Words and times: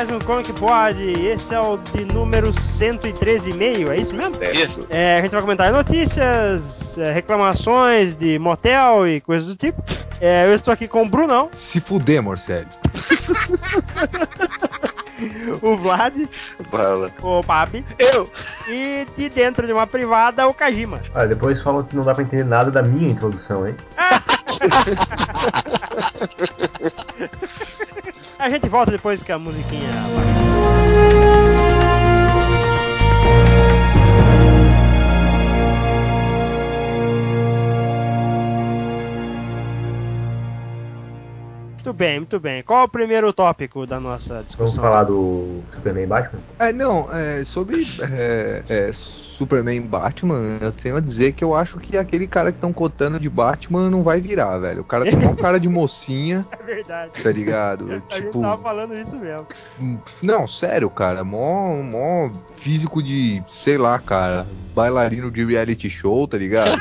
mais 0.00 0.08
um 0.08 0.18
Comic 0.18 0.50
Pod. 0.54 0.98
Esse 0.98 1.54
é 1.54 1.60
o 1.60 1.76
de 1.76 2.06
número 2.06 2.48
113,5, 2.48 3.90
é 3.90 3.98
isso 3.98 4.14
mesmo? 4.14 4.34
Isso. 4.44 4.86
É, 4.88 5.18
a 5.18 5.20
gente 5.20 5.32
vai 5.32 5.42
comentar 5.42 5.70
notícias, 5.70 6.96
é, 6.96 7.12
reclamações 7.12 8.14
de 8.14 8.38
motel 8.38 9.06
e 9.06 9.20
coisas 9.20 9.46
do 9.46 9.54
tipo. 9.54 9.84
É, 10.18 10.46
eu 10.46 10.54
estou 10.54 10.72
aqui 10.72 10.88
com 10.88 11.02
o 11.02 11.06
Brunão, 11.06 11.50
Se 11.52 11.82
fuder, 11.82 12.22
Morcelli. 12.22 12.66
o 15.60 15.76
Vlad, 15.76 16.16
Bala. 16.72 17.10
o 17.22 17.42
Papi 17.42 17.84
Eu! 17.98 18.30
e 18.70 19.06
de 19.18 19.28
dentro 19.28 19.66
de 19.66 19.72
uma 19.74 19.86
privada, 19.86 20.48
o 20.48 20.54
Kajima. 20.54 20.98
Olha, 21.14 21.28
depois 21.28 21.60
falam 21.60 21.82
que 21.82 21.94
não 21.94 22.04
dá 22.04 22.14
pra 22.14 22.24
entender 22.24 22.44
nada 22.44 22.70
da 22.70 22.82
minha 22.82 23.10
introdução, 23.10 23.68
hein? 23.68 23.76
A 28.40 28.48
gente 28.48 28.68
volta 28.70 28.90
depois 28.90 29.22
que 29.22 29.30
a 29.30 29.38
musiquinha. 29.38 29.90
Muito 41.74 41.92
bem, 41.94 42.20
muito 42.20 42.38
bem. 42.40 42.62
Qual 42.62 42.80
é 42.80 42.84
o 42.84 42.88
primeiro 42.88 43.32
tópico 43.32 43.86
da 43.86 43.98
nossa 43.98 44.34
Vamos 44.34 44.46
discussão? 44.46 44.84
falar 44.84 45.04
do 45.04 45.60
Superman 45.72 46.06
Batman? 46.06 46.40
É, 46.58 46.72
não, 46.72 47.12
é, 47.12 47.42
sobre 47.44 47.84
é, 48.00 48.62
é, 48.68 48.90
Superman 49.40 49.80
Batman, 49.80 50.58
eu 50.60 50.70
tenho 50.70 50.96
a 50.96 51.00
dizer 51.00 51.32
que 51.32 51.42
eu 51.42 51.54
acho 51.54 51.78
que 51.78 51.96
aquele 51.96 52.26
cara 52.26 52.52
que 52.52 52.58
estão 52.58 52.74
cotando 52.74 53.18
de 53.18 53.30
Batman 53.30 53.88
não 53.88 54.02
vai 54.02 54.20
virar, 54.20 54.58
velho. 54.58 54.82
O 54.82 54.84
cara 54.84 55.06
tem 55.06 55.18
uma 55.18 55.34
cara 55.34 55.58
de 55.58 55.66
mocinha, 55.66 56.44
É 56.60 56.62
verdade. 56.62 57.22
tá 57.22 57.32
ligado? 57.32 57.90
A 57.90 57.94
gente 57.94 58.16
tipo, 58.16 58.42
tava 58.42 58.62
falando 58.62 58.92
isso 58.92 59.16
mesmo. 59.16 59.46
não, 60.22 60.46
sério, 60.46 60.90
cara, 60.90 61.24
mó, 61.24 61.74
mó 61.82 62.30
físico 62.58 63.02
de, 63.02 63.42
sei 63.48 63.78
lá, 63.78 63.98
cara, 63.98 64.46
bailarino 64.74 65.30
de 65.30 65.42
reality 65.42 65.88
show, 65.88 66.28
tá 66.28 66.36
ligado? 66.36 66.78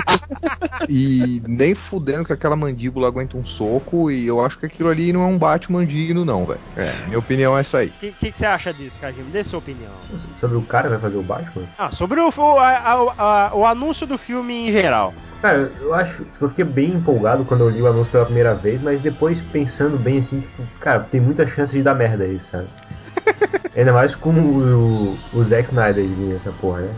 e 0.88 1.42
nem 1.46 1.74
fudendo 1.74 2.24
que 2.24 2.32
aquela 2.32 2.56
mandíbula 2.56 3.08
aguenta 3.08 3.36
um 3.36 3.44
soco, 3.44 4.10
e 4.10 4.26
eu 4.26 4.42
acho 4.42 4.58
que 4.58 4.64
aquilo 4.64 4.88
ali 4.88 5.12
não 5.12 5.22
é 5.22 5.26
um 5.26 5.36
Batman 5.36 5.84
digno, 5.84 6.24
não, 6.24 6.46
velho. 6.46 6.60
É, 6.76 7.06
minha 7.06 7.18
opinião 7.18 7.56
é 7.56 7.60
essa 7.60 7.78
aí. 7.78 7.88
O 7.88 7.92
que, 7.92 8.12
que, 8.12 8.32
que 8.32 8.38
você 8.38 8.46
acha 8.46 8.72
disso, 8.72 8.98
Kajima? 8.98 9.28
Dê 9.30 9.44
sua 9.44 9.58
opinião. 9.58 9.92
Sobre 10.40 10.56
o 10.56 10.62
cara 10.62 10.84
que 10.84 10.90
vai 10.90 11.00
fazer 11.00 11.16
o 11.16 11.22
Batman? 11.22 11.66
Ah, 11.76 11.90
sobre 11.90 12.20
o, 12.20 12.28
o, 12.28 12.58
a- 12.58 13.14
a- 13.18 13.50
o 13.54 13.64
anúncio 13.66 14.06
do 14.06 14.16
filme 14.16 14.68
em 14.68 14.72
geral. 14.72 15.12
Cara, 15.42 15.70
eu 15.80 15.92
acho. 15.92 16.24
Eu 16.40 16.48
fiquei 16.48 16.64
bem 16.64 16.90
empolgado 16.92 17.44
quando 17.44 17.62
eu 17.62 17.68
li 17.68 17.82
o 17.82 17.86
anúncio 17.86 18.10
pela 18.12 18.24
primeira 18.24 18.54
vez, 18.54 18.80
mas 18.82 19.00
depois 19.00 19.42
pensando 19.52 19.98
bem 19.98 20.18
assim, 20.18 20.40
tipo, 20.40 20.62
cara, 20.80 21.00
tem 21.00 21.20
muita 21.20 21.46
chance 21.46 21.72
de 21.72 21.82
dar 21.82 21.94
merda 21.94 22.24
isso, 22.26 22.50
sabe? 22.52 22.68
Ainda 23.76 23.92
mais 23.92 24.14
com 24.14 24.30
o, 24.30 25.18
o, 25.34 25.38
o 25.38 25.44
Zack 25.44 25.64
Snyder 25.68 26.04
vindo 26.06 26.36
essa 26.36 26.52
porra, 26.60 26.82
né? 26.82 26.94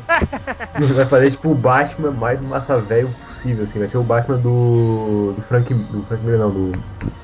Vai 0.95 1.07
fazer 1.07 1.31
tipo 1.31 1.53
o 1.53 1.55
Batman 1.55 2.11
mais 2.11 2.39
massa 2.39 2.77
velho 2.79 3.09
possível, 3.25 3.65
assim. 3.65 3.79
Vai 3.79 3.89
ser 3.89 3.97
o 3.97 4.03
Batman 4.03 4.37
do. 4.37 5.33
do 5.35 5.43
Frank. 5.49 5.73
Do 5.73 6.03
Frank 6.03 6.23
Miller, 6.23 6.39
não, 6.41 6.51
do. 6.51 6.73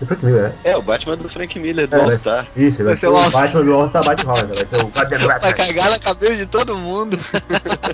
Do 0.00 0.06
Frank 0.06 0.24
Miller, 0.24 0.44
né? 0.44 0.52
É, 0.64 0.74
o 0.74 0.80
Batman 0.80 1.18
do 1.18 1.28
Frank 1.28 1.58
Miller 1.58 1.86
do 1.86 1.96
É, 1.96 1.98
vai 1.98 2.10
All-Star. 2.12 2.46
ser- 2.54 2.62
Isso, 2.62 2.78
vai, 2.78 2.86
Vai 2.86 2.94
ser 2.96 3.00
ser 3.00 3.08
o 3.08 3.16
All-Star. 3.16 3.42
Batman 3.42 3.64
do 3.64 3.72
All-Star 3.74 4.04
Batman 4.06 4.32
Vai 4.32 4.66
ser 4.66 4.76
o 4.82 4.88
Batman 4.88 5.18
Vai 5.18 5.40
Batman. 5.40 5.66
cagar 5.66 5.90
na 5.90 5.98
cabeça 5.98 6.36
de 6.36 6.46
todo 6.46 6.78
mundo. 6.78 7.18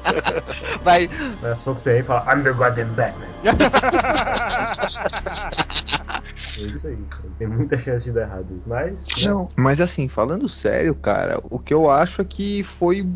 Vai. 0.84 1.09
Vai 1.42 1.56
soco 1.56 1.80
você 1.80 1.91
aí 1.91 1.98
e 2.00 2.03
fala, 2.04 2.25
I'm 2.36 2.42
the 2.44 2.53
goddamn 2.53 2.86
Batman. 2.94 3.26
É 6.58 6.66
isso 6.66 6.86
aí. 6.86 6.98
Tem 7.38 7.46
muita 7.46 7.78
chance 7.78 8.04
de 8.04 8.12
dar 8.12 8.22
errado 8.22 8.46
isso. 8.50 8.62
Mas. 8.66 8.92
né? 8.92 9.28
Não, 9.28 9.48
mas 9.56 9.80
assim, 9.80 10.08
falando 10.08 10.48
sério, 10.48 10.94
cara, 10.94 11.41
o 11.50 11.58
que 11.58 11.72
eu 11.72 11.88
acho 11.88 12.20
é 12.20 12.24
que 12.24 12.62
foi 12.64 13.06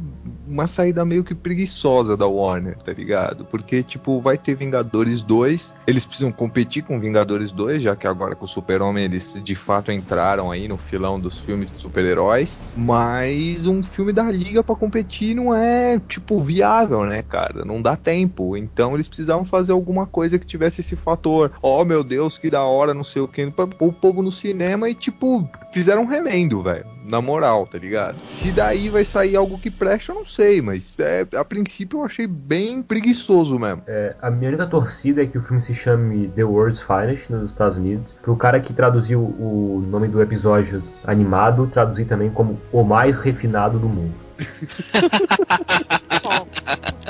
uma 0.46 0.66
saída 0.66 1.04
meio 1.04 1.24
que 1.24 1.34
preguiçosa 1.34 2.16
da 2.16 2.26
Warner, 2.26 2.76
tá 2.76 2.92
ligado? 2.92 3.44
Porque, 3.44 3.82
tipo, 3.82 4.20
vai 4.20 4.38
ter 4.38 4.54
Vingadores 4.54 5.22
2, 5.22 5.74
eles 5.86 6.04
precisam 6.04 6.30
competir 6.30 6.84
com 6.84 7.00
Vingadores 7.00 7.50
2, 7.50 7.82
já 7.82 7.96
que 7.96 8.06
agora 8.06 8.36
com 8.36 8.44
o 8.44 8.48
Super-Homem 8.48 9.04
eles 9.04 9.40
de 9.42 9.54
fato 9.54 9.90
entraram 9.90 10.50
aí 10.50 10.68
no 10.68 10.76
filão 10.76 11.18
dos 11.18 11.38
filmes 11.38 11.72
de 11.72 11.78
super-heróis, 11.78 12.58
mas 12.76 13.66
um 13.66 13.82
filme 13.82 14.12
da 14.12 14.30
Liga 14.30 14.62
pra 14.62 14.76
competir 14.76 15.34
não 15.34 15.54
é, 15.54 15.98
tipo, 16.08 16.40
viável, 16.40 17.04
né, 17.04 17.22
cara? 17.22 17.64
Não 17.64 17.80
dá 17.80 17.96
tempo. 17.96 18.56
Então 18.56 18.94
eles 18.94 19.08
precisavam 19.08 19.44
fazer 19.44 19.72
alguma 19.72 20.06
coisa 20.06 20.38
que 20.38 20.46
tivesse 20.46 20.80
esse 20.80 20.96
fator, 20.96 21.52
oh 21.60 21.84
meu 21.84 22.04
Deus, 22.04 22.38
que 22.38 22.50
da 22.50 22.62
hora, 22.62 22.94
não 22.94 23.04
sei 23.04 23.22
o 23.22 23.28
que, 23.32 23.50
pra 23.50 23.66
pôr 23.66 23.88
o 23.88 23.92
povo 23.92 24.22
no 24.22 24.30
cinema 24.30 24.88
e, 24.88 24.94
tipo, 24.94 25.48
fizeram 25.72 26.02
um 26.02 26.06
remendo, 26.06 26.62
velho. 26.62 26.86
Na 27.04 27.20
moral, 27.20 27.66
tá 27.66 27.78
ligado? 27.78 28.24
Se 28.24 28.52
daí 28.52 28.88
vai 28.88 29.04
sair 29.04 29.34
algo 29.34 29.58
que 29.58 29.70
presta, 29.70 30.12
eu 30.12 30.16
não 30.16 30.24
sei, 30.24 30.62
mas 30.62 30.94
é, 31.00 31.26
a 31.36 31.44
princípio 31.44 31.98
eu 31.98 32.04
achei 32.04 32.28
bem 32.28 32.80
preguiçoso 32.80 33.58
mesmo. 33.58 33.82
É, 33.88 34.14
a 34.22 34.30
minha 34.30 34.50
única 34.50 34.66
torcida 34.66 35.22
é 35.22 35.26
que 35.26 35.36
o 35.36 35.42
filme 35.42 35.60
se 35.62 35.74
chame 35.74 36.28
The 36.28 36.44
World's 36.44 36.80
Finest 36.80 37.28
nos 37.28 37.50
Estados 37.50 37.76
Unidos. 37.76 38.12
Pro 38.22 38.36
cara 38.36 38.60
que 38.60 38.72
traduziu 38.72 39.20
o 39.20 39.84
nome 39.88 40.06
do 40.06 40.22
episódio 40.22 40.82
animado, 41.04 41.66
traduzir 41.72 42.04
também 42.04 42.30
como 42.30 42.60
O 42.70 42.84
Mais 42.84 43.16
Refinado 43.18 43.78
do 43.78 43.88
Mundo. 43.88 44.14
Bom, 46.22 46.46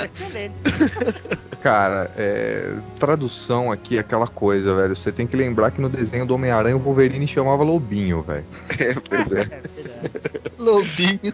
excelente. 0.03 0.55
Cara, 1.63 2.11
é, 2.17 2.75
tradução 2.99 3.71
aqui 3.71 3.95
é 3.95 4.01
aquela 4.01 4.27
coisa, 4.27 4.75
velho. 4.75 4.93
Você 4.97 5.13
tem 5.13 5.25
que 5.25 5.37
lembrar 5.37 5.71
que 5.71 5.79
no 5.79 5.87
desenho 5.87 6.25
do 6.25 6.35
Homem-Aranha 6.35 6.75
o 6.75 6.79
Wolverine 6.79 7.25
chamava 7.25 7.63
Lobinho, 7.63 8.21
velho. 8.21 8.45
É, 8.77 8.93
pois 8.95 9.31
é. 9.31 9.41
É. 9.43 9.61
Lobinho. 10.59 11.33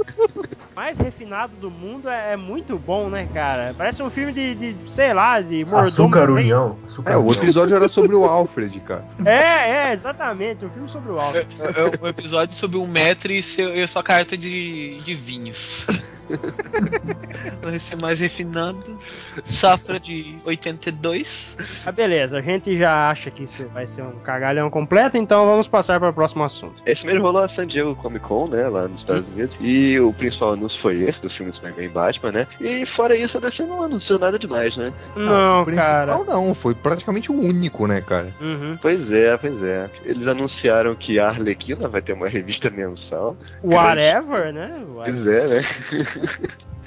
mais 0.74 0.96
refinado 0.96 1.54
do 1.56 1.70
mundo 1.70 2.08
é, 2.08 2.32
é 2.32 2.36
muito 2.38 2.78
bom, 2.78 3.10
né, 3.10 3.28
cara? 3.34 3.74
Parece 3.76 4.02
um 4.02 4.08
filme 4.08 4.32
de, 4.32 4.54
de 4.54 4.76
sei 4.90 5.12
lá, 5.12 5.38
de 5.38 5.62
mordomo. 5.62 5.88
Açúcar 5.88 6.22
inglês. 6.22 6.46
União. 6.46 6.78
Açúcar 6.86 7.12
É, 7.12 7.16
o 7.18 7.30
episódio 7.30 7.76
era 7.76 7.86
sobre 7.86 8.16
o 8.16 8.24
Alfred, 8.24 8.80
cara. 8.80 9.04
É, 9.26 9.88
é, 9.88 9.92
exatamente. 9.92 10.64
Um 10.64 10.70
filme 10.70 10.88
sobre 10.88 11.12
o 11.12 11.20
Alfred. 11.20 11.54
É 11.60 12.02
um 12.02 12.08
episódio 12.08 12.56
sobre 12.56 12.78
um 12.78 12.86
metro 12.86 13.30
e, 13.30 13.42
seu, 13.42 13.74
e 13.74 13.86
sua 13.86 14.02
carta 14.02 14.38
de, 14.38 15.02
de 15.04 15.12
vinhos. 15.14 15.86
Vai 17.60 17.78
ser 17.78 17.96
mais 17.96 18.18
refinado. 18.18 18.98
Safra 19.44 19.98
de 19.98 20.38
82. 20.44 21.56
Ah, 21.84 21.92
beleza, 21.92 22.38
a 22.38 22.42
gente 22.42 22.76
já 22.76 23.10
acha 23.10 23.30
que 23.30 23.44
isso 23.44 23.64
vai 23.72 23.86
ser 23.86 24.02
um 24.02 24.18
cagalhão 24.20 24.70
completo, 24.70 25.16
então 25.16 25.46
vamos 25.46 25.68
passar 25.68 25.98
para 25.98 26.10
o 26.10 26.12
próximo 26.12 26.44
assunto. 26.44 26.82
Esse 26.86 27.04
mês 27.04 27.18
rolou 27.18 27.42
a 27.42 27.48
San 27.50 27.66
Diego 27.66 27.94
Comic 27.96 28.24
Con, 28.24 28.48
né, 28.48 28.68
lá 28.68 28.88
nos 28.88 29.00
Estados 29.00 29.26
Unidos. 29.28 29.56
E 29.60 29.98
o 29.98 30.12
principal 30.12 30.52
anúncio 30.52 30.80
foi 30.80 31.02
esse, 31.02 31.20
do 31.20 31.30
filme 31.30 31.52
Superman 31.52 31.84
e 31.84 31.88
Batman, 31.88 32.32
né? 32.32 32.46
E 32.60 32.86
fora 32.96 33.16
isso, 33.16 33.36
a 33.36 33.40
DC 33.40 33.64
não 33.64 33.82
anunciou 33.82 34.18
nada 34.18 34.38
demais, 34.38 34.76
né? 34.76 34.92
Não, 35.16 35.62
o 35.62 35.64
principal 35.64 36.24
cara. 36.24 36.24
não, 36.24 36.54
foi 36.54 36.74
praticamente 36.74 37.30
o 37.30 37.34
único, 37.34 37.86
né, 37.86 38.00
cara? 38.00 38.32
Uhum. 38.40 38.78
Pois 38.80 39.12
é, 39.12 39.36
pois 39.36 39.62
é. 39.62 39.90
Eles 40.04 40.26
anunciaram 40.26 40.94
que 40.94 41.18
a 41.18 41.28
Arlequina 41.28 41.88
vai 41.88 42.02
ter 42.02 42.12
uma 42.12 42.28
revista 42.28 42.70
mensal. 42.70 43.36
Whatever, 43.62 44.52
né? 44.52 44.84
Whatever. 44.94 45.24
Pois 45.24 45.50
é, 45.50 45.54
né? 45.54 46.48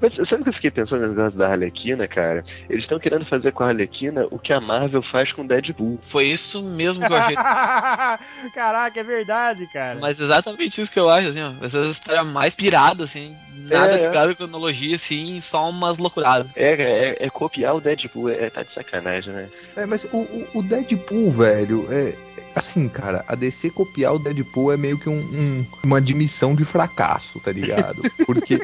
Mas 0.00 0.14
sabe 0.14 0.40
o 0.40 0.44
que 0.44 0.48
eu 0.48 0.54
fiquei 0.54 0.70
pensando 0.70 1.02
no 1.02 1.08
negócio 1.08 1.38
da 1.38 1.50
Arlequina, 1.50 2.08
cara? 2.08 2.42
Eles 2.70 2.84
estão 2.84 2.98
querendo 2.98 3.26
fazer 3.26 3.52
com 3.52 3.64
a 3.64 3.68
Arlequina 3.68 4.26
o 4.30 4.38
que 4.38 4.52
a 4.52 4.60
Marvel 4.60 5.02
faz 5.02 5.30
com 5.32 5.46
Deadpool. 5.46 5.98
Foi 6.02 6.24
isso 6.26 6.62
mesmo 6.62 7.06
que 7.06 7.12
eu 7.12 7.16
achei. 7.16 7.36
Caraca, 8.54 8.98
é 9.00 9.04
verdade, 9.04 9.66
cara. 9.66 9.98
Mas 10.00 10.20
exatamente 10.20 10.80
isso 10.80 10.90
que 10.92 10.98
eu 10.98 11.10
acho, 11.10 11.28
assim, 11.28 11.42
ó. 11.42 11.52
Essa 11.64 11.78
história 11.80 12.24
mais 12.24 12.54
pirada, 12.54 13.04
assim. 13.04 13.36
Nada 13.54 13.94
É, 13.96 14.02
é. 14.04 14.06
ligado 14.08 14.30
à 14.30 14.34
cronologia, 14.34 14.96
assim, 14.96 15.40
só 15.40 15.68
umas 15.68 15.98
loucuradas. 15.98 16.50
É, 16.56 16.72
é, 17.20 17.26
é 17.26 17.30
copiar 17.30 17.74
o 17.76 17.80
Deadpool, 17.80 18.30
é, 18.30 18.48
tá 18.50 18.62
de 18.62 18.72
sacanagem, 18.74 19.32
né? 19.32 19.48
É, 19.76 19.86
mas 19.86 20.04
o, 20.04 20.16
o- 20.18 20.48
o 20.54 20.62
Deadpool, 20.62 21.30
velho, 21.30 21.86
é. 21.90 22.14
Assim, 22.52 22.88
cara, 22.88 23.24
a 23.28 23.36
DC 23.36 23.70
copiar 23.70 24.12
o 24.14 24.18
Deadpool 24.18 24.72
é 24.72 24.76
meio 24.76 24.98
que 24.98 25.08
um- 25.08 25.12
um- 25.20 25.66
uma 25.84 25.98
admissão 25.98 26.52
de 26.54 26.64
fracasso, 26.64 27.38
tá 27.38 27.52
ligado? 27.52 28.02
Porque 28.26 28.60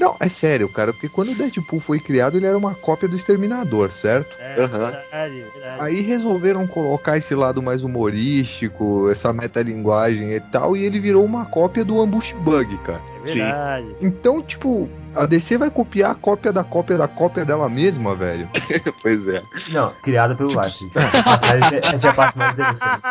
Não, 0.00 0.16
é 0.20 0.27
sério, 0.28 0.68
cara, 0.68 0.92
porque 0.92 1.08
quando 1.08 1.30
o 1.30 1.34
Deadpool 1.34 1.80
foi 1.80 2.00
criado, 2.00 2.36
ele 2.36 2.46
era 2.46 2.56
uma 2.56 2.74
cópia 2.74 3.08
do 3.08 3.16
Exterminador, 3.16 3.90
certo? 3.90 4.36
É, 4.40 4.60
Aham. 4.60 4.90
verdade, 4.90 5.46
verdade. 5.52 5.80
Aí 5.80 6.00
resolveram 6.00 6.66
colocar 6.66 7.16
esse 7.16 7.34
lado 7.34 7.62
mais 7.62 7.82
humorístico, 7.84 9.08
essa 9.10 9.32
metalinguagem 9.32 10.32
e 10.32 10.40
tal, 10.40 10.76
e 10.76 10.84
ele 10.84 10.98
virou 11.00 11.24
uma 11.24 11.46
cópia 11.46 11.84
do 11.84 12.00
Ambush 12.00 12.32
Bug, 12.34 12.76
cara. 12.78 13.02
É 13.20 13.34
verdade. 13.34 13.96
Então, 14.00 14.42
tipo, 14.42 14.88
a 15.14 15.26
DC 15.26 15.58
vai 15.58 15.70
copiar 15.70 16.12
a 16.12 16.14
cópia 16.14 16.52
da 16.52 16.62
cópia 16.64 16.96
da 16.98 17.08
cópia 17.08 17.44
dela 17.44 17.68
mesma, 17.68 18.14
velho. 18.14 18.48
pois 19.02 19.26
é. 19.28 19.42
Não, 19.70 19.92
criada 20.02 20.34
pelo 20.34 20.48
Life. 20.50 20.90
Mas 20.94 21.72
Essa 21.94 22.06
é 22.06 22.10
a 22.10 22.14
parte 22.14 22.38
mais 22.38 22.52
interessante. 22.52 23.02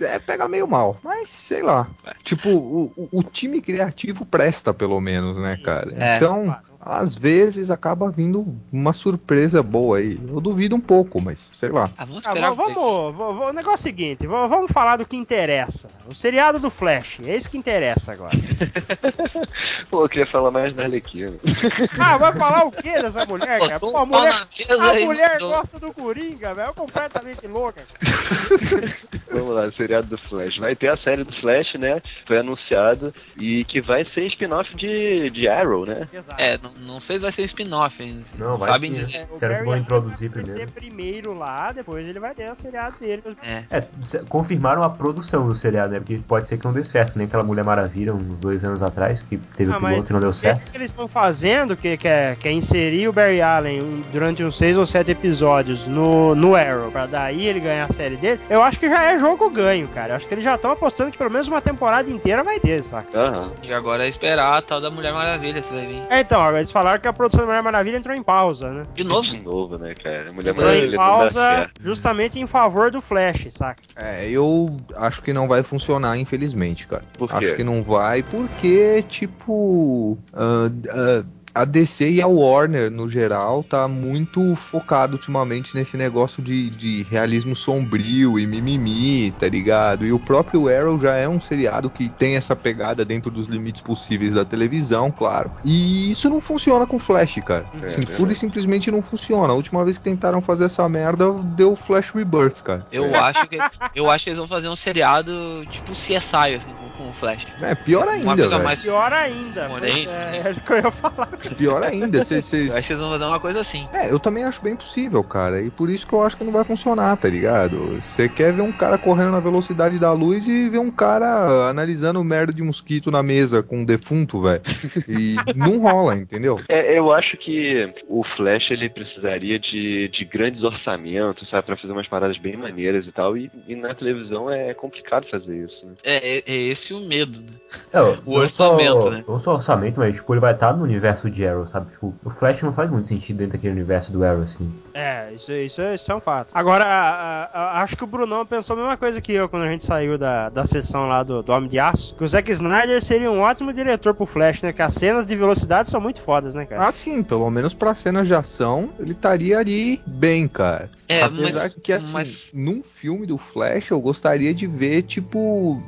É, 0.00 0.18
pega 0.18 0.48
meio 0.48 0.66
mal, 0.66 0.96
mas 1.02 1.28
sei 1.28 1.62
lá. 1.62 1.88
Tipo, 2.24 2.48
o, 2.50 2.92
o- 2.96 3.08
o 3.12 3.22
time 3.22 3.60
criativo 3.60 4.24
presta, 4.24 4.72
pelo 4.74 5.00
menos, 5.00 5.36
né, 5.36 5.56
cara? 5.56 5.88
É. 5.96 6.16
Então, 6.16 6.56
às 6.80 7.14
vezes 7.14 7.70
acaba 7.70 8.10
vindo 8.10 8.56
uma 8.72 8.92
surpresa 8.92 9.62
boa 9.62 9.98
aí. 9.98 10.18
Eu 10.28 10.40
duvido 10.40 10.76
um 10.76 10.80
pouco, 10.80 11.20
mas 11.20 11.50
sei 11.54 11.70
lá. 11.70 11.90
Ah, 11.96 12.04
vamos 12.04 12.24
Ah, 12.26 12.30
esperar. 12.30 12.54
vamos, 12.54 13.16
vamos, 13.16 13.48
o 13.48 13.52
negócio 13.52 13.70
é 13.88 13.90
o 13.90 13.94
seguinte, 13.94 14.26
vamos, 14.26 14.70
falar 14.70 14.96
do 14.96 15.06
que 15.06 15.16
interessa. 15.16 15.88
O 16.08 16.14
seriado 16.14 16.58
do 16.58 16.70
Flash, 16.70 17.18
é 17.26 17.34
isso 17.34 17.50
que 17.50 17.58
interessa 17.58 18.12
agora. 18.12 18.32
Pô, 19.90 20.04
eu 20.04 20.08
queria 20.08 20.26
falar 20.26 20.50
mais 20.50 20.74
da 20.74 20.84
Arlequina. 20.84 21.32
Ah, 21.98 22.16
vai 22.16 22.32
falar 22.32 22.64
o 22.64 22.70
que 22.70 22.90
dessa 22.90 23.24
mulher, 23.26 23.60
cara? 23.60 23.80
Pô, 23.80 23.96
a 23.96 24.06
mulher, 24.06 24.32
a 24.32 25.04
mulher 25.04 25.38
gosta 25.40 25.78
do 25.78 25.92
Coringa, 25.92 26.54
velho, 26.54 26.70
é 26.70 26.72
completamente 26.72 27.46
louca. 27.46 27.82
cara. 27.82 28.96
Vamos 29.30 29.50
lá, 29.50 29.70
seriado 29.72 30.06
do 30.06 30.18
Flash. 30.18 30.56
Vai 30.58 30.74
ter 30.74 30.88
a 30.88 30.96
série 30.96 31.24
do 31.24 31.32
Flash, 31.40 31.74
né? 31.74 32.00
Foi 32.24 32.38
anunciado. 32.38 33.12
E 33.40 33.64
que 33.64 33.80
vai 33.80 34.04
ser 34.04 34.24
spin-off 34.26 34.74
de, 34.76 35.30
de 35.30 35.48
Arrow, 35.48 35.84
né? 35.86 36.08
Exato. 36.12 36.42
É, 36.42 36.58
não, 36.76 36.94
não 36.94 37.00
sei 37.00 37.16
se 37.16 37.22
vai 37.22 37.32
ser 37.32 37.42
spin-off, 37.44 38.02
hein? 38.02 38.24
Não, 38.38 38.58
vai 38.58 38.72
sabem 38.72 38.94
sim, 38.94 39.04
dizer. 39.04 39.16
É, 39.18 39.26
o 39.30 39.38
Será 39.38 39.58
que 39.58 39.64
vão 39.64 39.76
introduzir 39.76 40.30
vai 40.30 40.42
primeiro? 40.42 40.60
ser 40.60 40.70
primeiro 40.70 41.34
lá, 41.38 41.72
depois 41.72 42.06
ele 42.06 42.18
vai 42.18 42.34
ter 42.34 42.50
o 42.50 42.54
seriado 42.54 42.96
dele. 42.98 43.22
É. 43.42 43.64
É, 43.70 43.84
confirmaram 44.28 44.82
a 44.82 44.90
produção 44.90 45.46
do 45.46 45.54
seriado, 45.54 45.92
né? 45.92 45.98
Porque 45.98 46.18
pode 46.26 46.48
ser 46.48 46.58
que 46.58 46.64
não 46.64 46.72
dê 46.72 46.84
certo, 46.84 47.16
nem 47.16 47.26
aquela 47.26 47.42
Mulher 47.42 47.64
Maravilha, 47.64 48.14
uns 48.14 48.38
dois 48.38 48.64
anos 48.64 48.82
atrás, 48.82 49.20
que 49.28 49.36
teve 49.56 49.72
Ah, 49.72 49.78
o 49.78 49.80
piloto 49.80 50.06
e 50.08 50.12
não 50.12 50.20
deu 50.20 50.30
o 50.30 50.34
certo. 50.34 50.70
que 50.70 50.76
eles 50.76 50.90
estão 50.90 51.08
fazendo, 51.08 51.76
que, 51.76 51.96
que, 51.96 52.08
é, 52.08 52.36
que 52.36 52.48
é 52.48 52.52
inserir 52.52 53.08
o 53.08 53.12
Barry 53.12 53.40
Allen 53.40 54.04
durante 54.12 54.42
uns 54.44 54.56
seis 54.56 54.76
ou 54.76 54.86
sete 54.86 55.10
episódios 55.10 55.86
no, 55.86 56.34
no 56.34 56.54
Arrow, 56.54 56.90
pra 56.90 57.06
daí 57.06 57.46
ele 57.46 57.60
ganhar 57.60 57.86
a 57.88 57.92
série 57.92 58.16
dele, 58.16 58.40
eu 58.50 58.62
acho 58.62 58.78
que 58.78 58.88
já 58.88 59.02
é 59.04 59.18
jogo 59.18 59.48
ganho, 59.50 59.88
cara. 59.88 60.12
Eu 60.12 60.16
acho 60.16 60.26
que 60.28 60.34
eles 60.34 60.44
já 60.44 60.54
estão 60.54 60.70
apostando 60.70 61.10
que 61.10 61.18
pelo 61.18 61.30
menos 61.30 61.48
uma 61.48 61.60
temporada 61.60 62.10
inteira 62.10 62.42
vai 62.42 62.58
ter, 62.60 62.82
saca? 62.82 63.18
Aham. 63.18 63.52
E 63.62 63.72
agora 63.72 64.04
é 64.04 64.08
esperar 64.08 64.56
a 64.58 64.62
tal 64.62 64.80
da 64.80 64.90
Mulher 64.90 65.12
Maravilha 65.12 65.62
se 65.62 65.72
vai 65.72 65.86
vir. 65.86 66.02
É, 66.10 66.20
então, 66.20 66.40
agora 66.40 66.57
eles 66.58 66.70
falaram 66.70 67.00
que 67.00 67.08
a 67.08 67.12
produção 67.12 67.40
da 67.40 67.46
Mulher 67.46 67.62
Maravilha 67.62 67.96
entrou 67.96 68.16
em 68.16 68.22
pausa, 68.22 68.70
né? 68.72 68.86
De 68.94 69.04
novo? 69.04 69.22
De 69.22 69.42
novo, 69.42 69.78
né, 69.78 69.94
cara? 69.94 70.32
Mulher 70.32 70.50
Entrou 70.50 70.66
em 70.66 70.72
Maravilha 70.74 70.90
dá 70.90 70.96
pausa 70.96 71.70
justamente 71.82 72.38
em 72.38 72.46
favor 72.46 72.90
do 72.90 73.00
Flash, 73.00 73.46
saca? 73.50 73.82
É, 73.96 74.28
eu 74.28 74.76
acho 74.96 75.22
que 75.22 75.32
não 75.32 75.48
vai 75.48 75.62
funcionar, 75.62 76.18
infelizmente, 76.18 76.86
cara. 76.86 77.02
Por 77.16 77.28
quê? 77.28 77.34
Acho 77.34 77.56
que 77.56 77.64
não 77.64 77.82
vai, 77.82 78.22
porque, 78.22 79.02
tipo. 79.08 80.18
ah, 80.32 80.70
ah, 80.90 81.24
a 81.58 81.64
DC 81.64 82.08
e 82.08 82.22
a 82.22 82.26
Warner, 82.28 82.88
no 82.88 83.08
geral, 83.08 83.64
tá 83.64 83.88
muito 83.88 84.54
focado 84.54 85.14
ultimamente 85.14 85.74
nesse 85.74 85.96
negócio 85.96 86.40
de, 86.40 86.70
de 86.70 87.02
realismo 87.10 87.56
sombrio 87.56 88.38
e 88.38 88.46
mimimi, 88.46 89.32
tá 89.32 89.48
ligado? 89.48 90.06
E 90.06 90.12
o 90.12 90.20
próprio 90.20 90.68
Arrow 90.68 91.00
já 91.00 91.16
é 91.16 91.28
um 91.28 91.40
seriado 91.40 91.90
que 91.90 92.08
tem 92.08 92.36
essa 92.36 92.54
pegada 92.54 93.04
dentro 93.04 93.28
dos 93.28 93.48
limites 93.48 93.82
possíveis 93.82 94.34
da 94.34 94.44
televisão, 94.44 95.10
claro. 95.10 95.50
E 95.64 96.12
isso 96.12 96.30
não 96.30 96.40
funciona 96.40 96.86
com 96.86 96.96
Flash, 96.96 97.40
cara. 97.44 97.66
É, 97.82 97.86
Assim, 97.86 98.02
verdade. 98.02 98.16
pura 98.16 98.32
e 98.32 98.36
simplesmente 98.36 98.88
não 98.92 99.02
funciona. 99.02 99.52
A 99.52 99.56
última 99.56 99.84
vez 99.84 99.98
que 99.98 100.04
tentaram 100.04 100.40
fazer 100.40 100.66
essa 100.66 100.88
merda, 100.88 101.32
deu 101.56 101.74
Flash 101.74 102.12
Rebirth, 102.12 102.62
cara. 102.62 102.84
Eu 102.92 103.12
acho 103.16 103.48
que 103.48 103.58
eu 103.96 104.08
acho 104.08 104.22
que 104.22 104.30
eles 104.30 104.38
vão 104.38 104.46
fazer 104.46 104.68
um 104.68 104.76
seriado 104.76 105.66
tipo 105.72 105.90
CSI 105.90 106.14
assim, 106.14 106.70
com, 106.78 107.02
com 107.02 107.10
o 107.10 107.12
Flash. 107.14 107.48
É, 107.60 107.74
pior 107.74 108.04
Uma 108.04 108.12
ainda, 108.12 108.58
mais 108.60 108.80
Pior 108.80 109.12
ainda. 109.12 109.68
Pois 109.68 109.96
é, 109.96 110.30
né? 110.30 110.42
é 110.44 110.50
o 110.52 110.60
que 110.60 110.72
eu 110.72 110.76
ia 110.76 110.90
falar. 110.92 111.28
Pior 111.56 111.82
ainda, 111.82 112.24
cê- 112.24 112.42
cê- 112.42 112.68
Eu 112.68 112.76
acho 112.76 112.86
que 112.86 112.92
eles 112.92 113.02
vão 113.02 113.10
fazer 113.12 113.24
uma 113.24 113.40
coisa 113.40 113.60
assim. 113.60 113.88
É, 113.92 114.10
eu 114.10 114.18
também 114.18 114.44
acho 114.44 114.62
bem 114.62 114.76
possível, 114.76 115.22
cara. 115.24 115.62
E 115.62 115.70
por 115.70 115.90
isso 115.90 116.06
que 116.06 116.12
eu 116.12 116.22
acho 116.22 116.36
que 116.36 116.44
não 116.44 116.52
vai 116.52 116.64
funcionar, 116.64 117.16
tá 117.16 117.28
ligado? 117.28 118.00
Você 118.00 118.28
quer 118.28 118.52
ver 118.52 118.62
um 118.62 118.72
cara 118.72 118.98
correndo 118.98 119.30
na 119.32 119.40
velocidade 119.40 119.98
da 119.98 120.12
luz 120.12 120.46
e 120.48 120.68
ver 120.68 120.78
um 120.78 120.90
cara 120.90 121.68
analisando 121.68 122.22
merda 122.24 122.52
de 122.52 122.62
mosquito 122.62 123.10
na 123.10 123.22
mesa 123.22 123.62
com 123.62 123.78
um 123.78 123.84
defunto, 123.84 124.42
velho. 124.42 124.62
E 125.08 125.36
não 125.56 125.78
rola, 125.80 126.16
entendeu? 126.16 126.60
É, 126.68 126.98
eu 126.98 127.12
acho 127.12 127.36
que 127.36 127.92
o 128.08 128.24
Flash 128.36 128.70
ele 128.70 128.88
precisaria 128.88 129.58
de, 129.58 130.08
de 130.08 130.24
grandes 130.24 130.62
orçamentos, 130.62 131.48
sabe, 131.48 131.66
pra 131.66 131.76
fazer 131.76 131.92
umas 131.92 132.06
paradas 132.08 132.38
bem 132.38 132.56
maneiras 132.56 133.06
e 133.06 133.12
tal. 133.12 133.36
E, 133.36 133.50
e 133.66 133.74
na 133.74 133.94
televisão 133.94 134.50
é 134.50 134.74
complicado 134.74 135.26
fazer 135.30 135.64
isso. 135.64 135.86
Né? 135.86 135.92
É, 136.04 136.36
é, 136.38 136.42
é 136.46 136.56
esse 136.56 136.92
o 136.94 137.00
medo, 137.00 137.40
né? 137.40 137.48
É, 137.92 137.98
O 138.26 138.32
orçamento, 138.36 139.02
só, 139.02 139.10
né? 139.10 139.24
Não 139.26 139.38
só 139.38 139.54
orçamento, 139.54 140.00
mas 140.00 140.14
tipo, 140.16 140.32
ele 140.32 140.40
vai 140.40 140.52
estar 140.54 140.76
no 140.76 140.84
universo 140.84 141.27
de 141.30 141.46
Arrow, 141.46 141.66
sabe? 141.68 141.90
Tipo, 141.92 142.14
o 142.24 142.30
Flash 142.30 142.62
não 142.62 142.72
faz 142.72 142.90
muito 142.90 143.08
sentido 143.08 143.36
dentro 143.38 143.52
daquele 143.54 143.74
universo 143.74 144.12
do 144.12 144.24
Arrow, 144.24 144.42
assim. 144.42 144.70
É, 144.94 145.32
isso, 145.32 145.52
isso, 145.52 145.82
isso 145.82 146.10
é 146.10 146.14
um 146.14 146.20
fato. 146.20 146.50
Agora, 146.52 146.84
a- 146.84 147.44
a- 147.44 147.44
a- 147.78 147.82
acho 147.82 147.96
que 147.96 148.04
o 148.04 148.06
Brunão 148.06 148.44
pensou 148.44 148.74
a 148.74 148.78
mesma 148.80 148.96
coisa 148.96 149.20
que 149.20 149.32
eu 149.32 149.48
quando 149.48 149.62
a 149.64 149.70
gente 149.70 149.84
saiu 149.84 150.18
da, 150.18 150.48
da 150.48 150.64
sessão 150.64 151.06
lá 151.08 151.22
do, 151.22 151.42
do 151.42 151.52
Homem 151.52 151.68
de 151.68 151.78
Aço. 151.78 152.14
Que 152.16 152.24
o 152.24 152.28
Zack 152.28 152.50
Snyder 152.50 153.02
seria 153.02 153.30
um 153.30 153.40
ótimo 153.40 153.72
diretor 153.72 154.14
pro 154.14 154.26
Flash, 154.26 154.62
né? 154.62 154.72
Que 154.72 154.82
as 154.82 154.94
cenas 154.94 155.24
de 155.26 155.36
velocidade 155.36 155.88
são 155.88 156.00
muito 156.00 156.20
fodas, 156.20 156.54
né, 156.54 156.64
cara? 156.66 156.86
Ah, 156.86 156.90
sim, 156.90 157.22
pelo 157.22 157.48
menos 157.50 157.74
pra 157.74 157.94
cenas 157.94 158.26
de 158.26 158.34
ação, 158.34 158.90
ele 158.98 159.12
estaria 159.12 159.58
ali 159.58 160.00
bem, 160.06 160.48
cara. 160.48 160.90
É, 161.08 161.22
Apesar 161.22 161.62
mas- 161.64 161.74
que, 161.82 161.92
assim, 161.92 162.12
mas- 162.12 162.38
num 162.52 162.82
filme 162.82 163.26
do 163.26 163.38
Flash, 163.38 163.90
eu 163.90 164.00
gostaria 164.00 164.52
de 164.52 164.66
ver, 164.66 165.02
tipo, 165.02 165.80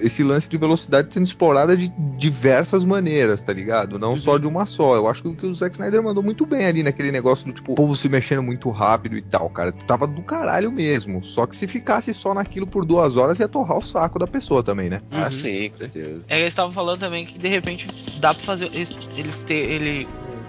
esse 0.00 0.22
lance 0.22 0.48
de 0.48 0.56
velocidade 0.58 1.12
sendo 1.12 1.24
explorada 1.24 1.76
de 1.76 1.88
diversas 2.16 2.84
maneiras, 2.84 3.42
tá 3.42 3.52
ligado? 3.52 3.98
Não 3.98 4.16
só 4.16 4.36
de 4.38 4.46
uma 4.46 4.66
só. 4.66 4.77
Eu 4.82 5.08
acho 5.08 5.22
que 5.22 5.46
o 5.46 5.54
Zack 5.54 5.74
Snyder 5.74 6.02
mandou 6.02 6.22
muito 6.22 6.44
bem 6.46 6.66
ali 6.66 6.82
naquele 6.82 7.10
negócio 7.12 7.46
do, 7.46 7.52
tipo, 7.52 7.72
o 7.72 7.74
povo 7.74 7.94
se 7.96 8.08
mexendo 8.08 8.42
muito 8.42 8.70
rápido 8.70 9.16
e 9.16 9.22
tal, 9.22 9.48
cara. 9.50 9.72
Tava 9.72 10.06
do 10.06 10.22
caralho 10.22 10.70
mesmo. 10.72 11.22
Só 11.22 11.46
que 11.46 11.56
se 11.56 11.66
ficasse 11.66 12.12
só 12.14 12.34
naquilo 12.34 12.66
por 12.66 12.84
duas 12.84 13.16
horas, 13.16 13.38
ia 13.38 13.48
torrar 13.48 13.78
o 13.78 13.82
saco 13.82 14.18
da 14.18 14.26
pessoa 14.26 14.62
também, 14.62 14.88
né? 14.90 15.00
Ah, 15.10 15.28
Uhum. 15.30 15.42
sim, 15.42 15.70
com 15.70 15.78
certeza. 15.78 16.22
É 16.28 16.34
que 16.34 16.40
eles 16.40 16.48
estavam 16.52 16.72
falando 16.72 17.00
também 17.00 17.26
que 17.26 17.38
de 17.38 17.48
repente 17.48 17.88
dá 18.20 18.34
pra 18.34 18.44
fazer. 18.44 18.66
Eles, 18.66 18.94
eles 19.16 19.44
ter. 19.44 19.54
Ele. 19.70 20.08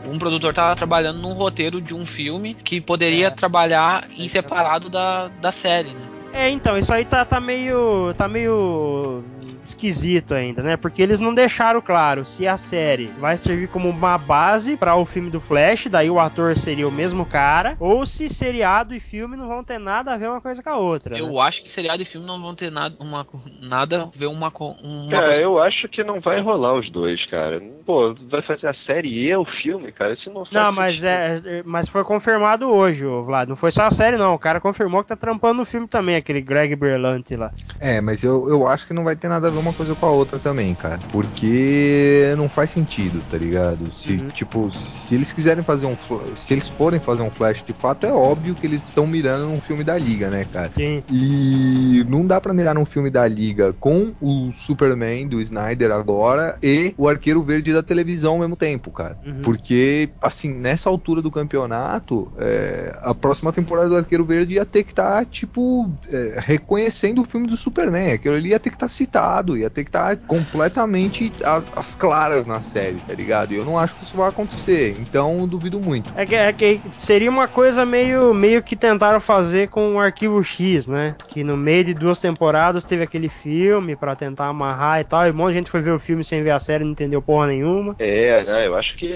Um 0.10 0.18
produtor 0.18 0.54
tava 0.54 0.76
trabalhando 0.76 1.20
num 1.20 1.34
roteiro 1.34 1.80
de 1.82 1.94
um 1.94 2.06
filme 2.06 2.54
que 2.56 2.80
poderia 2.82 3.28
É. 3.28 3.30
trabalhar 3.30 4.08
em 4.18 4.28
separado 4.28 4.90
da, 4.90 5.28
da 5.28 5.52
série, 5.52 5.90
né? 5.90 6.02
É, 6.32 6.50
então, 6.50 6.78
isso 6.78 6.94
aí 6.94 7.04
tá, 7.04 7.26
tá 7.26 7.40
meio. 7.40 8.14
tá 8.16 8.28
meio 8.28 9.24
esquisito 9.62 10.34
ainda, 10.34 10.64
né? 10.64 10.78
Porque 10.78 11.00
eles 11.02 11.20
não 11.20 11.32
deixaram 11.34 11.80
claro 11.82 12.24
se 12.26 12.48
a 12.48 12.58
série 12.58 13.08
vai 13.20 13.38
servir 13.38 13.68
como 13.68 13.88
uma 13.90 14.18
base 14.18 14.76
para 14.78 14.96
o 14.96 15.06
filme 15.06 15.30
do 15.30 15.40
Flash, 15.40 15.88
daí 15.88 16.10
o 16.10 16.20
ator 16.20 16.56
seria 16.56 16.88
o 16.88 16.92
mesmo 16.92 17.24
cara, 17.26 17.76
ou 17.80 18.04
se 18.06 18.30
seriado 18.30 18.96
e 18.96 19.00
filme 19.00 19.36
não 19.38 19.48
vão 19.48 19.64
ter 19.64 19.78
nada 19.78 20.14
a 20.14 20.18
ver 20.18 20.28
uma 20.30 20.42
coisa 20.42 20.64
com 20.64 20.70
a 20.70 20.78
outra. 20.78 21.14
né? 21.16 21.22
Eu 21.22 21.40
acho 21.40 21.62
que 21.62 21.70
seriado 21.72 22.02
e 22.02 22.06
filme 22.06 22.26
não 22.26 22.42
vão 22.42 22.56
ter 22.56 22.72
nada, 22.72 22.96
uma, 23.00 23.28
nada 23.62 24.04
a 24.04 24.18
ver 24.18 24.26
uma, 24.28 24.50
co- 24.50 24.76
uma 24.82 25.12
Cara, 25.12 25.26
coisa. 25.26 25.42
eu 25.42 25.62
acho 25.62 25.88
que 25.90 26.04
não 26.04 26.20
vai 26.20 26.40
rolar 26.42 26.74
os 26.74 26.90
dois, 26.92 27.24
cara. 27.28 27.62
Pô, 27.86 28.16
vai 28.30 28.42
fazer 28.42 28.68
a 28.68 28.74
série 28.88 29.10
e 29.10 29.36
o 29.36 29.46
filme, 29.46 29.92
cara. 29.92 30.14
Isso 30.14 30.32
não 30.32 30.46
Não, 30.52 30.72
mas 30.72 31.00
sentido. 31.02 31.10
é, 31.10 31.60
é- 31.60 31.64
mas 31.64 31.88
foi 31.90 32.04
confirmado 32.04 32.70
hoje, 32.70 33.06
Vlad. 33.06 33.48
Não 33.50 33.56
foi 33.56 33.72
só 33.72 33.84
a 33.84 33.92
série, 33.92 34.18
não. 34.18 34.34
O 34.34 34.40
cara 34.40 34.60
confirmou 34.62 35.04
que 35.04 35.10
tá 35.10 35.16
trampando 35.16 35.58
no 35.60 35.66
filme 35.66 35.88
também, 35.88 36.16
aquele 36.20 36.42
Greg 36.42 36.76
Berlanti 36.76 37.36
lá. 37.36 37.52
É, 37.80 38.02
mas 38.02 38.24
eu, 38.24 38.48
eu 38.50 38.68
acho 38.68 38.86
que 38.86 38.94
não 38.94 39.04
vai 39.04 39.16
ter 39.16 39.28
nada 39.28 39.48
a 39.48 39.52
ver 39.52 39.58
uma 39.58 39.74
coisa 39.74 39.96
com 39.96 40.06
a 40.06 40.12
outra 40.12 40.38
também, 40.40 40.76
cara. 40.76 41.00
Porque 41.10 42.34
não 42.38 42.50
faz 42.50 42.70
sentido, 42.70 43.22
tá 43.24 43.38
ligado? 43.38 43.92
Se, 43.94 44.14
Uhum. 44.14 44.28
tipo, 44.30 44.70
se 44.72 45.16
eles 45.16 45.32
quiserem 45.32 45.64
fazer 45.64 45.86
um. 45.86 45.96
Se 46.36 46.54
eles 46.54 46.68
forem 46.68 47.00
fazer 47.00 47.22
um 47.24 47.32
flash 47.32 47.64
de 47.64 47.74
fato, 47.74 48.06
é 48.06 48.12
óbvio 48.12 48.56
que 48.56 48.66
eles 48.66 48.84
estão 48.84 49.08
mirando 49.08 49.46
num 49.48 49.60
filme 49.62 49.84
da 49.84 49.98
Liga, 49.98 50.30
né, 50.30 50.46
cara? 50.46 50.72
Sim. 50.76 51.02
E 51.10 52.04
não 52.08 52.26
dá 52.26 52.42
pra 52.42 52.54
mirar 52.54 52.76
num 52.76 52.86
filme 52.86 53.10
da 53.10 53.28
Liga 53.28 53.74
com 53.74 54.14
o 54.20 54.52
Superman 54.52 55.28
do 55.28 55.40
Snyder 55.42 55.92
agora 55.92 56.58
e 56.62 56.94
o 56.98 57.08
Arqueiro 57.08 57.44
Verde 57.44 57.72
da 57.74 57.82
televisão 57.84 58.34
ao 58.34 58.40
mesmo 58.40 58.56
tempo, 58.56 58.92
cara. 58.92 59.18
Uhum. 59.26 59.42
Porque, 59.42 60.10
assim, 60.22 60.50
nessa 60.54 60.90
altura 60.90 61.22
do 61.22 61.32
campeonato, 61.32 62.32
é, 62.38 62.92
a 63.02 63.14
próxima 63.16 63.54
temporada 63.54 63.90
do 63.90 63.96
Arqueiro 63.98 64.26
Verde 64.26 64.56
ia 64.56 64.66
ter 64.66 64.84
que 64.84 64.92
estar, 64.92 65.26
tipo, 65.26 65.90
é, 66.12 66.40
reconhecendo 66.40 67.22
o 67.22 67.26
filme 67.26 67.48
do 67.48 67.58
Superman. 67.58 68.14
Aquilo 68.14 68.36
ali 68.36 68.50
ia 68.50 68.60
ter 68.60 68.70
que 68.70 68.76
estar 68.76 68.88
citado, 68.88 69.58
ia 69.58 69.70
ter 69.70 69.84
que 69.84 69.90
estar 69.90 70.16
completamente 70.18 71.32
às, 71.44 71.68
às 71.76 71.96
claras 71.96 72.46
na 72.46 72.60
série, 72.60 72.98
tá 72.98 73.14
ligado? 73.14 73.54
E 73.54 73.58
eu 73.58 73.66
não 73.66 73.78
acho 73.78 73.96
que 73.96 74.04
isso 74.04 74.18
vai 74.18 74.30
acontecer, 74.30 74.98
então 75.00 75.48
duvido 75.48 75.80
muito. 75.80 76.12
É 76.16 76.26
que, 76.26 76.36
é 76.36 76.52
que 76.54 76.82
seria 76.96 77.30
uma 77.30 77.48
coisa 77.48 77.86
meio, 77.86 78.34
meio 78.34 78.62
que 78.64 78.76
tentaram 78.76 79.20
fazer 79.20 79.70
com 79.70 79.96
o 79.96 80.00
Arquivo 80.00 80.44
X, 80.44 80.88
né? 80.88 81.16
Que 81.28 81.44
no 81.44 81.56
meio 81.56 81.84
de 81.84 81.94
duas 81.94 82.20
temporadas 82.20 82.84
teve 82.84 83.04
aquele 83.04 83.30
filme 83.30 83.96
pra 83.96 84.16
tentar 84.16 84.48
amarrar 84.48 85.00
e 85.00 85.04
tal, 85.04 85.28
e 85.28 85.32
um 85.32 85.34
monte 85.34 85.50
de 85.50 85.60
gente 85.60 85.72
foi 85.72 85.82
ver 85.82 85.92
o 85.92 86.00
filme 86.00 86.24
sem 86.24 86.44
ver 86.44 86.52
a 86.52 86.60
série, 86.60 86.84
não 86.84 86.92
entendeu 86.92 87.22
porra 87.22 87.48
nenhuma. 87.48 87.96
É, 88.00 88.44
né? 88.44 88.68
Eu 88.68 88.76
acho 88.76 88.96
que 88.98 89.14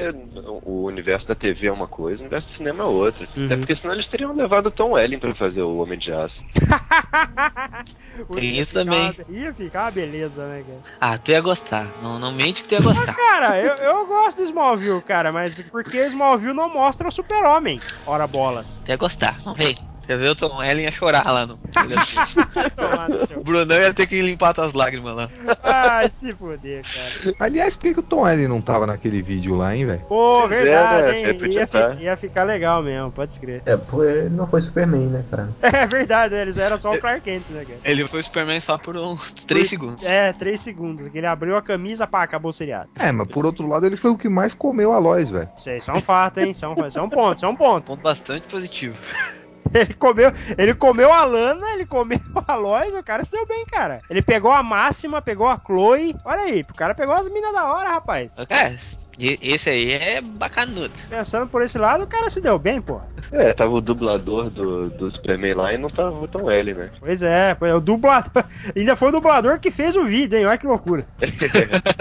o 0.63 0.85
universo 0.85 1.27
da 1.27 1.35
TV 1.35 1.67
é 1.67 1.71
uma 1.71 1.87
coisa, 1.87 2.17
o 2.17 2.21
universo 2.21 2.47
do 2.49 2.57
cinema 2.57 2.83
é 2.83 2.87
outra. 2.87 3.27
Uhum. 3.35 3.45
Até 3.45 3.57
porque 3.57 3.75
senão 3.75 3.93
eles 3.93 4.07
teriam 4.07 4.35
levado 4.35 4.67
o 4.67 4.71
Tom 4.71 4.91
Welling 4.91 5.19
pra 5.19 5.33
fazer 5.35 5.61
o 5.61 5.77
Homem 5.77 5.97
de 5.97 6.11
Aço. 6.11 6.35
Tem 8.35 8.59
isso 8.59 8.71
ficar- 8.79 8.83
também. 8.85 9.15
Ia 9.29 9.53
ficar 9.53 9.83
uma 9.85 9.91
beleza, 9.91 10.47
né, 10.47 10.63
cara? 10.63 10.81
Ah, 10.99 11.17
tu 11.17 11.31
ia 11.31 11.41
gostar. 11.41 11.87
Não, 12.01 12.19
não 12.19 12.31
mente 12.31 12.61
que 12.63 12.69
tu 12.69 12.73
ia 12.73 12.81
gostar. 12.81 13.13
cara, 13.15 13.59
eu, 13.59 13.75
eu 13.75 14.05
gosto 14.07 14.37
do 14.37 14.43
Smallville, 14.43 15.01
cara, 15.01 15.31
mas 15.31 15.61
porque 15.61 16.05
Smallville 16.07 16.53
não 16.53 16.73
mostra 16.73 17.07
o 17.07 17.11
super-homem. 17.11 17.79
Ora 18.05 18.27
bolas. 18.27 18.83
Tu 18.85 18.89
ia 18.89 18.97
gostar. 18.97 19.39
Não 19.45 19.53
vem. 19.53 19.75
Você 20.05 20.17
vê 20.17 20.27
o 20.27 20.35
Tom 20.35 20.61
Ellen 20.61 20.83
ia 20.85 20.91
chorar 20.91 21.25
lá 21.31 21.45
no. 21.45 21.57
O 23.37 23.43
Brunão 23.43 23.77
ia 23.79 23.93
ter 23.93 24.07
que 24.07 24.21
limpar 24.21 24.53
tuas 24.53 24.73
lágrimas 24.73 25.15
lá. 25.15 25.29
Ai, 25.63 26.09
se 26.09 26.33
fuder, 26.33 26.83
cara. 26.83 27.35
Aliás, 27.39 27.75
por 27.75 27.83
que, 27.83 27.93
que 27.93 27.99
o 27.99 28.03
Tom 28.03 28.27
Ellen 28.27 28.47
não 28.47 28.61
tava 28.61 28.85
naquele 28.85 29.21
vídeo 29.21 29.55
lá, 29.55 29.75
hein, 29.75 29.85
velho? 29.85 30.01
Pô, 30.07 30.45
é, 30.45 30.47
verdade, 30.49 31.07
né? 31.07 31.31
hein? 31.31 31.51
Ia, 31.53 31.67
fi- 31.67 32.03
ia 32.03 32.17
ficar 32.17 32.43
legal 32.43 32.83
mesmo, 32.83 33.11
pode 33.11 33.31
escrever. 33.31 33.63
É, 33.65 33.75
pô, 33.77 34.03
ele 34.03 34.29
não 34.29 34.47
foi 34.47 34.61
Superman, 34.61 35.07
né, 35.07 35.25
cara? 35.29 35.49
É 35.83 35.87
verdade, 35.87 36.35
eles 36.35 36.57
eram 36.57 36.79
só 36.79 36.91
o 36.93 36.99
Clark 36.99 37.21
Kent, 37.21 37.49
né, 37.49 37.65
cara? 37.65 37.79
Ele 37.83 38.07
foi 38.07 38.21
Superman 38.23 38.59
só 38.61 38.77
por 38.77 38.95
uns 38.97 39.33
3 39.47 39.63
Por- 39.65 39.69
segundos. 39.69 40.03
É, 40.03 40.33
3 40.33 40.59
segundos. 40.59 41.07
Que 41.09 41.17
ele 41.17 41.27
abriu 41.27 41.55
a 41.57 41.61
camisa, 41.61 42.05
pá, 42.07 42.23
acabou 42.23 42.49
o 42.49 42.53
seriado. 42.53 42.89
É, 42.99 43.11
mas 43.11 43.27
por 43.27 43.45
outro 43.45 43.67
lado, 43.67 43.85
ele 43.85 43.97
foi 43.97 44.11
o 44.11 44.17
que 44.17 44.29
mais 44.29 44.53
comeu 44.53 44.91
a 44.93 44.97
Lois, 44.99 45.29
velho. 45.29 45.49
Isso, 45.55 45.69
aí, 45.69 45.77
isso 45.77 45.91
é 45.91 45.93
um 45.97 46.01
fato, 46.01 46.39
hein? 46.39 46.51
Isso 46.51 46.65
é 46.65 46.67
um, 46.67 46.87
isso 46.87 46.99
é 46.99 47.01
um 47.01 47.09
ponto, 47.09 47.37
isso 47.37 47.45
é 47.45 47.49
um 47.49 47.55
ponto. 47.55 47.85
Ponto 47.85 48.01
bastante 48.01 48.47
positivo. 48.47 48.97
Ele 49.73 49.93
comeu, 49.93 50.31
ele 50.57 50.73
comeu 50.75 51.11
a 51.11 51.23
Lana, 51.25 51.65
ele 51.73 51.85
comeu 51.85 52.19
a 52.47 52.55
Lois, 52.55 52.93
o 52.93 53.03
cara 53.03 53.25
se 53.25 53.31
deu 53.31 53.45
bem, 53.47 53.65
cara. 53.65 53.99
Ele 54.09 54.21
pegou 54.21 54.51
a 54.51 54.61
Máxima, 54.61 55.21
pegou 55.21 55.47
a 55.47 55.59
Chloe. 55.63 56.15
Olha 56.23 56.41
aí, 56.41 56.61
o 56.61 56.73
cara 56.73 56.93
pegou 56.93 57.15
as 57.15 57.27
minas 57.29 57.53
da 57.53 57.65
hora, 57.65 57.89
rapaz. 57.89 58.37
É, 58.49 58.77
e- 59.17 59.39
esse 59.41 59.69
aí 59.69 59.91
é 59.91 60.21
bacanudo. 60.21 60.91
Pensando 61.09 61.47
por 61.47 61.61
esse 61.61 61.77
lado, 61.77 62.03
o 62.03 62.07
cara 62.07 62.29
se 62.29 62.41
deu 62.41 62.57
bem, 62.59 62.81
pô. 62.81 62.99
É, 63.31 63.53
tava 63.53 63.71
o 63.71 63.81
dublador 63.81 64.49
do, 64.49 64.89
do 64.89 65.11
Superman 65.11 65.53
lá 65.53 65.73
e 65.73 65.77
não 65.77 65.89
tava 65.89 66.11
o 66.23 66.27
Tom 66.27 66.43
Welling, 66.43 66.73
né? 66.73 66.89
Pois 66.99 67.23
é, 67.23 67.55
foi 67.55 67.71
o 67.71 67.79
dublador. 67.79 68.43
Ainda 68.75 68.95
foi 68.95 69.09
o 69.09 69.11
dublador 69.13 69.59
que 69.59 69.71
fez 69.71 69.95
o 69.95 70.05
vídeo, 70.05 70.37
hein? 70.37 70.45
Olha 70.45 70.57
que 70.57 70.67
loucura. 70.67 71.05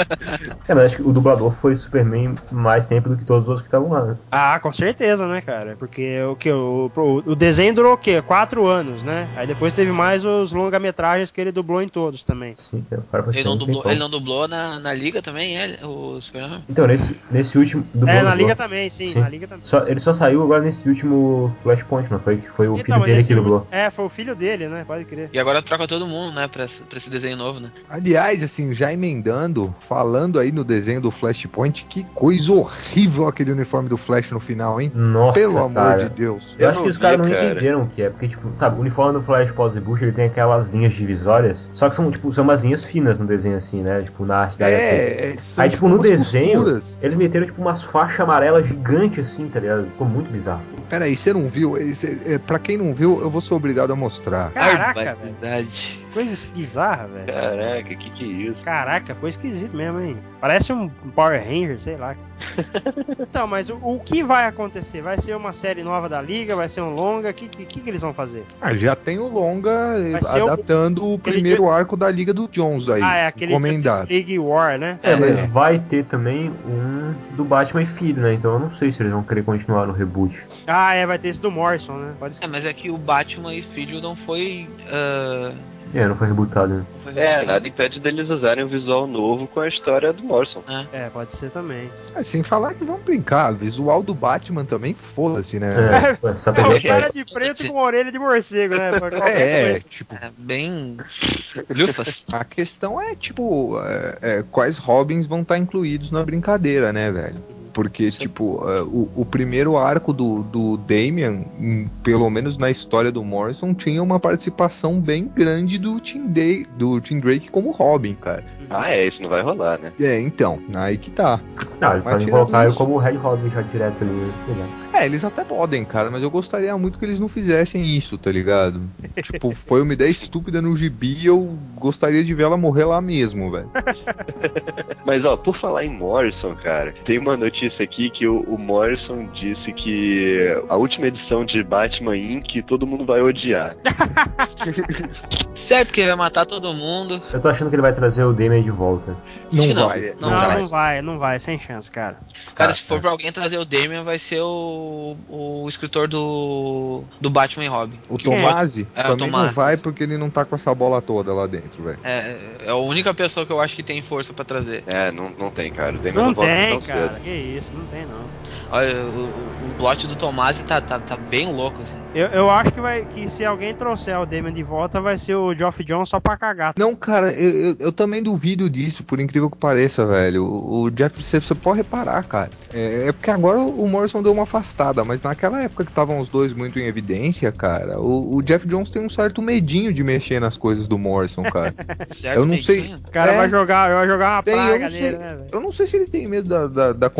É, 0.68 0.74
mas 0.74 0.86
acho 0.86 0.96
que 0.96 1.02
o 1.02 1.12
dublador 1.12 1.54
foi 1.60 1.76
Superman 1.76 2.36
mais 2.50 2.86
tempo 2.86 3.08
do 3.08 3.16
que 3.16 3.24
todos 3.24 3.44
os 3.44 3.48
outros 3.48 3.62
que 3.62 3.68
estavam 3.68 3.90
lá, 3.90 4.04
né? 4.04 4.16
Ah, 4.30 4.58
com 4.60 4.72
certeza, 4.72 5.26
né, 5.26 5.40
cara? 5.40 5.76
Porque 5.78 6.20
o 6.22 6.36
que 6.36 6.50
o, 6.52 6.90
o, 6.94 7.16
o 7.32 7.34
desenho 7.34 7.74
durou 7.74 7.94
o 7.94 7.98
quê? 7.98 8.22
Quatro 8.22 8.66
anos, 8.66 9.02
né? 9.02 9.28
Aí 9.36 9.46
depois 9.46 9.74
teve 9.74 9.90
mais 9.90 10.24
os 10.24 10.52
longa-metragens 10.52 11.30
que 11.30 11.40
ele 11.40 11.52
dublou 11.52 11.82
em 11.82 11.88
todos 11.88 12.22
também. 12.22 12.54
Sim, 12.56 12.84
cara, 13.10 13.24
Ele 13.32 13.44
não 13.44 13.56
dublou, 13.56 13.82
ele 13.86 13.98
não 13.98 14.08
dublou 14.10 14.46
na, 14.46 14.78
na 14.78 14.92
liga 14.94 15.20
também, 15.20 15.58
é? 15.58 15.78
O 15.84 16.20
Superman? 16.20 16.62
Então, 16.68 16.86
nesse, 16.86 17.01
nesse 17.30 17.56
último. 17.58 17.84
Dublou, 17.94 18.10
é, 18.14 18.22
na. 18.22 18.34
Liga 18.34 18.56
também, 18.56 18.88
sim, 18.90 19.12
Sim. 19.12 19.20
na 19.20 19.28
Liga 19.28 19.46
também. 19.46 19.64
Só, 19.64 19.86
ele 19.86 20.00
só 20.00 20.12
saiu 20.12 20.42
agora 20.42 20.62
nesse 20.62 20.88
último 20.88 21.54
Flashpoint, 21.62 22.10
não 22.10 22.18
foi? 22.18 22.38
Que 22.38 22.48
foi 22.50 22.68
o 22.68 22.72
Então, 22.78 22.84
filho 23.00 23.04
dele 23.14 23.24
que 23.24 23.34
dublou. 23.34 23.66
É, 23.70 23.90
foi 23.90 24.04
o 24.04 24.08
filho 24.08 24.34
dele, 24.34 24.68
né? 24.68 24.84
Pode 24.86 25.04
crer. 25.04 25.28
E 25.32 25.38
agora 25.38 25.62
troca 25.62 25.86
todo 25.86 26.06
mundo, 26.06 26.34
né, 26.34 26.48
pra, 26.48 26.64
esse- 26.64 26.82
pra 26.82 26.98
esse 26.98 27.08
desenho 27.10 27.36
novo, 27.36 27.60
né? 27.60 27.70
Aliás, 27.88 28.42
assim, 28.42 28.72
já 28.72 28.92
emendando, 28.92 29.74
falando 29.80 30.38
aí 30.38 30.50
no 30.52 30.64
desenho 30.64 31.00
do 31.00 31.10
Flashpoint, 31.10 31.84
que 31.88 32.04
coisa 32.14 32.52
horrível 32.52 33.26
aquele 33.28 33.52
uniforme 33.52 33.88
do 33.88 33.96
Flash 33.96 34.30
no 34.30 34.40
final, 34.40 34.80
hein? 34.80 34.90
Nossa, 34.94 35.38
Pelo 35.38 35.58
amor 35.58 35.74
cara. 35.74 36.04
de 36.04 36.10
Deus. 36.10 36.56
Eu 36.58 36.64
Eu 36.66 36.70
acho 36.70 36.82
que 36.82 36.88
os 36.88 36.98
caras 36.98 37.18
não 37.18 37.28
cara. 37.28 37.50
entenderam 37.52 37.82
o 37.82 37.86
que 37.86 38.02
é, 38.02 38.10
porque, 38.10 38.28
tipo, 38.28 38.50
sabe, 38.54 38.76
o 38.76 38.80
uniforme 38.80 39.18
do 39.18 39.24
Flash 39.24 39.52
pós-bush, 39.52 40.02
ele 40.02 40.12
tem 40.12 40.24
aquelas 40.26 40.68
linhas 40.68 40.94
divisórias, 40.94 41.58
só 41.72 41.88
que 41.88 41.96
são, 41.96 42.10
tipo, 42.10 42.32
são 42.32 42.44
umas 42.44 42.62
linhas 42.64 42.84
finas 42.84 43.18
no 43.18 43.26
desenho, 43.26 43.56
assim, 43.56 43.82
né? 43.82 44.02
Tipo, 44.02 44.24
na 44.24 44.36
arte 44.38 44.58
da 44.58 44.68
época. 44.68 44.82
É, 44.82 45.30
é, 45.32 45.36
são 45.38 45.64
Aí, 45.64 45.70
tipo, 45.70 45.88
no 45.88 45.98
desenho, 45.98 46.60
costuras. 46.62 46.91
Eles 47.02 47.16
meteram, 47.16 47.46
tipo, 47.46 47.60
umas 47.60 47.82
faixas 47.84 48.20
amarelas 48.20 48.66
gigantes, 48.66 49.32
assim, 49.32 49.48
tá 49.48 49.60
ligado? 49.60 49.84
Ficou 49.86 50.06
muito 50.06 50.30
bizarro. 50.30 50.62
Peraí, 50.88 51.16
você 51.16 51.32
não 51.32 51.46
viu? 51.48 51.76
Esse- 51.76 52.20
é, 52.26 52.38
pra 52.38 52.58
quem 52.58 52.76
não 52.76 52.92
viu, 52.92 53.20
eu 53.22 53.30
vou 53.30 53.40
ser 53.40 53.54
obrigado 53.54 53.92
a 53.92 53.96
mostrar. 53.96 54.52
Caraca, 54.52 55.14
velho. 55.14 55.32
Barbaridade. 55.40 56.01
Coisa 56.12 56.50
bizarra, 56.52 57.06
velho. 57.08 57.26
Caraca, 57.26 57.94
que 57.94 58.10
que 58.10 58.24
é 58.24 58.26
isso? 58.50 58.60
Caraca, 58.62 59.14
ficou 59.14 59.28
esquisito 59.28 59.74
mesmo, 59.74 60.00
hein? 60.00 60.16
Parece 60.40 60.72
um 60.72 60.88
Power 60.88 61.42
Ranger, 61.42 61.80
sei 61.80 61.96
lá. 61.96 62.14
então, 63.18 63.46
mas 63.46 63.70
o, 63.70 63.76
o 63.80 63.98
que 64.00 64.22
vai 64.22 64.46
acontecer? 64.46 65.00
Vai 65.00 65.18
ser 65.18 65.34
uma 65.36 65.52
série 65.52 65.82
nova 65.82 66.08
da 66.08 66.20
Liga? 66.20 66.54
Vai 66.56 66.68
ser 66.68 66.80
um 66.82 66.90
longa? 66.94 67.30
O 67.30 67.34
que, 67.34 67.48
que, 67.48 67.80
que 67.80 67.88
eles 67.88 68.02
vão 68.02 68.12
fazer? 68.12 68.44
Ah, 68.60 68.74
já 68.76 68.94
tem 68.94 69.18
o 69.18 69.28
longa 69.28 69.70
eh, 69.70 70.18
o- 70.22 70.42
adaptando 70.44 70.98
o, 71.02 71.14
aquele 71.14 71.36
primeiro 71.36 71.70
arco 71.70 71.96
da 71.96 72.10
Liga 72.10 72.34
do 72.34 72.46
Jones 72.48 72.88
aí, 72.88 73.02
ah, 73.02 73.14
é 73.16 73.26
aquele 73.28 73.52
encomendado. 73.52 74.08
League 74.10 74.38
War, 74.38 74.78
né? 74.78 74.98
É, 75.02 75.14
mas 75.16 75.38
É. 75.38 75.46
vai 75.46 75.78
ter 75.78 76.04
também 76.04 76.50
um 76.66 77.14
do 77.36 77.44
Batman 77.44 77.82
e 77.82 77.86
Filho, 77.86 78.20
né? 78.20 78.34
Então 78.34 78.52
eu 78.54 78.58
não 78.58 78.70
sei 78.72 78.92
se 78.92 79.00
eles 79.02 79.12
vão 79.12 79.22
querer 79.22 79.44
continuar 79.44 79.86
no 79.86 79.92
reboot. 79.92 80.38
Ah, 80.66 80.92
é, 80.94 81.06
vai 81.06 81.18
ter 81.18 81.28
esse 81.28 81.40
do 81.40 81.50
Morrison, 81.50 81.94
né? 81.96 82.12
Pode 82.18 82.36
É, 82.42 82.46
mas 82.46 82.64
é 82.66 82.72
que 82.72 82.90
o 82.90 82.98
Batman 82.98 83.54
e 83.54 83.62
Filho 83.62 84.00
não 84.00 84.14
foi. 84.14 84.68
ah, 84.90 85.52
É, 85.94 86.06
não 86.06 86.16
foi 86.16 86.28
rebootado, 86.28 86.74
né? 86.74 86.84
É, 87.14 87.44
nada 87.44 87.66
impede 87.68 88.00
deles 88.00 88.28
usarem 88.30 88.64
um 88.64 88.68
visual 88.68 89.06
novo 89.06 89.46
com 89.46 89.60
a 89.60 89.68
história 89.68 90.12
do 90.12 90.22
Morrison. 90.22 90.62
É, 90.92 91.10
pode 91.10 91.34
ser 91.34 91.50
também. 91.50 91.90
Ah, 92.14 92.22
sem 92.22 92.42
falar 92.42 92.74
que 92.74 92.84
vamos 92.84 93.02
brincar, 93.02 93.52
visual 93.52 94.02
do 94.02 94.14
Batman 94.14 94.64
também, 94.64 94.94
foda-se, 94.94 95.58
né? 95.58 95.74
É, 95.74 96.18
É 96.62 96.76
o 96.76 96.82
cara 96.82 97.10
de 97.10 97.24
preto 97.24 97.66
com 97.68 97.78
orelha 97.78 98.10
de 98.10 98.18
morcego, 98.18 98.74
né? 98.74 98.90
É, 99.26 99.80
tipo, 99.80 100.14
É, 100.14 100.30
bem. 100.38 100.96
Lufas. 101.68 102.24
a 102.32 102.44
questão 102.44 103.00
é, 103.00 103.14
tipo, 103.14 103.78
é, 103.84 104.18
é, 104.22 104.44
quais 104.50 104.78
Robins 104.78 105.26
vão 105.26 105.42
estar 105.42 105.58
incluídos 105.58 106.10
na 106.10 106.24
brincadeira, 106.24 106.92
né, 106.92 107.10
velho? 107.10 107.51
Porque, 107.72 108.10
tipo, 108.10 108.62
é, 108.68 108.82
o, 108.82 109.08
o 109.16 109.24
primeiro 109.24 109.76
arco 109.76 110.12
do, 110.12 110.42
do 110.42 110.76
Damian, 110.76 111.44
hum, 111.58 111.86
pelo 112.02 112.28
menos 112.28 112.58
na 112.58 112.70
história 112.70 113.10
do 113.10 113.24
Morrison, 113.24 113.72
tinha 113.74 114.02
uma 114.02 114.20
participação 114.20 115.00
bem 115.00 115.30
grande 115.34 115.78
do 115.78 115.98
Tim, 116.00 116.26
Day, 116.26 116.66
do 116.76 117.00
Tim 117.00 117.18
Drake 117.18 117.50
como 117.50 117.70
Robin, 117.70 118.14
cara. 118.14 118.44
Ah, 118.68 118.90
é, 118.90 119.06
isso 119.08 119.20
não 119.22 119.28
vai 119.28 119.42
rolar, 119.42 119.78
né? 119.78 119.92
É, 120.00 120.20
então, 120.20 120.58
aí 120.74 120.96
que 120.96 121.10
tá. 121.10 121.40
Não, 121.80 121.92
eles 121.92 122.04
Mas 122.04 122.24
podem 122.26 122.60
eu 122.60 122.68
isso- 122.68 122.76
como 122.76 122.96
Red 122.96 123.16
Robin 123.16 123.50
já 123.50 123.60
direto 123.62 124.02
ali, 124.02 124.10
né? 124.12 124.32
sei 124.46 124.54
lá. 124.54 125.00
É, 125.00 125.06
eles 125.06 125.24
até 125.24 125.42
podem, 125.44 125.84
cara, 125.84 126.10
mas 126.10 126.22
eu 126.22 126.30
gostaria 126.30 126.76
muito 126.76 126.98
que 126.98 127.04
eles 127.04 127.18
não 127.18 127.28
fizessem 127.28 127.82
isso, 127.84 128.16
tá 128.18 128.30
ligado? 128.30 128.80
tipo, 129.22 129.52
foi 129.54 129.82
uma 129.82 129.92
ideia 129.94 130.10
estúpida 130.10 130.60
no 130.62 130.76
gibi 130.76 131.18
e 131.20 131.26
eu 131.26 131.58
gostaria 131.76 132.22
de 132.22 132.34
ver 132.34 132.44
ela 132.44 132.56
morrer 132.56 132.84
lá 132.84 133.00
mesmo, 133.00 133.50
velho. 133.50 133.70
Mas, 135.04 135.24
ó, 135.24 135.36
por 135.36 135.58
falar 135.58 135.84
em 135.84 135.90
Morrison, 135.90 136.54
cara, 136.62 136.94
tem 137.04 137.18
uma 137.18 137.36
notícia 137.36 137.61
aqui 137.82 138.10
que 138.10 138.26
o, 138.26 138.40
o 138.40 138.58
Morrison 138.58 139.26
disse 139.34 139.72
que 139.72 140.56
a 140.68 140.76
última 140.76 141.06
edição 141.06 141.44
de 141.44 141.62
Batman 141.62 142.16
Inc. 142.16 142.62
todo 142.66 142.86
mundo 142.86 143.04
vai 143.04 143.20
odiar. 143.20 143.76
Certo 145.54 145.92
que 145.92 146.00
ele 146.00 146.08
vai 146.08 146.16
matar 146.16 146.46
todo 146.46 146.72
mundo. 146.72 147.20
Eu 147.32 147.40
tô 147.40 147.48
achando 147.48 147.68
que 147.68 147.74
ele 147.76 147.82
vai 147.82 147.92
trazer 147.92 148.24
o 148.24 148.32
Damian 148.32 148.62
de 148.62 148.70
volta. 148.70 149.16
Não 149.52 149.66
não. 149.66 149.88
vai. 149.88 150.14
Não 150.18 150.30
Não, 150.30 150.36
vai. 150.38 150.58
não 150.60 150.68
vai, 150.68 151.02
não 151.02 151.18
vai, 151.18 151.38
sem 151.38 151.58
chance, 151.58 151.90
cara. 151.90 152.16
Cara, 152.54 152.70
Tá, 152.70 152.74
se 152.74 152.82
for 152.82 152.94
tá. 152.96 153.02
pra 153.02 153.10
alguém 153.10 153.30
trazer 153.30 153.58
o 153.58 153.64
Damian, 153.66 154.02
vai 154.02 154.18
ser 154.18 154.40
o, 154.40 155.14
o 155.28 155.66
escritor 155.68 156.08
do, 156.08 157.04
do 157.20 157.28
Batman 157.28 157.64
e 157.64 157.68
Robin. 157.68 157.98
O 158.08 158.14
é? 158.14 158.18
Tomasi 158.18 158.88
É, 158.96 159.00
o 159.02 159.16
também 159.16 159.30
não 159.30 159.50
vai 159.50 159.76
porque 159.76 160.04
ele 160.04 160.16
não 160.16 160.30
tá 160.30 160.44
com 160.46 160.54
essa 160.54 160.74
bola 160.74 161.02
toda 161.02 161.34
lá 161.34 161.46
dentro, 161.46 161.82
velho. 161.82 161.98
É, 162.02 162.38
é 162.64 162.70
a 162.70 162.76
única 162.76 163.12
pessoa 163.12 163.44
que 163.44 163.52
eu 163.52 163.60
acho 163.60 163.76
que 163.76 163.82
tem 163.82 164.00
força 164.00 164.32
pra 164.32 164.44
trazer. 164.44 164.84
É, 164.86 165.12
não, 165.12 165.30
não 165.38 165.50
tem, 165.50 165.70
cara. 165.70 165.96
O 165.96 165.98
Damian 165.98 166.14
Não 166.28 166.34
volta 166.34 166.50
tem, 166.50 166.70
tão 166.70 166.80
cara. 166.80 167.08
cedo. 167.08 167.22
Que 167.22 167.30
isso, 167.30 167.51
não 167.60 167.86
tem 167.86 168.06
não. 168.06 168.24
Olha, 168.70 169.04
o, 169.06 169.08
o, 169.08 169.68
o 169.70 169.74
plot 169.76 170.06
do 170.06 170.16
Tomasi 170.16 170.62
tá, 170.62 170.80
tá, 170.80 170.98
tá 170.98 171.16
bem 171.16 171.46
louco, 171.52 171.82
assim. 171.82 171.96
Eu, 172.14 172.26
eu 172.28 172.50
acho 172.50 172.72
que 172.72 172.80
vai 172.80 173.04
que 173.04 173.28
se 173.28 173.44
alguém 173.44 173.74
trouxer 173.74 174.18
o 174.18 174.26
Damon 174.26 174.52
de 174.52 174.62
volta, 174.62 175.00
vai 175.00 175.18
ser 175.18 175.34
o 175.34 175.54
Geoff 175.54 175.82
John 175.84 176.04
só 176.06 176.18
pra 176.20 176.36
cagar. 176.36 176.74
Não, 176.78 176.94
cara, 176.94 177.32
eu, 177.32 177.50
eu, 177.70 177.76
eu 177.78 177.92
também 177.92 178.22
duvido 178.22 178.68
disso, 178.70 179.04
por 179.04 179.20
incrível 179.20 179.50
que 179.50 179.56
pareça, 179.58 180.06
velho. 180.06 180.44
O, 180.44 180.82
o 180.84 180.90
Jeff, 180.90 181.22
você, 181.22 181.40
você 181.40 181.54
pode 181.54 181.78
reparar, 181.78 182.22
cara. 182.24 182.50
É, 182.72 183.08
é 183.08 183.12
porque 183.12 183.30
agora 183.30 183.60
o 183.60 183.86
Morrison 183.88 184.22
deu 184.22 184.32
uma 184.32 184.44
afastada, 184.44 185.04
mas 185.04 185.20
naquela 185.22 185.62
época 185.62 185.84
que 185.84 185.90
estavam 185.90 186.18
os 186.18 186.28
dois 186.28 186.52
muito 186.52 186.78
em 186.78 186.86
evidência, 186.86 187.50
cara, 187.52 188.00
o, 188.00 188.36
o 188.36 188.42
Jeff 188.42 188.66
Jones 188.66 188.88
tem 188.90 189.04
um 189.04 189.08
certo 189.08 189.42
medinho 189.42 189.92
de 189.92 190.02
mexer 190.02 190.40
nas 190.40 190.56
coisas 190.56 190.88
do 190.88 190.98
Morrison, 190.98 191.42
cara. 191.42 191.74
Certo, 192.14 192.36
Eu 192.38 192.46
não 192.46 192.56
sei. 192.56 192.82
Neguinho? 192.82 192.98
O 193.06 193.10
cara 193.10 193.32
É. 193.32 193.36
vai 193.36 193.48
jogar, 193.48 193.92
vai 193.92 194.06
jogar 194.06 194.36
uma 194.36 194.42
Tem, 194.42 194.54
eu 194.54 194.60
praga 194.60 194.84
não 194.84 194.88
sei. 194.90 195.02
nele, 195.02 195.18
né? 195.18 195.38
Eu 195.52 195.60
não 195.60 195.72
sei 195.72 195.86
se 195.86 195.96
ele 195.96 196.06
tem 196.06 196.26
medo 196.26 196.48
da, 196.48 196.66
da, 196.68 196.92
da 196.92 197.10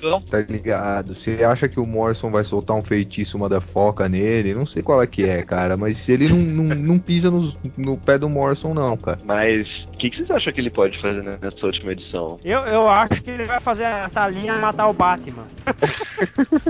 Campo. 0.00 0.30
Tá 0.30 0.40
ligado? 0.48 1.14
Você 1.14 1.44
acha 1.44 1.68
que 1.68 1.78
o 1.78 1.86
Morrison 1.86 2.30
vai 2.30 2.44
soltar 2.44 2.76
um 2.76 2.82
feitiço 2.82 3.34
Maurício 3.34 3.38
Motherfoca 3.38 4.08
nele, 4.08 4.54
não 4.54 4.64
sei 4.64 4.82
qual 4.82 5.02
é 5.02 5.06
que 5.06 5.24
é, 5.28 5.42
cara, 5.42 5.76
mas 5.76 6.08
ele 6.08 6.28
não, 6.28 6.38
não, 6.38 6.74
não 6.76 6.98
pisa 6.98 7.30
no, 7.30 7.52
no 7.76 7.96
pé 7.98 8.18
do 8.18 8.28
Morrison, 8.28 8.72
não, 8.72 8.96
cara. 8.96 9.18
Mas 9.24 9.84
o 9.88 9.92
que, 9.92 10.10
que 10.10 10.16
vocês 10.16 10.30
acham 10.30 10.52
que 10.52 10.60
ele 10.60 10.70
pode 10.70 11.00
fazer 11.00 11.22
nessa 11.22 11.66
última 11.66 11.92
edição? 11.92 12.38
Eu, 12.44 12.60
eu 12.60 12.88
acho 12.88 13.22
que 13.22 13.30
ele 13.30 13.44
vai 13.44 13.60
fazer 13.60 13.84
a 13.84 14.08
Thalia 14.08 14.54
matar 14.58 14.88
o 14.88 14.92
Batman. 14.92 15.44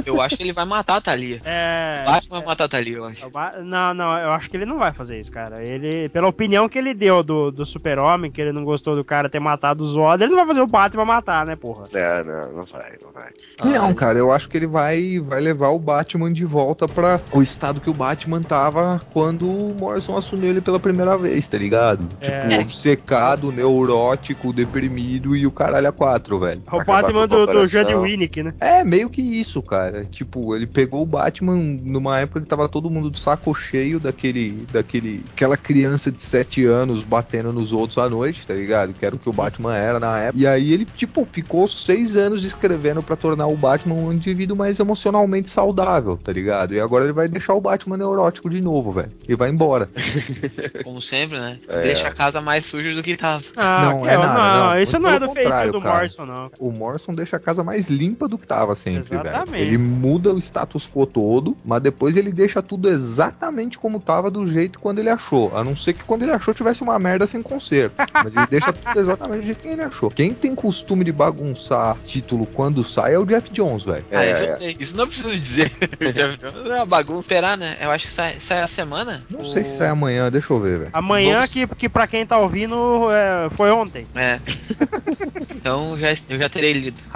Eu 0.04 0.20
acho 0.20 0.36
que 0.36 0.42
ele 0.42 0.52
vai 0.52 0.64
matar 0.64 0.96
a 0.96 1.00
Thalia. 1.00 1.38
É. 1.44 2.04
O 2.06 2.10
Batman 2.12 2.38
vai 2.38 2.46
matar 2.46 2.64
a 2.64 2.68
Thalia, 2.68 2.96
eu 2.96 3.04
acho. 3.04 3.26
Não, 3.62 3.94
não, 3.94 4.18
eu 4.18 4.30
acho 4.30 4.50
que 4.50 4.56
ele 4.56 4.64
não 4.64 4.78
vai 4.78 4.92
fazer 4.92 5.20
isso, 5.20 5.30
cara. 5.30 5.62
Ele, 5.62 6.08
pela 6.08 6.28
opinião 6.28 6.68
que 6.68 6.78
ele 6.78 6.94
deu 6.94 7.22
do, 7.22 7.50
do 7.50 7.64
Super-Homem, 7.64 8.30
que 8.30 8.40
ele 8.40 8.52
não 8.52 8.64
gostou 8.64 8.94
do 8.94 9.04
cara 9.04 9.28
ter 9.28 9.40
matado 9.40 9.82
o 9.82 9.86
Zod, 9.86 10.22
ele 10.22 10.30
não 10.30 10.38
vai 10.38 10.46
fazer 10.46 10.60
o 10.60 10.66
Batman 10.66 11.04
matar, 11.04 11.46
né, 11.46 11.56
porra? 11.56 11.84
É, 11.94 12.24
não, 12.24 12.52
não 12.52 12.64
vai, 12.64 12.92
não 13.02 13.12
vai. 13.12 13.30
Não, 13.64 13.94
cara, 13.94 14.18
eu 14.18 14.32
acho 14.32 14.48
que 14.48 14.56
ele 14.56 14.66
vai, 14.66 15.18
vai 15.20 15.40
levar 15.40 15.68
o 15.68 15.78
Batman 15.78 16.32
de 16.32 16.44
volta 16.44 16.88
pra 16.88 17.20
o 17.32 17.42
estado 17.42 17.80
que 17.80 17.90
o 17.90 17.94
Batman 17.94 18.42
tava 18.42 19.00
quando 19.12 19.48
o 19.48 19.74
Morrison 19.78 20.16
assumiu 20.16 20.50
ele 20.50 20.60
pela 20.60 20.80
primeira 20.80 21.16
vez, 21.16 21.46
tá 21.48 21.58
ligado? 21.58 22.06
É. 22.20 22.48
Tipo, 22.48 22.62
obcecado, 22.62 23.52
neurótico, 23.52 24.52
deprimido 24.52 25.36
e 25.36 25.46
o 25.46 25.50
caralho 25.50 25.88
a 25.88 25.92
quatro, 25.92 26.40
velho. 26.40 26.62
O 26.66 26.76
Acabar 26.76 27.02
Batman 27.02 27.28
do, 27.28 27.46
do. 27.46 27.66
Judd 27.66 27.94
Winnick, 27.94 28.42
né? 28.42 28.54
É, 28.60 28.84
meio 28.84 29.08
que 29.08 29.22
isso, 29.22 29.62
cara. 29.62 30.04
Tipo, 30.04 30.54
ele 30.54 30.66
pegou 30.66 31.02
o 31.02 31.06
Batman 31.06 31.56
numa 31.82 32.20
época 32.20 32.40
que 32.40 32.46
tava 32.46 32.68
todo 32.68 32.90
mundo 32.90 33.10
do 33.10 33.18
saco 33.18 33.54
cheio 33.54 34.00
daquele. 34.00 34.66
daquele. 34.72 35.24
aquela 35.32 35.56
criança 35.56 36.10
de 36.10 36.22
7 36.22 36.64
anos 36.64 37.04
batendo 37.04 37.52
nos 37.52 37.72
outros 37.72 37.98
à 37.98 38.08
noite, 38.08 38.46
tá 38.46 38.54
ligado? 38.54 38.92
Que 38.92 39.04
era 39.04 39.14
o 39.14 39.18
que 39.18 39.28
o 39.28 39.32
Batman 39.32 39.76
era 39.76 40.00
na 40.00 40.18
época. 40.18 40.42
E 40.42 40.46
aí 40.46 40.72
ele, 40.72 40.84
tipo, 40.84 41.26
ficou 41.30 41.66
seis 41.84 42.16
anos 42.16 42.44
escrevendo 42.44 43.02
pra 43.02 43.16
tornar 43.16 43.46
o 43.46 43.56
Batman 43.56 43.94
um 43.94 44.12
indivíduo 44.12 44.56
mais 44.56 44.78
emocionalmente 44.80 45.48
saudável, 45.50 46.16
tá 46.16 46.32
ligado? 46.32 46.74
E 46.74 46.80
agora 46.80 47.04
ele 47.04 47.12
vai 47.12 47.28
deixar 47.28 47.54
o 47.54 47.60
Batman 47.60 47.96
neurótico 47.96 48.48
de 48.50 48.60
novo, 48.60 48.92
velho. 48.92 49.10
E 49.28 49.34
vai 49.34 49.50
embora. 49.50 49.88
Como 50.84 51.00
sempre, 51.02 51.38
né? 51.38 51.58
É. 51.68 51.80
Deixa 51.82 52.08
a 52.08 52.12
casa 52.12 52.40
mais 52.40 52.66
suja 52.66 52.94
do 52.94 53.02
que 53.02 53.16
tava. 53.16 53.42
Ah, 53.56 53.86
Não, 53.90 54.02
que- 54.02 54.08
é 54.08 54.16
nada, 54.18 54.74
não. 54.74 54.80
isso 54.80 54.92
Muito 54.92 55.02
não 55.06 55.10
é 55.14 55.18
do 55.20 55.26
contrário, 55.28 55.72
do 55.72 55.80
cara. 55.80 55.94
Morrison, 55.96 56.26
não. 56.26 56.50
O 56.58 56.70
Morrison 56.70 57.12
deixa 57.12 57.36
a 57.36 57.40
casa 57.40 57.62
mais 57.62 57.88
limpa 57.88 58.28
do 58.28 58.38
que 58.38 58.46
tava 58.46 58.74
sempre, 58.74 59.08
velho. 59.10 59.22
Exatamente. 59.28 59.62
Ele 59.64 59.78
muda 59.78 60.32
o 60.32 60.38
status 60.38 60.88
quo 60.88 61.06
todo, 61.06 61.56
mas 61.64 61.82
depois 61.82 62.16
ele 62.16 62.32
deixa 62.32 62.62
tudo 62.62 62.88
exatamente 62.88 63.78
como 63.78 64.00
tava 64.00 64.30
do 64.30 64.46
jeito 64.46 64.78
quando 64.78 64.98
ele 64.98 65.10
achou. 65.10 65.56
A 65.56 65.62
não 65.64 65.74
ser 65.76 65.92
que 65.92 66.04
quando 66.04 66.22
ele 66.22 66.32
achou 66.32 66.54
tivesse 66.54 66.82
uma 66.82 66.98
merda 66.98 67.26
sem 67.26 67.42
conserto. 67.42 67.94
Mas 68.12 68.36
ele 68.36 68.46
deixa 68.46 68.72
tudo 68.72 68.98
exatamente 68.98 69.40
do 69.40 69.46
jeito 69.46 69.58
que 69.60 69.68
ele 69.68 69.82
achou. 69.82 70.10
Quem 70.10 70.32
tem 70.32 70.54
costume 70.54 71.04
de 71.04 71.12
bagunçar 71.12 71.73
título 72.04 72.46
quando 72.46 72.82
sai 72.84 73.14
é 73.14 73.18
o 73.18 73.24
Jeff 73.24 73.52
Jones, 73.52 73.84
velho. 73.84 74.04
Ah, 74.10 74.24
isso 74.26 74.42
É, 74.42 74.46
eu 74.46 74.50
sei. 74.50 74.76
Isso 74.78 74.96
não 74.96 75.06
preciso 75.06 75.30
dizer. 75.38 75.70
Jeff 76.14 76.36
Jones 76.38 76.70
é 76.70 76.74
uma 76.76 76.86
bagunça. 76.86 77.20
Esperar, 77.22 77.56
né? 77.56 77.76
Eu 77.80 77.90
acho 77.90 78.06
que 78.06 78.12
sai, 78.12 78.36
sai 78.40 78.60
a 78.60 78.66
semana. 78.66 79.22
Não 79.30 79.40
O- 79.40 79.44
sei 79.44 79.64
se 79.64 79.76
sai 79.78 79.88
amanhã, 79.88 80.30
deixa 80.30 80.52
eu 80.52 80.60
ver, 80.60 80.78
velho. 80.78 80.90
Amanhã, 80.92 81.34
Vamos- 81.36 81.52
que, 81.52 81.66
que 81.68 81.88
pra 81.88 82.06
quem 82.06 82.24
tá 82.26 82.38
ouvindo, 82.38 83.08
é, 83.10 83.48
foi 83.50 83.70
ontem. 83.70 84.06
É. 84.14 84.40
então 85.54 85.96
já, 85.98 86.08
eu 86.28 86.38
já 86.42 86.48
terei 86.48 86.72
lido. 86.72 87.00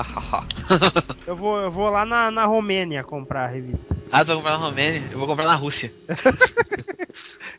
Eu 1.26 1.36
vou, 1.36 1.58
eu 1.60 1.70
vou 1.70 1.90
lá 1.90 2.06
na, 2.06 2.30
na 2.30 2.46
Romênia 2.46 3.04
comprar 3.04 3.44
a 3.44 3.46
revista. 3.48 3.94
ah, 4.10 4.24
tu 4.24 4.28
vai 4.28 4.36
comprar 4.36 4.52
na 4.52 4.64
Romênia? 4.64 5.02
Eu 5.12 5.18
vou 5.18 5.26
comprar 5.26 5.44
na 5.46 5.54
Rússia. 5.54 5.92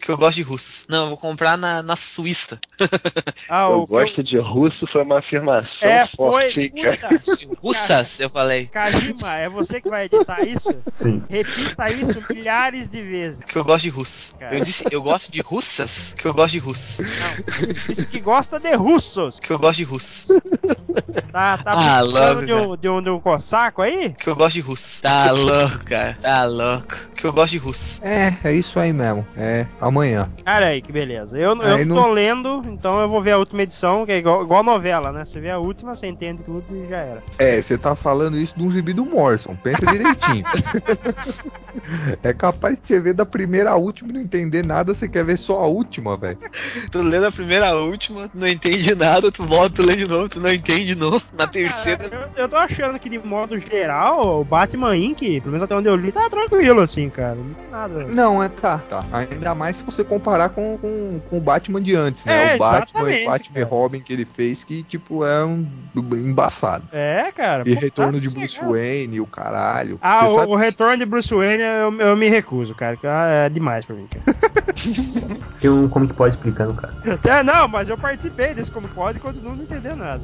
que 0.02 0.10
eu 0.12 0.18
gosto 0.18 0.36
de 0.38 0.42
russos. 0.42 0.86
Não, 0.90 1.04
eu 1.04 1.08
vou 1.10 1.18
comprar 1.18 1.56
na, 1.58 1.84
na 1.84 1.96
Suíça. 1.96 2.60
Ah, 3.48 3.68
eu 3.70 3.82
o 3.82 3.88
que 3.88 3.94
eu- 3.94 4.00
gosto 4.00 4.24
de 4.24 4.38
russo, 4.40 4.88
foi 4.92 5.04
uma 5.04 5.20
afirmação 5.20 5.70
É, 5.82 6.08
forte, 6.08 6.54
foi. 6.54 6.72
Cara. 6.98 7.22
Russas, 7.62 8.20
eu 8.20 8.30
falei. 8.30 8.68
Kajima, 8.68 9.36
é 9.36 9.50
você 9.50 9.82
que 9.82 9.90
vai 9.90 10.06
editar 10.06 10.42
isso? 10.46 10.74
Sim. 10.94 11.22
Repita 11.30 11.92
isso 11.92 12.24
milhares 12.30 12.88
de 12.90 13.02
vezes. 13.02 13.44
Que 13.44 13.58
eu 13.58 13.64
gosto 13.64 13.84
de 13.84 13.90
russos. 13.90 14.34
Cara. 14.40 14.56
Eu 14.56 14.64
disse, 14.64 14.84
eu 14.92 15.02
gosto 15.02 15.32
de 15.32 15.42
russas. 15.42 16.14
Que 16.18 16.28
eu 16.28 16.34
gosto 16.34 16.52
de 16.52 16.60
russos. 16.60 16.98
Não, 17.00 17.58
você 17.60 17.74
disse 17.88 18.06
que 18.06 18.20
gosta 18.20 18.60
de 18.60 18.74
russos. 18.76 19.40
Que 19.40 19.52
eu 19.52 19.60
gosto 19.60 19.78
de 19.78 19.84
russos. 19.84 20.28
Tá, 21.32 21.58
tá 21.58 21.74
Ah, 21.74 22.00
precisando 22.00 22.36
logo, 22.36 22.46
de 22.46 22.54
um, 22.54 22.78
de, 22.78 22.90
um, 22.90 23.02
de 23.04 23.10
um 23.10 23.20
cossaco 23.20 23.82
aí? 23.82 24.14
Que 24.20 24.30
eu 24.30 24.36
gosto 24.36 24.54
de 24.56 24.62
russos. 24.62 25.02
Tá 25.02 25.32
louco, 25.32 25.86
cara. 25.86 26.18
Tá 26.22 26.46
louco. 26.46 26.96
Que 27.16 27.26
eu 27.28 27.34
gosto 27.34 27.52
de 27.52 27.58
russos. 27.58 28.02
É, 28.02 28.34
é 28.44 28.54
isso 28.54 28.80
aí 28.80 28.92
mesmo. 28.94 29.26
É 29.38 29.66
amanhã. 29.80 30.30
Olha 30.46 30.68
aí, 30.68 30.82
que 30.82 30.92
beleza. 30.92 31.38
Eu, 31.38 31.56
eu 31.56 31.76
Aí 31.76 31.86
não- 31.86 31.96
tô 31.96 32.08
lendo, 32.08 32.64
então 32.68 33.00
eu 33.02 33.10
vou 33.10 33.22
ver 33.22 33.32
a 33.32 33.38
última 33.38 33.62
edição, 33.64 34.06
que 34.06 34.12
é 34.12 34.18
igual, 34.18 34.44
igual 34.44 34.64
novela, 34.64 35.12
né? 35.12 35.24
Você 35.26 35.40
vê 35.40 35.52
a 35.52 35.58
última, 35.60 35.94
você 35.94 36.08
entende 36.08 36.42
tudo 36.44 36.64
e 36.72 36.88
já 36.88 36.98
era. 36.98 37.24
É, 37.38 37.62
você 37.62 37.78
tá 37.78 37.96
falando 37.96 38.38
isso 38.38 38.58
de 38.58 38.64
um 38.64 38.72
gibi 38.72 38.94
do 38.94 39.06
Morrison. 39.06 39.56
Pensa 39.56 39.86
direitinho. 39.86 40.46
é 42.24 42.34
capaz 42.34 42.80
de 42.80 42.88
você 42.88 43.00
ver 43.00 43.14
da 43.14 43.26
primeira 43.26 43.72
à 43.72 43.76
última 43.76 44.10
e 44.10 44.14
não 44.14 44.22
entender 44.22 44.66
nada, 44.66 44.94
você 44.94 45.08
quer 45.08 45.24
ver 45.24 45.38
só 45.38 45.60
a 45.60 45.68
última, 45.68 46.18
velho. 46.18 46.38
Tu 46.92 47.02
lê 47.02 47.26
a 47.26 47.32
primeira 47.32 47.70
a 47.70 47.76
última, 47.76 48.30
não 48.34 48.48
entende 48.48 48.96
nada, 48.96 49.32
tu 49.32 49.46
volta, 49.46 49.76
tu 49.76 49.86
lê 49.86 49.96
de 49.96 50.08
novo, 50.08 50.30
tu 50.30 50.40
não 50.40 50.50
entende 50.50 50.86
de 50.86 50.96
novo. 50.96 51.22
Na 51.34 51.48
terceira. 51.48 52.10
Cara, 52.10 52.32
eu, 52.36 52.44
eu 52.44 52.50
tô 52.50 52.56
achando 52.56 53.00
que 53.00 53.10
de 53.10 53.20
modo 53.20 53.58
geral, 53.58 54.42
o 54.42 54.44
Batman 54.44 54.96
Inc., 54.96 55.20
pelo 55.20 55.48
menos 55.48 55.64
até 55.64 55.76
onde 55.76 55.88
eu 55.88 55.96
li, 55.96 56.12
tá 56.12 56.30
tranquilo, 56.30 56.82
assim, 56.82 57.10
cara. 57.10 57.36
Não 57.36 57.54
tem 57.54 57.70
nada. 57.70 58.08
Não, 58.08 58.44
é 58.44 58.50
tá, 58.50 58.78
tá. 58.80 59.06
Ainda 59.12 59.56
mais 59.56 59.78
se 59.78 59.84
você 59.84 60.04
comparar 60.04 60.50
com, 60.50 60.78
com, 60.78 61.22
com 61.30 61.38
o 61.38 61.42
Batman 61.42 61.82
de 61.82 61.96
antes, 61.96 62.26
né? 62.26 62.54
É, 62.54 62.56
o 62.56 62.60
Batman 62.60 63.12
e 63.12 63.26
Batman 63.26 63.60
e 63.60 63.64
cara. 63.64 63.66
Robin 63.66 64.00
que 64.02 64.14
ele 64.14 64.26
fez, 64.26 64.64
que, 64.64 64.84
tipo, 64.84 65.26
é 65.26 65.46
um 65.46 65.68
embaçado. 66.14 66.59
É, 66.92 67.32
cara. 67.32 67.64
E 67.66 67.74
retorno 67.74 68.14
tá 68.14 68.20
de 68.20 68.30
Bruce 68.30 68.48
sossegado. 68.48 68.74
Wayne, 68.74 69.20
o 69.22 69.26
caralho. 69.26 70.00
Ah, 70.02 70.26
o, 70.26 70.36
sabe- 70.36 70.52
o 70.52 70.56
retorno 70.56 70.98
de 70.98 71.06
Bruce 71.06 71.34
Wayne 71.34 71.64
eu, 71.64 71.94
eu 72.02 72.18
me 72.18 72.28
recuso, 72.28 72.76
cara. 72.76 72.98
Que 72.98 73.08
ah, 73.08 73.28
é 73.46 73.50
demais 73.50 73.86
pra 73.86 73.96
mim, 73.96 74.08
cara. 74.08 74.38
Tem 75.60 75.70
um 75.70 75.88
Comic 75.90 76.14
Pod 76.14 76.30
explicando, 76.34 76.74
cara. 76.74 76.94
É, 77.24 77.44
não, 77.44 77.68
mas 77.68 77.90
eu 77.90 77.98
participei 77.98 78.54
desse 78.54 78.72
Comic 78.72 78.94
Pod 78.94 79.18
e 79.18 79.22
continuo 79.22 79.56
não 79.56 79.64
entendendo 79.64 79.98
nada. 79.98 80.22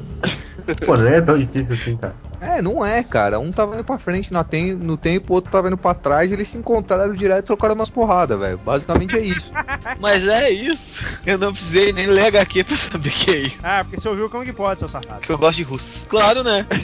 Pô, 0.85 0.97
não 0.97 1.07
é 1.07 1.21
tão 1.21 1.37
difícil 1.37 1.75
assim, 1.75 1.97
cara. 1.97 2.15
É, 2.41 2.61
não 2.61 2.85
é, 2.85 3.01
cara. 3.01 3.39
Um 3.39 3.51
tava 3.51 3.75
indo 3.75 3.83
pra 3.83 3.97
frente 3.97 4.31
no 4.31 4.43
tem- 4.43 4.75
no 4.75 4.97
tempo, 4.97 5.33
o 5.33 5.35
outro 5.37 5.49
tava 5.49 5.67
indo 5.67 5.77
pra 5.77 5.93
trás, 5.93 6.31
eles 6.31 6.47
se 6.49 6.57
encontraram 6.57 7.13
direto 7.13 7.39
e 7.39 7.43
trocaram 7.47 7.73
umas 7.75 7.89
porradas, 7.89 8.37
velho. 8.37 8.57
Basicamente 8.57 9.17
é 9.17 9.21
isso. 9.21 9.51
Mas 9.99 10.27
é 10.27 10.49
isso. 10.49 11.03
Eu 11.25 11.37
não 11.37 11.53
precisei 11.53 11.93
nem 11.93 12.07
ler 12.07 12.27
HQ 12.27 12.63
pra 12.65 12.75
saber 12.77 13.09
que 13.11 13.31
é 13.31 13.37
isso. 13.37 13.57
Ah, 13.63 13.83
porque 13.83 13.99
você 13.99 14.09
ouviu 14.09 14.25
o 14.25 14.29
Comic 14.29 14.51
Pod, 14.53 14.77
seu 14.77 14.87
safado. 14.87 15.21
Que 15.21 15.31
eu 15.31 15.37
gosto 15.37 15.57
de 15.57 15.63
russos. 15.63 16.05
Claro, 16.09 16.43
né? 16.43 16.65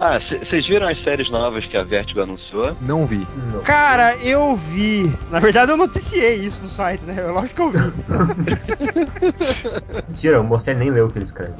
Ah, 0.00 0.18
vocês 0.48 0.66
viram 0.66 0.88
as 0.88 1.02
séries 1.04 1.30
novas 1.30 1.64
que 1.66 1.76
a 1.76 1.82
Vertigo 1.82 2.22
anunciou? 2.22 2.76
Não 2.80 3.06
vi. 3.06 3.26
Não. 3.52 3.60
Cara, 3.60 4.16
eu 4.16 4.54
vi. 4.56 5.12
Na 5.30 5.38
verdade, 5.40 5.70
eu 5.72 5.76
noticiei 5.76 6.34
isso 6.36 6.62
no 6.62 6.68
site, 6.68 7.04
né? 7.06 7.14
Eu, 7.18 7.32
lógico 7.32 7.54
que 7.56 7.62
eu 7.62 7.70
vi. 7.70 7.78
Mentira, 10.08 10.40
o 10.40 10.44
Morcel 10.44 10.76
nem 10.76 10.90
leu 10.90 11.06
o 11.06 11.10
que 11.10 11.18
ele 11.18 11.24
escreve. 11.26 11.52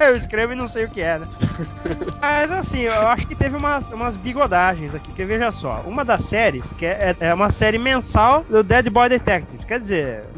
Eu, 0.00 0.06
eu 0.08 0.16
escrevo 0.16 0.52
e 0.52 0.56
não 0.56 0.68
sei 0.68 0.84
o 0.84 0.90
que 0.90 1.00
é, 1.00 1.18
né? 1.18 1.26
Mas 2.20 2.50
assim, 2.50 2.80
eu 2.82 3.08
acho 3.08 3.26
que 3.26 3.34
teve 3.36 3.56
umas, 3.56 3.90
umas 3.90 4.16
bigodagens 4.16 4.94
aqui, 4.94 5.10
porque 5.10 5.24
veja 5.24 5.50
só, 5.50 5.80
uma 5.82 6.04
das 6.04 6.24
séries, 6.24 6.72
que 6.72 6.86
é, 6.86 7.16
é 7.18 7.34
uma 7.34 7.50
série 7.50 7.78
mensal 7.78 8.44
do 8.48 8.62
Dead 8.62 8.88
Boy 8.90 9.08
Detectives, 9.08 9.64
quer 9.64 9.78
dizer, 9.78 10.28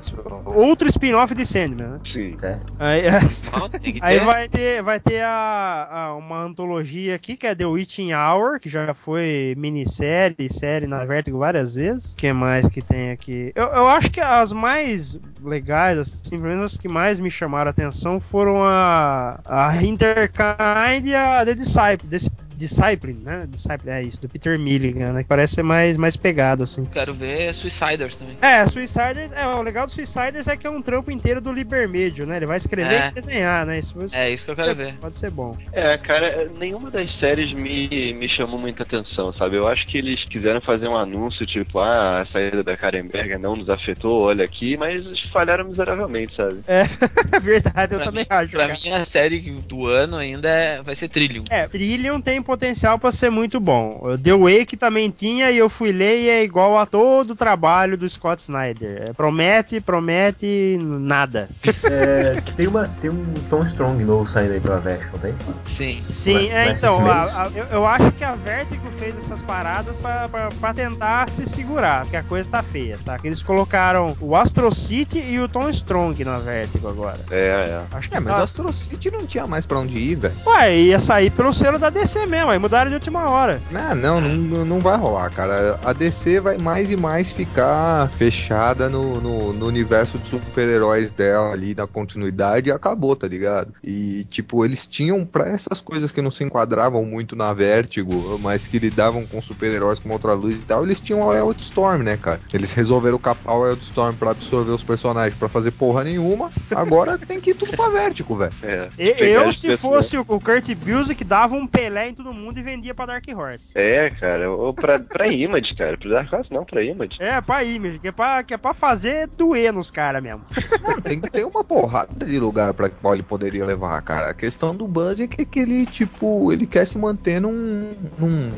outro 0.44 0.88
spin-off 0.88 1.34
de 1.34 1.44
Sandman, 1.44 1.88
né? 1.88 2.00
Sim. 2.12 2.37
Certo? 2.40 2.72
Aí, 2.78 3.02
que 3.82 3.98
aí 4.00 4.18
vai 4.20 4.48
ter, 4.48 4.82
vai 4.82 4.98
ter 5.00 5.22
a, 5.22 5.88
a- 5.90 6.16
uma 6.16 6.42
antologia 6.42 7.14
aqui, 7.14 7.37
que 7.37 7.46
é 7.46 7.54
The 7.54 7.66
Witching 7.66 8.12
Hour, 8.12 8.58
que 8.60 8.68
já 8.68 8.94
foi 8.94 9.54
minissérie, 9.56 10.48
série 10.48 10.87
na 10.87 11.04
Vertigo 11.04 11.38
várias 11.38 11.74
vezes. 11.74 12.12
O 12.14 12.16
que 12.16 12.32
mais 12.32 12.68
que 12.68 12.82
tem 12.82 13.10
aqui? 13.10 13.52
Eu, 13.54 13.66
eu 13.66 13.88
acho 13.88 14.10
que 14.10 14.20
as 14.20 14.52
mais 14.52 15.18
legais, 15.48 15.98
assim, 15.98 16.30
pelo 16.38 16.42
menos 16.44 16.72
as 16.72 16.76
que 16.76 16.88
mais 16.88 17.20
me 17.20 17.30
chamaram 17.30 17.68
a 17.68 17.70
atenção 17.70 18.20
foram 18.20 18.62
a, 18.64 19.40
a 19.44 19.83
Interkind 19.83 21.07
e 21.07 21.14
a 21.14 21.44
The 21.44 21.54
Disciple, 21.54 22.09
Dis- 22.09 22.28
Discipline, 22.56 23.20
né? 23.22 23.46
Disciple, 23.48 23.90
é 23.90 24.02
isso, 24.02 24.20
do 24.20 24.28
Peter 24.28 24.58
Milligan, 24.58 25.12
né? 25.12 25.22
Que 25.22 25.28
parece 25.28 25.54
ser 25.56 25.62
mais, 25.62 25.96
mais 25.96 26.16
pegado, 26.16 26.62
assim. 26.62 26.84
Quero 26.86 27.12
ver 27.14 27.52
Suiciders 27.54 28.16
também. 28.16 28.36
É, 28.40 28.66
Suiciders, 28.68 29.30
é, 29.32 29.46
o 29.46 29.62
legal 29.62 29.86
do 29.86 29.92
Suiciders 29.92 30.46
é 30.48 30.56
que 30.56 30.66
é 30.66 30.70
um 30.70 30.80
trampo 30.82 31.10
inteiro 31.10 31.40
do 31.40 31.52
Libermedio, 31.52 32.26
né? 32.26 32.36
Ele 32.36 32.46
vai 32.46 32.56
escrever 32.56 33.00
É. 33.00 33.08
e 33.08 33.10
desenhar, 33.12 33.66
né? 33.66 33.78
Isso 33.78 33.94
É 34.12 34.30
isso 34.30 34.44
que 34.44 34.50
eu 34.52 34.56
quero 34.56 34.74
ver. 34.74 34.94
pode 35.00 35.16
ser 35.16 35.30
bom. 35.30 35.56
É, 35.72 35.96
cara, 35.98 36.50
nenhuma 36.58 36.90
das 36.90 37.10
séries 37.18 37.52
me, 37.52 38.14
me 38.14 38.28
chamou 38.28 38.58
muita 38.58 38.82
atenção, 38.82 39.32
sabe? 39.32 39.56
Eu 39.56 39.66
acho 39.68 39.86
que 39.86 39.98
eles 39.98 40.22
quiseram 40.24 40.60
fazer 40.60 40.88
um 40.88 40.96
anúncio, 40.96 41.46
tipo, 41.46 41.78
ah, 41.78 42.22
a 42.22 42.26
saída 42.26 42.62
da 42.62 42.76
Karen 42.76 43.06
Berger 43.06 43.38
não 43.38 43.56
nos 43.56 43.68
afetou, 43.68 44.22
olha 44.22 44.44
aqui, 44.44 44.76
mas 44.76 45.02
falharam 45.32 45.64
miseravelmente, 45.66 46.34
sabe? 46.36 46.60
É 46.66 46.84
verdade, 47.40 47.94
eu 47.94 47.98
Pra 47.98 48.06
também 48.06 48.22
mim- 48.30 48.36
acho. 48.36 48.50
Pra 48.52 48.60
cara. 48.68 48.78
mim, 48.84 48.90
a 48.92 49.04
série 49.04 49.38
do 49.40 49.86
ano 49.86 50.16
ainda 50.16 50.48
é- 50.48 50.82
vai 50.82 50.94
ser 50.94 51.08
Trillium. 51.08 51.44
É, 51.50 51.66
Trillium 51.66 52.20
tem 52.20 52.42
potencial 52.44 52.98
pra 52.98 53.11
ser 53.11 53.30
muito 53.30 53.59
bom. 53.59 54.16
The 54.22 54.33
Wake 54.35 54.76
também 54.76 55.11
tinha 55.11 55.50
e 55.50 55.59
eu 55.59 55.68
fui 55.68 55.90
ler 55.92 56.20
e 56.20 56.28
é 56.28 56.44
igual 56.44 56.78
a 56.78 56.87
todo 56.87 57.30
o 57.33 57.37
trabalho 57.37 57.96
do 57.96 58.09
Scott 58.09 58.40
Snyder. 58.42 59.09
É, 59.09 59.12
promete, 59.12 59.80
promete, 59.80 60.78
nada. 60.80 61.48
É, 61.85 62.40
tem, 62.57 62.66
uma, 62.66 62.87
tem 62.87 63.11
um 63.11 63.24
Tom 63.50 63.64
Strong 63.64 64.04
novo 64.04 64.26
saindo 64.30 64.52
aí 64.54 64.61
pela 64.61 64.78
Vertigo, 64.78 65.11
não 65.14 65.20
tem? 65.20 65.35
Sim. 65.64 66.02
Sim, 66.09 66.35
Vai- 66.35 66.48
é, 66.48 66.64
vai 66.66 66.72
então, 66.74 67.07
a- 67.07 67.42
a- 67.44 67.50
eu, 67.54 67.64
eu 67.66 67.87
acho 67.87 68.12
que 68.12 68.22
a 68.24 68.35
Vertigo 68.35 68.87
fez 68.98 69.16
essas 69.18 69.42
paradas 69.42 70.00
pra 70.00 70.74
tentar 70.74 71.28
se 71.30 71.46
segurar, 71.46 72.02
porque 72.02 72.16
a 72.16 72.22
coisa 72.22 72.48
tá 72.50 72.62
feia, 72.62 72.98
saca? 72.98 73.26
Eles 73.26 73.42
colocaram 73.42 74.16
o 74.20 74.37
Astro 74.37 74.72
City 74.74 75.18
e 75.18 75.40
o 75.40 75.48
Tom 75.48 75.68
Strong 75.70 76.24
na 76.24 76.38
Vertigo 76.38 76.88
agora. 76.88 77.18
É, 77.30 77.64
é. 77.90 77.96
Acho 77.96 78.09
que 78.11 78.16
É, 78.16 78.20
mas 78.20 78.35
tá- 78.37 78.42
Astro 78.42 78.72
City 78.72 79.11
não 79.11 79.26
tinha 79.26 79.46
mais 79.46 79.66
pra 79.66 79.78
onde 79.78 79.98
ir, 79.98 80.14
velho. 80.16 80.35
Ué, 80.46 80.76
ia 80.76 80.98
sair 80.98 81.30
pelo 81.30 81.52
selo 81.52 81.78
da 81.78 81.90
DC 81.90 82.26
mesmo, 82.26 82.33
aí 82.38 82.58
mudaram 82.58 82.90
de 82.90 82.94
última 82.94 83.30
hora. 83.30 83.60
Ah, 83.74 83.94
não, 83.94 84.20
não, 84.20 84.64
não 84.64 84.80
vai 84.80 84.96
rolar, 84.96 85.30
cara. 85.30 85.78
A 85.84 85.92
DC 85.92 86.40
vai 86.40 86.58
mais 86.58 86.90
e 86.90 86.96
mais 86.96 87.32
ficar 87.32 88.10
fechada 88.10 88.88
no, 88.88 89.20
no, 89.20 89.52
no 89.52 89.66
universo 89.66 90.18
de 90.18 90.28
super-heróis 90.28 91.12
dela 91.12 91.52
ali, 91.52 91.74
na 91.74 91.86
continuidade, 91.86 92.68
e 92.68 92.72
acabou, 92.72 93.16
tá 93.16 93.26
ligado? 93.26 93.72
E, 93.82 94.26
tipo, 94.30 94.64
eles 94.64 94.86
tinham, 94.86 95.24
pra 95.24 95.48
essas 95.48 95.80
coisas 95.80 96.10
que 96.10 96.20
não 96.20 96.30
se 96.30 96.44
enquadravam 96.44 97.04
muito 97.04 97.34
na 97.34 97.52
Vertigo, 97.52 98.38
mas 98.40 98.66
que 98.66 98.78
lidavam 98.78 99.26
com 99.26 99.40
super-heróis 99.40 99.98
com 99.98 100.10
outra 100.10 100.32
luz 100.34 100.62
e 100.62 100.66
tal, 100.66 100.84
eles 100.84 101.00
tinham 101.00 101.22
a 101.22 101.26
Wildstorm, 101.26 102.02
né, 102.02 102.16
cara? 102.16 102.40
Eles 102.52 102.72
resolveram 102.72 103.18
capar 103.18 103.56
o 103.56 103.62
Wildstorm 103.62 104.14
pra 104.16 104.32
absorver 104.32 104.72
os 104.72 104.82
personagens 104.82 105.34
pra 105.34 105.48
fazer 105.48 105.70
porra 105.70 106.04
nenhuma, 106.04 106.50
agora 106.70 107.16
tem 107.18 107.40
que 107.40 107.50
ir 107.50 107.54
tudo 107.54 107.76
pra 107.76 107.88
Vertigo, 107.88 108.36
velho. 108.36 108.52
é. 108.62 108.88
Eu, 108.98 109.52
se 109.52 109.76
fosse 109.76 110.16
o 110.18 110.24
o 110.34 110.40
Kurt 110.40 110.74
Busiek, 110.74 111.22
dava 111.24 111.54
um 111.54 111.66
Pelé 111.66 112.08
em 112.08 112.14
todo 112.24 112.32
mundo 112.32 112.58
e 112.58 112.62
vendia 112.62 112.94
pra 112.94 113.04
Dark 113.04 113.24
Horse. 113.28 113.72
É, 113.74 114.08
cara, 114.08 114.50
ou 114.50 114.72
pra, 114.72 114.98
pra 114.98 115.28
Image, 115.28 115.74
cara. 115.76 115.98
Pro 115.98 116.08
Dark 116.08 116.32
Horse 116.32 116.50
não, 116.50 116.64
pra 116.64 116.82
Image. 116.82 117.16
É, 117.20 117.38
pra 117.42 117.62
Image, 117.62 117.98
que 117.98 118.08
é 118.08 118.12
pra, 118.12 118.42
que 118.42 118.54
é 118.54 118.56
pra 118.56 118.72
fazer 118.72 119.28
doer 119.37 119.72
nos 119.72 119.90
caras 119.90 120.22
mesmo. 120.22 120.42
Não, 120.82 121.00
tem 121.02 121.20
que 121.20 121.30
ter 121.30 121.44
uma 121.44 121.62
porrada 121.62 122.24
de 122.24 122.38
lugar 122.38 122.72
pra 122.72 122.88
qual 122.88 123.14
ele 123.14 123.22
poderia 123.22 123.66
levar, 123.66 124.00
cara. 124.00 124.30
A 124.30 124.34
questão 124.34 124.74
do 124.74 124.88
Buzz 124.88 125.20
é 125.20 125.26
que, 125.26 125.44
que 125.44 125.60
ele, 125.60 125.84
tipo, 125.84 126.50
ele 126.50 126.66
quer 126.66 126.87
se 126.87 126.96
manter 126.96 127.40
num, 127.40 127.92
num, 128.18 128.50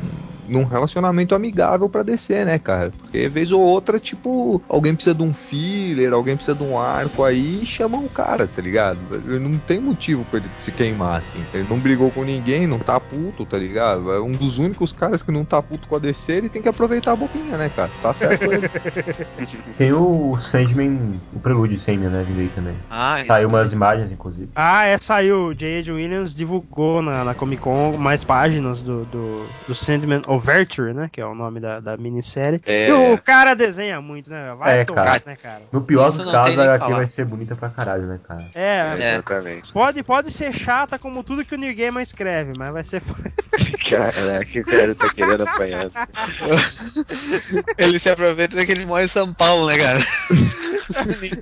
num 0.48 0.64
relacionamento 0.64 1.34
amigável 1.34 1.88
pra 1.88 2.02
descer, 2.02 2.46
né, 2.46 2.58
cara? 2.58 2.92
Porque 2.96 3.28
vez 3.28 3.50
ou 3.52 3.60
outra, 3.60 3.98
tipo, 3.98 4.62
alguém 4.68 4.94
precisa 4.94 5.14
de 5.14 5.22
um 5.22 5.32
filler, 5.34 6.12
alguém 6.12 6.36
precisa 6.36 6.56
de 6.56 6.64
um 6.64 6.78
arco 6.78 7.24
aí 7.24 7.62
e 7.62 7.66
chama 7.66 7.98
o 7.98 8.08
cara, 8.08 8.46
tá 8.46 8.62
ligado? 8.62 8.98
Ele 9.12 9.38
Não 9.38 9.58
tem 9.58 9.80
motivo 9.80 10.24
pra 10.26 10.38
ele 10.38 10.48
se 10.58 10.72
queimar, 10.72 11.18
assim. 11.20 11.42
Ele 11.52 11.66
não 11.68 11.78
brigou 11.78 12.10
com 12.10 12.24
ninguém, 12.24 12.66
não 12.66 12.78
tá 12.78 12.98
puto, 13.00 13.44
tá 13.44 13.55
ligado? 13.56 14.12
É 14.12 14.20
um 14.20 14.32
dos 14.32 14.58
únicos 14.58 14.92
caras 14.92 15.22
que 15.22 15.30
não 15.32 15.44
tá 15.44 15.62
puto 15.62 15.86
com 15.88 15.96
a 15.96 15.98
DC, 15.98 16.32
ele 16.32 16.48
tem 16.48 16.62
que 16.62 16.68
aproveitar 16.68 17.12
a 17.12 17.16
bobinha, 17.16 17.56
né, 17.56 17.70
cara? 17.74 17.90
Tá 18.02 18.12
certo 18.14 18.42
ele. 18.52 18.68
Tem 19.76 19.92
o 19.92 20.36
Sandman, 20.38 21.20
o 21.34 21.38
prelúdio 21.38 21.76
de 21.76 21.82
Sandman, 21.82 22.08
né, 22.10 22.24
vindo 22.26 22.40
aí 22.40 22.48
também. 22.48 22.74
Ah, 22.90 23.22
Saiu 23.26 23.48
umas 23.48 23.72
imagens, 23.72 24.10
inclusive. 24.10 24.48
Ah, 24.54 24.84
é, 24.86 24.96
saiu. 24.98 25.46
O 25.48 25.54
J.J. 25.54 25.92
Williams 25.92 26.34
divulgou 26.34 27.02
na, 27.02 27.24
na 27.24 27.34
Comic 27.34 27.62
Con 27.62 27.96
mais 27.98 28.24
páginas 28.24 28.80
do, 28.80 29.04
do, 29.06 29.46
do 29.68 29.74
Sandman 29.74 30.22
Overture, 30.26 30.94
né? 30.94 31.08
Que 31.12 31.20
é 31.20 31.26
o 31.26 31.34
nome 31.34 31.60
da, 31.60 31.80
da 31.80 31.96
minissérie. 31.96 32.60
É. 32.66 32.88
E 32.88 32.92
o 32.92 33.18
cara 33.18 33.54
desenha 33.54 34.00
muito, 34.00 34.30
né? 34.30 34.54
Vai 34.58 34.80
É, 34.80 34.84
tomar, 34.84 35.04
cara. 35.04 35.22
né, 35.26 35.36
cara? 35.36 35.62
No 35.72 35.80
pior 35.82 36.08
Isso 36.08 36.18
dos 36.22 36.32
casos, 36.32 36.58
a 36.58 36.74
HQ 36.74 36.92
vai 36.92 37.08
ser 37.08 37.24
bonita 37.24 37.54
pra 37.54 37.68
caralho, 37.68 38.06
né, 38.06 38.18
cara? 38.26 38.44
É, 38.54 38.96
É. 38.98 39.12
Exatamente. 39.14 39.72
Pode, 39.72 40.02
pode 40.02 40.30
ser 40.30 40.52
chata 40.52 40.98
como 40.98 41.22
tudo 41.22 41.44
que 41.44 41.54
o 41.54 41.58
New 41.58 41.74
Gaiman 41.74 42.02
escreve, 42.02 42.52
mas 42.56 42.72
vai 42.72 42.84
ser. 42.84 43.02
Caraca, 43.90 44.60
o 44.60 44.64
cara 44.64 44.94
tá 44.94 45.08
querendo 45.10 45.42
apanhar. 45.42 45.90
Ele 47.78 47.98
se 47.98 48.08
aproveita 48.10 48.56
daquele 48.56 48.84
mora 48.84 49.04
em 49.04 49.08
São 49.08 49.32
Paulo, 49.32 49.66
né, 49.68 49.76
cara? 49.78 49.98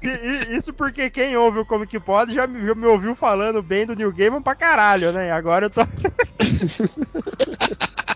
E- 0.02 0.08
e- 0.52 0.56
Isso 0.56 0.72
porque 0.72 1.10
quem 1.10 1.36
ouve 1.36 1.58
o 1.60 1.66
Comic 1.66 2.00
Pod 2.00 2.32
já 2.34 2.46
me, 2.46 2.66
já 2.66 2.74
me 2.74 2.86
ouviu 2.86 3.14
falando 3.14 3.62
bem 3.62 3.86
do 3.86 3.94
New 3.94 4.10
Gaiman 4.12 4.42
pra 4.42 4.54
caralho, 4.54 5.12
né? 5.12 5.28
E 5.28 5.30
agora 5.30 5.66
eu 5.66 5.70
tô. 5.70 5.82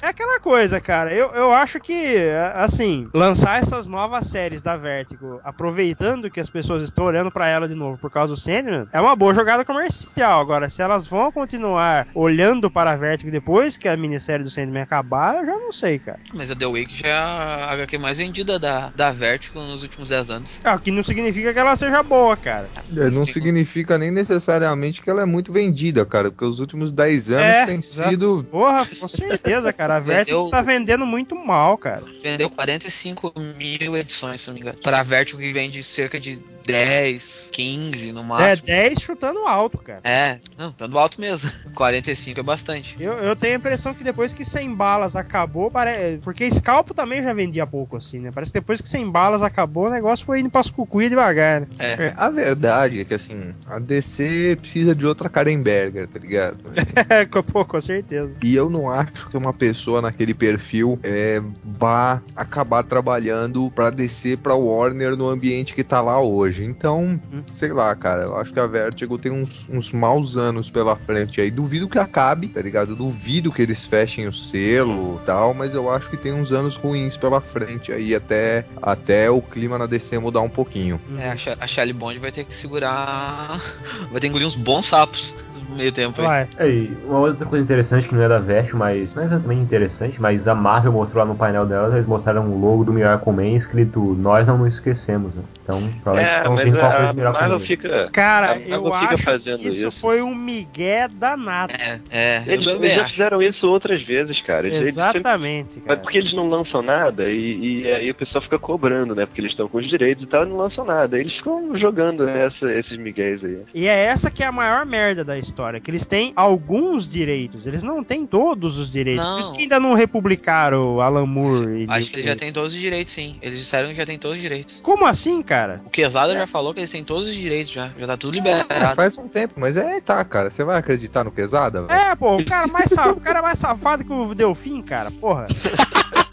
É 0.01 0.09
aquela 0.09 0.39
coisa, 0.41 0.81
cara. 0.81 1.13
Eu, 1.13 1.31
eu 1.33 1.53
acho 1.53 1.81
que, 1.81 2.17
assim, 2.55 3.09
lançar 3.13 3.61
essas 3.61 3.87
novas 3.87 4.27
séries 4.27 4.63
da 4.63 4.77
Vertigo, 4.77 5.41
aproveitando 5.43 6.31
que 6.31 6.39
as 6.39 6.49
pessoas 6.49 6.83
estão 6.83 7.05
olhando 7.05 7.31
pra 7.31 7.49
ela 7.49 7.69
de 7.69 7.75
novo 7.75 7.99
por 7.99 8.11
causa 8.11 8.33
do 8.33 8.39
Sandman, 8.39 8.87
é 8.93 9.01
uma 9.01 9.17
boa 9.17 9.35
jogada 9.35 9.65
comercial. 9.65 10.41
Agora, 10.41 10.69
se 10.69 10.81
elas 10.81 11.07
vão 11.07 11.33
continuar 11.33 12.07
olhando 12.15 12.71
para 12.71 12.93
a 12.93 12.97
Vertigo 12.97 13.31
depois 13.33 13.77
que 13.77 13.89
a 13.89 13.97
minissérie 13.97 14.45
do 14.45 14.51
Sandman 14.51 14.83
acabar, 14.83 15.37
eu 15.41 15.47
já 15.47 15.53
não 15.53 15.73
sei, 15.73 15.99
cara. 15.99 16.21
Mas 16.33 16.51
a 16.51 16.55
The 16.57 16.67
Wake 16.67 16.95
já 16.95 17.09
é 17.09 17.13
a 17.13 17.73
HQ 17.73 17.99
mais 17.99 18.19
vendida 18.19 18.59
da, 18.59 18.93
da 18.95 19.11
Vertigo 19.11 19.59
nos 19.59 19.83
últimos 19.83 20.09
10 20.09 20.31
anos. 20.31 20.61
Ah, 20.63 20.77
o 20.77 20.81
que 20.81 20.91
não 20.93 21.03
significa 21.03 21.53
que 21.53 21.59
ela 21.59 21.75
seja 21.75 22.03
boa, 22.05 22.37
cara. 22.37 22.71
É, 22.97 23.11
não 23.11 23.25
Sim. 23.25 23.33
significa 23.33 23.99
nem 23.99 24.11
necessariamente 24.13 25.03
que 25.03 25.11
ela 25.11 25.23
é 25.23 25.27
muito 25.27 25.53
vendida, 25.53 26.07
cara, 26.07 26.31
porque 26.31 26.45
os 26.45 26.61
últimos 26.61 26.93
10 26.93 27.31
anos 27.31 27.45
É, 27.47 27.67
tem 27.67 27.79
exato. 27.79 28.11
sido. 28.11 28.45
Porra, 28.51 28.87
com 28.87 29.09
certeza, 29.09 29.73
cara. 29.73 29.88
A 29.97 30.01
Vertigo 30.01 30.39
Vendeu- 30.45 30.51
tá 30.51 30.63
vendendo 30.63 31.07
muito 31.07 31.35
mal, 31.35 31.77
cara. 31.79 32.05
Vendeu 32.23 32.51
45 32.51 33.33
mil 33.57 33.97
edições, 33.97 34.41
se 34.41 34.49
não 34.49 34.55
me 34.55 34.61
engano. 34.61 34.79
Para 34.83 35.01
a 35.01 35.03
Vertigo 35.03 35.39
que 35.39 35.53
vende 35.53 35.83
cerca 35.83 36.19
de 36.21 36.39
10, 36.73 37.49
15 37.51 38.13
no 38.13 38.21
É, 38.21 38.23
máximo. 38.23 38.67
10 38.67 39.01
chutando 39.01 39.41
alto, 39.41 39.79
cara. 39.79 40.01
É, 40.05 40.39
não, 40.57 40.73
dando 40.77 40.99
alto 40.99 41.21
mesmo. 41.21 41.51
45 41.75 42.41
é 42.41 42.43
bastante. 42.43 42.97
Eu, 43.01 43.15
eu 43.15 43.35
tenho 43.35 43.55
a 43.55 43.57
impressão 43.57 43.95
que 43.95 44.05
depois 44.05 44.33
que 44.33 44.45
100 44.45 44.75
balas 44.75 45.17
acabou, 45.17 45.71
pare... 45.71 46.19
porque 46.23 46.51
Scalpo 46.51 46.93
também 46.93 47.23
já 47.23 47.33
vendia 47.33 47.67
pouco 47.67 47.97
assim, 47.97 48.19
né? 48.19 48.31
Parece 48.33 48.53
que 48.53 48.61
depois 48.61 48.81
que 48.81 48.89
100 48.89 49.11
balas 49.11 49.43
acabou, 49.43 49.87
o 49.87 49.91
negócio 49.91 50.27
foi 50.27 50.41
indo 50.41 50.51
pras 50.51 50.71
cucuia 50.71 51.09
devagar, 51.09 51.63
né? 51.63 51.67
É. 51.79 51.93
É, 52.09 52.15
a 52.17 52.31
verdade 52.31 53.01
é 53.01 53.05
que 53.05 53.15
assim, 53.15 53.55
a 53.67 53.79
DC 53.79 54.57
precisa 54.61 54.95
de 54.95 55.07
outra 55.07 55.29
Karenberger, 55.29 56.07
tá 56.07 56.19
ligado? 56.19 56.59
Pô, 57.53 57.65
com 57.65 57.81
certeza. 57.81 58.31
E 58.43 58.55
eu 58.55 58.69
não 58.69 58.91
acho 58.91 59.29
que 59.29 59.37
uma 59.37 59.53
pessoa 59.53 60.03
naquele 60.03 60.35
perfil 60.35 60.99
é, 61.03 61.41
vá 61.65 62.23
acabar 62.37 62.83
trabalhando 62.83 63.71
pra 63.71 63.91
descer 63.91 64.37
pra 64.39 64.55
Warner 64.55 65.17
no 65.17 65.29
ambiente 65.29 65.75
que 65.75 65.83
tá 65.85 66.01
lá 66.01 66.21
hoje. 66.21 66.58
Então, 66.65 67.21
Hum. 67.33 67.43
sei 67.53 67.73
lá, 67.73 67.95
cara, 67.95 68.23
eu 68.23 68.37
acho 68.37 68.53
que 68.53 68.61
a 68.61 68.67
Vertigo 68.67 69.19
tem 69.19 69.33
uns, 69.33 69.67
uns 69.69 69.93
maus 69.93 70.37
anos 70.37 70.71
pela 70.71 70.97
frente 70.97 71.41
aí. 71.41 71.51
Duvido 71.51 71.89
que 71.89 71.99
acabe, 71.99 72.49
tá 72.49 72.61
ligado? 72.61 72.95
Duvido 72.95 73.53
que 73.53 73.63
eles 73.63 73.85
fechem 73.85 74.27
o 74.27 74.33
selo 74.33 75.21
e 75.23 75.27
tal, 75.27 75.55
mas 75.55 75.75
eu 75.75 75.91
acho 75.91 76.09
que 76.11 76.17
tem 76.17 76.33
uns 76.33 76.53
anos 76.53 76.77
ruins 76.77 77.17
pela 77.17 77.41
frente 77.41 77.93
aí 77.93 78.15
até, 78.15 78.65
até 78.81 79.31
o 79.31 79.41
clima 79.41 79.79
na 79.79 79.87
DC 79.87 80.19
mudar 80.19 80.41
um 80.41 80.49
pouquinho. 80.49 81.01
É, 81.19 81.31
a, 81.61 81.67
Shelly 81.67 81.93
Bond 81.93 82.19
vai 82.19 82.33
ter 82.33 82.45
que 82.45 82.55
segurar. 82.57 83.61
Vai 84.11 84.21
ter 84.21 84.21
que 84.21 84.27
engolir 84.29 84.47
uns 84.49 84.57
bons 84.57 84.87
sapos 84.87 85.35
no 85.69 85.77
meio 85.77 85.93
tempo 85.93 86.21
aí. 86.21 86.27
Vai. 86.27 86.49
É, 86.59 86.89
uma 87.05 87.19
outra 87.21 87.45
coisa 87.47 87.63
interessante 87.65 88.09
que 88.09 88.15
não 88.15 88.23
é 88.23 88.29
da 88.29 88.39
Vertigo, 88.39 88.79
mas 88.79 89.15
não 89.15 89.23
é 89.23 89.27
exatamente 89.27 89.63
interessante, 89.63 90.21
mas 90.21 90.49
a 90.49 90.55
Marvel 90.55 90.93
mostrou 90.93 91.25
lá 91.25 91.31
no 91.31 91.37
painel 91.37 91.67
dela, 91.67 91.95
eles 91.95 92.07
mostraram 92.07 92.49
o 92.51 92.59
logo 92.61 92.85
do 92.85 92.93
Miracle 92.93 93.33
Man 93.33 93.49
escrito 93.55 94.01
Nós 94.19 94.47
não 94.47 94.59
nos 94.59 94.75
esquecemos, 94.75 95.35
né? 95.35 95.43
Então, 95.63 95.93
provavelmente 96.03 96.47
É, 96.47 96.48
estão 96.49 96.55
mas 96.55 96.65
vendo 96.65 96.79
qual 96.79 96.93
a 96.93 97.13
Miracle 97.13 97.41
Marvel 97.41 97.61
fica. 97.67 98.11
Cara, 98.13 98.47
A 98.47 98.55
Marvel 98.57 98.75
eu 98.87 98.93
fica 99.01 99.15
acho 99.15 99.23
fazendo 99.25 99.59
que 99.59 99.69
isso, 99.69 99.89
isso. 99.89 99.91
foi 99.93 100.23
um 100.23 100.35
migué 100.35 101.09
danado. 101.09 101.73
É, 101.79 102.01
é. 102.11 102.43
Eles, 102.47 102.67
eles 102.67 102.95
já 102.97 103.09
fizeram 103.09 103.43
isso 103.43 103.67
outras 103.67 104.03
vezes, 104.03 104.41
cara. 104.43 104.67
Eles- 104.67 104.81
eles 104.83 104.95
sempre- 104.95 105.19
Exatamente, 105.21 105.77
Mas 105.79 105.85
cara. 105.87 106.01
porque 106.01 106.19
eles 106.19 106.33
não 106.33 106.49
lançam 106.49 106.83
nada 106.83 107.29
e, 107.31 107.83
e 107.83 107.93
aí 107.93 108.11
o 108.11 108.15
pessoal 108.15 108.43
fica 108.43 108.59
cobrando, 108.59 109.15
né? 109.15 109.27
Porque 109.27 109.41
eles 109.41 109.53
estão 109.53 109.69
com 109.69 109.79
os 109.79 109.89
direitos 109.89 110.25
e 110.25 110.27
tal 110.27 110.45
e 110.45 110.49
não 110.49 110.57
lançam 110.57 110.85
nada. 110.85 111.19
Eles 111.19 111.33
ficam 111.35 111.77
jogando 111.79 112.29
essa- 112.29 112.73
esses 112.73 112.99
miguéis 112.99 113.43
aí. 113.45 113.59
E 113.75 113.87
é 113.87 114.05
essa 114.07 114.31
que 114.31 114.43
é 114.43 114.47
a 114.47 114.53
maior 114.53 114.85
merda 114.87 115.25
da 115.25 115.39
história, 115.39 115.81
que 115.81 115.91
eles 115.91 116.07
têm 116.07 116.33
alguns 116.37 117.09
direitos, 117.11 117.67
eles 117.67 117.83
não 117.83 118.03
têm 118.03 118.27
todos 118.27 118.79
os 118.79 118.93
direitos. 118.93 119.25
Não. 119.25 119.35
Por 119.35 119.41
isso 119.41 119.53
que 119.53 119.63
ainda 119.63 119.79
não 119.81 119.95
republicaram 119.95 120.97
o 120.97 121.01
Alan 121.01 121.27
Moore. 121.27 121.85
e- 121.85 121.87
Acho 121.89 122.11
que 122.11 122.17
eles 122.17 122.25
já 122.27 122.37
têm 122.37 122.53
todos 122.53 122.73
os 122.75 122.79
direitos, 122.81 123.13
sim. 123.15 123.37
Eles 123.43 123.59
disseram 123.61 123.89
que 123.91 123.95
já 123.97 124.07
tem 124.07 124.19
todos 124.19 124.37
os 124.37 124.43
direitos. 124.43 124.81
Como 124.83 125.07
assim, 125.07 125.43
cara? 125.43 125.81
O 125.87 125.91
Quesada 125.91 126.35
já 126.39 126.47
falou 126.47 126.73
que 126.75 126.81
eles 126.81 126.91
têm 126.91 127.05
todos 127.05 127.29
os 127.29 127.35
direitos 127.35 127.73
já. 127.73 127.91
Já 127.99 128.07
tá 128.07 128.17
tudo 128.17 128.35
É, 128.37 128.41
liberado. 128.41 128.95
faz 128.97 129.17
um 129.19 129.29
tempo, 129.29 129.55
mas 129.57 129.77
é, 129.77 130.01
tá, 130.01 130.25
cara. 130.25 130.51
Você 130.51 130.65
vai 130.65 130.77
acreditar 130.79 131.25
no 131.25 131.31
Quesada? 131.31 131.83
velho? 131.83 131.99
É, 132.01 132.15
pô, 132.17 132.37
o 132.37 132.45
cara 132.45 132.67
mais, 132.67 132.93
o 132.93 133.17
cara 133.21 133.43
mais 133.43 133.59
safado 133.59 134.05
que 134.05 134.13
o 134.13 134.35
Delfim, 134.35 134.83
cara, 134.83 135.11
porra. 135.21 135.47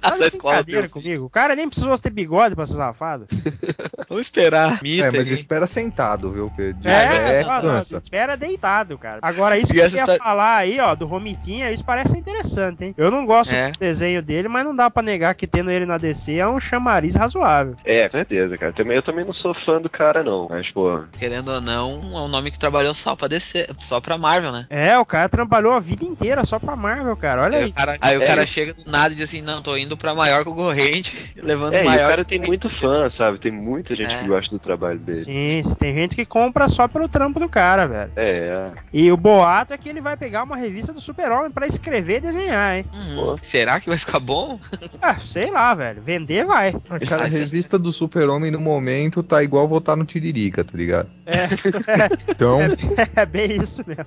Tá 0.00 0.16
Da 0.16 0.26
escola 0.26 0.64
comigo. 0.90 1.24
O 1.26 1.30
cara 1.30 1.54
nem 1.54 1.68
precisou 1.68 1.96
ter 1.98 2.10
bigode 2.10 2.54
pra 2.56 2.66
ser 2.66 2.74
safado. 2.74 3.26
Vamos 4.08 4.22
esperar. 4.26 4.80
Mita, 4.82 5.06
É, 5.06 5.10
mas 5.10 5.28
hein? 5.28 5.34
espera 5.34 5.66
sentado, 5.66 6.32
viu? 6.32 6.50
De 6.56 6.88
É, 6.88 7.06
pé 7.06 7.44
não, 7.62 7.78
espera 7.78 8.36
deitado, 8.36 8.96
cara. 8.98 9.18
Agora, 9.22 9.58
isso 9.58 9.72
E 9.72 9.74
que 9.74 9.80
ia 9.80 9.86
está- 9.86 10.16
falar 10.16 10.56
aí, 10.56 10.80
ó, 10.80 10.94
do 10.94 11.06
Romitinha, 11.06 11.70
isso 11.70 11.84
parece 11.84 12.16
interessante, 12.16 12.84
hein? 12.84 12.94
Eu 12.96 13.10
não 13.10 13.26
gosto 13.26 13.54
É. 13.54 13.70
do 13.70 13.78
desenho 13.78 14.22
dele, 14.22 14.48
mas 14.48 14.64
não 14.64 14.74
dá 14.74 14.90
pra 14.90 15.02
negar 15.02 15.34
que 15.34 15.46
tendo 15.46 15.70
ele 15.70 15.84
na 15.86 15.98
DC 15.98 16.36
é 16.36 16.48
um 16.48 16.58
chamariz 16.58 17.14
razoável. 17.14 17.76
É, 17.84 18.08
com 18.08 18.16
certeza, 18.16 18.56
cara. 18.56 18.72
Também, 18.72 18.96
eu 18.96 19.02
também 19.02 19.24
não 19.24 19.34
sou 19.34 19.54
fã 19.66 19.80
do 19.80 19.90
cara, 19.90 20.22
não. 20.24 20.48
Mas, 20.48 20.70
pô, 20.72 21.00
Querendo 21.18 21.48
ou 21.52 21.60
não, 21.60 22.00
é 22.14 22.20
um 22.20 22.28
nome 22.28 22.50
que 22.50 22.58
trabalhou 22.58 22.94
só 22.94 23.14
pra 23.14 23.28
descer, 23.28 23.68
só 23.80 24.00
pra 24.00 24.16
Marvel, 24.18 24.52
né? 24.52 24.66
É, 24.70 24.98
o 24.98 25.04
cara 25.04 25.28
trabalhou 25.28 25.72
a 25.74 25.80
vida 25.80 26.04
inteira 26.04 26.44
só 26.44 26.58
pra 26.58 26.74
Marvel, 26.76 27.16
cara. 27.16 27.42
Olha 27.42 27.58
Aí 27.58 27.64
aí. 27.64 27.70
o 27.70 27.74
cara, 27.74 27.98
aí 28.00 28.16
o 28.16 28.22
É. 28.22 28.26
cara 28.26 28.46
chega 28.46 28.72
do 28.74 28.90
nada 28.90 29.12
e 29.12 29.16
diz 29.16 29.28
assim, 29.28 29.42
não, 29.42 29.57
tô 29.62 29.76
indo 29.76 29.96
pra 29.96 30.14
maior 30.14 30.44
concorrente, 30.44 31.32
levando 31.36 31.74
É, 31.74 31.80
e 31.80 31.82
o 31.82 31.86
maior. 31.86 32.08
cara 32.08 32.24
tem 32.24 32.40
muito 32.40 32.68
fã, 32.78 33.10
sabe? 33.16 33.38
Tem 33.38 33.50
muita 33.52 33.94
gente 33.94 34.10
É. 34.12 34.18
que 34.18 34.26
gosta 34.28 34.50
do 34.50 34.58
trabalho 34.58 34.98
dele. 34.98 35.16
Sim, 35.18 35.62
tem 35.78 35.94
gente 35.94 36.16
que 36.16 36.24
compra 36.24 36.68
só 36.68 36.86
pelo 36.88 37.08
trampo 37.08 37.38
do 37.40 37.48
cara, 37.48 37.86
velho. 37.86 38.12
É, 38.16 38.70
E 38.92 39.10
o 39.12 39.16
boato 39.16 39.72
é 39.74 39.78
que 39.78 39.88
ele 39.88 40.00
vai 40.00 40.16
pegar 40.16 40.42
uma 40.42 40.56
revista 40.56 40.92
do 40.92 41.00
Super-Homem 41.00 41.50
pra 41.50 41.66
escrever 41.66 42.16
e 42.18 42.20
desenhar, 42.20 42.76
hein? 42.76 42.84
Hum, 42.92 43.14
Pô. 43.16 43.38
será 43.42 43.80
que 43.80 43.88
vai 43.88 43.98
ficar 43.98 44.20
bom? 44.20 44.58
Ah, 45.00 45.14
sei 45.20 45.50
lá, 45.50 45.74
velho. 45.74 46.02
Vender 46.02 46.44
vai. 46.44 46.72
Cara, 47.06 47.24
a 47.24 47.28
revista 47.28 47.78
do 47.78 47.92
Super-Homem 47.92 48.50
no 48.50 48.60
momento 48.60 49.22
tá 49.22 49.42
igual 49.42 49.66
votar 49.68 49.96
no 49.96 50.04
Tiririca, 50.04 50.64
tá 50.64 50.76
ligado? 50.76 51.08
É, 51.24 51.46
Então, 52.28 52.58
é 53.14 53.26
bem 53.26 53.60
isso 53.60 53.82
mesmo. 53.86 54.04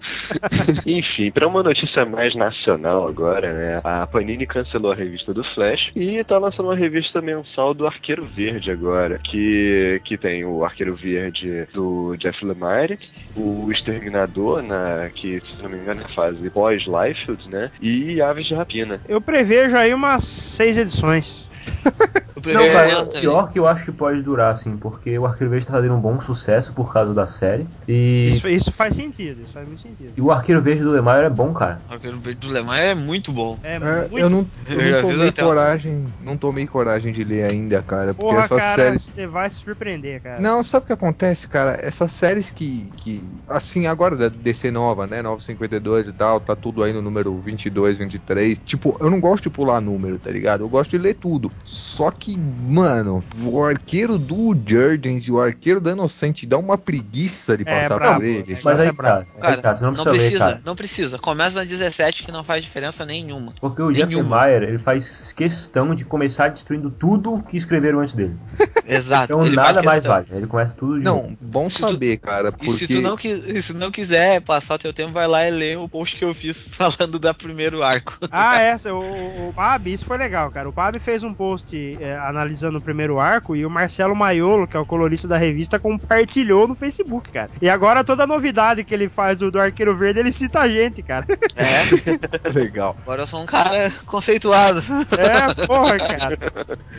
Enfim, 0.85 1.31
pra 1.31 1.47
uma 1.47 1.63
notícia 1.63 2.05
mais 2.05 2.35
nacional 2.35 3.07
agora, 3.07 3.53
né? 3.53 3.81
A 3.83 4.05
Panini 4.07 4.45
cancelou 4.45 4.91
a 4.91 4.95
revista 4.95 5.30
do 5.33 5.43
Flash 5.43 5.91
e 5.95 6.23
tá 6.23 6.37
lançando 6.37 6.67
uma 6.67 6.75
revista 6.75 7.21
mensal 7.21 7.73
do 7.73 7.85
Arqueiro 7.85 8.25
Verde 8.25 8.71
agora, 8.71 9.19
que, 9.19 10.01
que 10.05 10.17
tem 10.17 10.45
o 10.45 10.63
Arqueiro 10.63 10.95
Verde 10.95 11.67
do 11.73 12.15
Jeff 12.17 12.43
Lemire, 12.45 12.99
o 13.35 13.71
Exterminador, 13.71 14.61
na, 14.61 15.09
que 15.13 15.39
se 15.41 15.61
não 15.61 15.69
me 15.69 15.77
engano 15.77 16.01
é 16.01 16.13
fase 16.13 16.49
pós-Liefeld, 16.49 17.49
né? 17.49 17.71
E 17.81 18.21
Aves 18.21 18.47
de 18.47 18.53
Rapina. 18.53 18.99
Eu 19.07 19.21
prevejo 19.21 19.77
aí 19.77 19.93
umas 19.93 20.23
seis 20.23 20.77
edições. 20.77 21.50
Não, 22.49 22.71
cara, 22.71 23.05
também. 23.05 23.21
pior 23.21 23.51
que 23.51 23.59
eu 23.59 23.67
acho 23.67 23.85
que 23.85 23.91
pode 23.91 24.21
durar, 24.23 24.53
assim, 24.53 24.75
porque 24.75 25.17
o 25.19 25.25
Arqueiro 25.27 25.51
Verde 25.51 25.67
tá 25.67 25.73
fazendo 25.73 25.93
um 25.93 25.99
bom 25.99 26.19
sucesso 26.19 26.73
por 26.73 26.91
causa 26.91 27.13
da 27.13 27.27
série. 27.27 27.67
E, 27.87 28.27
Isso, 28.29 28.47
isso 28.47 28.71
faz 28.71 28.95
sentido, 28.95 29.41
isso 29.43 29.53
faz 29.53 29.67
muito 29.67 29.81
sentido. 29.81 30.13
e 30.17 30.21
o 30.21 30.31
Arqueiro 30.31 30.61
Verde 30.61 30.81
do 30.81 30.91
Lemar 30.91 31.23
é 31.23 31.29
bom, 31.29 31.53
cara. 31.53 31.79
O 31.89 31.93
Arqueiro 31.93 32.19
Verde 32.19 32.47
do 32.47 32.51
Le 32.53 32.63
Mans 32.63 32.79
é 32.79 32.95
muito 32.95 33.31
bom. 33.31 33.59
É, 33.61 33.75
é, 33.75 33.79
muito. 33.79 34.17
eu 34.17 34.29
não, 34.29 34.47
eu 34.67 34.81
Eu 34.81 35.01
não 35.01 35.09
tomei 35.09 35.29
até 35.29 35.43
coragem, 35.43 36.07
não 36.23 36.37
tomei 36.37 36.67
coragem 36.67 37.13
de 37.13 37.23
ler 37.23 37.43
ainda, 37.43 37.81
cara, 37.81 38.13
porque 38.13 38.33
Porra, 38.33 38.45
essas 38.45 38.59
cara, 38.59 38.75
séries 38.75 39.01
você 39.03 39.27
vai 39.27 39.49
se 39.49 39.57
surpreender, 39.57 40.21
cara. 40.21 40.41
Não, 40.41 40.63
sabe 40.63 40.85
o 40.85 40.87
que 40.87 40.93
acontece, 40.93 41.47
cara? 41.47 41.77
Essas 41.81 42.11
séries 42.11 42.49
que, 42.49 42.89
que. 42.97 43.23
Assim, 43.47 43.85
agora 43.87 44.15
da 44.15 44.29
DC 44.29 44.71
nova, 44.71 45.05
né? 45.05 45.21
952 45.21 46.07
e 46.07 46.13
tal, 46.13 46.39
tá 46.39 46.55
tudo 46.55 46.83
aí 46.83 46.93
no 46.93 47.01
número 47.01 47.37
22, 47.39 47.97
23. 47.97 48.59
Tipo, 48.65 48.97
eu 48.99 49.09
não 49.09 49.19
gosto 49.19 49.43
de 49.43 49.49
pular 49.49 49.81
número, 49.81 50.17
tá 50.17 50.31
ligado? 50.31 50.63
Eu 50.63 50.69
gosto 50.69 50.91
de 50.91 50.97
ler 50.97 51.15
tudo. 51.15 51.50
Só 51.63 52.09
que, 52.11 52.37
mano, 52.37 53.23
o 53.43 53.63
arqueiro 53.63 54.17
do 54.17 54.55
Jurgens 54.67 55.23
e 55.27 55.31
o 55.31 55.39
arqueiro 55.39 55.79
da 55.79 55.91
Inocente 55.91 56.45
dá 56.45 56.57
uma 56.57 56.77
preguiça 56.77 57.55
de 57.57 57.63
É, 57.67 57.75
passar 57.79 57.95
brabo. 57.95 58.15
por 58.19 58.25
eles. 58.25 58.63
Mas 58.65 58.81
aí 58.81 58.87
é 58.89 58.93
tá, 58.93 59.17
aí 59.19 59.25
Cara, 59.41 59.57
tá, 59.61 59.77
você 59.77 59.83
não 59.85 59.91
Não 59.91 60.03
precisa, 60.03 60.11
ler, 60.11 60.17
precisa, 60.19 60.39
cara. 60.39 60.61
não 60.65 60.75
precisa. 60.75 61.19
Começa 61.19 61.51
na 61.59 61.63
17 61.63 62.23
que 62.23 62.31
não 62.31 62.43
faz 62.43 62.63
diferença 62.63 63.05
nenhuma. 63.05 63.53
Porque 63.61 63.81
o 63.81 63.91
Jeff. 63.91 64.13
Lemire, 64.13 64.65
ele 64.65 64.77
faz 64.79 65.31
questão 65.33 65.93
de 65.95 66.03
começar 66.03 66.49
destruindo 66.49 66.89
tudo 66.91 67.41
que 67.47 67.55
escreveram 67.57 67.99
antes 68.01 68.15
dele. 68.15 68.35
Exato. 68.85 69.25
Então 69.31 69.45
nada 69.45 69.81
mais 69.83 70.03
vale. 70.03 70.25
Ele 70.31 70.47
começa 70.47 70.73
tudo 70.75 70.97
de 70.99 71.05
novo. 71.05 71.27
Não, 71.29 71.37
bom 71.39 71.69
Se 71.69 71.81
tu- 71.81 71.89
saber, 71.89 72.17
cara, 72.17 72.49
E 72.49 72.51
porque. 72.51 72.71
se 72.71 72.87
tu 72.87 73.01
não, 73.01 73.15
e 73.23 73.61
se 73.61 73.73
não 73.73 73.91
quiser 73.91 74.41
passar 74.41 74.77
teu 74.77 74.91
tempo, 74.93 75.13
vai 75.13 75.27
lá 75.27 75.47
e 75.47 75.51
lê 75.51 75.75
o 75.75 75.87
post 75.87 76.15
que 76.17 76.25
eu 76.25 76.33
fiz 76.33 76.67
falando 76.75 77.17
da 77.19 77.33
primeiro 77.33 77.81
arco. 77.83 78.17
Ah, 78.31 78.59
essa, 78.59 78.93
o, 78.93 79.49
o 79.49 79.53
Pab, 79.53 79.87
isso 79.87 80.05
foi 80.05 80.17
legal, 80.17 80.49
cara. 80.51 80.67
O 80.67 80.73
Pab 80.73 80.97
fez 80.99 81.23
um 81.23 81.33
post 81.41 81.97
é, 81.99 82.15
analisando 82.19 82.77
o 82.77 82.81
primeiro 82.81 83.19
arco 83.19 83.55
e 83.55 83.65
o 83.65 83.69
Marcelo 83.69 84.15
Maiolo, 84.15 84.67
que 84.67 84.77
é 84.77 84.79
o 84.79 84.85
colorista 84.85 85.27
da 85.27 85.37
revista, 85.37 85.79
compartilhou 85.79 86.67
no 86.67 86.75
Facebook, 86.75 87.31
cara. 87.31 87.49
E 87.59 87.67
agora 87.67 88.03
toda 88.03 88.25
a 88.25 88.27
novidade 88.27 88.83
que 88.83 88.93
ele 88.93 89.09
faz 89.09 89.39
do, 89.39 89.49
do 89.49 89.59
Arqueiro 89.59 89.97
Verde, 89.97 90.19
ele 90.19 90.31
cita 90.31 90.59
a 90.59 90.69
gente, 90.69 91.01
cara. 91.01 91.25
É, 91.55 92.53
Legal. 92.53 92.95
agora 93.01 93.23
eu 93.23 93.27
sou 93.27 93.41
um 93.41 93.47
cara 93.47 93.91
conceituado. 94.05 94.83
É, 95.17 95.65
porra, 95.65 95.97
cara. 95.97 96.37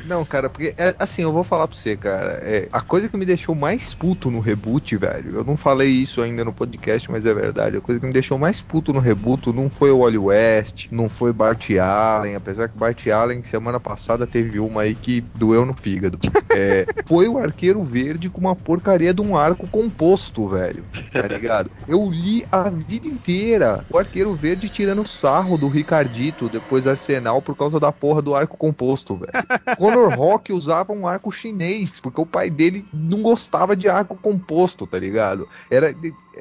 Não, 0.07 0.25
cara, 0.25 0.51
porque 0.51 0.75
é, 0.77 0.93
assim, 0.99 1.23
eu 1.23 1.33
vou 1.33 1.45
falar 1.45 1.69
pra 1.69 1.77
você, 1.77 1.97
cara. 1.97 2.41
É, 2.43 2.69
a 2.73 2.81
coisa 2.81 3.09
que 3.09 3.17
me 3.17 3.25
deixou 3.25 3.55
mais 3.55 3.95
puto 3.95 4.29
no 4.29 4.41
reboot, 4.41 4.97
velho. 4.97 5.37
Eu 5.37 5.45
não 5.45 5.57
falei 5.57 5.89
isso 5.89 6.21
ainda 6.21 6.45
no 6.45 6.53
podcast, 6.53 7.09
mas 7.09 7.25
é 7.27 7.33
verdade. 7.33 7.77
A 7.77 7.81
coisa 7.81 8.01
que 8.01 8.07
me 8.09 8.13
deixou 8.13 8.37
mais 8.39 8.61
puto 8.61 8.93
no 8.93 8.99
reboot 8.99 9.53
não 9.53 9.71
foi 9.71 9.93
o 9.93 10.01
Wally 10.01 10.19
West, 10.19 10.89
não 10.91 11.09
foi 11.09 11.33
Bart 11.33 11.71
Allen, 11.79 12.35
apesar 12.35 12.69
que 12.69 12.77
Bart 12.77 13.07
Allen 13.07 13.41
semana 13.45 13.79
passada 13.79 14.32
teve 14.33 14.59
uma 14.59 14.83
aí 14.83 14.95
que 14.95 15.21
doeu 15.21 15.67
no 15.67 15.75
fígado. 15.75 16.19
É, 16.51 16.87
foi 17.07 17.29
o 17.29 17.39
Arqueiro 17.39 17.83
Verde 17.83 18.31
com 18.31 18.41
uma 18.41 18.57
porcaria 18.57 19.13
de 19.13 19.21
um 19.21 19.37
arco 19.37 19.69
composto, 19.69 20.49
velho. 20.49 20.85
Tá 21.13 21.29
ligado? 21.29 21.71
Eu 21.87 22.11
li 22.11 22.45
a 22.51 22.71
vida 22.71 23.07
inteira 23.07 23.85
o 23.91 23.99
Arqueiro 23.99 24.35
Verde 24.35 24.71
tirando 24.71 25.07
sarro 25.07 25.59
do 25.59 25.69
Ricardito 25.69 26.49
depois 26.49 26.87
Arsenal 26.87 27.43
por 27.43 27.57
causa 27.57 27.79
da 27.79 27.93
porra 27.93 28.23
do 28.23 28.35
arco 28.35 28.57
composto, 28.57 29.17
velho. 29.17 29.33
Conor 29.77 30.15
Rock 30.15 30.53
usava 30.53 30.93
um 30.93 31.07
arco 31.07 31.31
chinês, 31.31 32.01
porque 32.01 32.21
o 32.21 32.27
pai 32.27 32.49
dele 32.49 32.85
não 32.93 33.23
gostava 33.23 33.77
de 33.77 33.89
arco 33.89 34.17
composto, 34.17 34.87
tá 34.87 34.99
ligado? 34.99 35.47
Era, 35.71 35.95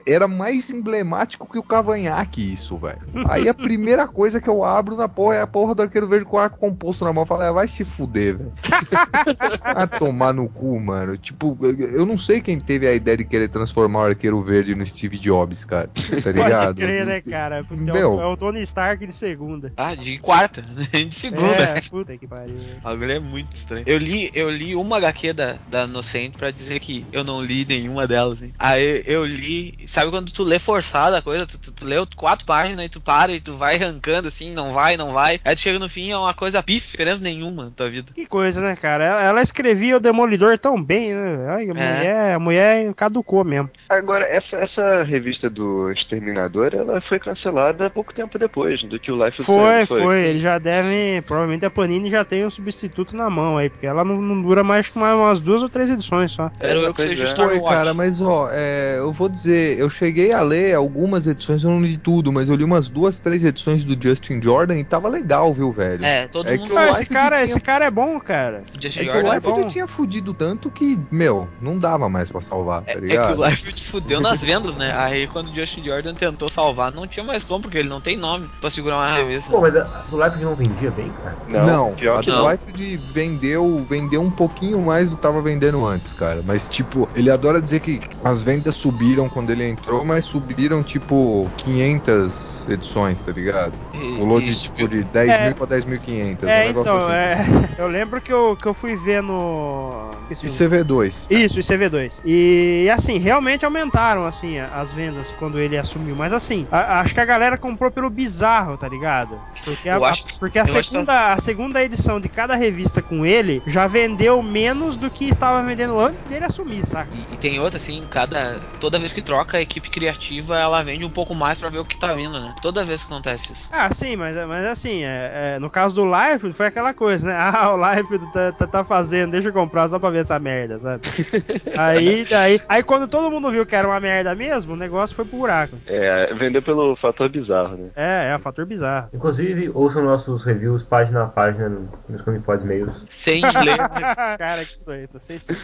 era 0.08 0.28
mais 0.28 0.70
emblemático 0.70 1.50
que 1.52 1.60
o 1.60 1.64
cavanhaque 1.64 2.54
isso, 2.54 2.78
velho. 2.78 3.02
Aí 3.28 3.50
a 3.50 3.54
primeira 3.54 4.08
coisa 4.08 4.40
que 4.40 4.50
eu 4.50 4.64
abro 4.64 4.96
na 4.96 5.10
porra 5.10 5.36
é 5.36 5.42
a 5.42 5.48
porra 5.48 5.76
do 5.76 5.82
arqueiro 5.82 6.08
verde 6.08 6.26
com 6.26 6.38
arco 6.38 6.58
composto 6.58 7.04
na 7.04 7.12
mão. 7.12 7.24
Eu 7.24 7.28
falei, 7.28 7.48
ah, 7.48 7.52
vai 7.52 7.68
se 7.68 7.81
fuder, 7.86 8.38
velho. 8.38 8.52
Vai 9.74 9.88
tomar 9.88 10.34
no 10.34 10.48
cu, 10.50 10.80
mano. 10.80 11.18
Tipo, 11.18 11.58
eu- 11.62 12.06
não 12.06 12.18
sei 12.18 12.42
quem 12.42 12.58
teve 12.58 12.88
a 12.88 12.94
ideia 12.94 13.18
de 13.18 13.26
querer 13.26 13.48
transformar 13.48 14.00
o 14.00 14.06
arqueiro 14.06 14.42
verde 14.44 14.76
no 14.76 14.86
Steve 14.86 15.18
Jobs, 15.18 15.66
cara. 15.66 15.90
Tá 16.24 16.32
ligado? 16.32 16.66
Pode 16.76 16.82
crer, 16.82 17.06
né, 17.06 17.22
cara? 17.22 17.64
Porque 17.64 17.90
é, 17.90 17.94
Meu. 17.94 18.16
o, 18.16 18.22
é 18.22 18.26
o 18.26 18.38
Tony 18.38 18.62
Stark 18.62 19.06
de 19.06 19.14
segunda. 19.14 19.72
Ah, 19.78 19.96
de 19.96 20.18
quarta, 20.20 20.62
de 20.92 21.16
segunda. 21.16 21.56
É, 21.56 21.82
puta 21.90 22.18
que 22.18 22.28
pariu. 22.28 22.56
O 22.80 22.82
bagulho 22.82 23.12
é 23.12 23.20
muito 23.20 23.56
estranho. 23.56 23.84
Eu 23.88 23.98
li, 23.98 24.32
eu 24.34 24.50
li 24.50 24.76
uma 24.76 24.98
HQ 24.98 25.34
da, 25.34 25.58
da 25.70 25.84
Inocente 25.84 26.38
pra 26.38 26.52
dizer 26.52 26.80
que 26.80 27.06
eu 27.12 27.24
não 27.24 27.44
li 27.44 27.66
nenhuma 27.66 28.08
delas. 28.08 28.42
Hein? 28.42 28.54
Aí 28.58 29.04
eu 29.06 29.26
li. 29.26 29.86
Sabe 29.88 30.12
quando 30.12 30.32
tu 30.32 30.44
lê 30.44 30.60
forçada 30.60 31.18
a 31.18 31.22
coisa? 31.22 31.46
Tu, 31.46 31.58
tu, 31.60 31.72
tu 31.72 31.86
lê 31.86 31.96
quatro 32.16 32.46
páginas 32.46 32.86
e 32.86 32.90
tu 32.90 33.02
para 33.02 33.32
e 33.32 33.40
tu 33.40 33.56
vai 33.56 33.76
arrancando 33.76 34.28
assim, 34.28 34.54
não 34.54 34.74
vai, 34.74 34.98
não 34.98 35.14
vai. 35.14 35.40
Aí 35.44 35.56
tu 35.56 35.62
chega 35.62 35.80
no 35.80 35.90
fim 35.90 36.12
é 36.12 36.18
uma 36.18 36.34
coisa 36.34 36.62
pif, 36.62 36.92
diferença 36.92 37.22
nenhuma 37.24 37.71
tua 37.76 37.90
vida. 37.90 38.12
Que 38.14 38.26
coisa, 38.26 38.62
né, 38.62 38.76
cara? 38.76 39.04
Ela, 39.04 39.24
ela 39.24 39.42
escrevia 39.42 39.98
o 39.98 40.00
Demolidor 40.00 40.58
tão 40.58 40.82
bem, 40.82 41.14
né? 41.14 41.48
Ai, 41.50 41.68
a, 41.68 41.72
É. 41.72 41.74
mulher, 41.74 42.34
a 42.36 42.40
mulher 42.40 42.94
caducou 42.94 43.44
mesmo. 43.44 43.70
Agora, 43.90 44.26
essa, 44.26 44.56
essa 44.58 45.04
revista 45.04 45.50
do 45.50 45.92
Exterminador, 45.92 46.72
ela 46.74 47.02
foi 47.02 47.20
cancelada 47.20 47.90
pouco 47.90 48.14
tempo 48.14 48.38
depois 48.40 48.82
do 48.84 49.00
que 49.00 49.12
o 49.12 49.24
Life 49.26 49.44
Foi, 49.44 49.86
foi, 49.86 50.22
Eles 50.26 50.42
já 50.42 50.58
devem. 50.58 51.22
Provavelmente 51.22 51.66
a 51.66 51.70
Panini 51.70 52.10
já 52.10 52.24
tem 52.24 52.46
um 52.46 52.50
substituto 52.50 53.16
na 53.16 53.30
mão 53.30 53.58
aí, 53.58 53.70
porque 53.70 53.86
ela 53.86 54.04
não, 54.04 54.22
não 54.22 54.42
dura 54.42 54.64
mais 54.64 54.88
que 54.88 54.98
mais 54.98 55.16
umas 55.16 55.40
duas 55.40 55.62
ou 55.64 55.70
três 55.70 55.90
edições 55.90 56.32
só. 56.32 56.48
Espero 56.54 56.82
eu 56.82 56.94
que 56.94 56.98
pois 57.04 57.10
seja 57.10 57.24
é. 57.26 57.36
Foi, 57.36 57.62
cara, 57.62 57.94
mas 57.94 58.22
ó, 58.22 58.50
é, 58.52 58.96
eu 59.00 59.12
vou 59.12 59.28
dizer, 59.30 59.78
eu 59.80 59.90
cheguei 59.90 60.32
a 60.32 60.42
ler 60.42 60.76
algumas 60.76 61.28
edições, 61.28 61.64
eu 61.64 61.70
não 61.70 61.82
li 61.82 61.98
tudo, 61.98 62.32
mas 62.32 62.50
eu 62.50 62.56
li 62.56 62.64
umas 62.64 62.90
duas, 62.90 63.20
três 63.20 63.44
edições 63.44 63.84
do 63.84 64.02
Justin 64.02 64.42
Jordan 64.42 64.78
e 64.78 64.84
tava 64.84 65.08
legal, 65.10 65.54
viu, 65.54 65.72
velho? 65.72 66.04
É, 66.06 66.28
todo 66.28 66.48
É 66.48 66.58
mundo. 66.58 66.68
que 66.68 66.74
o 66.74 66.78
Ah, 66.78 66.90
esse 66.90 67.06
cara, 67.06 67.44
esse 67.44 67.60
cara 67.62 67.86
é 67.86 67.92
bom, 67.92 68.20
cara. 68.20 68.64
Justin 68.82 69.00
É 69.00 69.04
que 69.04 69.10
o 69.10 69.14
Jordan 69.14 69.62
é 69.62 69.70
tinha 69.70 69.88
fudido 69.88 70.34
tanto 70.34 70.70
que, 70.70 71.00
meu, 71.10 71.48
não 71.62 71.78
dava 71.78 72.10
mais 72.10 72.30
pra 72.30 72.42
salvar, 72.42 72.84
tá 72.84 72.92
É, 72.92 72.94
é 72.94 72.96
que 72.98 73.02
ligado? 73.08 73.40
o 73.40 73.46
Life 73.46 73.74
te 73.74 73.86
fudeu 73.86 74.20
nas 74.20 74.42
vendas, 74.42 74.76
né? 74.76 74.94
Aí 74.96 75.28
quando 75.28 75.50
o 75.50 75.56
Justin 75.56 75.84
Jordan 75.84 76.14
tentou 76.14 76.50
salvar, 76.50 76.92
não 76.92 77.08
tinha 77.08 77.26
mais 77.26 77.44
como, 77.44 77.62
porque 77.62 77.78
ele 77.78 77.90
não 77.90 78.02
tem 78.02 78.18
nome 78.18 78.50
pra 78.60 78.70
segurar 78.70 78.98
uma 78.98 79.16
revista. 79.16 79.50
Pô, 79.50 79.62
mas 79.62 79.76
a, 79.76 80.06
o 80.12 80.24
Life 80.24 80.38
não 80.44 80.56
vendia 80.56 80.92
bem, 80.92 81.12
cara. 81.24 81.38
Não, 81.48 81.94
pior 81.94 82.20
a 82.20 82.24
que 82.24 82.32
do 82.32 82.38
não. 82.38 82.52
Life 82.52 82.98
vendeu, 83.14 83.86
vendeu 83.90 84.22
um 84.22 84.32
pouquinho 84.32 84.82
mais 84.82 85.10
do 85.10 85.16
que 85.16 85.22
tava 85.22 85.42
vendendo 85.42 85.86
antes, 85.86 86.14
cara. 86.14 86.42
Mas, 86.46 86.68
tipo, 86.68 87.10
ele 87.16 87.30
adora 87.30 87.62
dizer 87.62 87.80
que 87.80 88.02
as 88.24 88.44
vendas 88.44 88.76
subiram 88.76 89.30
quando 89.30 89.52
ele 89.52 89.68
entrou, 89.68 90.04
mas 90.04 90.26
subiram, 90.26 90.84
tipo, 90.84 91.50
500 91.58 92.52
edições, 92.70 93.22
tá 93.22 93.32
ligado? 93.32 93.74
O 94.02 94.26
load 94.26 94.48
Isso, 94.50 94.64
tipo 94.64 94.88
de 94.88 95.04
10 95.04 95.30
É. 95.30 95.46
mil 95.46 95.56
pra 95.56 95.68
10.500. 95.68 96.44
É, 96.48 96.64
um 96.64 96.68
negócio 96.68 96.82
então, 96.94 96.98
assim. 97.08 97.12
é, 97.14 97.36
eu 97.78 97.88
lembro 97.88 98.22
que 98.22 98.32
eu, 98.32 98.58
que 98.60 98.68
eu 98.68 98.74
fui 98.74 98.96
ver 98.96 99.22
no. 99.24 100.10
E 100.30 100.34
CV2. 100.34 101.26
Isso, 101.30 101.60
o 101.60 101.64
CV2. 101.64 102.22
E 102.26 102.90
assim, 102.94 103.18
realmente 103.18 103.66
aumentaram 103.66 104.26
assim 104.26 104.58
a- 104.60 104.68
as 104.68 104.94
vendas 104.94 105.32
quando 105.34 105.60
ele 105.60 105.78
assumiu. 105.78 106.16
Mas 106.16 106.34
assim, 106.34 106.68
a- 106.72 107.00
acho 107.02 107.14
que 107.14 107.20
a 107.20 107.26
galera 107.26 107.58
comprou 107.58 107.92
pelo 107.92 108.10
bizarro, 108.10 108.78
tá 108.78 108.88
ligado? 108.88 109.40
Porque 109.64 109.90
a, 109.90 109.98
acho- 109.98 110.24
a- 110.26 110.40
porque 110.40 110.58
a 110.60 110.64
que- 110.64 110.72
segunda, 110.72 111.34
a 111.34 111.38
segunda 111.38 111.84
edição 111.84 112.20
de 112.20 112.30
cada 112.30 112.56
revista 112.56 113.02
com 113.02 113.26
ele 113.26 113.62
já 113.68 113.88
vendeu 113.88 114.42
menos 114.42 114.96
do 114.96 115.10
que 115.12 115.26
estava 115.30 115.62
vendendo 115.66 116.00
antes 116.00 116.24
dele 116.24 116.46
assumir, 116.46 116.86
saca? 116.86 117.10
E, 117.16 117.34
e 117.34 117.38
tem 117.38 117.60
outra, 117.60 117.78
assim, 117.78 118.06
cada. 118.10 118.62
Toda 118.80 118.98
vez 119.00 119.14
que 119.14 119.22
troca 119.22 119.58
a 119.58 119.62
equipe 119.62 119.90
criativa, 119.90 120.58
ela 120.58 120.82
vende 120.84 121.04
um 121.06 121.10
pouco 121.10 121.36
mais 121.36 121.58
pra 121.60 121.70
ver 121.70 121.80
o 121.80 121.86
que 121.86 121.98
tá 122.00 122.14
vindo, 122.14 122.40
né? 122.40 122.54
Toda 122.62 122.84
vez 122.86 123.04
que 123.04 123.12
acontece 123.12 123.52
isso. 123.54 123.68
Ah, 123.72 123.91
sim, 123.94 124.16
mas, 124.16 124.36
mas 124.48 124.66
assim, 124.66 125.04
é, 125.04 125.56
é, 125.56 125.60
no 125.60 125.70
caso 125.70 125.96
do 125.96 126.06
Life, 126.06 126.54
foi 126.54 126.68
aquela 126.68 126.94
coisa, 126.94 127.28
né? 127.28 127.38
Ah, 127.54 127.74
o 127.76 127.78
Life 127.78 128.20
tá, 128.32 128.52
tá, 128.54 128.68
tá 128.68 128.84
fazendo, 128.84 129.32
deixa 129.32 129.50
eu 129.50 129.54
comprar 129.54 129.88
só 129.88 130.00
pra 130.00 130.10
ver 130.10 130.20
essa 130.20 130.40
merda, 130.40 130.80
sabe? 130.80 131.04
aí, 131.78 132.26
aí, 132.34 132.62
aí 132.68 132.84
quando 132.84 133.08
todo 133.08 133.30
mundo 133.30 133.52
viu 133.52 133.66
que 133.66 133.76
era 133.76 133.88
uma 133.88 134.00
merda 134.00 134.34
mesmo, 134.36 134.74
o 134.74 134.78
negócio 134.78 135.16
foi 135.16 135.26
pro 135.26 135.38
buraco. 135.38 135.78
É, 135.86 136.34
vendeu 136.36 136.62
pelo 136.62 136.96
fator 136.96 137.30
bizarro, 137.30 137.76
né? 137.78 137.90
É, 137.96 138.30
é 138.32 138.36
um 138.36 138.40
fator 138.40 138.66
bizarro. 138.66 139.10
Inclusive, 139.14 139.70
ouçam 139.74 140.04
nossos 140.04 140.44
reviews 140.46 140.82
página 140.84 141.24
a 141.24 141.28
página 141.28 141.70
no- 141.70 141.90
nos 142.08 142.22
Comipods 142.22 142.66
meios. 142.66 143.06
Sem 143.10 143.42
ler. 143.42 143.78
Cara, 144.38 144.66
que 144.66 144.84
doença, 144.86 145.20
sei 145.20 145.40
sim. 145.40 145.56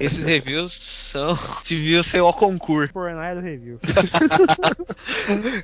Esses 0.00 0.24
reviews 0.24 0.72
são. 0.72 1.38
Deviam 1.68 2.02
ser 2.02 2.20
o 2.20 2.32
concurso. 2.32 2.92
Fornai 2.92 3.34
do 3.34 3.40
review. 3.40 3.78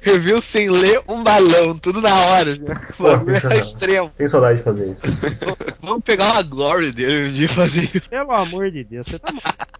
Reviews 0.02 0.44
sem 0.44 0.68
ler 0.68 1.00
um 1.08 1.22
balão, 1.22 1.78
tudo 1.78 2.00
na 2.00 2.09
hora. 2.14 2.52
Assim. 2.52 2.66
Pô, 2.96 3.08
é 3.08 3.58
extremo. 3.58 4.10
Tenho 4.16 4.28
saudade 4.28 4.58
de 4.58 4.64
fazer 4.64 4.90
isso. 4.90 5.00
Vamos 5.80 6.02
pegar 6.02 6.32
uma 6.32 6.42
glory 6.42 6.92
dele 6.92 7.28
um 7.28 7.32
dia 7.32 7.46
e 7.46 7.48
fazer 7.48 7.90
isso. 7.94 8.08
Pelo 8.08 8.32
amor 8.32 8.70
de 8.70 8.84
Deus, 8.84 9.06
você 9.06 9.18
tá 9.18 9.28
maluco. 9.32 9.70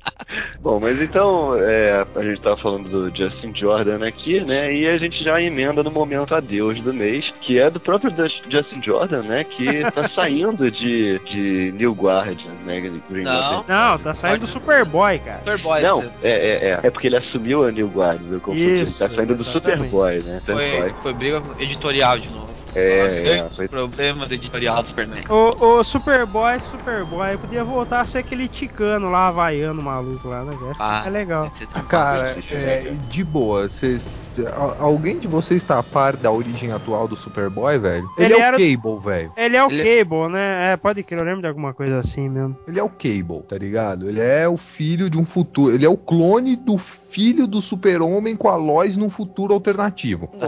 Bom, 0.62 0.78
mas 0.80 1.00
então, 1.00 1.54
é, 1.58 2.06
a 2.14 2.22
gente 2.22 2.40
tava 2.40 2.56
falando 2.56 2.88
do 2.88 3.16
Justin 3.16 3.52
Jordan 3.54 4.06
aqui, 4.06 4.40
né? 4.40 4.72
E 4.72 4.86
a 4.86 4.98
gente 4.98 5.22
já 5.24 5.40
emenda 5.40 5.82
no 5.82 5.90
momento 5.90 6.34
adeus 6.34 6.80
do 6.80 6.92
mês, 6.92 7.32
que 7.40 7.58
é 7.58 7.70
do 7.70 7.80
próprio 7.80 8.10
Just- 8.14 8.42
Justin 8.48 8.82
Jordan, 8.82 9.22
né? 9.22 9.44
Que 9.44 9.80
tá 9.92 10.08
saindo 10.14 10.70
de, 10.70 11.18
de 11.20 11.72
New 11.76 11.92
Guardian, 11.92 12.52
né? 12.64 12.80
Green 13.10 13.24
Não. 13.24 13.64
Não, 13.66 13.98
tá 13.98 14.14
saindo 14.14 14.40
do 14.40 14.46
Superboy, 14.46 15.18
cara. 15.18 15.38
Superboy, 15.38 15.82
Não, 15.82 16.00
você- 16.02 16.10
é, 16.22 16.30
é, 16.30 16.68
é. 16.70 16.80
É 16.84 16.90
porque 16.90 17.06
ele 17.08 17.16
assumiu 17.16 17.66
a 17.66 17.72
New 17.72 17.88
Guardian, 17.88 18.32
eu 18.32 18.40
confundi. 18.40 18.80
Isso, 18.80 19.02
ele 19.02 19.08
tá 19.10 19.16
saindo 19.16 19.34
do 19.34 19.42
exatamente. 19.42 19.76
Superboy, 19.84 20.18
né? 20.20 20.42
foi, 20.44 20.54
Superboy. 20.70 20.94
foi 21.02 21.12
briga 21.14 21.42
editorial 21.58 22.18
de 22.18 22.30
novo. 22.30 22.49
É, 22.74 23.22
é, 23.22 23.50
foi- 23.50 23.68
problema 23.68 24.26
do 24.26 24.35
editorial 24.35 24.83
do 24.83 24.88
Superman. 24.88 25.22
O, 25.28 25.78
o 25.78 25.85
Superboy, 25.85 26.59
Superboy, 26.61 27.37
podia 27.38 27.64
voltar 27.64 28.00
a 28.00 28.04
ser 28.04 28.18
aquele 28.18 28.48
ticano 28.48 29.11
lá, 29.11 29.28
havaiano 29.28 29.83
maluco 29.83 30.28
lá, 30.28 30.44
né, 30.44 30.52
velho? 30.52 30.76
Ah. 30.78 31.02
É 31.06 31.11
legal. 31.11 31.50
Você 31.52 31.66
tá 31.66 31.83
Cara, 31.83 32.37
é, 32.50 32.92
de 33.09 33.24
boa, 33.24 33.68
vocês, 33.68 34.38
a- 34.54 34.83
alguém 34.83 35.18
de 35.18 35.26
vocês 35.26 35.62
tá 35.64 35.78
a 35.78 35.83
par 35.83 36.16
da 36.16 36.30
origem 36.30 36.72
atual 36.72 37.09
do 37.09 37.16
Superboy, 37.16 37.78
velho? 37.78 38.09
Ele, 38.16 38.26
Ele 38.26 38.35
é 38.35 38.40
era- 38.40 38.56
o 38.56 38.61
Cable, 38.61 38.98
velho. 39.04 39.33
Ele 39.37 39.56
é 39.56 39.64
o 39.64 39.70
Ele- 39.70 40.04
Cable, 40.04 40.28
né? 40.33 40.72
É, 40.72 40.76
pode 40.76 41.02
crer, 41.02 41.18
eu 41.20 41.24
lembro 41.24 41.40
de 41.42 41.48
alguma 41.48 41.74
coisa 41.74 41.98
assim 41.98 42.28
mesmo. 42.28 42.56
Ele 42.68 42.78
é 42.78 42.83
o 42.83 42.88
Cable, 42.90 43.42
tá 43.48 43.56
ligado? 43.59 44.09
Ele 44.09 44.20
é 44.20 44.48
o 44.48 44.56
filho 44.56 45.11
de 45.11 45.18
um 45.18 45.24
futuro. 45.24 45.74
Ele 45.74 45.85
é 45.85 45.88
o 45.88 45.96
clone 45.96 46.56
do 46.56 46.78
filho 46.78 47.46
do 47.46 47.61
Super-Homem 47.61 48.37
com 48.37 48.48
a 48.48 48.56
Lois 48.56 48.96
num 48.96 49.11
futuro 49.11 49.52
alternativo. 49.52 50.28
Na 50.38 50.46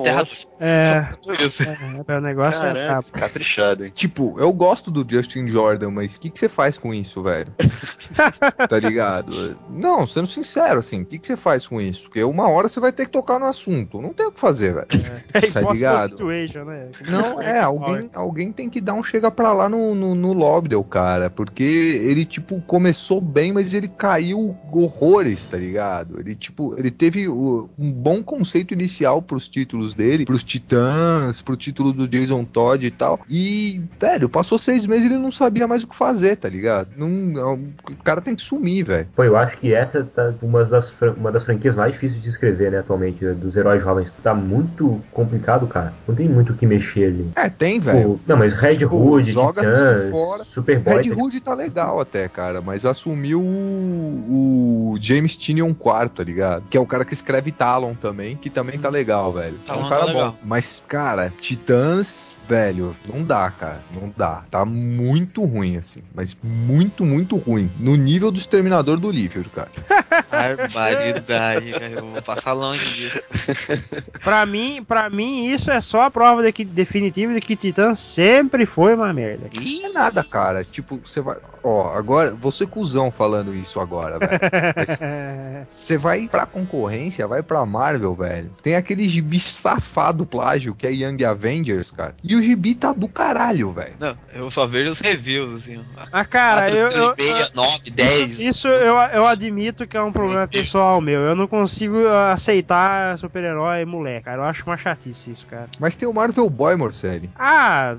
É, 0.65 1.09
Isso. 1.35 1.63
é, 1.65 2.17
o 2.17 2.21
negócio 2.21 2.63
é 2.65 2.73
Caramba, 2.73 2.87
brabo. 3.03 3.13
caprichado, 3.13 3.85
hein? 3.85 3.93
Tipo, 3.93 4.39
eu 4.39 4.53
gosto 4.53 4.91
do 4.93 5.05
Justin 5.09 5.49
Jordan, 5.49 5.91
mas 5.91 6.17
o 6.17 6.21
que, 6.21 6.31
que 6.31 6.39
você 6.39 6.49
faz 6.49 6.79
com 6.79 6.95
isso, 6.95 7.21
velho? 7.23 7.53
tá 8.69 8.79
ligado? 8.79 9.57
Não, 9.69 10.07
sendo 10.07 10.27
sincero, 10.29 10.79
assim, 10.79 11.03
o 11.03 11.05
que, 11.07 11.19
que 11.19 11.27
você 11.27 11.37
faz 11.37 11.67
com 11.67 11.81
isso? 11.81 12.03
Porque 12.05 12.23
uma 12.23 12.49
hora 12.49 12.69
você 12.69 12.79
vai 12.79 12.93
ter 12.93 13.07
que 13.07 13.11
tocar 13.11 13.41
no 13.41 13.47
assunto. 13.47 14.01
Não 14.01 14.13
tem 14.13 14.27
o 14.27 14.33
que 14.33 14.39
fazer, 14.39 14.75
velho. 14.75 14.87
É 15.35 15.41
Tá 15.41 15.61
impossible 15.61 15.73
ligado? 15.73 16.11
situation, 16.11 16.65
né? 16.65 16.89
Não, 17.09 17.41
é, 17.43 17.61
alguém, 17.61 18.09
alguém 18.15 18.53
tem 18.53 18.69
que 18.71 18.81
dar 18.81 18.95
um 18.95 19.03
chega 19.03 19.31
pra 19.31 19.53
lá 19.53 19.69
no, 19.69 19.95
no, 19.95 20.15
no 20.15 20.33
Lobdell, 20.33 20.85
cara. 20.85 21.29
Porque 21.29 21.63
ele, 21.63 22.25
tipo, 22.25 22.61
começou 22.63 23.21
bem, 23.21 23.53
mas 23.53 23.75
ele 23.75 23.89
caiu 23.89 24.57
horrores, 24.71 25.47
tá 25.47 25.57
ligado? 25.57 26.21
Ele, 26.21 26.35
tipo, 26.37 26.75
ele 26.79 26.91
teve 26.91 27.29
um 27.29 27.69
bom 27.93 28.23
conceito 28.23 28.73
inicial 28.75 29.21
pros 29.23 29.49
títulos 29.49 29.95
dele, 29.95 30.25
pros 30.25 30.45
Titãs, 30.53 31.41
pro 31.41 31.57
título 31.57 31.93
do 31.93 32.07
Jason 32.07 32.45
Todd 32.45 32.87
e 32.87 32.91
tal. 32.91 33.21
E, 33.29 33.81
velho, 33.99 34.29
passou 34.29 34.59
seis 34.59 34.87
meses 34.87 35.07
e 35.07 35.09
ele 35.09 35.23
não 35.23 35.31
sabia 35.31 35.67
mais 35.67 35.83
o 35.83 35.87
que 35.87 35.97
fazer, 35.97 36.37
tá 36.37 36.49
ligado? 36.49 36.89
Não, 36.97 37.55
o 37.55 37.97
cara 38.05 38.21
tem 38.21 38.35
que 38.35 38.43
sumir, 38.43 38.85
velho. 38.85 39.09
Pô, 39.17 39.25
eu 39.25 39.37
acho 39.37 39.57
que 39.57 39.73
essa 39.73 40.05
tá 40.05 40.33
uma 40.43 40.65
das, 40.65 40.95
uma 41.17 41.33
das 41.33 41.45
franquias 41.45 41.75
mais 41.75 41.93
difíceis 41.93 42.23
de 42.23 42.29
escrever, 42.29 42.71
né, 42.71 42.79
atualmente, 42.79 43.25
dos 43.25 43.57
heróis 43.57 43.83
jovens. 43.83 44.13
Tá 44.23 44.35
muito 44.35 45.01
complicado, 45.11 45.67
cara. 45.67 45.93
Não 46.07 46.15
tem 46.15 46.29
muito 46.29 46.53
o 46.53 46.57
que 46.57 46.67
mexer 46.67 47.05
ali. 47.07 47.31
É, 47.37 47.49
tem, 47.49 47.81
velho. 47.81 48.21
Não, 48.27 48.37
mas 48.37 48.53
Red 48.53 48.83
Tipo, 48.83 48.97
Hood, 48.97 49.33
Titãs, 49.33 50.11
fora. 50.11 50.45
Superboy... 50.45 51.03
Red 51.03 51.13
Hood 51.13 51.41
tá 51.41 51.55
legal 51.55 52.01
até, 52.01 52.29
cara, 52.29 52.61
mas 52.61 52.85
assumiu 52.85 53.41
o, 53.41 54.93
o 54.93 54.97
James 55.01 55.37
Tinion 55.37 55.71
IV, 55.71 56.09
tá 56.15 56.25
ligado? 56.25 56.65
Que 56.69 56.77
é 56.77 56.81
o 56.81 56.87
cara 56.87 57.05
que 57.05 57.15
escreve 57.15 57.53
Talon 57.53 57.95
também, 57.95 58.37
que 58.37 58.51
também 58.51 58.79
tá 58.79 58.89
legal, 58.89 59.33
velho. 59.33 59.59
É 59.65 59.69
Talon 59.69 59.87
um 59.87 59.89
cara 59.89 60.01
tá 60.01 60.07
legal. 60.07 60.33
bom. 60.33 60.42
Mas, 60.45 60.83
cara, 60.89 61.31
Titãs, 61.41 62.37
velho, 62.53 62.95
não 63.09 63.25
dá, 63.25 63.51
cara. 63.51 63.81
Não 63.95 64.13
dá. 64.15 64.45
Tá 64.51 64.63
muito 64.63 65.43
ruim, 65.43 65.79
assim. 65.79 66.03
Mas 66.15 66.37
muito, 66.43 67.03
muito 67.03 67.37
ruim. 67.39 67.73
No 67.81 67.97
nível 67.97 68.31
do 68.31 68.39
Exterminador 68.39 68.99
do 68.99 69.11
Lífio, 69.11 69.43
cara. 69.49 69.71
Barbaridade, 70.31 71.73
cara. 71.73 71.89
Eu 71.89 72.05
vou 72.05 72.21
passar 72.21 72.53
longe 72.53 72.85
disso. 72.93 73.23
Pra 74.23 74.47
mim, 74.47 74.85
pra 74.87 75.11
mim, 75.11 75.47
isso 75.47 75.69
é 75.69 75.81
só 75.81 76.03
a 76.03 76.11
prova 76.11 76.45
de 76.45 76.53
que, 76.53 76.65
definitiva 76.65 77.35
de 77.35 77.41
que 77.41 77.57
Titã 77.57 77.93
sempre 77.93 78.67
foi 78.67 78.95
uma 78.95 79.13
merda. 79.13 79.51
Não 79.53 79.61
Ih, 79.61 79.85
é 79.85 79.89
nada, 79.89 80.23
cara. 80.23 80.63
Tipo, 80.63 81.01
você 81.05 81.21
vai. 81.21 81.39
Ó, 81.65 81.89
agora, 81.89 82.33
você 82.35 82.65
cuzão 82.65 83.11
falando 83.11 83.53
isso 83.53 83.81
agora, 83.81 84.19
velho. 84.21 84.33
Você 85.69 85.97
vai 85.97 86.29
pra 86.29 86.45
concorrência, 86.45 87.27
vai 87.27 87.43
pra 87.43 87.65
Marvel, 87.65 88.15
velho. 88.15 88.51
Tem 88.63 88.75
aquele 88.75 89.09
gibi 89.09 89.39
safado 89.39 90.27
plágio 90.27 90.75
que 90.75 90.87
é 90.87 90.93
Young 90.93 91.25
Avengers, 91.25 91.91
cara. 91.91 92.15
E 92.23 92.35
o 92.35 92.42
gibi 92.43 92.75
tá 92.75 92.93
do 92.93 93.09
caralho, 93.09 93.73
velho. 93.73 93.95
Não, 93.99 94.17
eu 94.35 94.51
só 94.51 94.67
vejo 94.67 94.93
os 94.93 95.01
reviews, 95.01 95.63
assim. 95.63 95.85
Ah, 96.11 96.25
cara, 96.25 96.71
eu, 96.71 96.89
eu, 96.91 97.15
6, 97.19 97.53
9, 97.53 97.91
10. 97.91 98.41
Isso 98.41 98.69
eu, 98.69 98.95
eu 98.95 99.27
admito 99.27 99.87
que 99.87 99.97
é 99.97 100.03
um 100.03 100.13
problema 100.13 100.47
pessoal 100.47 101.01
meu. 101.01 101.21
Eu 101.21 101.35
não 101.35 101.47
consigo 101.47 102.07
aceitar 102.07 103.17
super-herói 103.19 103.85
moleque, 103.85 104.25
cara. 104.25 104.43
Eu 104.43 104.45
acho 104.45 104.65
uma 104.67 104.77
chatice 104.77 105.31
isso, 105.31 105.47
cara. 105.47 105.69
Mas 105.79 105.97
tem 105.97 106.09
o 106.09 106.13
Marvel 106.13 106.49
Boy, 106.51 106.77
Morcelli. 106.77 107.31
Ah, 107.37 107.95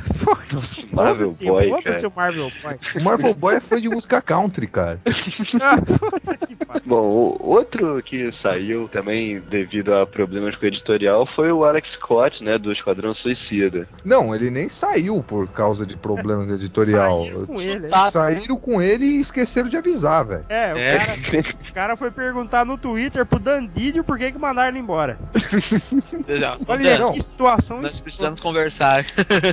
Marvel 0.92 1.26
foda-se, 1.26 1.46
Boy, 1.46 1.70
foda-se 1.70 2.02
cara. 2.02 2.08
o 2.08 2.12
Marvel 2.16 2.52
Boy. 2.62 2.78
O 2.96 3.04
Marvel 3.04 3.34
Boy 3.34 3.54
é 3.56 3.60
fã 3.60 3.80
de 3.80 3.88
música 3.88 4.20
country, 4.22 4.66
cara. 4.66 5.00
Ah. 5.60 5.76
Bom, 6.86 7.36
o 7.40 7.48
outro 7.50 8.02
que 8.02 8.32
saiu 8.42 8.88
também 8.88 9.40
devido 9.40 9.92
a 9.94 10.06
problemas 10.06 10.54
com 10.56 10.64
o 10.64 10.68
editorial 10.68 11.26
foi 11.34 11.50
o 11.50 11.64
Alex 11.64 11.88
Scott, 11.94 12.42
né, 12.42 12.56
do 12.56 12.72
Esquadrão 12.72 13.14
Suicida. 13.14 13.88
Não, 14.04 14.34
ele 14.34 14.50
nem 14.50 14.68
saiu 14.68 15.22
por 15.22 15.48
causa 15.48 15.84
de 15.84 15.96
problemas 15.96 16.46
no 16.48 16.54
editorial. 16.54 17.24
Saíram 17.24 17.46
com 17.46 17.60
ele, 17.60 17.86
é. 17.86 17.88
Tá. 17.88 18.10
Saíram 18.10 18.56
com 18.56 18.82
ele 18.82 19.04
e 19.04 19.20
esqueceram 19.20 19.68
de 19.68 19.76
avisar, 19.76 20.24
velho. 20.24 20.44
É, 20.48 20.74
o, 20.74 20.78
É. 20.78 20.96
Cara, 20.96 21.18
o 21.68 21.72
cara 21.72 21.96
foi 21.96 22.10
perguntar 22.10 22.64
no 22.64 22.78
Twitter 22.78 23.26
pro 23.26 23.38
Dandidio 23.38 24.04
por 24.04 24.18
que 24.18 24.32
que 24.32 24.38
mandaram 24.38 24.68
ele 24.68 24.78
embora. 24.78 25.18
Olha 26.68 26.98
não. 26.98 27.12
que 27.12 27.22
situação 27.22 27.80
Nós 27.80 28.00
precisamos 28.00 28.40
conversar. 28.40 29.04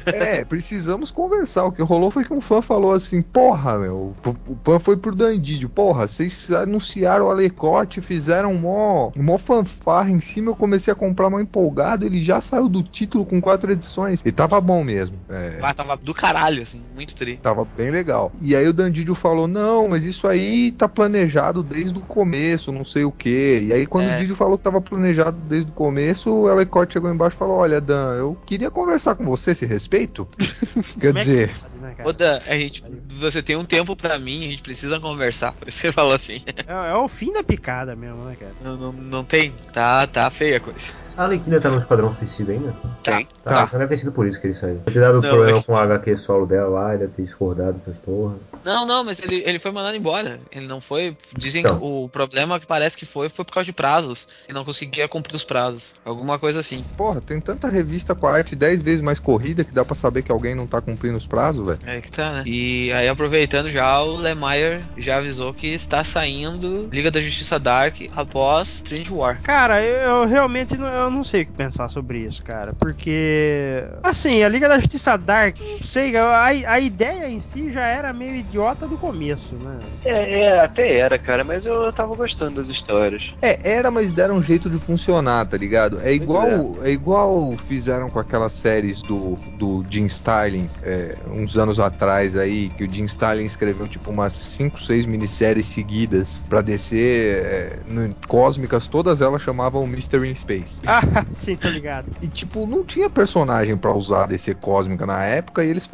É, 0.05 0.45
precisamos 0.45 1.11
conversar. 1.11 1.26
O 1.65 1.71
que 1.71 1.81
rolou 1.81 2.09
foi 2.09 2.23
que 2.23 2.33
um 2.33 2.41
fã 2.41 2.61
falou 2.61 2.93
assim: 2.93 3.21
Porra, 3.21 3.77
meu. 3.77 4.13
O 4.25 4.57
fã 4.63 4.79
foi 4.79 4.97
pro 4.97 5.15
Dandidio. 5.15 5.69
Porra, 5.69 6.07
vocês 6.07 6.51
anunciaram 6.51 7.25
o 7.27 7.29
Alecote, 7.29 8.01
fizeram 8.01 8.53
mó, 8.53 9.11
mó 9.17 9.37
fanfarra 9.37 10.09
em 10.09 10.19
cima. 10.19 10.51
Eu 10.51 10.55
comecei 10.55 10.91
a 10.91 10.95
comprar 10.95 11.29
mó 11.29 11.39
empolgado. 11.39 12.05
Ele 12.05 12.21
já 12.21 12.39
saiu 12.41 12.69
do 12.69 12.81
título 12.83 13.25
com 13.25 13.41
quatro 13.41 13.71
edições. 13.71 14.21
E 14.25 14.31
tava 14.31 14.59
bom 14.61 14.83
mesmo. 14.83 15.17
É. 15.29 15.57
Mas 15.61 15.73
tava 15.73 15.95
do 15.97 16.13
caralho, 16.13 16.61
assim, 16.63 16.81
muito 16.95 17.15
tri. 17.15 17.37
Tava 17.37 17.65
bem 17.77 17.91
legal. 17.91 18.31
E 18.41 18.55
aí 18.55 18.67
o 18.67 18.73
Dandidio 18.73 19.15
falou: 19.15 19.47
Não, 19.47 19.87
mas 19.87 20.05
isso 20.05 20.27
aí 20.27 20.71
tá 20.71 20.87
planejado 20.87 21.61
desde 21.63 21.97
o 21.97 22.01
começo, 22.01 22.71
não 22.71 22.83
sei 22.83 23.03
o 23.03 23.11
que. 23.11 23.65
E 23.67 23.73
aí, 23.73 23.85
quando 23.85 24.09
É. 24.09 24.13
o 24.13 24.17
Didio 24.17 24.35
falou 24.35 24.57
que 24.57 24.63
tava 24.63 24.81
planejado 24.81 25.37
desde 25.47 25.69
o 25.69 25.73
começo, 25.73 26.29
o 26.31 26.47
Alecote 26.47 26.93
chegou 26.93 27.11
embaixo 27.11 27.35
e 27.35 27.39
falou: 27.39 27.57
Olha, 27.57 27.81
Dan, 27.81 28.15
eu 28.15 28.37
queria 28.45 28.71
conversar 28.71 29.15
com 29.15 29.25
você 29.25 29.51
esse 29.51 29.65
respeito. 29.65 30.27
Quer 30.99 31.07
Como 31.07 31.19
é 31.19 31.23
que 31.23 31.29
dizer, 31.29 31.79
né, 31.79 31.93
cara? 31.95 32.09
Ô, 32.09 32.13
Dan, 32.13 32.41
a 32.45 32.57
gente, 32.57 32.83
você 33.19 33.43
tem 33.43 33.55
um 33.55 33.65
tempo 33.65 33.95
pra 33.95 34.17
mim, 34.17 34.47
a 34.47 34.49
gente 34.49 34.63
precisa 34.63 34.99
conversar. 34.99 35.55
Você 35.65 35.91
falou 35.91 36.15
assim. 36.15 36.41
É, 36.67 36.91
é 36.91 36.95
o 36.95 37.07
fim 37.07 37.31
da 37.31 37.43
picada 37.43 37.95
mesmo, 37.95 38.25
né, 38.25 38.35
cara? 38.35 38.55
Não, 38.61 38.77
não, 38.77 38.91
não 38.91 39.23
tem? 39.23 39.53
Tá, 39.71 40.07
tá 40.07 40.29
feia 40.29 40.57
a 40.57 40.59
coisa. 40.59 41.06
A 41.17 41.23
Arlequina 41.23 41.59
tá 41.59 41.69
no 41.69 41.79
Esquadrão 41.79 42.11
Suicida 42.11 42.51
ainda? 42.51 42.75
Tem. 43.03 43.27
Tá. 43.43 43.51
Tá. 43.51 43.63
Então 43.63 43.79
deve 43.79 43.89
ter 43.95 43.97
sido 43.99 44.11
por 44.11 44.27
isso 44.27 44.39
que 44.39 44.47
ele 44.47 44.53
saiu. 44.53 44.75
Deve 44.75 44.91
ter 44.91 44.99
dado 44.99 45.15
Não, 45.15 45.21
problema 45.21 45.57
é 45.57 45.61
que- 45.61 45.65
com 45.65 45.73
o 45.73 45.77
HQ 45.77 46.15
solo 46.17 46.45
dela 46.45 46.67
lá, 46.69 46.89
ele 46.89 46.99
deve 46.99 47.13
ter 47.13 47.23
discordado 47.23 47.73
dessas 47.73 47.97
porra. 47.97 48.35
Não, 48.63 48.85
não, 48.85 49.03
mas 49.03 49.19
ele, 49.23 49.41
ele 49.45 49.57
foi 49.57 49.71
mandado 49.71 49.97
embora. 49.97 50.39
Ele 50.51 50.67
não 50.67 50.79
foi. 50.79 51.17
Dizem 51.35 51.61
Então. 51.61 51.79
que 51.79 51.83
o 51.85 52.07
problema 52.09 52.59
que 52.59 52.67
parece 52.67 52.95
que 52.95 53.05
foi 53.05 53.29
foi 53.29 53.43
por 53.43 53.53
causa 53.53 53.65
de 53.65 53.73
prazos. 53.73 54.27
E 54.47 54.53
não 54.53 54.63
conseguia 54.63 55.07
cumprir 55.07 55.35
os 55.35 55.43
prazos. 55.43 55.93
Alguma 56.05 56.37
coisa 56.37 56.59
assim. 56.59 56.85
Porra, 56.95 57.19
tem 57.19 57.39
tanta 57.41 57.67
revista 57.67 58.13
com 58.13 58.27
a 58.27 58.33
arte 58.33 58.55
10 58.55 58.83
vezes 58.83 59.01
mais 59.01 59.17
corrida 59.19 59.63
que 59.63 59.73
dá 59.73 59.83
pra 59.83 59.95
saber 59.95 60.21
que 60.21 60.31
alguém 60.31 60.53
não 60.53 60.67
tá 60.67 60.81
cumprindo 60.81 61.17
os 61.17 61.25
prazos, 61.25 61.65
velho. 61.65 61.79
É 61.85 61.99
que 61.99 62.11
tá, 62.11 62.31
né? 62.31 62.43
E 62.45 62.91
aí, 62.93 63.07
aproveitando 63.07 63.69
já, 63.69 63.99
o 64.01 64.17
Lemire 64.17 64.83
já 64.97 65.17
avisou 65.17 65.51
que 65.53 65.67
está 65.67 66.03
saindo 66.03 66.87
Liga 66.91 67.09
da 67.09 67.19
Justiça 67.21 67.57
Dark 67.57 67.95
após 68.15 68.81
Trinity 68.81 69.11
War. 69.13 69.41
Cara, 69.41 69.81
eu, 69.83 70.21
eu 70.21 70.25
realmente 70.27 70.77
não, 70.77 70.87
eu 70.87 71.06
não 71.09 71.23
sei 71.23 71.43
o 71.43 71.45
que 71.45 71.51
pensar 71.51 71.89
sobre 71.89 72.19
isso, 72.19 72.43
cara. 72.43 72.73
Porque. 72.73 73.83
Assim, 74.03 74.43
a 74.43 74.49
Liga 74.49 74.67
da 74.67 74.79
Justiça 74.79 75.17
Dark, 75.17 75.57
não 75.59 75.79
sei, 75.79 76.15
a, 76.15 76.45
a 76.45 76.79
ideia 76.79 77.29
em 77.29 77.39
si 77.39 77.71
já 77.71 77.85
era 77.85 78.13
meio 78.13 78.35
idiota 78.35 78.87
do 78.87 78.97
começo, 78.97 79.55
né? 79.55 79.79
É, 80.05 80.41
é, 80.41 80.59
até 80.59 80.97
era, 80.97 81.17
cara, 81.17 81.43
mas 81.43 81.65
eu 81.65 81.91
tava 81.93 82.15
gostando 82.15 82.63
das 82.63 82.75
histórias. 82.75 83.23
É, 83.41 83.71
era, 83.77 83.91
mas 83.91 84.11
deram 84.11 84.35
um 84.35 84.43
jeito 84.43 84.69
de 84.69 84.77
funcionar, 84.77 85.45
tá 85.45 85.57
ligado? 85.57 85.99
É 86.01 86.13
igual, 86.13 86.75
é. 86.83 86.91
igual 86.91 87.55
fizeram 87.57 88.09
com 88.09 88.19
aquelas 88.19 88.53
séries 88.53 89.01
do, 89.01 89.37
do 89.57 89.85
Jim 89.89 90.05
Starlin, 90.05 90.69
é, 90.83 91.15
uns 91.31 91.57
anos 91.57 91.79
atrás 91.79 92.37
aí, 92.37 92.69
que 92.69 92.83
o 92.83 92.93
Jim 92.93 93.05
Starlin 93.05 93.45
escreveu 93.45 93.87
tipo 93.87 94.11
umas 94.11 94.33
5, 94.33 94.79
6 94.81 95.05
minisséries 95.05 95.65
seguidas 95.65 96.43
pra 96.47 96.61
descer 96.61 97.45
é, 97.45 97.79
no, 97.87 98.15
cósmicas, 98.27 98.87
todas 98.87 99.21
elas 99.21 99.41
chamavam 99.41 99.85
Mystery 99.87 100.29
in 100.29 100.35
Space. 100.35 100.79
Ah, 100.85 100.96
sim, 101.33 101.55
tô 101.55 101.69
ligado. 101.69 102.07
E 102.21 102.27
tipo, 102.27 102.65
não 102.67 102.83
tinha 102.83 103.09
personagem 103.09 103.77
pra 103.77 103.93
usar 103.93 104.27
DC 104.27 104.55
cósmica 104.55 105.05
na 105.05 105.23
época, 105.23 105.63
e 105.63 105.69
eles 105.69 105.87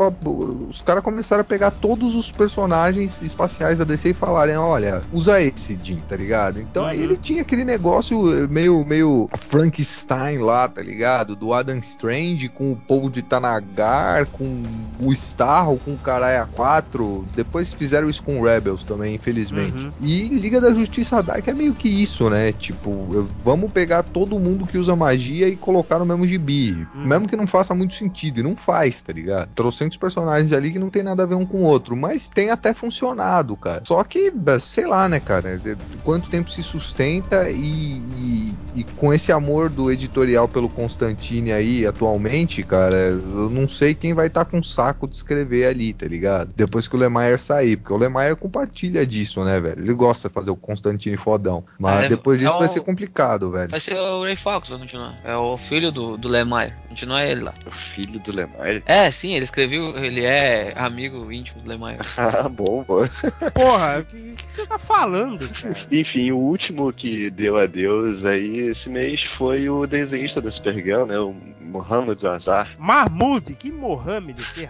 os 0.69 0.81
caras 0.81 1.03
começaram 1.03 1.41
a 1.41 1.45
pegar 1.45 1.71
todos 1.71 2.15
os 2.15 2.31
personagens 2.31 3.21
espaciais 3.21 3.77
da 3.77 3.83
DC 3.83 4.09
e 4.09 4.13
falarem, 4.13 4.55
olha, 4.57 5.01
usa 5.11 5.41
esse 5.41 5.79
Jim, 5.81 5.97
tá 5.97 6.15
ligado? 6.15 6.59
Então 6.59 6.85
aí 6.85 6.97
Uhum. 6.97 7.03
ele 7.03 7.17
tinha 7.17 7.41
aquele 7.41 7.63
negócio 7.65 8.17
meio, 8.49 8.85
meio 8.85 9.29
Frankenstein 9.37 10.39
lá, 10.39 10.67
tá 10.67 10.81
ligado? 10.81 11.35
Do 11.35 11.53
Adam 11.53 11.77
Strange 11.77 12.49
com 12.49 12.71
o 12.71 12.75
povo 12.75 13.09
de 13.09 13.21
Tanagar, 13.21 14.27
com 14.27 14.63
o 14.99 15.11
Starro, 15.13 15.77
com 15.77 15.91
o 15.93 15.97
Caralho 15.97 16.47
4. 16.53 17.25
Depois 17.35 17.73
fizeram 17.73 18.09
isso 18.09 18.23
com 18.23 18.41
Rebels 18.41 18.83
também, 18.83 19.15
infelizmente. 19.15 19.73
Uhum. 19.75 19.91
E 20.01 20.27
Liga 20.29 20.59
da 20.61 20.73
Justiça 20.73 21.21
Dark 21.21 21.47
é 21.47 21.53
meio 21.53 21.73
que 21.73 21.89
isso, 21.89 22.29
né? 22.29 22.51
Tipo, 22.51 23.27
vamos 23.43 23.71
pegar 23.71 24.03
todo 24.03 24.39
mundo 24.39 24.65
que 24.65 24.77
usa 24.77 24.92
magia 24.95 25.47
e 25.47 25.55
colocar 25.55 25.99
no 25.99 26.05
mesmo 26.05 26.27
gibi. 26.27 26.87
Uhum. 26.93 27.05
Mesmo 27.07 27.27
que 27.27 27.35
não 27.35 27.47
faça 27.47 27.73
muito 27.73 27.93
sentido. 27.95 28.39
E 28.39 28.43
não 28.43 28.55
faz, 28.55 29.01
tá 29.01 29.13
ligado? 29.13 29.49
Trocentos 29.53 29.97
personagens 29.97 30.51
ali 30.53 30.71
que 30.71 30.79
não 30.79 30.89
tem 30.89 31.03
nada 31.03 31.23
a 31.23 31.25
ver 31.25 31.35
um 31.35 31.45
com 31.45 31.57
o 31.59 31.63
outro. 31.65 31.95
Mas 31.95 32.27
tem 32.27 32.49
até 32.49 32.73
funcionado, 32.73 33.55
cara. 33.57 33.83
Só 33.85 34.03
que, 34.03 34.31
bah, 34.31 34.59
sei 34.59 34.85
lá, 34.87 35.07
né, 35.09 35.19
cara? 35.19 35.57
De- 35.57 35.77
Quanto 36.03 36.29
tempo 36.29 36.49
se 36.51 36.61
sustenta 36.63 37.49
e, 37.49 37.55
e- 37.55 38.55
e 38.75 38.83
com 38.95 39.13
esse 39.13 39.31
amor 39.31 39.69
do 39.69 39.91
editorial 39.91 40.47
pelo 40.47 40.67
Constantine 40.69 41.51
aí 41.51 41.85
atualmente, 41.85 42.61
cara, 42.63 42.95
eu 42.95 43.49
não 43.49 43.67
sei 43.67 43.93
quem 43.93 44.13
vai 44.13 44.27
estar 44.27 44.45
com 44.45 44.61
saco 44.61 45.07
de 45.07 45.15
escrever 45.15 45.65
ali, 45.65 45.93
tá 45.93 46.05
ligado? 46.07 46.51
Depois 46.55 46.87
que 46.87 46.95
o 46.95 46.99
Lemaier 46.99 47.39
sair, 47.39 47.77
porque 47.77 47.93
o 47.93 47.97
Lemaier 47.97 48.35
compartilha 48.35 49.05
disso, 49.05 49.43
né, 49.43 49.59
velho? 49.59 49.81
Ele 49.81 49.93
gosta 49.93 50.27
de 50.27 50.33
fazer 50.33 50.51
o 50.51 50.55
Constantine 50.55 51.15
fodão. 51.17 51.63
Mas 51.79 52.03
É, 52.05 52.09
depois 52.09 52.39
disso 52.39 52.55
é 52.55 52.59
vai 52.59 52.69
ser 52.69 52.81
complicado, 52.81 53.51
velho. 53.51 53.69
Vai 53.71 53.79
ser 53.79 53.95
o 53.97 54.23
Ray 54.23 54.35
Fox, 54.35 54.69
vai 54.83 54.87
continuar. 54.87 55.15
É 55.23 55.35
o 55.35 55.57
filho 55.57 55.91
do, 55.91 56.17
do 56.17 56.27
Lemire. 56.27 56.73
Continua 56.89 57.23
ele 57.23 57.41
lá. 57.41 57.53
O 57.65 57.95
filho 57.95 58.19
do 58.19 58.31
Lemire. 58.31 58.83
É, 58.85 59.09
sim, 59.09 59.33
ele 59.33 59.45
escreveu. 59.45 59.97
Ele 59.97 60.23
é 60.23 60.73
amigo 60.75 61.31
íntimo 61.31 61.61
do 61.61 61.69
Lemire. 61.69 62.03
Ah, 62.33 62.47
bom, 62.47 62.83
pô. 62.83 63.07
Porra, 63.53 63.99
o 63.99 64.05
que, 64.05 64.35
que 64.35 64.51
você 64.51 64.65
tá 64.65 64.79
falando, 64.79 65.49
cara? 65.49 65.87
Enfim, 65.91 66.31
o 66.31 66.37
último 66.37 66.91
que 66.93 67.29
deu 67.31 67.57
adeus 67.57 68.23
aí 68.25 68.71
esse 68.71 68.87
mês 68.89 69.21
foi 69.37 69.69
o 69.69 69.85
desenhista 69.85 70.39
da 70.39 70.51
Supergirl, 70.51 71.05
né? 71.05 71.17
O 71.19 71.35
Mohamed 71.59 72.25
Azar. 72.25 72.69
Mahmoud, 72.77 73.53
que 73.55 73.71
Mohamed, 73.71 74.41
o 74.41 74.45
que? 74.51 74.69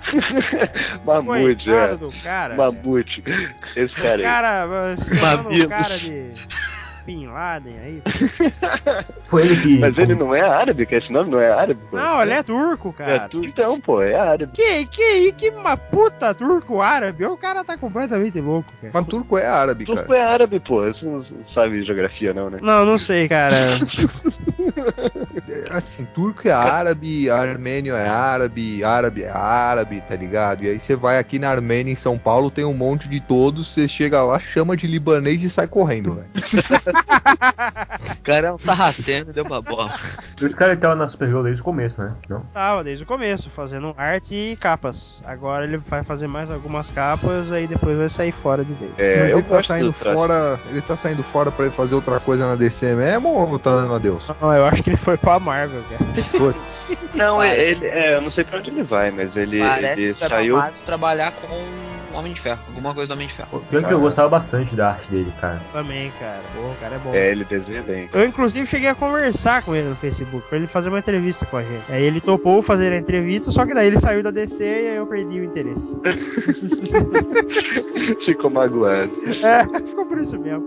Mamute, 1.06 1.66
Coitado 1.66 1.94
é. 1.94 1.98
do 1.98 2.12
cara. 2.24 2.56
Mamute. 2.56 3.24
Esse 3.76 3.94
cara 3.94 4.16
aí. 4.16 4.24
cara, 4.24 4.96
cara 5.20 5.50
de 5.50 5.68
Bin 7.06 7.28
Laden 7.28 7.74
aí. 7.80 8.02
Foi 9.26 9.44
ele 9.44 9.62
que. 9.62 9.80
Mas 9.80 9.98
ele 9.98 10.16
não 10.16 10.34
é 10.34 10.42
árabe, 10.42 10.86
que 10.86 10.96
esse 10.96 11.12
nome 11.12 11.32
não 11.32 11.40
é 11.40 11.52
árabe, 11.52 11.80
pô. 11.90 11.98
Não, 11.98 12.22
ele 12.22 12.34
é 12.34 12.44
turco, 12.44 12.94
cara. 12.94 13.30
Então, 13.34 13.80
pô, 13.80 14.02
é 14.02 14.16
árabe. 14.16 14.52
Que, 14.54 14.86
que, 14.86 15.32
que 15.34 15.50
uma 15.50 15.76
puta 15.76 16.34
turco 16.34 16.82
árabe? 16.82 17.26
O 17.26 17.38
cara 17.38 17.64
tá 17.64 17.78
completamente 17.78 18.40
louco, 18.40 18.72
cara. 18.82 18.92
Mas 18.94 19.08
turco 19.08 19.38
é 19.38 19.46
árabe, 19.46 19.86
cara. 19.86 20.00
Turco 20.00 20.14
é 20.14 20.22
árabe, 20.22 20.60
pô. 20.60 20.82
Você 20.84 21.06
não 21.06 21.26
sabe 21.54 21.84
geografia, 21.84 22.34
não, 22.34 22.50
né? 22.50 22.60
Não, 22.62 22.86
não 22.86 22.98
sei, 22.98 23.28
cara. 23.28 23.80
Assim, 25.72 26.06
turco 26.06 26.48
é 26.48 26.52
árabe, 26.52 27.30
armênio 27.30 27.96
é 27.96 28.08
árabe, 28.08 28.84
árabe 28.84 29.24
é 29.24 29.30
árabe, 29.30 30.02
tá 30.08 30.16
ligado? 30.16 30.64
E 30.64 30.70
aí 30.70 30.80
você 30.80 30.96
vai 30.96 31.20
aqui 31.20 31.38
na 31.38 31.50
Armênia, 31.50 31.92
em 31.92 31.96
São 31.96 32.18
Paulo, 32.18 32.50
tem 32.50 32.66
um 32.66 32.74
monte 32.74 33.08
de 33.08 33.20
todos, 33.20 33.68
você 33.68 33.88
chega 33.88 34.22
lá, 34.24 34.40
chama 34.40 34.78
de 34.78 34.88
libanês 34.88 35.44
e 35.44 35.50
sai 35.50 35.68
correndo, 35.68 36.16
velho. 36.16 36.28
O 38.20 38.24
cara 38.24 38.48
é 38.48 38.52
um 38.54 38.58
sarraceno, 38.58 39.34
deu 39.34 39.44
uma 39.44 39.62
bola. 39.62 39.94
Esse 40.42 40.56
cara 40.56 40.72
ele 40.72 40.80
tava 40.80 40.96
na 40.96 41.08
Supergirl 41.10 41.44
desde 41.44 41.62
o 41.62 41.66
começo, 41.66 42.02
né? 42.02 42.14
Não? 42.30 42.40
Tava 42.54 42.84
desde 42.84 43.04
o 43.04 43.08
começo, 43.08 43.50
fazendo 43.50 43.94
arte 43.98 44.34
e 44.34 44.56
capas. 44.56 45.22
Agora 45.26 45.66
ele 45.66 45.78
vai 45.78 46.04
fazer 46.06 46.28
mais 46.28 46.50
algumas 46.50 46.90
capas, 46.90 47.52
aí 47.52 47.68
depois 47.68 47.98
vai 47.98 48.08
sair 48.08 48.32
fora 48.32 48.64
de 48.64 48.74
vez. 48.74 48.92
É, 48.98 49.20
Mas 49.20 49.34
ele 49.34 49.44
tá 49.44 49.62
saindo 49.62 49.92
fora. 49.92 50.60
Ele 50.70 50.82
tá 50.82 50.96
saindo 50.96 51.22
fora 51.22 51.52
pra 51.52 51.66
ir 51.66 51.72
fazer 51.72 51.96
outra 51.96 52.20
coisa 52.20 52.48
na 52.48 52.56
DC 52.56 52.96
mesmo 52.96 53.30
ou 53.30 53.60
tá 53.60 53.72
dando 53.76 53.94
adeus? 53.94 54.24
Não, 54.42 54.54
eu 54.54 54.66
acho 54.66 54.82
que 54.82 54.90
ele 54.90 54.98
foi 54.98 55.18
pra 55.18 55.40
Marvel, 55.40 55.82
cara. 55.90 56.28
Putz. 56.38 56.98
Não, 57.14 57.44
ele, 57.44 57.86
é, 57.86 58.16
eu 58.16 58.22
não 58.22 58.32
sei 58.32 58.44
pra 58.46 58.60
onde 58.60 58.70
ele 58.70 58.84
vai, 58.84 59.12
mas 59.12 59.36
ele, 59.36 59.60
Parece 59.60 60.02
ele 60.02 60.14
que 60.14 60.28
saiu. 60.30 60.56
Marvel 60.58 60.82
trabalhar 60.86 61.34
com 61.34 61.48
Homem 62.14 62.34
de 62.34 62.42
Ferro. 62.42 62.60
Alguma 62.68 62.94
coisa 62.94 63.08
do 63.08 63.14
Homem 63.14 63.28
de 63.28 63.34
Ferro. 63.34 63.64
Pior 63.70 63.84
que 63.84 63.94
eu 63.94 64.00
gostava 64.00 64.30
bastante 64.30 64.76
da 64.76 64.90
arte 64.90 65.10
dele, 65.10 65.34
cara. 65.42 65.62
Também, 65.72 66.12
cara. 66.20 66.42
Pô, 66.56 66.62
o 66.62 66.76
cara 66.80 66.96
é 66.96 67.00
bom. 67.00 67.14
É, 67.14 67.32
ele 67.32 67.44
desenha 67.44 67.82
bem. 67.82 68.10
Eu, 68.14 68.26
inclusive, 68.26 68.66
cheguei 68.68 68.90
a 68.90 68.96
conversar 68.96 69.64
com 69.64 69.76
ele 69.76 69.90
no 69.90 69.96
Facebook 69.96 70.48
pra 70.48 70.58
ele 70.58 70.68
fazer 70.68 70.90
uma 70.90 71.00
entrevista 71.00 71.46
com 71.46 71.58
a 71.58 71.64
gente. 71.64 71.84
Aí 71.90 72.04
ele 72.04 72.22
topou 72.22 72.62
fazer 72.62 72.94
a 72.94 72.98
entrevista, 72.98 73.52
só 73.52 73.66
que 73.66 73.74
daí 73.74 73.88
ele 73.88 74.00
saiu 74.00 74.24
da 74.24 74.32
DC 74.32 74.64
e 74.64 74.90
aí 74.90 74.96
eu 74.96 75.08
perdi 75.08 75.40
o 75.40 75.44
interesse. 75.44 76.00
Ficou 78.26 78.50
magoado. 78.50 79.12
É, 79.44 79.64
ficou 79.86 80.06
por 80.06 80.20
isso 80.20 80.40
mesmo. 80.40 80.64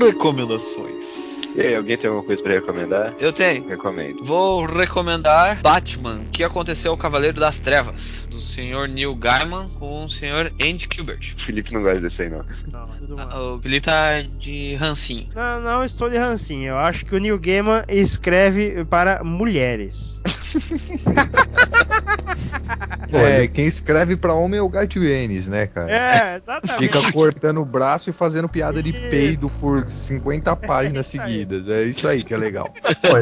Recomendações. 0.00 1.29
E 1.54 1.60
aí, 1.60 1.74
alguém 1.74 1.96
tem 1.96 2.06
alguma 2.06 2.24
coisa 2.24 2.42
pra 2.42 2.52
recomendar? 2.52 3.14
Eu 3.18 3.32
tenho. 3.32 3.66
Recomendo. 3.66 4.24
Vou 4.24 4.64
recomendar 4.64 5.60
Batman, 5.60 6.24
que 6.32 6.44
aconteceu 6.44 6.92
ao 6.92 6.96
Cavaleiro 6.96 7.38
das 7.40 7.58
Trevas, 7.60 8.26
do 8.30 8.40
Sr. 8.40 8.88
Neil 8.88 9.14
Gaiman 9.16 9.68
com 9.70 10.04
o 10.04 10.10
Sr. 10.10 10.52
Andy 10.62 10.88
Kubert. 10.88 11.34
O 11.36 11.46
Felipe 11.46 11.72
não 11.72 11.82
gosta 11.82 12.00
desse 12.00 12.22
aí, 12.22 12.30
não. 12.30 12.44
Não. 12.70 12.88
Ah, 13.18 13.42
O 13.54 13.60
Felipe 13.60 13.86
tá 13.86 14.22
de 14.22 14.76
rancinho. 14.76 15.28
Não, 15.34 15.60
não 15.60 15.84
estou 15.84 16.08
de 16.08 16.16
rancinho. 16.16 16.68
Eu 16.68 16.78
acho 16.78 17.04
que 17.04 17.14
o 17.14 17.18
Neil 17.18 17.38
Gaiman 17.38 17.82
escreve 17.88 18.84
para 18.84 19.22
mulheres. 19.24 20.22
É, 23.12 23.46
quem 23.48 23.66
escreve 23.66 24.16
pra 24.16 24.34
homem 24.34 24.58
é 24.58 24.62
o 24.62 24.68
Gato 24.68 25.02
Enes, 25.02 25.48
né, 25.48 25.66
cara? 25.66 25.90
É, 25.90 26.36
exatamente. 26.36 26.78
Fica 26.78 27.12
cortando 27.12 27.60
o 27.60 27.64
braço 27.64 28.10
e 28.10 28.12
fazendo 28.12 28.48
piada 28.48 28.82
de 28.82 28.92
peido 28.92 29.50
por 29.60 29.88
50 29.88 30.54
páginas 30.56 31.06
isso 31.06 31.20
aí. 31.20 31.28
seguidas. 31.28 31.68
É 31.68 31.82
isso 31.82 32.06
aí 32.06 32.22
que 32.22 32.32
é 32.32 32.36
legal. 32.36 32.68
Pô, 32.68 33.18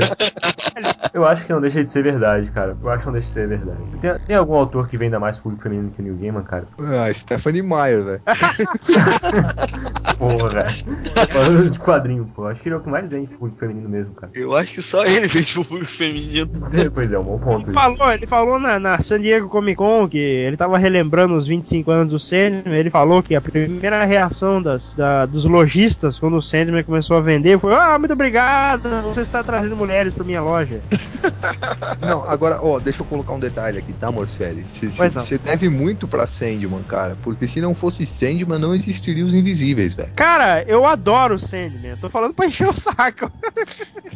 eu 1.15 1.27
acho 1.27 1.47
que 1.47 1.53
não 1.53 1.61
deixa 1.61 1.83
de 1.83 1.91
ser 1.91 2.03
verdade, 2.03 2.51
cara. 2.51 2.77
Eu 2.81 2.91
acho 2.91 3.01
que 3.01 3.07
não 3.07 3.13
deixa 3.15 3.29
de 3.29 3.35
ser 3.35 3.49
verdade. 3.49 3.79
Tem, 4.01 4.19
tem 4.27 4.37
algum 4.37 4.55
autor 4.55 4.89
que 4.89 4.97
venda 4.99 5.19
mais 5.19 5.39
público 5.39 5.63
feminino 5.63 5.91
que 5.91 6.01
o 6.01 6.05
Neil 6.05 6.17
Gaiman, 6.17 6.43
cara? 6.43 6.67
Ah, 6.79 7.13
Stephanie 7.13 7.63
Meyer, 7.63 8.03
velho. 8.05 8.23
Porra, 10.19 10.49
velho. 10.51 11.29
Falando 11.33 11.71
de 11.71 11.79
quadrinho, 11.79 12.31
pô. 12.35 12.47
Acho 12.47 12.63
que 12.63 12.69
ele 12.69 12.75
é 12.75 12.79
o 12.79 12.83
que 12.83 12.91
mais 12.91 13.09
vende 13.09 13.35
público 13.35 13.59
feminino 13.59 13.89
mesmo, 13.89 14.15
cara. 14.15 14.33
Eu 14.35 14.55
acho 14.55 14.75
que 14.75 14.83
só 14.83 15.05
ele 15.05 15.29
fez 15.29 15.53
pro 15.53 15.65
público 15.65 15.93
feminino. 15.93 16.51
pois 16.95 17.11
é, 17.11 17.19
um 17.19 17.25
bom 17.25 17.39
ponto. 17.39 17.63
Ele 17.63 17.71
isso. 17.71 17.73
falou, 17.73 18.13
ele 18.13 18.27
falou 18.27 18.59
na, 18.59 18.79
na 18.79 18.98
San 19.01 19.21
Diego 19.21 19.49
Comic 19.49 19.77
Con, 19.77 20.09
que 20.09 20.19
ele 20.19 20.57
tava 20.57 20.79
relembrando 20.79 21.35
os 21.35 21.47
25 21.47 21.91
anos 21.91 22.13
do 22.13 22.19
Sandman, 22.19 22.75
ele 22.75 22.91
falou 22.91 23.23
que 23.23 23.35
a 23.35 23.41
primeira 23.41 24.05
reação 24.05 24.63
das, 24.63 24.95
da, 24.95 25.27
dos 25.27 25.45
lojistas 25.45 26.19
quando 26.19 26.37
o 26.37 26.43
Sandman 26.43 26.83
começou 26.83 27.17
a 27.17 27.21
vender 27.21 27.59
foi: 27.59 27.75
Ah, 27.75 27.99
muito 27.99 28.13
obrigado, 28.13 28.89
você 29.03 29.23
está 29.23 29.43
trazendo 29.43 29.77
mulheres 29.77 30.15
pra 30.15 30.25
minha 30.25 30.41
loja. 30.41 30.81
Não, 32.01 32.29
agora, 32.29 32.59
ó, 32.63 32.79
deixa 32.79 33.03
eu 33.03 33.07
colocar 33.07 33.33
um 33.33 33.41
detalhe 33.41 33.79
aqui, 33.79 33.93
tá, 33.93 34.11
Morcelli? 34.11 34.65
Você 34.69 35.39
deve 35.39 35.69
muito 35.69 36.07
pra 36.07 36.27
Sandman, 36.27 36.83
cara, 36.83 37.17
porque 37.23 37.47
se 37.47 37.61
não 37.61 37.75
fosse 37.75 38.07
Sandman, 38.07 38.59
não 38.59 38.75
existiria 38.75 39.25
os 39.25 39.35
Invisíveis, 39.35 39.95
velho. 39.95 40.11
Cara, 40.15 40.63
eu 40.65 40.87
adoro 40.87 41.35
o 41.35 41.39
Sandman, 41.39 41.93
eu 41.93 41.97
tô 41.97 42.09
falando 42.09 42.35
pra 42.35 42.47
encher 42.47 42.69
o 42.69 42.73
saco. 42.73 43.31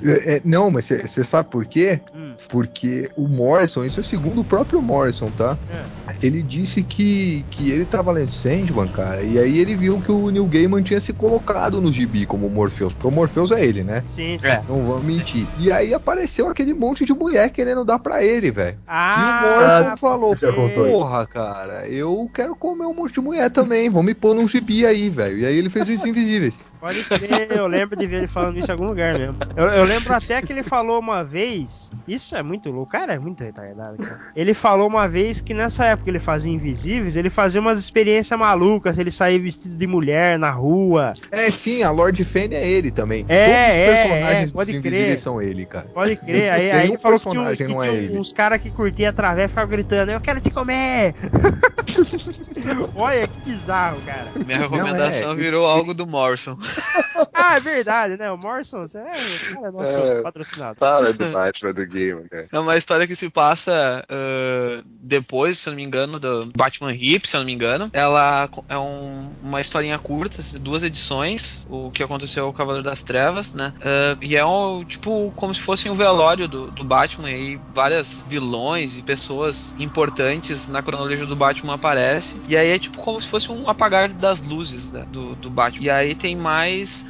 É, 0.04 0.36
é, 0.36 0.42
não, 0.44 0.70
mas 0.70 0.86
você 0.86 1.22
sabe 1.24 1.48
por 1.48 1.64
quê? 1.66 2.00
Hum. 2.14 2.34
Porque 2.48 3.08
o 3.16 3.28
Morrison, 3.28 3.84
isso 3.84 4.00
é 4.00 4.02
segundo 4.02 4.40
o 4.40 4.44
próprio 4.44 4.71
Morrison, 4.80 5.28
tá? 5.30 5.58
É. 5.68 5.82
Ele 6.22 6.42
disse 6.42 6.82
que, 6.84 7.44
que 7.50 7.70
ele 7.70 7.84
tava 7.84 8.12
lendo 8.12 8.30
Sandman, 8.30 8.88
cara, 8.88 9.22
e 9.22 9.38
aí 9.38 9.58
ele 9.58 9.76
viu 9.76 10.00
que 10.00 10.10
o 10.10 10.30
Neil 10.30 10.46
Gaiman 10.46 10.82
tinha 10.82 11.00
se 11.00 11.12
colocado 11.12 11.80
no 11.80 11.92
gibi 11.92 12.24
como 12.26 12.48
Morpheus, 12.48 12.92
porque 12.92 13.06
o 13.08 13.10
Morpheus 13.10 13.50
é 13.52 13.64
ele, 13.64 13.82
né? 13.82 14.04
Sim, 14.08 14.38
sim. 14.38 14.46
É. 14.46 14.62
Não 14.68 14.84
vamos 14.86 15.04
mentir. 15.04 15.48
E 15.58 15.70
aí 15.70 15.92
apareceu 15.92 16.48
aquele 16.48 16.72
monte 16.72 17.04
de 17.04 17.12
mulher 17.12 17.50
querendo 17.50 17.84
dar 17.84 17.98
pra 17.98 18.22
ele, 18.24 18.50
velho. 18.50 18.76
E 18.76 18.80
o 18.80 18.84
Ah, 18.86 19.40
Morrison 19.42 19.96
falou, 19.96 20.36
contou 20.36 20.86
isso? 20.86 20.96
porra, 20.96 21.26
cara, 21.26 21.86
eu 21.88 22.30
quero 22.32 22.54
comer 22.54 22.86
um 22.86 22.94
monte 22.94 23.14
de 23.14 23.20
mulher 23.20 23.50
também, 23.50 23.90
vão 23.90 24.02
me 24.02 24.14
pôr 24.14 24.34
num 24.34 24.46
gibi 24.46 24.86
aí, 24.86 25.10
velho. 25.10 25.38
E 25.38 25.46
aí 25.46 25.56
ele 25.56 25.68
fez 25.70 25.88
os 25.88 26.04
Invisíveis. 26.04 26.60
Pode 26.82 27.04
crer, 27.04 27.52
eu 27.52 27.68
lembro 27.68 27.94
de 27.96 28.08
ver 28.08 28.16
ele 28.16 28.26
falando 28.26 28.58
isso 28.58 28.68
em 28.68 28.72
algum 28.72 28.86
lugar 28.88 29.16
mesmo. 29.16 29.36
Eu, 29.54 29.66
eu 29.66 29.84
lembro 29.84 30.12
até 30.12 30.42
que 30.42 30.52
ele 30.52 30.64
falou 30.64 30.98
uma 30.98 31.22
vez. 31.22 31.88
Isso 32.08 32.34
é 32.34 32.42
muito 32.42 32.72
louco, 32.72 32.90
cara, 32.90 33.14
é 33.14 33.20
muito 33.20 33.44
retardado, 33.44 33.98
cara. 33.98 34.18
Ele 34.34 34.52
falou 34.52 34.88
uma 34.88 35.06
vez 35.08 35.40
que 35.40 35.54
nessa 35.54 35.84
época 35.84 36.02
que 36.02 36.10
ele 36.10 36.18
fazia 36.18 36.50
Invisíveis, 36.52 37.16
ele 37.16 37.30
fazia 37.30 37.60
umas 37.60 37.78
experiências 37.78 38.36
malucas, 38.36 38.98
ele 38.98 39.12
saía 39.12 39.38
vestido 39.38 39.76
de 39.76 39.86
mulher 39.86 40.36
na 40.40 40.50
rua. 40.50 41.12
É, 41.30 41.48
sim, 41.52 41.84
a 41.84 41.92
Lord 41.92 42.24
Fane 42.24 42.56
é 42.56 42.68
ele 42.68 42.90
também. 42.90 43.24
É, 43.28 43.46
Todos 43.46 43.60
os 43.60 43.76
é, 43.76 43.86
personagens 43.94 44.50
é, 44.50 44.52
pode 44.52 44.72
dos 44.72 44.80
crer. 44.80 44.92
Invisíveis 44.92 45.20
são 45.20 45.40
ele, 45.40 45.64
cara. 45.64 45.86
Pode 45.94 46.16
crer. 46.16 46.50
Aí, 46.50 46.70
aí 46.72 46.88
ele 46.88 46.98
falou 46.98 47.20
que 47.20 47.30
tinha, 47.30 47.40
um- 47.42 47.44
personagem, 47.46 47.66
que 47.68 47.72
não 47.72 47.84
é 47.84 47.88
tinha 47.90 48.00
ele. 48.02 48.18
uns 48.18 48.32
caras 48.32 48.60
que 48.60 48.70
curtiam 48.72 49.08
através 49.08 49.46
e 49.46 49.48
ficavam 49.50 49.70
gritando: 49.70 50.10
Eu 50.10 50.20
quero 50.20 50.40
te 50.40 50.50
comer! 50.50 51.14
Olha 52.94 53.26
que 53.26 53.40
bizarro, 53.50 54.00
cara. 54.02 54.30
Minha 54.36 54.58
Não, 54.58 54.68
recomendação 54.68 55.32
é, 55.32 55.34
virou 55.34 55.66
esse- 55.68 55.78
algo 55.78 55.94
do 55.94 56.06
Morrison. 56.06 56.56
Ah, 57.34 57.56
é 57.56 57.60
verdade, 57.60 58.16
né? 58.16 58.30
O 58.30 58.36
Morrison, 58.36 58.86
você 58.86 58.98
é, 58.98 59.38
cara, 59.54 59.68
é 59.68 59.70
nosso 59.70 59.98
É. 59.98 60.22
patrocinado. 60.22 60.76
Fala 60.78 61.12
do 61.12 61.24
Batman 61.32 61.72
do 61.72 61.86
game, 61.86 62.28
cara. 62.28 62.46
É 62.52 62.58
uma 62.58 62.76
história 62.76 63.06
que 63.06 63.16
se 63.16 63.28
passa 63.30 64.04
ah, 64.08 64.82
depois, 64.86 65.58
se 65.58 65.68
eu 65.68 65.72
não 65.72 65.76
me 65.76 65.82
engano, 65.82 66.18
do 66.20 66.50
Batman 66.56 66.92
Hip, 66.94 67.26
se 67.28 67.36
eu 67.36 67.40
não 67.40 67.46
me 67.46 67.52
engano. 67.52 67.90
Ela 67.92 68.48
é 68.68 68.78
um- 68.78 69.34
uma 69.42 69.60
historinha 69.60 69.98
curta, 69.98 70.40
assim, 70.40 70.58
duas 70.58 70.84
edições, 70.84 71.64
o 71.66 71.90
que 71.90 72.02
aconteceu 72.02 72.46
ao 72.46 72.52
Cavaleiro 72.52 72.84
das 72.84 73.02
Trevas, 73.02 73.52
né? 73.52 73.72
Ah, 73.80 74.16
e 74.20 74.36
é 74.36 74.44
um, 74.44 74.84
tipo 74.84 75.32
como 75.34 75.54
se 75.54 75.60
fosse 75.60 75.88
um 75.88 75.94
velório 75.94 76.46
do, 76.48 76.70
do 76.70 76.84
Batman 76.84 77.30
e 77.30 77.34
aí 77.34 77.60
várias 77.72 78.22
vilões 78.26 78.96
e 78.96 79.02
pessoas 79.02 79.74
importantes 79.78 80.66
na 80.68 80.82
cronologia 80.82 81.26
do 81.26 81.36
Batman 81.36 81.74
aparecem. 81.74 82.40
E 82.46 82.56
aí 82.56 82.68
é 82.70 82.78
tipo 82.78 82.98
como 83.02 83.20
se 83.20 83.28
fosse 83.28 83.50
um 83.50 83.68
apagar 83.68 84.08
das 84.08 84.40
luzes 84.40 84.90
né, 84.92 85.04
do, 85.08 85.34
do 85.36 85.50
Batman. 85.50 85.84
E 85.84 85.90
aí 85.90 86.14
tem 86.14 86.36
mais 86.36 86.61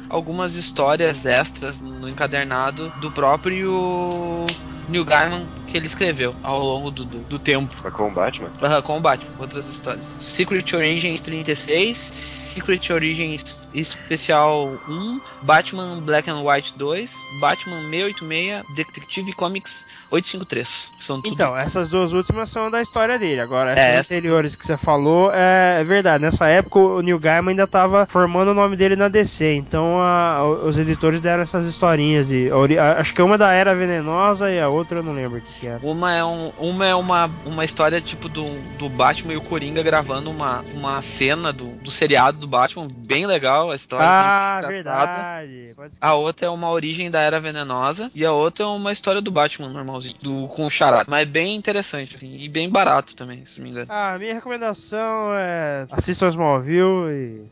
algumas 0.09 0.55
histórias 0.55 1.25
extras 1.25 1.79
no 1.79 2.09
encadernado 2.09 2.89
do 2.99 3.11
próprio 3.11 4.45
Neil 4.89 5.05
Gaiman 5.05 5.45
que 5.73 5.77
ele 5.77 5.87
escreveu 5.87 6.35
ao 6.43 6.59
longo 6.59 6.91
do, 6.91 7.03
do, 7.03 7.17
do 7.21 7.39
tempo. 7.39 7.75
Mas 7.83 7.91
com 7.93 8.07
o 8.07 8.11
Batman? 8.11 8.49
Aham, 8.61 8.81
com 8.83 8.97
o 8.97 9.01
Batman, 9.01 9.31
outras 9.39 9.67
histórias. 9.67 10.15
Secret 10.19 10.71
Origins 10.75 11.19
36, 11.21 11.97
Secret 11.97 12.93
Origins 12.93 13.67
Especial 13.73 14.77
1, 14.87 15.19
Batman 15.41 15.99
Black 16.01 16.29
and 16.29 16.41
White 16.43 16.75
2, 16.77 17.11
Batman 17.41 17.81
686, 17.89 18.63
Detective 18.75 19.33
Comics 19.33 19.85
853. 20.11 20.91
São 20.99 21.19
tudo. 21.19 21.33
Então, 21.33 21.57
essas 21.57 21.89
duas 21.89 22.13
últimas 22.13 22.49
são 22.49 22.69
da 22.69 22.79
história 22.81 23.17
dele. 23.17 23.41
Agora, 23.41 23.71
É, 23.71 23.73
essas 23.79 23.99
essa- 24.01 24.13
anteriores 24.13 24.55
que 24.55 24.63
você 24.65 24.77
falou, 24.77 25.31
é, 25.33 25.79
é 25.81 25.83
verdade. 25.83 26.21
Nessa 26.23 26.47
época, 26.47 26.77
o 26.77 27.01
Neil 27.01 27.17
Gaiman 27.17 27.49
ainda 27.51 27.65
tava 27.65 28.05
formando 28.07 28.49
o 28.51 28.53
nome 28.53 28.75
dele 28.77 28.95
na 28.95 29.07
DC. 29.07 29.55
Então, 29.55 29.99
a- 29.99 30.43
os 30.63 30.77
editores 30.77 31.19
deram 31.19 31.41
essas 31.41 31.65
historinhas. 31.65 32.29
E, 32.29 32.49
a 32.51 32.55
ori- 32.57 32.77
a- 32.77 32.99
acho 32.99 33.13
que 33.13 33.21
uma 33.23 33.37
da 33.39 33.51
Era 33.51 33.73
Venenosa 33.73 34.51
e 34.51 34.59
a 34.59 34.69
outra 34.69 34.99
eu 34.99 35.03
não 35.03 35.13
lembro 35.13 35.39
o 35.39 35.41
que, 35.63 35.67
era. 35.67 35.79
Uma 35.81 36.13
é, 36.13 36.23
um, 36.23 36.49
uma, 36.59 36.85
é 36.85 36.95
uma, 36.95 37.31
uma 37.45 37.65
história 37.65 38.01
tipo 38.01 38.27
do, 38.27 38.45
do 38.77 38.89
Batman 38.89 39.33
e 39.33 39.37
o 39.37 39.41
Coringa 39.41 39.81
gravando 39.81 40.29
uma, 40.29 40.63
uma 40.73 41.01
cena 41.01 41.53
do, 41.53 41.67
do 41.67 41.89
seriado 41.89 42.39
do 42.39 42.47
Batman, 42.47 42.87
bem 42.89 43.25
legal 43.25 43.71
a 43.71 43.75
história. 43.75 44.05
Ah, 44.05 44.61
bem 44.61 44.79
engraçada. 44.79 45.45
verdade. 45.73 45.97
A 46.01 46.13
outra 46.13 46.47
é 46.47 46.49
uma 46.49 46.69
origem 46.69 47.09
da 47.09 47.21
Era 47.21 47.39
Venenosa 47.39 48.11
e 48.13 48.25
a 48.25 48.31
outra 48.31 48.65
é 48.65 48.67
uma 48.67 48.91
história 48.91 49.21
do 49.21 49.31
Batman 49.31 49.69
normalzinho, 49.69 50.15
do, 50.21 50.47
com 50.49 50.65
o 50.65 50.69
charada. 50.69 51.05
Mas 51.07 51.21
é 51.21 51.25
bem 51.25 51.55
interessante, 51.55 52.17
assim, 52.17 52.37
e 52.37 52.49
bem 52.49 52.69
barato 52.69 53.15
também, 53.15 53.45
se 53.45 53.57
não 53.57 53.65
me 53.65 53.71
engano. 53.71 53.87
Ah, 53.89 54.17
minha 54.19 54.33
recomendação 54.33 55.33
é 55.33 55.87
assistam 55.91 56.27
Smallville 56.27 57.11
e. 57.11 57.43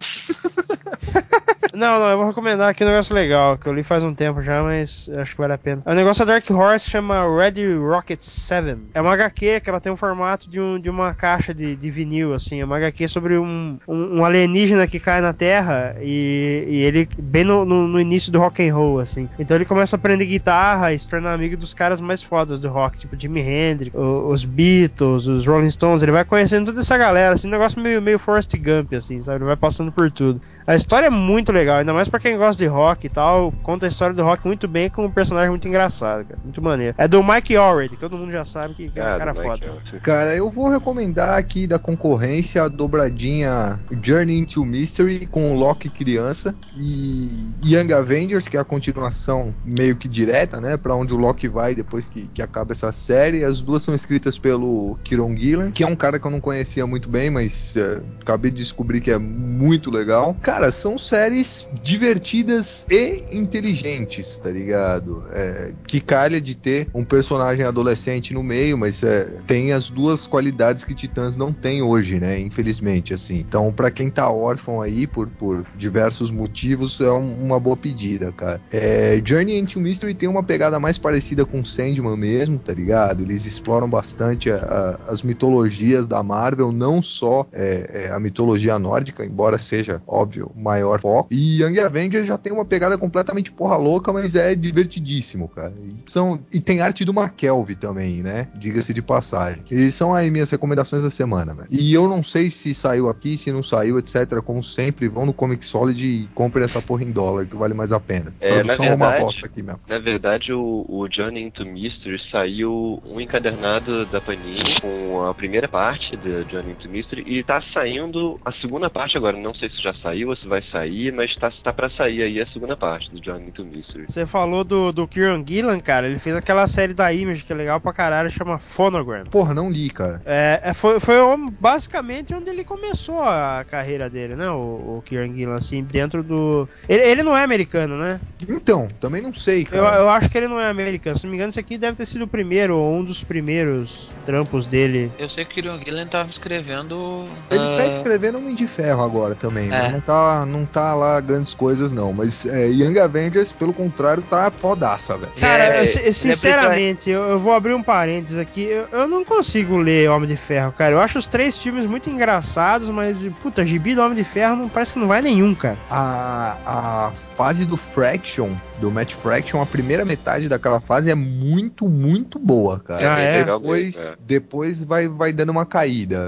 não, 1.74 2.00
não, 2.00 2.10
eu 2.10 2.18
vou 2.18 2.28
recomendar 2.28 2.70
aqui 2.70 2.84
um 2.84 2.88
negócio 2.88 3.16
legal, 3.16 3.58
que 3.58 3.68
eu 3.68 3.74
li 3.74 3.84
faz 3.84 4.04
um 4.04 4.14
tempo 4.14 4.42
já, 4.42 4.62
mas 4.62 5.10
acho 5.18 5.32
que 5.34 5.42
vale 5.42 5.54
a 5.54 5.58
pena. 5.58 5.82
O 5.86 5.94
negócio 5.94 6.26
da 6.26 6.34
Dark 6.34 6.50
Horse 6.50 6.90
chama 6.90 7.24
Red 7.38 7.62
Rocket 8.02 8.22
7. 8.22 8.78
É 8.94 9.02
uma 9.02 9.14
HQ 9.14 9.62
que 9.62 9.70
ela 9.70 9.80
tem 9.80 9.92
um 9.92 9.98
formato 9.98 10.50
de, 10.50 10.60
um, 10.60 10.80
de 10.80 10.90
uma 10.90 11.14
caixa 11.14 11.54
de, 11.54 11.76
de 11.76 11.92
vinil, 11.92 12.34
assim. 12.34 12.60
É 12.60 12.66
uma 12.66 12.78
HQ 12.78 13.08
sobre 13.08 13.38
um, 13.38 13.78
um, 13.88 14.18
um 14.20 14.26
alienígena 14.26 14.88
que 14.88 15.00
cai 15.00 15.22
na 15.22 15.34
Terra 15.34 15.96
e, 16.02 16.66
e 16.68 16.76
ele, 16.82 17.08
bem 17.20 17.44
no, 17.44 17.64
no, 17.64 17.88
no 17.88 18.00
início 18.00 18.32
do 18.32 18.40
rock 18.40 18.68
and 18.68 18.74
roll, 18.76 19.00
assim. 19.00 19.30
Então 19.40 19.56
ele 19.56 19.66
começa 19.66 19.96
a 19.96 19.98
aprender 19.98 20.26
guitarra 20.26 20.94
e 20.94 21.00
se 21.00 21.08
torna 21.08 21.32
amigo 21.32 21.56
dos 21.56 21.74
caras 21.74 22.02
mais 22.02 22.22
fodas 22.22 22.60
do 22.60 22.70
rock, 22.70 22.98
tipo 22.98 23.20
Jimi 23.20 23.42
Hendrix, 23.42 23.96
o- 23.96 24.30
os 24.30 24.44
Beatles, 24.44 25.28
os 25.28 25.46
Rolling 25.46 25.70
Stones. 25.70 26.02
Ele 26.02 26.12
vai 26.12 26.26
conhecendo 26.26 26.68
toda 26.68 26.80
essa 26.80 26.98
galera, 26.98 27.36
assim, 27.36 27.48
um 27.48 27.52
negócio 27.52 27.80
meio, 27.80 28.02
meio 28.02 28.18
Forrest 28.20 28.56
Gump, 28.58 28.94
assim, 28.94 29.22
sabe? 29.22 29.38
Ele 29.38 29.46
vai 29.46 29.56
passando 29.58 29.92
por 29.92 30.12
tudo. 30.12 30.42
A 30.66 30.76
história 30.76 31.08
é 31.08 31.10
muito 31.10 31.52
legal, 31.52 31.80
ainda 31.80 31.94
mais 31.94 32.08
pra 32.08 32.20
quem 32.20 32.38
gosta 32.38 32.62
de 32.62 32.68
rock 32.68 33.08
e 33.08 33.10
tal. 33.10 33.52
Conta 33.64 33.86
a 33.86 33.90
história 33.90 34.16
do 34.16 34.24
rock 34.24 34.46
muito 34.46 34.68
bem 34.68 34.90
com 34.90 35.06
um 35.06 35.12
personagem 35.12 35.50
muito 35.50 35.68
engraçado, 35.68 36.26
cara. 36.26 36.40
Muito 36.44 36.62
maneiro. 36.62 36.96
É 36.98 37.08
do 37.08 37.24
Mike 37.24 37.56
que 37.90 37.98
todo 37.98 38.18
mundo 38.18 38.32
já 38.32 38.46
sabe 38.46 38.74
que, 38.74 38.90
que 38.90 39.00
é 39.00 39.04
um 39.04 39.08
Ah, 39.08 39.18
cara 39.18 39.34
Mike 39.34 39.46
foda. 39.46 40.00
Cara, 40.02 40.36
eu 40.36 40.50
vou 40.50 40.70
recomendar 40.70 41.38
aqui 41.38 41.68
da 41.68 41.80
concorrência 41.80 42.64
a 42.64 42.68
dobradinha 42.68 43.80
Journey 44.02 44.40
into 44.40 44.66
Mystery 44.66 45.26
com 45.28 45.54
o 45.54 45.56
Loki 45.56 45.90
criança 45.90 46.56
e 46.76 47.52
Young 47.64 47.94
Avengers, 47.94 48.48
que 48.48 48.58
é 48.58 48.60
a 48.60 48.64
continuação 48.64 49.54
meio 49.66 49.96
que 49.96 50.08
direta, 50.08 50.60
né, 50.62 50.78
Pra 50.78 50.96
onde 50.96 51.14
o 51.14 51.18
Loki 51.18 51.48
vai 51.48 51.76
depois 51.76 52.06
que, 52.06 52.28
que 52.28 52.42
acaba 52.42 52.72
essa 52.72 52.92
série. 52.92 53.44
As 53.44 53.62
duas 53.62 53.84
são 53.84 53.94
escritas 53.94 54.38
pelo 54.38 54.98
Kieron 55.04 55.36
Gillen, 55.36 55.72
que 55.72 55.84
é 55.84 55.88
um 55.88 55.96
cara 55.96 56.20
que 56.20 56.26
eu 56.26 56.32
não 56.32 56.40
conhecia 56.40 56.86
muito 56.86 57.10
bem, 57.10 57.30
mas 57.30 57.76
é, 57.76 58.02
acabei 58.22 58.52
de 58.52 58.58
descobrir 58.58 59.02
que 59.02 59.12
é 59.12 59.18
muito 59.18 59.90
legal. 59.92 60.36
Cara, 60.42 60.51
são 60.72 60.98
séries 60.98 61.68
divertidas 61.72 62.86
e 62.90 63.26
inteligentes, 63.32 64.40
tá 64.40 64.50
ligado? 64.50 65.24
É, 65.32 65.74
que 65.88 66.02
calha 66.02 66.42
de 66.42 66.56
ter 66.56 66.90
um 66.94 67.06
personagem 67.06 67.66
adolescente 67.66 68.34
no 68.34 68.42
meio, 68.44 68.78
mas 68.78 69.04
é, 69.04 69.42
tem 69.48 69.72
as 69.72 69.90
duas 69.90 70.26
qualidades 70.28 70.84
que 70.84 70.96
Titãs 70.96 71.36
não 71.38 71.54
tem 71.54 71.82
hoje, 71.82 72.20
né? 72.20 72.40
Infelizmente, 72.40 73.14
assim. 73.14 73.38
Então, 73.40 73.72
pra 73.72 73.92
quem 73.92 74.10
tá 74.10 74.30
órfão 74.30 74.82
aí 74.82 75.06
por, 75.08 75.30
por 75.30 75.66
diversos 75.76 76.32
motivos, 76.32 77.00
é 77.00 77.12
um- 77.12 77.42
uma 77.44 77.60
boa 77.60 77.78
pedida, 77.78 78.32
cara. 78.32 78.62
É, 78.72 79.22
Journey 79.24 79.58
into 79.58 79.80
Mystery 79.80 80.16
tem 80.16 80.28
uma 80.30 80.44
pegada 80.44 80.80
mais 80.80 80.98
parecida 80.98 81.46
com 81.46 81.64
Sandman 81.64 82.18
mesmo, 82.18 82.60
tá 82.60 82.74
ligado? 82.74 83.22
Eles 83.24 83.46
exploram 83.46 83.90
bastante 83.90 84.50
a- 84.52 84.58
a- 84.58 85.12
as 85.12 85.22
mitologias 85.22 86.08
da 86.08 86.24
Marvel, 86.24 86.72
não 86.72 87.02
só 87.02 87.46
é, 87.52 88.06
é, 88.08 88.12
a 88.12 88.20
mitologia 88.20 88.78
nórdica, 88.80 89.26
embora 89.26 89.58
seja, 89.58 90.02
óbvio, 90.08 90.41
o 90.42 90.52
maior 90.56 91.00
foco. 91.00 91.28
E 91.32 91.62
Young 91.62 91.80
Avengers 91.80 92.28
já 92.28 92.38
tem 92.38 92.52
uma 92.52 92.66
pegada 92.66 92.98
completamente 92.98 93.52
porra 93.52 93.76
louca, 93.78 94.12
mas 94.12 94.36
é 94.36 94.56
divertidíssimo, 94.56 95.48
cara. 95.48 95.74
E, 95.78 96.10
são, 96.12 96.40
e 96.54 96.60
tem 96.60 96.82
arte 96.82 97.06
do 97.06 97.12
McKelvey 97.14 97.76
também, 97.76 98.22
né? 98.22 98.48
Diga-se 98.56 98.94
de 98.94 99.02
passagem. 99.02 99.64
E 99.70 99.92
são 99.92 100.14
aí 100.14 100.30
minhas 100.32 100.50
recomendações 100.52 101.04
da 101.04 101.10
semana, 101.10 101.54
velho. 101.54 101.68
E 101.72 101.94
eu 101.94 102.08
não 102.08 102.22
sei 102.24 102.50
se 102.50 102.74
saiu 102.74 103.10
aqui, 103.10 103.38
se 103.38 103.52
não 103.52 103.64
saiu, 103.64 103.98
etc. 104.00 104.42
Como 104.44 104.64
sempre, 104.64 105.08
vão 105.08 105.26
no 105.26 105.34
Comic 105.34 105.64
Solid 105.66 106.04
e 106.06 106.28
comprem 106.34 106.66
essa 106.66 106.82
porra 106.82 107.04
em 107.04 107.12
dólar, 107.12 107.46
que 107.46 107.56
vale 107.56 107.74
mais 107.74 107.92
a 107.92 108.00
pena. 108.00 108.34
É, 108.40 108.50
na 108.58 108.64
Produção 108.64 108.86
é 108.86 108.96
uma 108.96 109.06
verdade- 109.06 109.26
bosta 109.26 109.46
aqui 109.46 109.62
mesmo. 109.64 109.80
Na 109.88 110.00
verdade, 110.00 110.54
o, 110.54 110.86
o 110.88 111.08
Journey 111.12 111.44
into 111.44 111.66
Mystery 111.66 112.20
saiu 112.32 113.02
um 113.06 113.20
encadernado 113.20 114.06
da 114.08 114.20
Panini 114.22 114.80
com 114.82 115.26
a 115.26 115.34
primeira 115.34 115.68
parte 115.68 116.16
do 116.18 116.50
Journey 116.50 116.72
into 116.74 116.90
Mystery 116.90 117.24
e 117.28 117.44
tá 117.44 117.62
saindo 117.74 118.40
a 118.46 118.52
segunda 118.54 118.90
parte 118.90 119.18
agora. 119.18 119.38
Não 119.38 119.54
sei 119.54 119.70
se 119.70 119.82
já 119.82 119.94
saiu 119.94 120.31
ou 120.32 120.36
se 120.38 120.48
vai 120.48 120.62
sair, 120.72 121.12
mas 121.12 121.34
tá, 121.36 121.52
tá 121.64 121.74
pra 121.74 121.90
sair 121.90 122.24
aí 122.24 122.42
a 122.42 122.46
segunda 122.48 122.76
parte 122.76 123.10
do 123.12 123.24
Journey 123.24 123.50
into 123.50 123.66
Mystery. 123.66 124.06
Você 124.08 124.26
falou 124.26 124.64
do, 124.64 124.92
do 124.92 125.08
Kieran 125.08 125.44
Gillan, 125.46 125.80
cara. 125.80 126.08
Ele 126.08 126.20
fez 126.20 126.36
aquela 126.36 126.68
série 126.68 126.94
da 126.94 127.12
Image, 127.14 127.44
que 127.44 127.52
é 127.52 127.56
legal 127.56 127.80
pra 127.80 127.94
caralho, 127.94 128.30
chama 128.30 128.58
Phonogram. 128.60 129.24
Porra, 129.26 129.54
não 129.54 129.70
li, 129.70 129.90
cara. 129.90 130.22
É, 130.26 130.60
é, 130.64 130.74
foi, 130.74 131.00
foi 131.00 131.22
um- 131.22 131.50
basicamente 131.50 132.34
onde 132.34 132.50
ele 132.50 132.64
começou 132.64 133.22
a 133.22 133.66
carreira 133.70 134.10
dele, 134.10 134.36
né? 134.36 134.50
O, 134.50 134.98
o 134.98 135.04
Kieran 135.06 135.34
Gillan, 135.34 135.56
assim, 135.56 135.84
dentro 135.84 136.24
do. 136.24 136.68
Ele, 136.88 137.04
ele 137.04 137.24
não 137.24 137.38
é 137.38 137.44
americano, 137.44 137.98
né? 137.98 138.20
Então, 138.48 138.88
também 139.00 139.22
não 139.22 139.34
sei, 139.34 139.64
Eu, 139.72 139.84
cara. 139.84 139.98
eu 139.98 140.10
acho 140.10 140.30
que 140.30 140.38
ele 140.38 140.48
não 140.48 140.60
é 140.60 140.70
americano. 140.70 141.18
Se 141.18 141.26
não 141.26 141.32
me 141.32 141.38
engano, 141.38 141.50
esse 141.50 141.60
aqui 141.60 141.78
deve 141.78 141.98
ter 141.98 142.06
sido 142.06 142.24
o 142.24 142.28
primeiro, 142.28 142.78
ou 142.78 142.96
um 142.96 143.04
dos 143.04 143.24
primeiros 143.24 144.12
trampos 144.26 144.66
dele. 144.66 145.12
Eu 145.20 145.28
sei 145.28 145.44
que 145.46 145.60
o 145.60 145.64
Kieran 145.64 145.80
Gillen 145.84 146.08
tava 146.08 146.30
escrevendo. 146.30 147.26
Ele 147.50 147.60
tá 147.78 147.84
ah, 147.84 147.88
escrevendo 147.88 148.38
Homem 148.38 148.56
de 148.56 148.68
Ferro 148.68 149.04
agora 149.04 149.36
também, 149.36 149.68
né? 149.68 149.88
É. 149.88 149.92
Não 149.92 150.02
tá, 150.02 150.14
não 150.48 150.66
tá 150.66 150.94
lá 150.94 151.20
grandes 151.20 151.54
coisas, 151.54 151.92
não. 151.92 152.12
Mas 152.14 152.46
é, 152.46 152.68
Young 152.70 152.98
Avengers, 153.00 153.52
pelo 153.52 153.74
contrário, 153.74 154.24
tá 154.24 154.50
fodaça, 154.52 155.18
velho. 155.18 155.32
Cara, 155.40 155.64
é- 155.78 155.84
é 155.84 156.12
sinceramente, 156.12 157.10
eu, 157.10 157.22
eu 157.24 157.40
vou 157.40 157.54
abrir 157.54 157.74
um 157.74 157.84
parênteses 157.84 158.38
aqui. 158.38 158.64
Eu, 158.64 158.88
eu 158.92 159.08
não 159.08 159.24
consigo 159.24 159.78
ler 159.78 160.10
Homem 160.10 160.28
de 160.28 160.38
Ferro, 160.38 160.72
cara. 160.72 160.94
Eu 160.96 161.02
acho 161.02 161.20
os 161.20 161.28
três 161.28 161.58
filmes 161.58 161.86
muito 161.86 162.10
engraçados, 162.10 162.90
mas, 162.90 163.26
puta, 163.42 163.66
gibi 163.66 163.96
do 163.96 164.02
Homem 164.02 164.16
de 164.18 164.24
Ferro 164.24 164.56
não, 164.56 164.70
parece 164.70 164.94
que 164.94 165.00
não 165.00 165.08
vai 165.08 165.22
nenhum, 165.22 165.54
cara. 165.56 165.78
A, 165.90 166.58
a 166.66 167.12
fase 167.36 167.66
do 167.66 167.78
Fraction, 167.78 168.50
do 168.80 168.92
Matt 168.92 169.14
Fraction, 169.14 169.62
a 169.62 169.66
primeira 169.66 170.06
metade 170.06 170.48
daquela 170.48 170.80
fase 170.80 171.10
é 171.10 171.16
muito, 171.16 171.88
muito 171.88 172.38
boa, 172.38 172.80
cara. 172.80 173.16
Ah, 173.16 173.20
é? 173.20 173.38
legal 173.40 173.60
Depois, 173.60 173.96
é. 173.98 174.16
depois 174.20 174.84
vai, 174.84 175.08
vai 175.08 175.32
dando 175.34 175.50
uma 175.50 175.66
caída. 175.66 176.20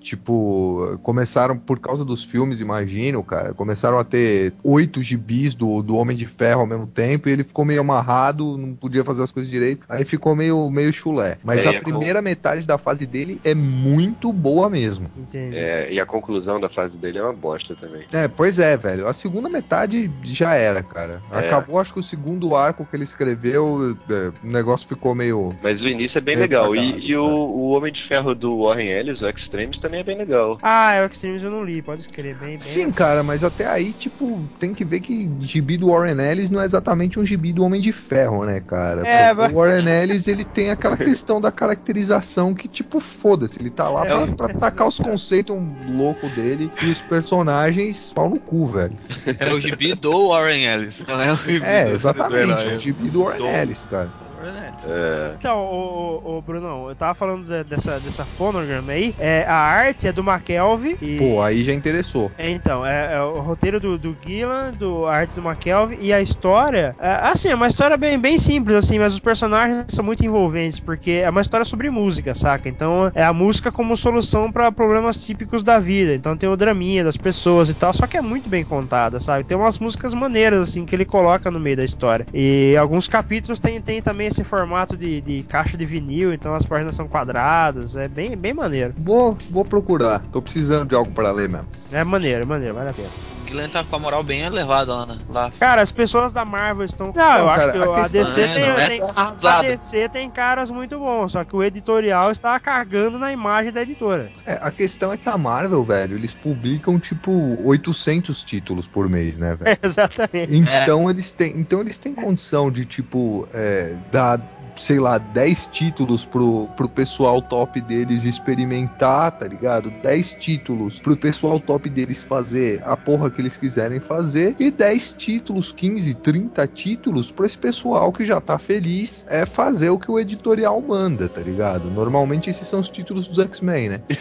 Tipo, 0.00 0.98
começaram 1.02 1.56
por 1.56 1.78
causa 1.78 2.04
dos 2.04 2.24
filmes, 2.24 2.60
imagino, 2.60 3.22
cara. 3.22 3.35
Começaram 3.56 3.98
a 3.98 4.04
ter 4.04 4.52
oito 4.62 5.00
gibis 5.00 5.54
do, 5.54 5.82
do 5.82 5.96
Homem 5.96 6.16
de 6.16 6.26
Ferro 6.26 6.62
ao 6.62 6.66
mesmo 6.66 6.86
tempo 6.86 7.28
e 7.28 7.32
ele 7.32 7.44
ficou 7.44 7.64
meio 7.64 7.80
amarrado, 7.80 8.56
não 8.56 8.74
podia 8.74 9.04
fazer 9.04 9.22
as 9.22 9.32
coisas 9.32 9.50
direito. 9.50 9.86
Aí 9.88 10.04
ficou 10.04 10.34
meio, 10.34 10.70
meio 10.70 10.92
chulé. 10.92 11.38
Mas 11.44 11.64
É, 11.64 11.68
a 11.68 11.76
a 11.76 11.80
primeira 11.80 12.22
metade 12.22 12.66
da 12.66 12.78
fase 12.78 13.06
dele 13.06 13.40
é 13.44 13.54
muito 13.54 14.32
boa 14.32 14.68
mesmo. 14.68 15.06
Entende? 15.16 15.56
É, 15.56 15.92
e 15.92 16.00
a 16.00 16.06
conclusão 16.06 16.60
da 16.60 16.68
fase 16.68 16.96
dele 16.96 17.18
é 17.18 17.22
uma 17.22 17.32
bosta 17.32 17.74
também. 17.76 18.04
É, 18.12 18.28
pois 18.28 18.58
é, 18.58 18.76
velho. 18.76 19.06
A 19.06 19.12
segunda 19.12 19.48
metade 19.48 20.10
já 20.22 20.54
era, 20.54 20.82
cara. 20.82 21.22
É. 21.30 21.38
Acabou, 21.38 21.78
acho 21.78 21.92
que 21.92 22.00
o 22.00 22.02
segundo 22.02 22.54
arco 22.54 22.84
que 22.84 22.96
ele 22.96 23.04
escreveu, 23.04 23.96
é, 24.10 24.32
o 24.46 24.50
negócio 24.50 24.88
ficou 24.88 25.14
meio. 25.14 25.50
Mas 25.62 25.80
o 25.80 25.86
início 25.86 26.18
é 26.18 26.20
bem 26.20 26.36
legal. 26.36 26.74
E, 26.74 27.10
e 27.10 27.16
o, 27.16 27.24
o 27.24 27.70
Homem 27.70 27.92
de 27.92 28.06
Ferro 28.06 28.34
do 28.34 28.64
Warren 28.64 28.88
Ellis, 28.88 29.20
o 29.22 29.28
Extremes, 29.28 29.78
também 29.80 30.00
é 30.00 30.04
bem 30.04 30.18
legal. 30.18 30.58
Ah, 30.62 30.94
é 30.94 31.02
o 31.02 31.06
Extremes 31.06 31.42
eu 31.42 31.50
não 31.50 31.64
li, 31.64 31.82
pode 31.82 32.00
escrever 32.02 32.34
bem, 32.34 32.48
bem. 32.48 32.58
Sim, 32.58 32.90
cara, 32.90 33.22
mas 33.26 33.44
até 33.44 33.66
aí, 33.66 33.92
tipo, 33.92 34.48
tem 34.58 34.72
que 34.72 34.84
ver 34.84 35.00
que 35.00 35.28
gibi 35.40 35.76
do 35.76 35.88
Warren 35.88 36.18
Ellis 36.20 36.48
não 36.48 36.60
é 36.60 36.64
exatamente 36.64 37.18
um 37.20 37.24
gibi 37.24 37.52
do 37.52 37.62
Homem 37.64 37.80
de 37.80 37.92
Ferro, 37.92 38.44
né, 38.46 38.60
cara? 38.60 39.06
É, 39.06 39.34
mas- 39.34 39.52
O 39.52 39.56
Warren 39.56 39.86
Ellis, 39.88 40.28
ele 40.28 40.44
tem 40.44 40.70
aquela 40.70 40.96
questão 40.96 41.40
da 41.40 41.50
caracterização 41.52 42.54
que, 42.54 42.68
tipo, 42.68 43.00
foda-se, 43.00 43.60
ele 43.60 43.70
tá 43.70 43.88
lá 43.90 44.06
É, 44.06 44.08
pra, 44.08 44.46
pra 44.46 44.54
tacar 44.54 44.86
os 44.88 44.98
conceitos 44.98 45.56
loucos 45.84 46.32
dele 46.32 46.72
e 46.80 46.86
os 46.86 47.02
personagens 47.02 48.12
pau 48.14 48.30
no 48.30 48.40
cu, 48.40 48.66
velho. 48.66 48.96
É 49.40 49.52
o 49.52 49.60
gibi 49.60 49.94
do 49.94 50.28
Warren 50.28 50.64
Ellis, 50.64 51.02
não 51.06 51.20
é 51.20 51.32
o 51.32 51.36
gibi 51.36 51.66
É, 51.66 51.90
exatamente, 51.90 52.46
do 52.46 52.52
é 52.52 52.56
um 52.56 52.60
herói. 52.60 52.78
gibi 52.78 53.10
do 53.10 53.22
Warren 53.24 53.38
Do- 53.38 53.46
Ellis, 53.48 53.84
cara. 53.84 54.12
É, 54.48 55.34
Então, 55.38 55.58
ô, 55.64 56.36
ô, 56.38 56.42
Brunão, 56.42 56.88
eu 56.88 56.94
tava 56.94 57.14
falando 57.14 57.46
de- 57.46 57.64
dessa, 57.64 57.98
dessa 58.00 58.24
Phonogram 58.24 58.84
aí. 58.88 59.14
É, 59.18 59.44
a 59.46 59.54
arte 59.54 60.06
é 60.06 60.12
do 60.12 60.22
McKelvey. 60.22 60.96
E... 61.00 61.16
Pô, 61.16 61.40
aí 61.42 61.64
já 61.64 61.72
interessou. 61.72 62.30
É, 62.38 62.50
então, 62.50 62.84
é, 62.84 63.14
é 63.14 63.20
o 63.22 63.40
roteiro 63.40 63.80
do, 63.80 63.98
do 63.98 64.16
Gillan, 64.24 64.72
do 64.72 65.06
a 65.06 65.14
arte 65.14 65.34
do 65.34 65.46
McKelvey 65.46 65.98
e 66.00 66.12
a 66.12 66.20
história. 66.20 66.94
É, 66.98 67.10
assim, 67.28 67.48
é 67.48 67.54
uma 67.54 67.66
história 67.66 67.96
bem, 67.96 68.18
bem 68.18 68.38
simples, 68.38 68.76
assim, 68.76 68.98
mas 68.98 69.12
os 69.14 69.20
personagens 69.20 69.86
são 69.88 70.04
muito 70.04 70.24
envolventes, 70.24 70.78
porque 70.80 71.10
é 71.24 71.30
uma 71.30 71.40
história 71.40 71.64
sobre 71.64 71.90
música, 71.90 72.34
saca? 72.34 72.68
Então 72.68 73.10
é 73.14 73.24
a 73.24 73.32
música 73.32 73.72
como 73.72 73.96
solução 73.96 74.50
pra 74.52 74.70
problemas 74.72 75.18
típicos 75.24 75.62
da 75.62 75.78
vida. 75.78 76.14
Então 76.14 76.36
tem 76.36 76.48
o 76.48 76.56
draminha 76.56 77.04
das 77.04 77.16
pessoas 77.16 77.68
e 77.70 77.74
tal, 77.74 77.92
só 77.94 78.06
que 78.06 78.16
é 78.16 78.22
muito 78.22 78.48
bem 78.48 78.64
contada, 78.64 79.18
sabe? 79.20 79.44
Tem 79.44 79.56
umas 79.56 79.78
músicas 79.78 80.14
maneiras, 80.14 80.60
assim, 80.68 80.84
que 80.84 80.94
ele 80.94 81.04
coloca 81.04 81.50
no 81.50 81.58
meio 81.60 81.76
da 81.76 81.84
história. 81.84 82.26
E 82.32 82.76
alguns 82.78 83.08
capítulos 83.08 83.58
tem, 83.58 83.80
tem 83.80 84.00
também 84.02 84.30
esse 84.36 84.44
formato 84.44 84.96
de, 84.96 85.20
de 85.22 85.42
caixa 85.44 85.76
de 85.76 85.86
vinil, 85.86 86.32
então 86.32 86.54
as 86.54 86.66
páginas 86.66 86.94
são 86.94 87.08
quadradas, 87.08 87.96
é 87.96 88.06
bem, 88.06 88.36
bem 88.36 88.52
maneiro. 88.52 88.94
Vou, 88.98 89.36
vou 89.48 89.64
procurar. 89.64 90.20
Tô 90.30 90.42
precisando 90.42 90.86
de 90.86 90.94
algo 90.94 91.10
pra 91.12 91.30
ler 91.30 91.48
mesmo. 91.48 91.66
É 91.90 92.04
maneiro, 92.04 92.46
maneiro, 92.46 92.74
vale 92.74 92.90
a 92.90 92.94
pena. 92.94 93.35
O 93.46 93.48
Gillen 93.48 93.68
tá 93.68 93.84
com 93.84 93.94
a 93.94 93.98
moral 93.98 94.24
bem 94.24 94.40
elevada 94.42 94.92
lá, 94.92 95.06
né? 95.06 95.18
Lá. 95.28 95.52
Cara, 95.60 95.80
as 95.80 95.92
pessoas 95.92 96.32
da 96.32 96.44
Marvel 96.44 96.84
estão. 96.84 97.12
Não, 97.14 97.22
eu 97.38 97.44
Não, 97.44 97.48
acho 97.50 97.60
cara, 97.60 97.72
que 97.72 97.78
a 97.78 98.04
a, 98.04 98.08
DC 98.08 98.40
é, 98.40 98.54
tem, 98.54 98.64
é 98.64 98.74
tem- 98.74 99.00
a. 99.14 99.62
DC 99.62 100.08
tem 100.08 100.30
caras 100.30 100.68
muito 100.70 100.98
bons, 100.98 101.32
só 101.32 101.44
que 101.44 101.54
o 101.54 101.62
editorial 101.62 102.32
está 102.32 102.58
cagando 102.58 103.18
na 103.20 103.32
imagem 103.32 103.72
da 103.72 103.82
editora. 103.82 104.32
É, 104.44 104.58
a 104.60 104.70
questão 104.72 105.12
é 105.12 105.16
que 105.16 105.28
a 105.28 105.38
Marvel, 105.38 105.84
velho, 105.84 106.16
eles 106.16 106.34
publicam 106.34 106.98
tipo 106.98 107.56
800 107.62 108.42
títulos 108.42 108.88
por 108.88 109.08
mês, 109.08 109.38
né, 109.38 109.54
velho? 109.54 109.78
Exatamente. 109.82 110.56
Então 110.56 111.08
eles 111.08 111.32
têm, 111.32 111.56
então 111.56 111.80
eles 111.80 111.98
têm 111.98 112.14
condição 112.14 112.68
de 112.68 112.84
tipo 112.84 113.48
é, 113.54 113.94
dar 114.10 114.40
sei 114.76 114.98
lá, 114.98 115.18
10 115.18 115.68
títulos 115.68 116.24
pro, 116.24 116.68
pro 116.76 116.88
pessoal 116.88 117.40
top 117.42 117.80
deles 117.80 118.24
experimentar, 118.24 119.32
tá 119.32 119.46
ligado? 119.46 119.90
10 120.02 120.34
títulos 120.34 121.00
pro 121.00 121.16
pessoal 121.16 121.58
top 121.58 121.88
deles 121.88 122.22
fazer 122.24 122.80
a 122.84 122.96
porra 122.96 123.30
que 123.30 123.40
eles 123.40 123.56
quiserem 123.56 124.00
fazer 124.00 124.54
e 124.58 124.70
10 124.70 125.14
títulos, 125.14 125.72
15, 125.72 126.14
30 126.14 126.66
títulos 126.68 127.30
pra 127.30 127.46
esse 127.46 127.58
pessoal 127.58 128.12
que 128.12 128.24
já 128.24 128.40
tá 128.40 128.58
feliz 128.58 129.26
é 129.28 129.46
fazer 129.46 129.90
o 129.90 129.98
que 129.98 130.10
o 130.10 130.18
editorial 130.18 130.80
manda, 130.80 131.28
tá 131.28 131.40
ligado? 131.40 131.90
Normalmente 131.90 132.50
esses 132.50 132.66
são 132.66 132.80
os 132.80 132.88
títulos 132.88 133.26
dos 133.28 133.38
X-Men, 133.38 133.88
né? 133.90 134.00
E- 134.10 134.16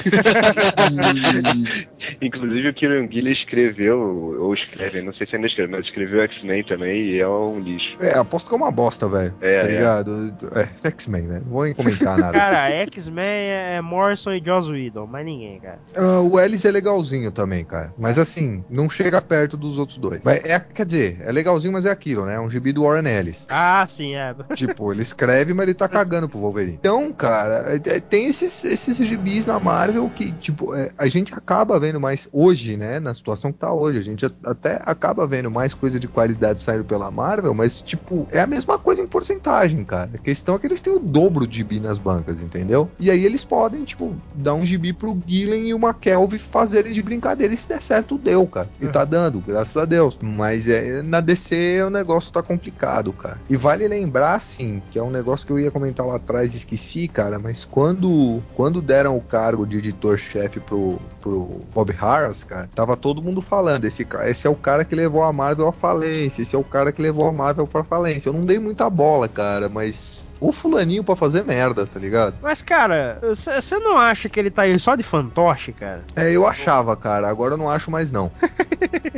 Inclusive 2.22 2.70
o 2.70 2.74
Kieran 2.74 3.08
Gillen 3.12 3.34
escreveu, 3.34 4.00
ou 4.40 4.54
escreve, 4.54 5.02
não 5.02 5.14
sei 5.14 5.28
se 5.28 5.36
ainda 5.36 5.48
escreve, 5.48 5.72
mas 5.72 5.86
escreveu 5.86 6.22
X-Men 6.22 6.64
também 6.64 7.10
e 7.10 7.20
é 7.20 7.28
um 7.28 7.60
lixo. 7.60 7.98
É, 8.00 8.18
aposto 8.18 8.48
que 8.48 8.54
é 8.54 8.58
uma 8.58 8.72
bosta, 8.72 9.08
velho. 9.08 9.36
É, 9.42 9.60
tá 9.60 9.68
é. 9.68 9.72
ligado? 9.72 10.12
É, 10.44 10.45
X-Men, 10.84 11.24
né? 11.24 11.42
Não 11.44 11.52
vou 11.52 11.64
nem 11.64 11.74
comentar 11.74 12.18
nada. 12.18 12.34
Cara, 12.38 12.70
X-Men 12.70 13.26
é 13.26 13.82
Morrison 13.82 14.32
e 14.34 14.44
Joss 14.44 14.70
Whedon, 14.70 15.08
mais 15.08 15.26
ninguém, 15.26 15.60
cara. 15.60 15.80
Ah, 15.96 16.20
o 16.22 16.40
Ellis 16.40 16.66
é 16.66 16.72
legalzinho 16.72 17.32
também, 17.32 17.64
cara. 17.66 17.94
Mas 17.98 18.20
assim, 18.20 18.64
não 18.70 18.90
chega 18.90 19.22
perto 19.22 19.58
dos 19.58 19.78
outros 19.78 19.98
dois. 19.98 20.22
Mas 20.24 20.44
é, 20.44 20.60
quer 20.60 20.86
dizer, 20.86 21.22
é 21.22 21.32
legalzinho, 21.32 21.74
mas 21.74 21.86
é 21.86 21.92
aquilo, 21.92 22.26
né? 22.26 22.36
É 22.36 22.40
um 22.40 22.50
gibi 22.50 22.72
do 22.74 22.84
Warren 22.84 23.08
Ellis. 23.10 23.46
Ah, 23.50 23.86
sim, 23.88 24.16
é. 24.16 24.36
tipo, 24.56 24.92
ele 24.92 25.02
escreve, 25.02 25.54
mas 25.54 25.64
ele 25.64 25.74
tá 25.74 25.88
cagando 25.88 26.28
pro 26.30 26.40
Wolverine. 26.40 26.74
Então, 26.80 27.12
cara, 27.14 27.74
é- 27.74 27.96
é- 27.96 28.00
tem 28.00 28.28
esses, 28.28 28.64
esses 28.64 28.98
gibis 28.98 29.46
na 29.46 29.60
Marvel 29.60 30.10
que, 30.10 30.32
tipo, 30.32 30.74
é, 30.76 30.92
a 30.98 31.08
gente 31.08 31.34
acaba 31.34 31.80
vendo 31.80 32.00
mais 32.00 32.28
hoje, 32.32 32.78
né? 32.78 33.00
Na 33.00 33.14
situação 33.14 33.52
que 33.52 33.60
tá 33.60 33.72
hoje. 33.72 34.00
A 34.00 34.04
gente 34.04 34.26
até 34.46 34.82
acaba 34.86 35.26
vendo 35.28 35.50
mais 35.50 35.74
coisa 35.74 36.00
de 36.00 36.08
qualidade 36.08 36.62
saindo 36.62 36.84
pela 36.86 37.10
Marvel, 37.12 37.54
mas, 37.54 37.80
tipo, 37.80 38.28
é 38.32 38.40
a 38.42 38.48
mesma 38.48 38.78
coisa 38.78 39.02
em 39.02 39.08
porcentagem, 39.08 39.84
cara. 39.84 40.10
A 40.14 40.18
questão 40.36 40.56
é 40.56 40.60
que 40.60 40.68
eles 40.68 40.82
têm 40.82 40.94
o 40.94 41.00
dobro 41.00 41.48
de 41.48 41.56
gibi 41.56 41.80
nas 41.80 41.98
bancas, 41.98 42.42
entendeu? 42.42 42.92
E 43.00 43.10
aí 43.10 43.24
eles 43.24 43.46
podem, 43.46 43.86
tipo, 43.86 44.14
dar 44.34 44.54
um 44.54 44.66
gibi 44.66 44.92
pro 44.92 45.18
Gillen 45.26 45.70
e 45.70 45.74
o 45.74 45.78
McKelvey 45.78 46.38
fazerem 46.38 46.92
de 46.92 47.02
brincadeira. 47.02 47.54
E 47.54 47.58
se 47.58 47.70
der 47.70 47.82
certo, 47.82 48.18
deu, 48.18 48.46
cara. 48.46 48.68
E 48.82 48.88
tá 48.88 49.06
dando, 49.06 49.40
graças 49.40 49.78
a 49.78 49.86
Deus. 49.86 50.20
Mas 50.22 50.68
é, 50.68 51.02
na 51.02 51.22
DC 51.22 51.82
o 51.84 51.90
negócio 51.90 52.34
tá 52.34 52.44
complicado, 52.44 53.14
cara. 53.14 53.40
E 53.50 53.56
vale 53.56 53.88
lembrar, 53.88 54.34
assim, 54.34 54.82
que 54.92 55.00
é 55.00 55.04
um 55.04 55.10
negócio 55.10 55.48
que 55.48 55.54
eu 55.54 55.60
ia 55.60 55.72
comentar 55.72 56.06
lá 56.06 56.18
atrás 56.18 56.54
e 56.54 56.58
esqueci, 56.58 57.08
cara, 57.08 57.40
mas 57.40 57.64
quando, 57.64 58.44
quando 58.56 58.82
deram 58.82 59.16
o 59.16 59.22
cargo 59.22 59.66
de 59.66 59.78
editor-chefe 59.78 60.60
pro, 60.60 61.00
pro 61.22 61.62
Bob 61.74 61.92
Harras, 61.94 62.44
cara, 62.44 62.70
tava 62.76 62.98
todo 62.98 63.24
mundo 63.24 63.40
falando, 63.40 63.86
esse, 63.86 64.06
esse 64.26 64.46
é 64.46 64.50
o 64.50 64.56
cara 64.56 64.84
que 64.84 64.96
levou 64.96 65.24
a 65.24 65.32
Marvel 65.32 65.70
à 65.70 65.72
falência, 65.72 66.42
esse 66.42 66.56
é 66.56 66.60
o 66.60 66.64
cara 66.64 66.92
que 66.92 67.02
levou 67.02 67.26
a 67.26 67.32
Marvel 67.32 67.66
pra 67.66 67.86
falência. 67.86 68.28
Eu 68.28 68.34
não 68.34 68.46
dei 68.46 68.60
muita 68.60 68.90
bola, 68.90 69.30
cara, 69.30 69.70
mas 69.70 70.25
o 70.40 70.52
fulaninho 70.52 71.04
pra 71.04 71.16
fazer 71.16 71.44
merda, 71.44 71.86
tá 71.86 72.00
ligado? 72.00 72.38
Mas, 72.42 72.62
cara, 72.62 73.20
você 73.22 73.78
não 73.80 73.98
acha 73.98 74.30
que 74.30 74.40
ele 74.40 74.50
tá 74.52 74.64
aí 74.64 74.78
só 74.80 74.96
de 74.96 75.04
fantoche, 75.04 75.72
cara? 75.74 76.04
É, 76.16 76.32
eu 76.32 76.48
achava, 76.48 76.96
cara, 76.96 77.28
agora 77.28 77.54
eu 77.54 77.58
não 77.58 77.70
acho 77.70 77.92
mais 77.92 78.12
não. 78.12 78.32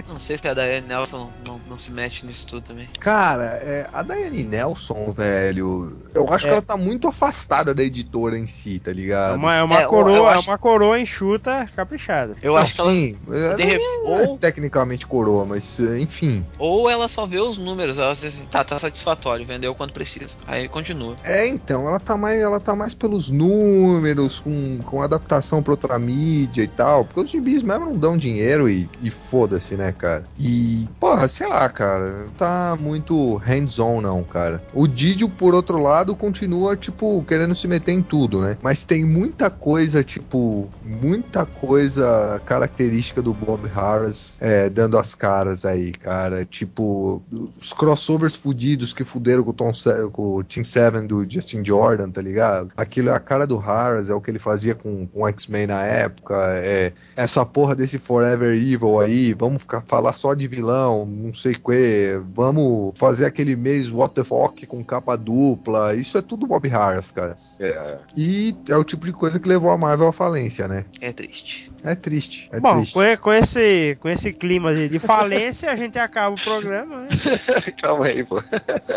Não 0.07 0.19
sei 0.21 0.37
se 0.37 0.47
a 0.47 0.53
Diane 0.53 0.87
Nelson 0.87 1.29
não, 1.45 1.59
não 1.67 1.77
se 1.77 1.91
mete 1.91 2.25
nisso 2.25 2.47
tudo 2.47 2.61
também. 2.61 2.87
Cara, 2.99 3.43
é, 3.61 3.87
a 3.91 4.01
Daiane 4.01 4.43
Nelson, 4.45 5.11
velho, 5.11 5.99
eu 6.15 6.31
acho 6.31 6.45
É. 6.45 6.47
que 6.49 6.53
ela 6.53 6.61
tá 6.61 6.77
muito 6.77 7.07
afastada 7.09 7.75
da 7.75 7.83
editora 7.83 8.37
em 8.37 8.47
si, 8.47 8.79
tá 8.79 8.91
É 8.91 8.93
ligado? 8.93 9.35
uma, 9.35 9.53
é 9.55 9.61
uma 9.63 9.81
É, 9.81 9.85
coroa, 9.85 10.15
eu 10.17 10.29
é 10.29 10.35
acho- 10.35 10.49
uma 10.49 10.57
coroa 10.57 10.99
enxuta, 10.99 11.69
caprichada. 11.75 12.37
Eu 12.41 12.53
Não, 12.53 12.61
acho 12.61 12.73
que 12.75 12.89
sim, 12.89 13.19
ela 13.27 13.55
de 13.57 13.63
rep- 13.63 13.81
é 13.81 14.09
ou, 14.27 14.37
tecnicamente 14.37 15.05
coroa, 15.05 15.45
mas 15.45 15.77
enfim. 15.79 16.45
ou 16.57 16.89
ela 16.89 17.07
só 17.09 17.25
vê 17.27 17.39
os 17.39 17.57
números, 17.57 17.97
ela 17.97 18.13
diz 18.15 18.23
assim, 18.33 18.45
tá, 18.45 18.63
tá 18.63 18.79
satisfatório, 18.79 19.45
vendeu 19.45 19.75
quanto 19.75 19.93
precisa. 19.93 20.35
Aí 20.47 20.69
continua. 20.69 20.86
É, 21.23 21.47
então, 21.47 21.87
ela 21.87 21.99
tá 21.99 22.17
mais, 22.17 22.39
ela 22.39 22.59
tá 22.59 22.75
mais 22.75 22.93
pelos 22.93 23.29
números, 23.29 24.39
com, 24.39 24.79
com 24.79 25.01
adaptação 25.01 25.61
pra 25.63 25.73
outra 25.73 25.97
mídia 25.99 26.63
e 26.63 26.67
tal, 26.67 27.05
porque 27.05 27.21
os 27.21 27.29
gibis 27.29 27.63
mesmo 27.63 27.85
não 27.85 27.97
dão 27.97 28.17
dinheiro 28.17 28.69
e, 28.69 28.89
e 29.01 29.09
foda-se. 29.09 29.75
né, 29.75 29.91
cara? 29.91 30.23
E, 30.37 30.87
porra, 30.99 31.27
sei 31.27 31.47
lá, 31.47 31.67
cara, 31.69 32.23
não 32.23 32.29
tá 32.29 32.77
muito 32.79 33.35
hands-on, 33.35 34.01
não, 34.01 34.23
cara. 34.23 34.63
O 34.73 34.87
Didio, 34.87 35.29
por 35.29 35.53
outro 35.53 35.81
lado, 35.81 36.15
continua, 36.15 36.75
tipo, 36.75 37.23
querendo 37.23 37.55
se 37.55 37.67
meter 37.67 37.91
em 37.91 38.01
tudo, 38.01 38.41
né? 38.41 38.57
Mas 38.61 38.83
tem 38.83 39.05
muita 39.05 39.49
coisa, 39.49 40.03
tipo, 40.03 40.67
muita 40.83 41.45
coisa 41.45 42.41
característica 42.45 43.21
do 43.21 43.33
Bob 43.33 43.67
Harris 43.67 44.37
é, 44.39 44.69
dando 44.69 44.97
as 44.97 45.15
caras 45.15 45.65
aí, 45.65 45.91
cara. 45.91 46.45
Tipo, 46.45 47.21
os 47.59 47.73
crossovers 47.73 48.35
fudidos 48.35 48.93
que 48.93 49.03
fuderam 49.03 49.43
com 49.43 49.51
o, 49.51 49.53
Tom 49.53 49.71
com 50.11 50.37
o 50.37 50.43
Team 50.43 50.63
Seven 50.77 51.07
do 51.07 51.27
Justin 51.27 51.65
Jordan, 51.65 52.11
tá 52.11 52.21
ligado? 52.21 52.71
Aquilo 52.77 53.09
é 53.09 53.13
a 53.13 53.19
cara 53.19 53.47
do 53.47 53.57
Harris, 53.57 54.11
é 54.11 54.13
o 54.13 54.21
que 54.21 54.29
ele 54.29 54.37
fazia 54.37 54.75
com, 54.75 55.07
com 55.07 55.21
o 55.23 55.27
X-Men 55.27 55.67
na 55.67 55.83
época. 55.83 56.35
É 56.57 56.93
essa 57.15 57.43
porra 57.43 57.75
desse 57.75 57.97
Forever 57.97 58.55
Evil 58.55 58.99
aí, 58.99 59.33
vamos 59.33 59.63
ficar 59.63 59.81
falar 59.81 60.13
só 60.13 60.35
de 60.35 60.47
vilão, 60.47 61.03
não 61.03 61.33
sei 61.33 61.53
o 61.53 61.59
que, 61.59 62.21
vamos 62.35 62.93
fazer 62.95 63.25
aquele 63.25 63.55
mês 63.55 63.89
What 63.89 64.13
the 64.13 64.23
Fuck 64.23 64.67
com 64.67 64.83
capa 64.83 65.17
dupla. 65.17 65.95
Isso 65.95 66.15
é 66.15 66.21
tudo 66.21 66.45
Bob 66.45 66.67
Harris, 66.67 67.11
cara. 67.11 67.33
É, 67.59 67.97
E 68.15 68.55
é 68.69 68.75
o 68.75 68.83
tipo 68.83 69.05
de 69.05 69.13
coisa 69.13 69.39
que 69.39 69.49
levou 69.49 69.71
a 69.71 69.77
Marvel 69.77 70.09
à 70.09 70.13
falência, 70.13 70.67
né? 70.67 70.85
É 71.01 71.11
triste. 71.11 71.71
É 71.83 71.95
triste. 71.95 72.49
É 72.51 72.59
Bom, 72.59 72.77
triste. 72.77 72.93
com, 72.93 73.17
com 73.23 73.33
esse, 73.33 73.97
com 73.99 74.09
esse 74.09 74.31
clima 74.31 74.75
de, 74.75 74.89
de 74.89 74.99
falência, 74.99 75.71
a 75.71 75.75
gente 75.75 75.97
acaba 75.97 76.35
o 76.35 76.43
programa, 76.43 77.01
né? 77.01 77.09
calma 77.81 78.05
aí, 78.05 78.23
pô. 78.23 78.43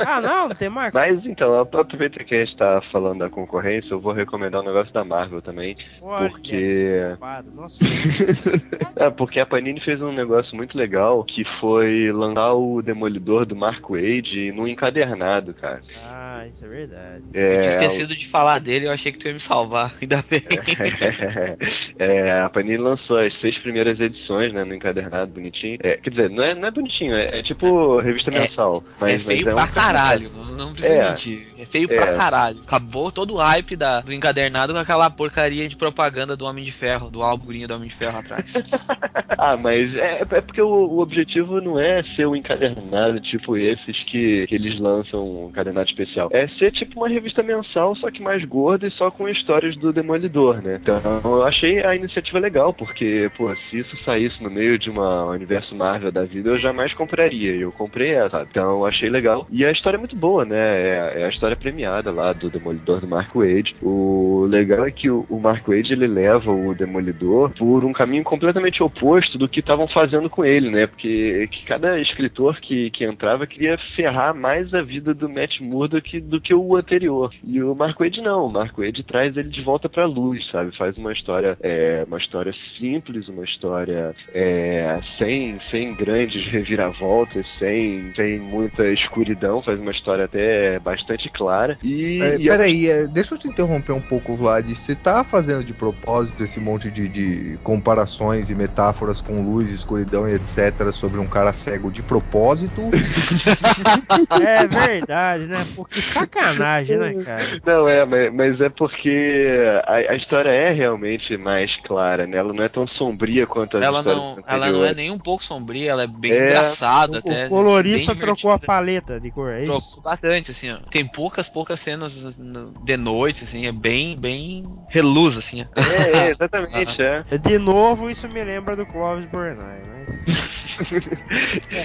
Ah, 0.07 0.21
não, 0.21 0.49
não 0.49 0.55
tem 0.55 0.69
mais. 0.69 0.93
Mas 0.93 1.25
então, 1.25 1.55
aproveita 1.79 2.25
que 2.25 2.35
a 2.35 2.45
gente 2.45 2.57
tá 2.57 2.83
falando 2.91 3.21
da 3.21 3.31
concorrência, 3.31 3.93
eu 3.93 4.01
vou 4.01 4.13
recomendar 4.13 4.61
um 4.61 4.65
negócio 4.65 4.93
da 4.93 5.05
Marvel 5.05 5.41
também. 5.43 5.77
Olha, 6.01 6.29
porque-. 6.31 7.17
Nossa, 7.55 7.85
É, 8.97 9.11
porque 9.11 9.41
a 9.41 9.47
Panini 9.47 9.81
fez 9.81 10.01
um 10.03 10.13
negócio 10.13 10.55
muito 10.57 10.77
legal 10.77 11.23
que 11.25 11.45
foi 11.61 12.11
lançar 12.13 12.53
o 12.55 12.83
Demolidor 12.83 13.47
do 13.47 13.57
Mark 13.57 13.89
Wade 13.89 14.53
no 14.53 14.67
encadernado, 14.69 15.55
cara. 15.55 15.81
ah, 16.03 16.45
isso 16.51 16.65
é 16.65 16.69
verdade. 16.69 17.25
É, 17.33 17.57
eu 17.57 17.61
tinha 17.61 17.71
esquecido 17.71 18.15
de 18.17 18.27
falar 18.27 18.59
dele, 18.59 18.87
eu 18.87 18.91
achei 18.93 19.13
que 19.13 19.19
tu 19.19 19.27
ia 19.29 19.33
me 19.35 19.41
salvar. 19.41 19.95
Ainda 20.01 20.23
bem. 20.29 20.41
é, 21.99 22.41
a 22.41 22.49
Panini 22.49 22.77
lançou 22.77 23.17
as 23.19 23.33
seis 23.41 23.57
primeiras 23.59 23.99
edições, 24.01 24.53
né, 24.53 24.65
no 24.65 24.75
encadernado, 24.75 25.33
bonitinho. 25.33 25.79
É, 25.83 25.97
quer 25.97 26.11
dizer, 26.11 26.31
não 26.31 26.43
é, 26.43 26.55
não 26.55 26.69
é 26.69 26.71
bonitinho, 26.71 27.15
é, 27.15 27.39
é 27.39 27.43
tipo 27.43 27.99
revista 28.01 28.31
É- 28.31 28.41
mensal. 28.41 28.83
Mas, 29.01 29.15
é 29.15 29.19
feio 29.19 29.45
mas 29.47 29.55
pra 29.55 29.65
um 29.65 29.69
caralho, 29.69 30.31
não, 30.35 30.45
não 30.67 30.73
precisa 30.73 30.95
É. 30.95 31.11
mentir. 31.11 31.47
É 31.61 31.67
feio 31.67 31.89
É. 31.91 31.97
pra 31.97 32.13
caralho. 32.15 32.59
Acabou 32.63 33.11
todo 33.13 33.35
o 33.35 33.37
hype 33.39 33.77
da, 33.77 34.01
do 34.01 34.13
encadernado 34.13 34.73
com 34.73 34.79
aquela 34.79 35.11
porcaria 35.11 35.69
de 35.69 35.77
propaganda 35.77 36.37
do 36.37 36.45
Homem 36.45 36.65
de 36.65 36.73
Ferro, 36.73 37.11
do 37.11 37.23
álbuminho 37.23 37.69
do 37.69 37.75
Homem 37.75 37.89
de 37.89 37.95
Ferro 37.95 38.19
atrás. 38.19 38.53
Ah, 39.43 39.57
mas 39.57 39.95
é, 39.95 40.21
é 40.21 40.41
porque 40.43 40.61
o, 40.61 40.69
o 40.69 41.01
objetivo 41.01 41.63
não 41.63 41.81
é 41.81 42.03
ser 42.15 42.27
um 42.27 42.37
encadernado 42.37 43.19
tipo 43.21 43.57
esses 43.57 44.05
que, 44.05 44.47
que 44.47 44.55
eles 44.55 44.79
lançam 44.79 45.27
um 45.27 45.49
encadernado 45.49 45.89
especial. 45.89 46.29
É 46.31 46.47
ser 46.47 46.71
tipo 46.73 47.01
uma 47.01 47.09
revista 47.09 47.43
mensal, 47.43 47.97
só 47.97 48.11
que 48.11 48.21
mais 48.23 48.45
gorda 48.45 48.87
e 48.87 48.91
só 48.91 49.11
com 49.11 49.27
histórias 49.29 49.75
do 49.79 49.95
Demolidor, 49.95 50.61
né? 50.61 50.79
Então 50.83 51.01
eu 51.25 51.43
achei 51.43 51.83
a 51.83 51.95
iniciativa 51.97 52.39
legal, 52.39 52.75
porque, 52.75 53.31
pô, 53.35 53.55
se 53.71 53.79
isso 53.79 53.97
saísse 54.05 54.43
no 54.43 54.51
meio 54.51 54.79
de 54.79 54.91
uma 54.91 55.25
universo 55.31 55.75
Marvel 55.75 56.13
da 56.13 56.25
vida, 56.25 56.51
eu 56.51 56.59
jamais 56.59 56.93
compraria. 56.93 57.57
E 57.57 57.63
eu 57.63 57.73
comprei 57.73 58.11
essa? 58.15 58.47
Então 58.51 58.73
eu 58.73 58.85
achei 58.87 59.09
legal. 59.09 59.47
E 59.51 59.65
a 59.65 59.71
história 59.71 59.97
é 59.97 59.99
muito 59.99 60.17
boa, 60.17 60.45
né? 60.45 60.59
É, 60.59 61.13
é 61.21 61.25
a 61.25 61.31
história 61.31 61.50
premiada 61.57 62.11
lá 62.11 62.33
do 62.33 62.51
Demolidor 62.51 63.01
do 63.01 63.09
Mark 63.09 63.35
Wade. 63.35 63.77
O 63.83 64.47
legal 64.49 64.87
é 64.87 64.91
que 64.91 65.11
o, 65.11 65.27
o 65.29 65.41
Mark 65.41 65.67
Wade 65.67 65.93
ele 65.93 66.07
leva 66.07 66.51
o 66.51 66.75
Demolidor 66.75 67.51
por 67.51 67.85
um 67.85 67.93
caminho 67.93 68.25
completamente 68.25 68.83
oposto 68.83 69.39
do 69.39 69.49
que 69.49 69.61
estavam 69.61 69.87
fazendo 69.89 70.29
com 70.29 70.45
ele, 70.45 70.71
né? 70.71 70.87
Porque 70.87 71.49
que 71.49 71.65
cada 71.65 71.99
escritor 72.01 72.61
que, 72.61 72.91
que 72.91 73.05
entrava 73.05 73.47
queria 73.47 73.79
ferrar 73.97 74.35
mais 74.35 74.73
a 74.75 74.83
vida 74.83 75.15
do 75.15 75.29
Matt 75.29 75.61
Murdock 75.61 76.21
do 76.21 76.41
que 76.41 76.55
o 76.55 76.77
anterior. 76.77 77.33
E 77.45 77.63
o 77.63 77.75
Mark 77.75 77.99
Wade 77.99 78.21
não. 78.21 78.47
O 78.47 78.53
Mark 78.53 78.77
Wade 78.77 79.03
traz 79.03 79.37
ele 79.37 79.49
de 79.49 79.63
volta 79.63 79.89
pra 79.89 80.07
luz, 80.07 80.47
sabe? 80.51 80.77
Faz 80.77 80.97
uma 80.97 81.13
história, 81.13 81.57
é, 81.61 82.05
uma 82.07 82.19
história 82.19 82.55
simples, 82.79 83.29
uma 83.29 83.45
história 83.45 84.15
é, 84.35 85.01
sem, 85.19 85.59
sem 85.71 85.95
grandes 85.95 86.47
reviravoltas, 86.47 87.47
sem, 87.59 88.13
sem 88.15 88.39
muita 88.39 88.87
escuridão. 88.89 89.63
Faz 89.63 89.81
uma 89.81 89.93
história 89.93 90.25
até 90.25 90.79
bastante 90.79 91.29
clara. 91.41 91.79
E, 91.83 92.21
É, 92.21 92.37
e 92.39 92.47
eu 92.47 92.53
peraí, 92.53 92.89
é, 92.89 93.07
deixa 93.07 93.35
eu 93.35 93.39
te 93.39 93.49
interromper 93.49 93.93
um 93.93 94.01
pouco, 94.01 94.37
Vlad. 94.37 94.69
Você 94.69 94.95
tá 94.95 95.25
fazendo 95.25 95.65
de 95.65 95.73
propósito 95.73 96.43
esse 96.45 96.61
monte 96.61 96.91
de, 96.91 97.09
de 97.09 97.59
comparações 97.63 98.51
e 98.51 98.55
metáforas 98.55 99.21
com 99.23 99.43
luz, 99.43 99.71
escuridão 99.71 100.29
e 100.29 100.35
etc. 100.35 100.93
sobre 100.93 101.19
um 101.19 101.27
cara 101.27 101.53
cego 101.53 101.91
de 101.91 102.03
propósito? 102.03 102.91
É 104.43 104.67
verdade, 104.67 105.45
né? 105.47 105.65
Porque 105.75 106.01
sacanagem, 106.03 106.99
né, 106.99 107.15
cara? 107.25 107.61
Não, 107.65 107.89
é, 107.89 108.05
mas, 108.05 108.33
mas 108.35 108.61
é 108.61 108.69
porque 108.69 109.49
a, 109.87 110.13
a 110.13 110.15
história 110.15 110.51
é 110.51 110.73
realmente 110.73 111.37
mais 111.37 111.71
clara, 111.87 112.27
né? 112.27 112.37
Ela 112.37 112.53
não 112.53 112.63
é 112.63 112.69
tão 112.69 112.87
sombria 112.87 113.47
quanto 113.47 113.77
as 113.77 113.85
ela, 113.85 114.03
não, 114.03 114.39
ela 114.47 114.71
não 114.71 114.85
é 114.85 114.95
nem 114.95 115.11
um 115.11 115.19
pouco 115.19 115.43
sombria, 115.43 115.91
ela 115.91 116.03
é 116.05 116.07
bem 116.07 116.33
É, 116.33 116.47
engraçada 116.47 117.19
até. 117.19 117.47
O 117.47 117.49
colorista 117.49 118.15
trocou 118.15 118.51
a 118.51 118.59
paleta 118.59 119.21
de 119.21 119.31
cor, 119.31 119.51
é 119.53 119.63
isso? 119.63 119.71
Trocou 119.71 120.03
bastante, 120.03 120.51
assim, 120.51 120.71
ó. 120.71 120.77
Tem 120.91 121.07
poucas, 121.31 121.49
poucas 121.49 121.81
cenas 121.81 122.37
de 122.83 122.97
noite, 122.97 123.45
assim, 123.45 123.67
é 123.67 123.73
bem, 123.73 124.19
bem 124.19 124.67
reluz, 124.89 125.37
assim. 125.37 125.63
É, 125.63 126.27
é, 126.27 126.31
exatamente, 126.31 127.01
é. 127.01 127.39
De 127.39 127.57
novo, 127.57 128.11
isso 128.11 128.29
me 128.29 128.43
lembra 128.43 128.75
do 128.75 128.85
Clovis 128.85 129.27
Burnay, 129.27 129.81
mas... 129.87 130.00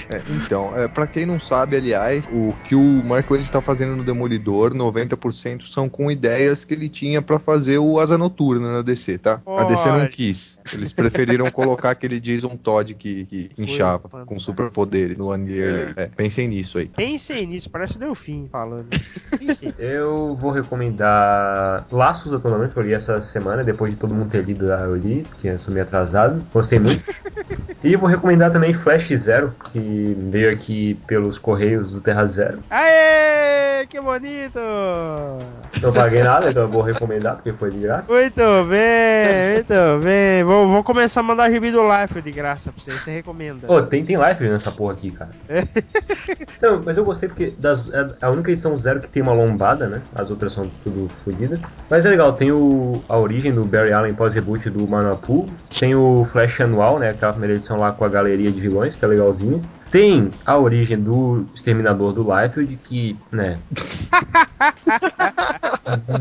É, 0.09 0.21
então, 0.29 0.75
é, 0.77 0.87
para 0.87 1.05
quem 1.05 1.25
não 1.25 1.39
sabe, 1.39 1.75
aliás, 1.75 2.29
o 2.31 2.53
que 2.67 2.75
o 2.75 3.03
Mark 3.03 3.29
Wade 3.29 3.51
tá 3.51 3.61
fazendo 3.61 3.95
no 3.95 4.03
Demolidor, 4.03 4.73
90% 4.73 5.63
são 5.67 5.89
com 5.89 6.09
ideias 6.09 6.63
que 6.63 6.73
ele 6.73 6.87
tinha 6.87 7.21
pra 7.21 7.37
fazer 7.37 7.77
o 7.77 7.99
Asa 7.99 8.17
Noturna 8.17 8.71
na 8.71 8.81
DC, 8.81 9.17
tá? 9.17 9.41
A 9.45 9.63
DC 9.65 9.91
não 9.91 10.07
quis. 10.07 10.59
Eles 10.71 10.93
preferiram 10.93 11.51
colocar 11.51 11.91
aquele 11.91 12.19
Jason 12.19 12.55
Todd 12.55 12.93
que, 12.95 13.25
que 13.25 13.51
inchava 13.57 14.03
fantástico. 14.03 14.33
com 14.33 14.39
superpoderes 14.39 15.17
no 15.17 15.31
Annihilator. 15.31 15.93
É, 15.97 16.07
pensem 16.07 16.47
nisso 16.47 16.77
aí. 16.77 16.87
Pensem 16.87 17.45
nisso, 17.45 17.69
parece 17.69 17.97
o 17.97 17.99
Delfim 17.99 18.47
falando. 18.51 18.87
Eu 19.77 20.35
vou 20.35 20.51
recomendar 20.51 21.85
Laços 21.91 22.31
do 22.31 22.37
Atonement, 22.37 22.69
que 22.69 22.77
eu 22.77 22.83
li 22.83 22.93
essa 22.93 23.21
semana, 23.21 23.63
depois 23.63 23.91
de 23.91 23.97
todo 23.97 24.13
mundo 24.13 24.29
ter 24.29 24.43
lido, 24.43 24.65
eu 24.65 24.95
li, 24.95 25.25
porque 25.29 25.49
eu 25.49 25.59
sou 25.59 25.73
meio 25.73 25.85
atrasado. 25.85 26.43
Gostei 26.53 26.79
muito. 26.79 27.03
e 27.83 27.95
vou 27.95 28.09
recomendar 28.15 28.51
também 28.51 28.73
Flash 28.73 29.09
Zero, 29.15 29.53
que 29.71 30.15
veio 30.29 30.51
aqui 30.51 30.95
pelos 31.07 31.37
Correios 31.37 31.91
do 31.93 32.01
Terra 32.01 32.25
Zero. 32.25 32.59
Aê, 32.69 33.85
que 33.87 33.99
bonito! 33.99 34.59
Não 35.81 35.93
paguei 35.93 36.23
nada, 36.23 36.49
então 36.49 36.63
eu 36.63 36.69
vou 36.69 36.81
recomendar, 36.81 37.35
porque 37.35 37.51
foi 37.53 37.69
de 37.71 37.79
graça. 37.79 38.11
Muito 38.11 38.41
bem, 38.69 39.53
muito 39.55 40.03
bem. 40.03 40.43
Vou, 40.43 40.67
vou 40.67 40.83
começar 40.83 41.19
a 41.19 41.23
mandar 41.23 41.51
gibi 41.51 41.71
do 41.71 41.81
Life 41.83 42.21
de 42.21 42.31
graça 42.31 42.71
pra 42.71 42.81
você, 42.81 42.99
você 42.99 43.11
recomenda. 43.11 43.67
Pô, 43.67 43.81
tem, 43.81 44.03
tem 44.05 44.17
live 44.17 44.47
nessa 44.49 44.71
porra 44.71 44.93
aqui, 44.93 45.11
cara. 45.11 45.29
Não, 46.61 46.81
mas 46.83 46.97
eu 46.97 47.05
gostei 47.05 47.27
porque 47.29 47.53
das- 47.59 47.91
é 47.93 48.07
a 48.21 48.29
única 48.29 48.51
edição 48.51 48.77
zero 48.77 48.99
que 49.01 49.09
tem 49.09 49.21
uma 49.21 49.33
lombada, 49.33 49.87
né? 49.87 50.01
As 50.15 50.29
outras 50.29 50.53
são 50.53 50.69
tudo 50.83 51.09
fodidas. 51.23 51.59
Mas 51.89 52.05
é 52.05 52.09
legal, 52.09 52.33
tem 52.33 52.51
o, 52.51 53.03
a 53.09 53.17
origem 53.19 53.51
do 53.53 53.63
Barry 53.65 53.91
Allen 53.93 54.13
pós-reboot 54.13 54.69
do 54.69 54.87
Manapu. 54.87 55.47
Tem 55.77 55.93
o 55.95 56.25
Flash 56.31 56.61
Anual, 56.61 56.97
né? 56.99 57.09
Aquela 57.09 57.31
primeira 57.33 57.55
edição 57.55 57.77
lá 57.77 57.91
com 57.95 58.05
a 58.05 58.09
galeria 58.09 58.51
de 58.51 58.61
vilões, 58.61 58.95
que 58.95 59.03
é 59.03 59.07
legalzinho. 59.07 59.61
Tem 59.91 60.31
a 60.45 60.57
origem 60.57 60.99
do 60.99 61.45
Exterminador 61.53 62.11
do 62.11 62.23
Liefeld, 62.23 62.79
que, 62.83 63.17
né... 63.31 63.59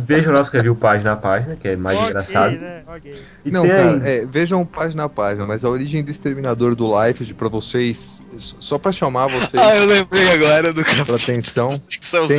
Veja 0.06 0.30
o 0.30 0.32
nosso 0.32 0.52
review 0.52 0.76
página 0.76 1.12
a 1.12 1.16
página, 1.16 1.56
que 1.56 1.68
é 1.68 1.76
mais 1.76 1.98
Ok, 1.98 2.10
engraçado. 2.10 2.56
Né? 2.56 2.82
Ok. 2.86 3.14
E 3.44 3.50
não, 3.50 3.66
cara, 3.66 4.08
é, 4.08 4.26
vejam 4.26 4.64
página 4.64 5.04
a 5.04 5.08
página, 5.08 5.46
mas 5.46 5.64
a 5.64 5.70
origem 5.70 6.04
do 6.04 6.10
Exterminador 6.10 6.74
do 6.74 6.90
Life, 7.02 7.32
pra 7.34 7.48
vocês, 7.48 8.22
só 8.36 8.78
pra 8.78 8.92
chamar 8.92 9.28
vocês 9.28 9.54
Ah, 9.64 9.76
eu 9.76 9.86
lembrei 9.86 10.30
agora 10.30 10.72
do 10.72 10.84
pra 10.84 11.16
atenção, 11.16 11.80
tem. 12.28 12.38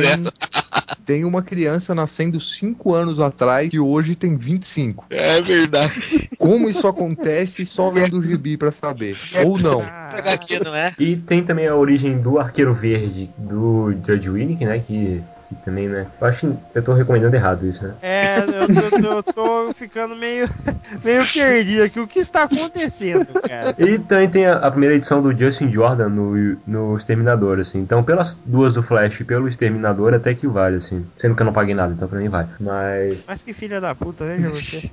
Tem 1.04 1.24
uma 1.24 1.42
criança 1.42 1.94
nascendo 1.94 2.40
5 2.40 2.94
anos 2.94 3.20
atrás 3.20 3.68
que 3.68 3.78
hoje 3.78 4.14
tem 4.14 4.36
25. 4.36 5.06
É 5.10 5.40
verdade. 5.40 6.28
Como 6.38 6.68
isso 6.68 6.86
acontece, 6.86 7.64
só 7.64 7.90
lendo 7.90 8.18
o 8.18 8.22
gibi 8.22 8.56
pra 8.56 8.70
saber. 8.72 9.18
Ou 9.44 9.58
não. 9.58 9.84
Ah, 9.90 10.14
é? 10.76 10.94
E 10.98 11.16
tem 11.16 11.42
também 11.42 11.66
a 11.66 11.74
origem 11.74 12.18
do 12.18 12.38
Arqueiro 12.38 12.74
Verde 12.74 13.30
do 13.36 13.94
Judge 14.06 14.30
Winnick, 14.30 14.64
né? 14.64 14.78
Que 14.78 15.22
que 15.48 15.54
também, 15.56 15.88
né? 15.88 16.06
Eu 16.20 16.26
acho 16.26 16.40
que 16.40 16.56
eu 16.74 16.82
tô 16.82 16.92
recomendando 16.92 17.34
errado 17.34 17.66
isso, 17.66 17.82
né? 17.82 17.94
É, 18.02 18.38
eu 18.38 18.90
tô, 18.90 19.06
eu 19.06 19.22
tô 19.22 19.72
ficando 19.74 20.16
meio, 20.16 20.48
meio 21.04 21.32
perdido 21.32 21.82
aqui. 21.84 22.00
O 22.00 22.06
que 22.06 22.18
está 22.18 22.44
acontecendo, 22.44 23.26
cara? 23.40 23.74
E 23.78 23.98
também 23.98 24.28
tem 24.28 24.46
a, 24.46 24.56
a 24.56 24.70
primeira 24.70 24.94
edição 24.94 25.22
do 25.22 25.36
Justin 25.36 25.70
Jordan 25.70 26.08
no, 26.08 26.56
no 26.66 26.96
Exterminador, 26.96 27.58
assim. 27.58 27.78
Então, 27.78 28.02
pelas 28.02 28.34
duas 28.44 28.74
do 28.74 28.82
Flash 28.82 29.20
e 29.20 29.24
pelo 29.24 29.48
Exterminador, 29.48 30.14
até 30.14 30.34
que 30.34 30.46
vale, 30.46 30.76
assim. 30.76 31.06
Sendo 31.16 31.34
que 31.34 31.42
eu 31.42 31.46
não 31.46 31.52
paguei 31.52 31.74
nada, 31.74 31.92
então 31.92 32.08
pra 32.08 32.18
mim 32.18 32.28
vale. 32.28 32.48
Mas. 32.60 33.18
Mas 33.26 33.42
que 33.42 33.52
filha 33.52 33.80
da 33.80 33.94
puta, 33.94 34.24
veja 34.24 34.48
você. 34.50 34.90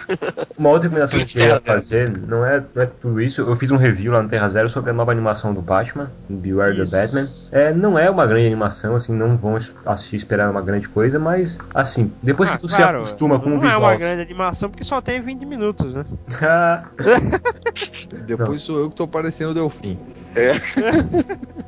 Uma 0.58 0.70
outra 0.70 0.88
recomendação 0.88 1.18
que 1.26 1.38
eu 1.38 1.54
ia 1.54 1.60
fazer 1.60 2.10
não 2.26 2.44
é, 2.44 2.62
não 2.74 2.82
é 2.82 2.86
tudo 2.86 3.20
isso. 3.20 3.40
Eu 3.40 3.56
fiz 3.56 3.70
um 3.70 3.76
review 3.76 4.12
lá 4.12 4.22
no 4.22 4.28
Terra 4.28 4.48
Zero 4.48 4.68
sobre 4.68 4.90
a 4.90 4.92
nova 4.92 5.10
animação 5.10 5.54
do 5.54 5.62
Batman, 5.62 6.10
Beware 6.28 6.80
Isso. 6.80 6.90
the 6.90 7.00
Batman. 7.00 7.26
É, 7.50 7.72
não 7.72 7.98
é 7.98 8.10
uma 8.10 8.26
grande 8.26 8.46
animação, 8.46 8.96
assim, 8.96 9.14
não 9.14 9.36
vão 9.36 9.58
assistir 9.90 10.16
esperar 10.16 10.50
uma 10.50 10.62
grande 10.62 10.88
coisa, 10.88 11.18
mas 11.18 11.58
assim, 11.74 12.12
depois 12.22 12.48
Ah, 12.50 12.54
que 12.54 12.60
tu 12.60 12.68
se 12.68 12.76
claro, 12.76 12.98
acostuma 12.98 13.38
com 13.38 13.46
o 13.46 13.50
Não 13.50 13.58
é 13.58 13.60
visual. 13.60 13.80
uma 13.82 13.94
grande 13.96 14.22
animação 14.22 14.68
porque 14.70 14.84
só 14.84 15.00
tem 15.00 15.20
20 15.20 15.44
minutos, 15.46 15.94
né? 15.94 16.04
Depois 18.26 18.60
sou 18.60 18.78
eu 18.80 18.90
que 18.90 18.96
tô 18.96 19.06
parecendo 19.06 19.50
o 19.50 19.54
Delfim. 19.54 19.98
É. 20.34 20.54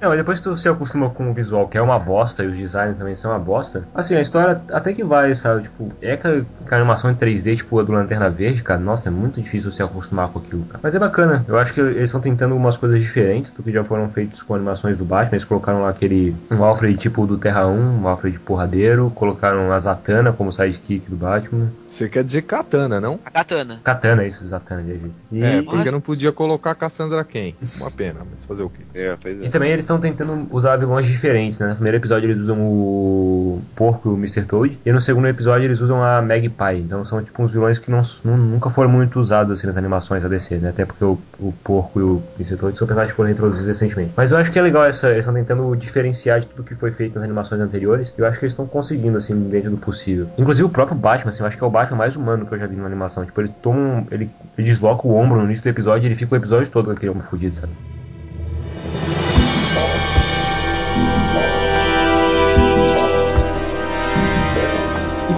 Não, 0.01 0.09
mas 0.11 0.19
depois 0.19 0.39
que 0.39 0.45
tu 0.45 0.57
se 0.57 0.69
acostuma 0.69 1.11
com 1.11 1.31
o 1.31 1.35
visual, 1.35 1.67
que 1.69 1.77
é 1.77 1.83
uma 1.83 1.99
bosta, 1.99 2.45
e 2.45 2.47
os 2.47 2.57
designs 2.57 2.97
também 2.97 3.17
são 3.17 3.31
uma 3.33 3.39
bosta, 3.39 3.87
assim, 3.95 4.15
a 4.15 4.21
história 4.21 4.61
até 4.73 4.93
que 4.93 5.03
vai, 5.03 5.35
sabe? 5.35 5.65
Tipo, 5.65 5.93
é 6.01 6.17
que 6.17 6.27
a, 6.27 6.41
que 6.41 6.75
a 6.75 6.77
animação 6.77 7.11
em 7.11 7.15
3D, 7.15 7.57
tipo 7.57 7.79
a 7.79 7.83
do 7.83 7.91
Lanterna 7.93 8.31
Verde, 8.31 8.63
cara, 8.63 8.79
nossa, 8.81 9.09
é 9.09 9.13
muito 9.13 9.41
difícil 9.41 9.71
se 9.73 9.83
acostumar 9.83 10.29
com 10.29 10.39
aquilo, 10.39 10.65
cara. 10.65 10.79
Mas 10.83 10.95
é 10.95 10.99
bacana, 10.99 11.45
eu 11.49 11.59
acho 11.59 11.73
que 11.75 11.81
eles 11.81 12.05
estão 12.05 12.21
tentando 12.21 12.53
algumas 12.53 12.77
coisas 12.77 13.01
diferentes 13.01 13.51
do 13.53 13.63
que 13.63 13.73
já 13.73 13.83
foram 13.85 14.09
feitos 14.11 14.43
com 14.43 14.55
animações 14.55 14.97
do 14.97 15.05
Batman. 15.05 15.37
Eles 15.37 15.45
colocaram 15.45 15.83
lá 15.83 15.89
aquele, 15.91 16.35
um 16.51 16.63
Alfred 16.63 16.97
tipo 16.97 17.27
do 17.27 17.37
Terra 17.39 17.67
1, 17.67 17.73
um 17.73 18.07
Alfred 18.13 18.39
porradeiro, 18.39 19.11
colocaram 19.15 19.73
a 19.73 19.79
Zatanna 19.81 20.33
como 20.33 20.53
sidekick 20.53 21.09
do 21.11 21.17
Batman. 21.17 21.71
Você 21.89 22.09
quer 22.09 22.25
dizer 22.25 22.43
Katana, 22.43 23.01
não? 23.01 23.19
A 23.25 23.31
katana. 23.31 23.81
Katana, 23.83 24.25
isso, 24.27 24.47
Zatanna, 24.47 24.83
gente. 24.85 25.11
E, 25.31 25.43
É, 25.43 25.63
porque 25.63 25.91
não 25.91 26.01
podia 26.01 26.33
colocar 26.33 26.75
Cassandra 26.75 27.25
Ken. 27.25 27.53
Uma 27.77 27.91
pena, 27.91 28.21
mas 28.31 28.45
fazer 28.45 28.63
o 28.63 28.71
quê? 28.71 28.83
É, 28.95 29.17
pois 29.21 29.41
E 29.41 29.47
é. 29.47 29.49
também 29.51 29.71
eles 29.73 29.85
estão 29.85 29.99
tentando 30.01 30.47
usar 30.51 30.77
vilões 30.77 31.07
diferentes, 31.07 31.59
né? 31.61 31.69
No 31.69 31.75
primeiro 31.75 31.99
episódio 31.99 32.31
eles 32.31 32.41
usam 32.43 32.59
o 32.61 33.61
Porco 33.75 34.11
e 34.11 34.13
o 34.13 34.17
Mr. 34.17 34.45
Toad, 34.47 34.79
e 34.85 34.93
no 34.93 35.01
segundo 35.01 35.27
episódio 35.29 35.65
eles 35.67 35.81
usam 35.81 36.03
a 36.03 36.21
Magpie. 36.23 36.79
Então 36.81 37.05
são 37.05 37.23
tipo 37.23 37.43
uns 37.43 37.53
vilões 37.53 37.79
que 37.79 37.91
não, 37.91 38.03
nu- 38.25 38.37
nunca 38.37 38.71
foram 38.71 38.89
muito 38.91 39.21
usados 39.21 39.53
assim 39.59 39.67
nas 39.67 39.77
animações 39.77 40.23
da 40.23 40.29
DC, 40.29 40.57
né? 40.59 40.71
Até 40.71 40.85
porque 40.85 41.05
o, 41.05 41.19
o 41.39 41.53
Porco 41.65 42.01
e 42.01 42.03
o 42.03 42.23
Mr. 42.39 42.57
Toad 42.57 42.77
são 42.79 42.87
personagens 42.87 43.13
que 43.13 43.17
foram 43.17 43.31
introduzidos 43.31 43.67
recentemente. 43.69 44.13
Mas 44.17 44.31
eu 44.33 44.39
acho 44.39 44.51
que 44.51 44.59
é 44.59 44.63
legal 44.63 44.85
essa, 44.85 45.09
eles 45.09 45.21
estão 45.21 45.35
tentando 45.35 45.75
diferenciar 45.77 46.41
de 46.41 46.47
tudo 46.47 46.63
que 46.65 46.75
foi 46.75 46.91
feito 46.93 47.15
nas 47.17 47.25
animações 47.25 47.61
anteriores. 47.61 48.02
Eu 48.17 48.27
acho 48.27 48.39
que 48.39 48.45
eles 48.45 48.53
estão 48.53 48.67
conseguindo, 48.67 49.19
assim, 49.19 49.49
dentro 49.49 49.71
do 49.71 49.77
possível. 49.77 50.27
Inclusive 50.39 50.67
o 50.67 50.71
próprio 50.71 50.97
Batman, 50.97 51.31
assim, 51.31 51.43
eu 51.43 51.47
acho 51.47 51.57
que 51.57 51.65
é 51.65 51.67
o 51.67 51.71
Batman 51.71 51.99
mais 51.99 52.17
humano 52.17 52.47
que 52.47 52.55
eu 52.55 52.59
já 52.59 52.67
vi 52.67 52.77
numa 52.77 52.87
animação. 52.87 53.25
Tipo, 53.25 53.41
ele 53.41 53.53
toma 53.63 53.79
um, 53.79 54.07
ele, 54.11 54.31
ele 54.57 54.67
desloca 54.67 55.07
o 55.07 55.15
ombro 55.15 55.39
no 55.39 55.45
início 55.45 55.63
do 55.63 55.69
episódio 55.69 56.07
e 56.07 56.09
ele 56.09 56.17
fica 56.17 56.35
o 56.35 56.39
episódio 56.39 56.71
todo 56.71 56.87
com 56.87 56.93
aquele 56.93 57.11
ombro 57.11 57.25
fudido, 57.25 57.55
sabe? 57.55 57.73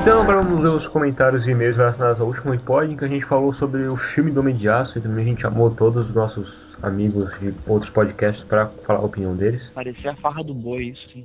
Então, 0.04 0.20
agora 0.20 0.40
vamos 0.42 0.60
ver 0.60 0.68
os 0.68 0.86
comentários 0.88 1.46
e 1.46 1.50
e-mails 1.50 1.76
relacionados 1.76 2.20
ao 2.20 2.26
último 2.26 2.58
pod 2.58 2.92
em 2.92 2.96
que 2.96 3.04
a 3.04 3.08
gente 3.08 3.24
falou 3.24 3.54
sobre 3.54 3.86
o 3.88 3.96
filme 4.14 4.30
do 4.30 4.40
Homem 4.40 4.54
de 4.54 4.68
Aço 4.68 4.98
e 4.98 5.00
também 5.00 5.24
a 5.24 5.28
gente 5.28 5.40
chamou 5.40 5.70
todos 5.70 6.06
os 6.08 6.14
nossos 6.14 6.63
amigos 6.84 7.30
de 7.40 7.54
outros 7.66 7.90
podcasts 7.92 8.44
para 8.44 8.66
falar 8.86 9.00
a 9.00 9.04
opinião 9.04 9.34
deles. 9.36 9.62
Parecia 9.74 10.12
a 10.12 10.16
farra 10.16 10.42
do 10.42 10.54
boi, 10.54 10.84
isso 10.84 11.08
sim. 11.12 11.24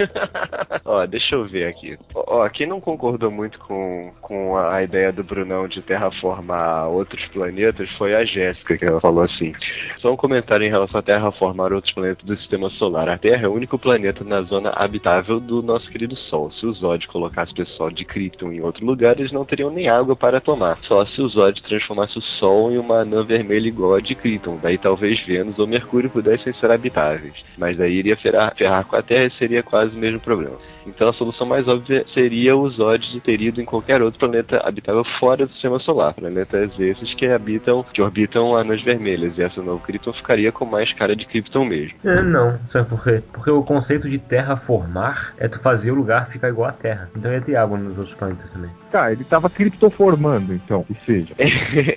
Ó, 0.84 1.06
deixa 1.06 1.34
eu 1.34 1.46
ver 1.46 1.66
aqui. 1.66 1.98
Ó, 2.14 2.48
quem 2.48 2.66
não 2.66 2.80
concordou 2.80 3.30
muito 3.30 3.58
com, 3.60 4.12
com 4.20 4.56
a 4.56 4.82
ideia 4.82 5.12
do 5.12 5.22
Brunão 5.22 5.68
de 5.68 5.82
terraformar 5.82 6.88
outros 6.88 7.24
planetas 7.28 7.90
foi 7.92 8.14
a 8.14 8.24
Jéssica, 8.24 8.76
que 8.76 8.84
ela 8.84 9.00
falou 9.00 9.24
assim. 9.24 9.52
Só 9.98 10.12
um 10.12 10.16
comentário 10.16 10.66
em 10.66 10.70
relação 10.70 11.00
a 11.00 11.02
terraformar 11.02 11.72
outros 11.72 11.92
planetas 11.92 12.24
do 12.24 12.36
sistema 12.36 12.70
solar. 12.70 13.08
A 13.08 13.18
Terra 13.18 13.46
é 13.46 13.48
o 13.48 13.54
único 13.54 13.78
planeta 13.78 14.24
na 14.24 14.42
zona 14.42 14.70
habitável 14.70 15.40
do 15.40 15.62
nosso 15.62 15.90
querido 15.90 16.16
Sol. 16.16 16.50
Se 16.52 16.66
o 16.66 16.72
Zod 16.72 17.06
colocasse 17.08 17.52
o 17.52 17.56
pessoal 17.56 17.90
de 17.90 18.04
Krypton 18.04 18.52
em 18.52 18.60
outro 18.60 18.84
lugar, 18.84 19.18
eles 19.18 19.32
não 19.32 19.44
teriam 19.44 19.70
nem 19.70 19.88
água 19.88 20.16
para 20.16 20.40
tomar. 20.40 20.76
Só 20.78 21.04
se 21.06 21.20
o 21.20 21.28
Zod 21.28 21.62
transformasse 21.62 22.18
o 22.18 22.22
Sol 22.22 22.72
em 22.72 22.78
uma 22.78 23.00
anã 23.00 23.24
vermelha 23.24 23.68
igual 23.68 23.94
a 23.94 24.00
de 24.00 24.14
Krypton. 24.14 24.58
Daí 24.62 24.78
talvez 24.86 25.20
Vênus 25.26 25.58
ou 25.58 25.66
Mercúrio 25.66 26.08
pudessem 26.08 26.52
ser 26.54 26.70
habitáveis. 26.70 27.34
Mas 27.58 27.76
daí 27.76 27.94
iria 27.94 28.16
ferrar, 28.16 28.54
ferrar 28.56 28.86
com 28.86 28.94
a 28.94 29.02
Terra 29.02 29.26
e 29.26 29.36
seria 29.36 29.60
quase 29.60 29.96
o 29.96 29.98
mesmo 29.98 30.20
problema. 30.20 30.56
Então 30.86 31.08
a 31.08 31.12
solução 31.12 31.44
mais 31.44 31.66
óbvia 31.66 32.06
seria 32.14 32.56
o 32.56 32.70
Zod 32.70 33.20
ter 33.22 33.40
ido 33.40 33.60
em 33.60 33.64
qualquer 33.64 34.00
outro 34.00 34.20
planeta 34.20 34.62
habitável 34.64 35.02
fora 35.18 35.44
do 35.44 35.52
sistema 35.52 35.80
solar. 35.80 36.14
Planetas 36.14 36.70
esses 36.78 37.12
que 37.14 37.26
habitam, 37.26 37.84
que 37.92 38.00
orbitam 38.00 38.56
anãs 38.56 38.80
vermelhas. 38.80 39.36
E 39.36 39.42
essa 39.42 39.60
nova 39.60 39.84
Krypton 39.84 40.12
ficaria 40.12 40.52
com 40.52 40.64
mais 40.64 40.92
cara 40.92 41.16
de 41.16 41.26
Krypton 41.26 41.64
mesmo. 41.64 41.98
É, 42.04 42.22
não, 42.22 42.56
sabe 42.72 42.88
por 42.88 43.02
quê? 43.02 43.20
Porque 43.32 43.50
o 43.50 43.64
conceito 43.64 44.08
de 44.08 44.20
terraformar 44.20 45.34
é 45.38 45.48
tu 45.48 45.58
fazer 45.58 45.90
o 45.90 45.96
lugar 45.96 46.28
ficar 46.28 46.50
igual 46.50 46.68
à 46.68 46.72
Terra. 46.72 47.10
Então 47.16 47.32
ia 47.32 47.40
ter 47.40 47.56
água 47.56 47.76
nos 47.76 47.98
outros 47.98 48.14
planetas 48.14 48.48
também. 48.52 48.70
Tá, 48.92 49.10
ele 49.10 49.24
tava 49.24 49.50
criptoformando, 49.50 50.54
então, 50.54 50.84
que 50.84 50.96
seja. 51.04 51.34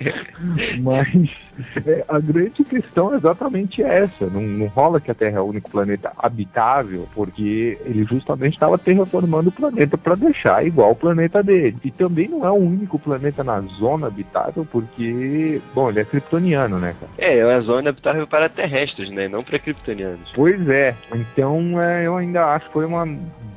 Mas 0.82 1.30
é, 1.86 2.04
a 2.08 2.18
grande 2.18 2.64
questão 2.64 3.12
é 3.12 3.16
exatamente 3.16 3.82
essa. 3.82 4.26
Não, 4.26 4.42
não 4.42 4.66
rola 4.66 5.00
que 5.00 5.10
a 5.10 5.14
Terra 5.14 5.38
é 5.38 5.40
o 5.40 5.46
único 5.46 5.70
planeta 5.70 6.12
habitável, 6.18 7.08
porque 7.14 7.78
ele 7.84 8.04
justamente 8.04 8.54
estava 8.54 8.78
terraformando 8.78 9.48
o 9.48 9.52
planeta 9.52 9.96
para 9.96 10.14
deixar 10.14 10.64
igual 10.66 10.92
o 10.92 10.96
planeta 10.96 11.42
dele. 11.42 11.76
E 11.84 11.90
também 11.90 12.28
não 12.28 12.44
é 12.44 12.50
o 12.50 12.54
único 12.54 12.98
planeta 12.98 13.44
na 13.44 13.60
zona 13.60 14.06
habitável, 14.06 14.66
porque, 14.70 15.60
bom, 15.74 15.90
ele 15.90 16.00
é 16.00 16.04
kryptoniano, 16.04 16.78
né, 16.78 16.94
cara? 16.98 17.12
É, 17.18 17.38
é 17.38 17.46
uma 17.46 17.60
zona 17.60 17.90
habitável 17.90 18.26
para 18.26 18.48
terrestres, 18.48 19.10
né? 19.10 19.28
Não 19.28 19.42
para 19.42 19.58
kryptonianos. 19.58 20.32
Pois 20.34 20.68
é. 20.68 20.94
Então 21.14 21.80
é, 21.80 22.06
eu 22.06 22.16
ainda 22.16 22.46
acho 22.46 22.66
que 22.66 22.72
foi 22.72 22.84
uma 22.84 23.06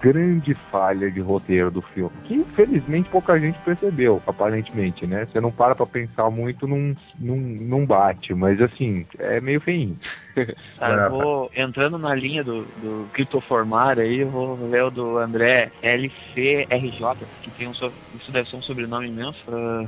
grande 0.03 0.53
falha 0.69 1.09
de 1.09 1.21
roteiro 1.21 1.71
do 1.71 1.81
filme. 1.81 2.11
Que 2.25 2.35
infelizmente 2.35 3.09
pouca 3.09 3.39
gente 3.39 3.57
percebeu, 3.59 4.21
aparentemente, 4.27 5.07
né? 5.07 5.25
Você 5.25 5.39
não 5.39 5.49
para 5.49 5.73
pra 5.73 5.85
pensar 5.85 6.29
muito, 6.29 6.67
não, 6.67 6.93
não, 7.17 7.37
não 7.37 7.82
bate. 7.85 8.33
Mas 8.33 8.59
assim, 8.61 9.05
é 9.19 9.39
meio 9.41 9.61
feinho. 9.61 9.97
Tá, 10.75 11.07
vou 11.09 11.49
entrando 11.55 11.97
na 11.99 12.15
linha 12.15 12.43
do, 12.43 12.65
do 12.75 13.09
criptoformar 13.13 13.99
aí, 13.99 14.19
eu 14.19 14.31
vou 14.31 14.67
ler 14.67 14.83
o 14.83 14.89
do 14.91 15.17
André 15.19 15.71
LCRJ, 15.81 17.27
que 17.41 17.51
tem 17.51 17.67
um 17.67 17.73
so- 17.73 17.95
isso 18.13 18.31
deve 18.31 18.49
ser 18.49 18.55
um 18.55 18.61
sobrenome 18.63 19.07
imenso. 19.07 19.39
ah, 19.49 19.85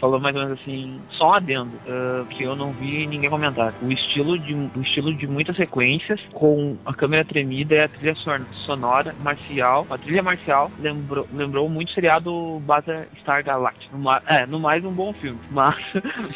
falou 0.00 0.20
mais 0.20 0.34
ou 0.36 0.42
menos 0.42 0.60
assim, 0.60 1.04
só 1.10 1.30
um 1.30 1.32
adendo, 1.34 1.80
ah, 1.86 2.24
que 2.30 2.42
eu 2.42 2.54
não 2.56 2.72
vi 2.72 3.06
ninguém 3.06 3.30
comentar. 3.30 3.74
O 3.80 3.90
estilo 3.92 4.38
de 4.38 4.54
o 4.54 4.80
estilo 4.82 5.14
de 5.14 5.26
muitas 5.26 5.56
sequências 5.56 6.20
com 6.32 6.78
a 6.84 6.94
câmera 6.94 7.24
tremida 7.24 7.74
e 7.74 7.80
a 7.80 7.88
trilha 7.88 8.14
son- 8.16 8.46
sonora 8.64 9.14
marcial, 9.18 9.86
a 9.90 9.98
trilha 9.98 10.22
marcial 10.22 10.70
lembrou, 10.78 11.26
lembrou 11.32 11.68
muito 11.68 11.88
o 11.90 11.92
seriado 11.92 12.60
Battlestar 12.60 13.44
Galactica. 13.44 13.96
No, 13.96 14.10
é, 14.26 14.46
no 14.46 14.58
mais 14.60 14.84
um 14.84 14.92
bom 14.92 15.12
filme, 15.14 15.40
mas 15.50 15.76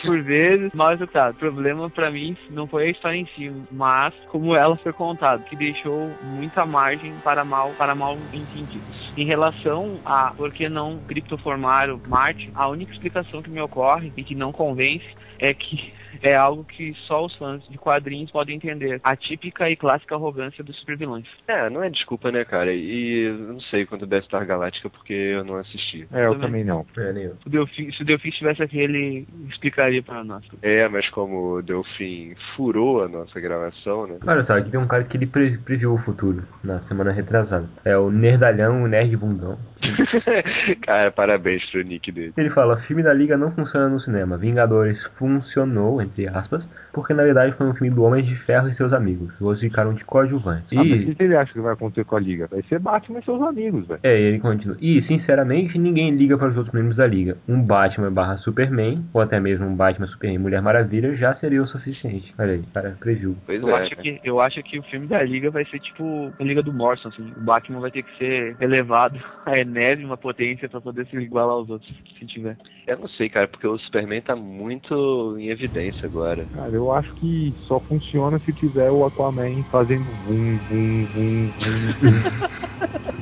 por 0.04 0.22
vezes 0.22 0.70
mal 0.74 0.92
executado. 0.92 1.34
O 1.36 1.38
problema 1.38 1.90
pra 1.90 2.10
mim 2.10 2.36
não 2.50 2.66
foi 2.66 2.86
a 2.86 2.90
história 2.90 3.16
em 3.16 3.26
si, 3.34 3.50
mas 3.70 4.14
como 4.28 4.54
ela 4.54 4.76
foi 4.76 4.92
contada, 4.92 5.42
que 5.44 5.56
deixou 5.56 6.18
muita 6.22 6.64
margem 6.66 7.18
para 7.20 7.44
mal 7.44 7.74
para 7.74 7.94
mal 7.94 8.18
entendidos. 8.32 9.12
Em 9.16 9.24
relação 9.24 10.00
a 10.04 10.32
por 10.36 10.52
que 10.52 10.68
não 10.68 11.00
criptoformaram 11.06 12.00
Marte, 12.06 12.50
a 12.54 12.68
única 12.68 12.92
explicação 12.92 13.42
que 13.42 13.47
me 13.48 13.60
ocorre 13.60 14.12
e 14.16 14.24
que 14.24 14.34
não 14.34 14.52
convence 14.52 15.06
é 15.38 15.52
que 15.54 15.92
é 16.22 16.34
algo 16.34 16.64
que 16.64 16.94
só 17.06 17.24
os 17.24 17.34
fãs 17.36 17.62
de 17.68 17.78
quadrinhos 17.78 18.30
podem 18.30 18.56
entender. 18.56 19.00
A 19.02 19.16
típica 19.16 19.70
e 19.70 19.76
clássica 19.76 20.14
arrogância 20.14 20.64
dos 20.64 20.76
supervilões. 20.78 21.26
É, 21.46 21.68
não 21.70 21.82
é 21.82 21.90
desculpa, 21.90 22.30
né, 22.30 22.44
cara? 22.44 22.72
E 22.72 23.28
eu 23.28 23.34
não 23.34 23.60
sei 23.60 23.86
quanto 23.86 24.06
deve 24.06 24.24
estar 24.24 24.44
Galáctica 24.44 24.88
porque 24.88 25.12
eu 25.12 25.44
não 25.44 25.56
assisti. 25.56 26.06
É, 26.12 26.24
eu 26.26 26.32
Também. 26.32 26.48
também 26.48 26.64
não. 26.64 26.86
É, 26.96 27.12
nem 27.12 27.24
eu. 27.24 27.36
Se 27.36 27.46
o 27.46 27.50
Delfim, 27.50 27.92
se 27.92 28.02
o 28.02 28.04
Delfim 28.04 28.28
estivesse 28.28 28.62
aqui, 28.62 28.78
ele 28.78 29.26
explicaria 29.48 30.02
para 30.02 30.24
nós. 30.24 30.44
É, 30.62 30.88
mas 30.88 31.08
como 31.10 31.56
o 31.56 31.62
Delfim 31.62 32.34
furou 32.56 33.02
a 33.02 33.08
nossa 33.08 33.38
gravação, 33.40 34.06
né? 34.06 34.18
Olha 34.26 34.44
só, 34.44 34.54
aqui 34.54 34.70
tem 34.70 34.80
um 34.80 34.86
cara 34.86 35.04
que 35.04 35.16
ele 35.16 35.26
pre 35.26 35.58
previu 35.58 35.94
o 35.94 35.98
futuro 35.98 36.42
na 36.62 36.80
semana 36.82 37.12
retrasada. 37.12 37.68
É 37.84 37.96
o 37.96 38.10
Nerdalhão, 38.10 38.82
o 38.82 38.88
Nerd 38.88 39.16
Bundão. 39.16 39.58
cara, 40.82 41.10
parabéns 41.10 41.64
pro 41.70 41.82
nick 41.82 42.10
dele. 42.10 42.32
Ele 42.36 42.50
fala, 42.50 42.80
filme 42.82 43.02
da 43.02 43.12
Liga 43.12 43.36
não 43.36 43.52
funciona 43.52 43.88
no 43.88 44.00
cinema. 44.00 44.36
Vingadores 44.36 44.98
funcionou, 45.18 46.00
entre 46.08 46.28
aspas, 46.28 46.62
porque 46.92 47.14
na 47.14 47.22
verdade 47.22 47.54
foi 47.56 47.66
um 47.68 47.74
filme 47.74 47.94
do 47.94 48.02
Homem 48.02 48.24
de 48.24 48.34
Ferro 48.44 48.68
e 48.68 48.74
seus 48.74 48.92
amigos. 48.92 49.32
Os 49.40 49.60
ficaram 49.60 49.94
de 49.94 50.04
coadjuvantes. 50.04 50.66
Ah, 50.72 50.82
mas 50.84 50.90
o 51.06 51.10
E, 51.10 51.14
que 51.14 51.22
ele 51.22 51.36
acha 51.36 51.52
que 51.52 51.60
vai 51.60 51.72
acontecer 51.74 52.04
com 52.04 52.16
a 52.16 52.20
Liga? 52.20 52.48
Vai 52.50 52.62
ser 52.62 52.78
Batman 52.78 53.18
e 53.20 53.24
seus 53.24 53.40
amigos, 53.42 53.86
velho. 53.86 54.00
é, 54.02 54.20
ele 54.20 54.38
continua. 54.40 54.76
E, 54.80 55.02
sinceramente, 55.02 55.78
ninguém 55.78 56.10
liga 56.14 56.36
para 56.38 56.48
os 56.48 56.56
outros 56.56 56.74
membros 56.74 56.96
da 56.96 57.06
Liga. 57.06 57.36
Um 57.48 57.62
Batman 57.62 58.10
barra 58.12 58.36
Superman, 58.38 59.04
ou 59.12 59.20
até 59.20 59.38
mesmo 59.40 59.66
um 59.66 59.74
Batman, 59.74 60.06
Superman 60.06 60.36
e 60.36 60.38
Mulher 60.38 60.62
Maravilha, 60.62 61.14
já 61.16 61.34
seria 61.36 61.62
o 61.62 61.66
suficiente. 61.66 62.32
Olha 62.38 62.52
aí, 62.52 62.62
cara, 62.74 62.96
previu. 62.98 63.36
Pois 63.46 63.60
Eu, 63.62 63.68
é. 63.70 63.82
acho 63.82 63.96
que, 63.96 64.20
eu 64.24 64.40
acho 64.40 64.62
que 64.62 64.78
o 64.78 64.82
filme 64.84 65.06
da 65.06 65.22
Liga 65.22 65.50
vai 65.50 65.64
ser 65.66 65.78
tipo 65.80 66.32
a 66.38 66.42
Liga 66.42 66.62
do 66.62 66.72
Morrison, 66.72 67.08
assim. 67.08 67.32
O 67.36 67.40
Batman 67.40 67.80
vai 67.80 67.90
ter 67.90 68.02
que 68.02 68.16
ser 68.18 68.56
elevado 68.60 69.18
à 69.46 69.58
enésima 69.58 70.16
potência 70.16 70.68
pra 70.68 70.80
poder 70.80 71.06
se 71.06 71.16
igualar 71.16 71.54
aos 71.54 71.68
outros, 71.70 71.92
se 72.18 72.26
tiver. 72.26 72.56
Eu 72.86 72.98
não 72.98 73.08
sei, 73.08 73.28
cara, 73.28 73.46
porque 73.46 73.66
o 73.66 73.78
Superman 73.78 74.20
tá 74.22 74.34
muito 74.34 75.36
em 75.38 75.48
evidência 75.50 75.78
agora. 76.04 76.46
Cara, 76.46 76.74
eu 76.74 76.92
acho 76.92 77.12
que 77.16 77.54
só 77.66 77.80
funciona 77.80 78.38
se 78.40 78.52
tiver 78.52 78.90
o 78.90 79.04
Aquaman 79.04 79.62
fazendo 79.70 80.04
vum, 80.04 80.58
vum, 80.68 81.06
vum, 81.06 81.52
vum, 81.56 81.92
vum. 82.00 82.22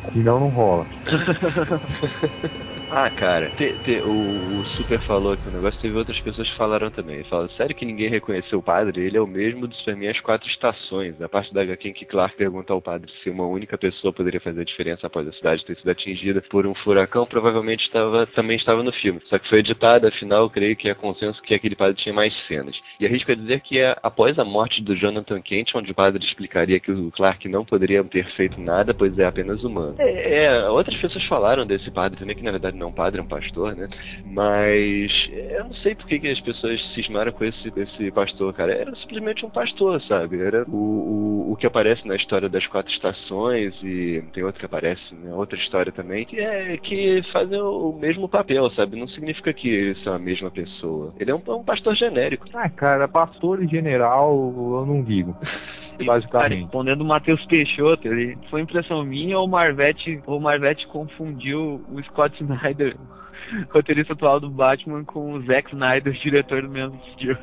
Senão 0.13 0.41
não 0.41 0.49
rola. 0.49 0.87
Ah, 2.89 3.11
cara, 3.11 3.51
te- 3.51 3.79
te- 3.83 4.01
o, 4.03 4.59
o 4.59 4.65
Super 4.65 5.01
falou 5.01 5.33
aqui 5.33 5.49
o 5.49 5.51
negócio, 5.51 5.81
teve 5.81 5.97
outras 5.97 6.21
pessoas 6.21 6.49
que 6.49 6.57
falaram 6.57 6.89
também. 6.91 7.25
Falou, 7.25 7.49
sério 7.51 7.75
que 7.75 7.85
ninguém 7.85 8.09
reconheceu 8.09 8.61
o 8.61 8.63
padre? 8.63 9.05
Ele 9.05 9.17
é 9.17 9.21
o 9.21 9.27
mesmo 9.27 9.67
do 9.67 9.75
Superman 9.75 10.11
As 10.11 10.21
Quatro 10.21 10.49
Estações. 10.49 11.21
A 11.21 11.29
parte 11.29 11.53
da 11.53 11.63
HQ 11.63 11.89
em 11.89 11.93
que 11.93 12.05
Clark 12.05 12.37
pergunta 12.37 12.73
ao 12.73 12.81
padre 12.81 13.11
se 13.23 13.31
uma 13.31 13.45
única 13.45 13.77
pessoa 13.77 14.13
poderia 14.13 14.41
fazer 14.41 14.61
a 14.61 14.65
diferença 14.65 15.07
após 15.09 15.27
a 15.27 15.33
cidade 15.33 15.65
ter 15.65 15.77
sido 15.77 15.91
atingida 15.91 16.41
por 16.49 16.65
um 16.65 16.75
furacão, 16.77 17.27
provavelmente 17.27 17.85
estava, 17.85 18.25
também 18.29 18.57
estava 18.57 18.83
no 18.85 18.93
filme. 18.93 19.21
Só 19.29 19.39
que 19.39 19.49
foi 19.49 19.59
editado, 19.59 20.07
afinal, 20.07 20.49
creio 20.49 20.77
que 20.77 20.89
é 20.89 20.95
consenso 20.95 21.43
que 21.43 21.55
aquele 21.55 21.75
padre 21.75 22.01
tinha 22.01 22.15
mais 22.15 22.33
cenas. 22.47 22.77
E 23.01 23.07
arrisco 23.07 23.33
a 23.33 23.35
dizer 23.35 23.61
que 23.63 23.81
é 23.81 23.97
após 24.01 24.39
a 24.39 24.45
morte 24.45 24.81
do 24.81 24.95
Jonathan 24.95 25.41
Kent, 25.43 25.75
onde 25.75 25.91
o 25.91 25.95
padre 25.95 26.25
explicaria 26.25 26.79
que 26.79 26.93
o 26.93 27.11
Clark 27.11 27.49
não 27.49 27.65
poderia 27.65 28.05
ter 28.05 28.31
feito 28.37 28.61
nada, 28.61 28.95
pois 28.95 29.19
é 29.19 29.25
apenas 29.25 29.65
humano. 29.65 29.97
É, 29.99 30.45
é, 30.45 30.69
outras 30.69 30.97
pessoas 31.01 31.25
falaram 31.25 31.67
desse 31.67 31.91
padre 31.91 32.19
também, 32.19 32.37
que 32.37 32.45
na 32.45 32.53
verdade 32.53 32.76
não 32.77 32.89
é 32.89 32.93
padre, 32.93 33.21
é 33.21 33.23
um 33.23 33.27
pastor, 33.27 33.77
né? 33.77 33.89
Mas 34.25 35.11
eu 35.31 35.65
não 35.65 35.75
sei 35.75 35.95
por 35.95 36.07
que, 36.07 36.19
que 36.19 36.29
as 36.29 36.41
pessoas 36.41 36.81
cismaram 36.95 37.33
com 37.33 37.45
esse, 37.45 37.71
com 37.71 37.81
esse 37.81 38.11
pastor, 38.11 38.53
cara. 38.55 38.75
Era 38.75 38.95
simplesmente 38.97 39.45
um 39.45 39.51
pastor, 39.51 40.01
sabe? 40.03 40.41
Era 40.41 40.65
o, 40.69 40.77
o, 40.77 41.53
o 41.53 41.57
que 41.57 41.67
aparece 41.67 42.07
na 42.07 42.17
história 42.17 42.49
das 42.49 42.67
quatro 42.67 42.93
estações 42.93 43.75
e 43.83 44.23
tem 44.33 44.45
outro 44.45 44.61
que 44.61 44.67
aparece, 44.67 45.15
né? 45.15 45.33
outra 45.35 45.59
história 45.59 45.93
também, 45.93 46.25
que 46.25 46.39
é 46.41 46.77
que 46.79 47.23
fazem 47.33 47.61
o 47.61 47.93
mesmo 47.93 48.29
papel, 48.29 48.71
sabe? 48.71 48.99
Não 48.99 49.09
significa 49.09 49.53
que 49.53 49.69
eles 49.69 50.03
são 50.03 50.15
a 50.15 50.19
mesma 50.19 50.51
pessoa. 50.51 51.15
Ele 51.19 51.31
é 51.31 51.35
um, 51.35 51.43
é 51.47 51.53
um 51.53 51.65
pastor 51.65 51.95
genérico. 51.95 52.47
Ah, 52.55 52.69
cara, 52.69 53.09
pastor 53.09 53.63
e 53.63 53.67
general, 53.67 54.33
eu 54.33 54.87
não 54.87 55.03
digo. 55.03 55.37
Basicamente. 56.05 56.63
respondendo 56.63 57.01
o 57.01 57.05
Matheus 57.05 57.45
Peixoto, 57.47 58.07
ele 58.07 58.37
foi 58.51 58.61
impressão 58.61 59.05
minha 59.05 59.39
ou 59.39 59.47
o 59.47 59.49
Marvete, 59.49 60.21
ou 60.27 60.41
Marvete 60.41 60.87
confundiu 60.89 61.85
o 61.91 62.03
Scott 62.05 62.37
Snyder, 62.43 62.97
roteirista 63.71 64.13
atual 64.13 64.41
do 64.41 64.51
Batman, 64.51 65.05
com 65.05 65.33
o 65.33 65.43
Zack 65.43 65.73
Snyder, 65.73 66.13
diretor 66.23 66.63
do 66.63 66.69
mesmo 66.69 67.01
estilo. 67.09 67.39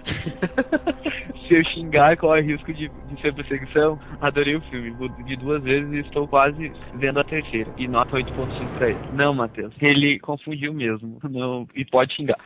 Se 1.48 1.56
eu 1.56 1.66
xingar, 1.66 2.18
corre 2.18 2.42
risco 2.42 2.74
de, 2.74 2.90
de 2.90 3.22
ser 3.22 3.34
perseguição. 3.34 4.00
Adorei 4.22 4.56
o 4.56 4.62
filme, 4.62 4.96
vi 5.26 5.36
duas 5.36 5.62
vezes 5.62 5.92
e 5.92 6.00
estou 6.00 6.28
quase 6.28 6.72
vendo 6.96 7.20
a 7.20 7.24
terceira. 7.24 7.70
E 7.78 7.88
nota 7.88 8.16
8.5 8.16 8.78
pra 8.78 8.90
ele. 8.90 9.00
Não, 9.14 9.34
Matheus, 9.34 9.74
ele 9.82 10.20
confundiu 10.20 10.74
mesmo. 10.74 11.20
Não, 11.30 11.68
e 11.76 11.84
pode 11.84 12.14
xingar. 12.14 12.38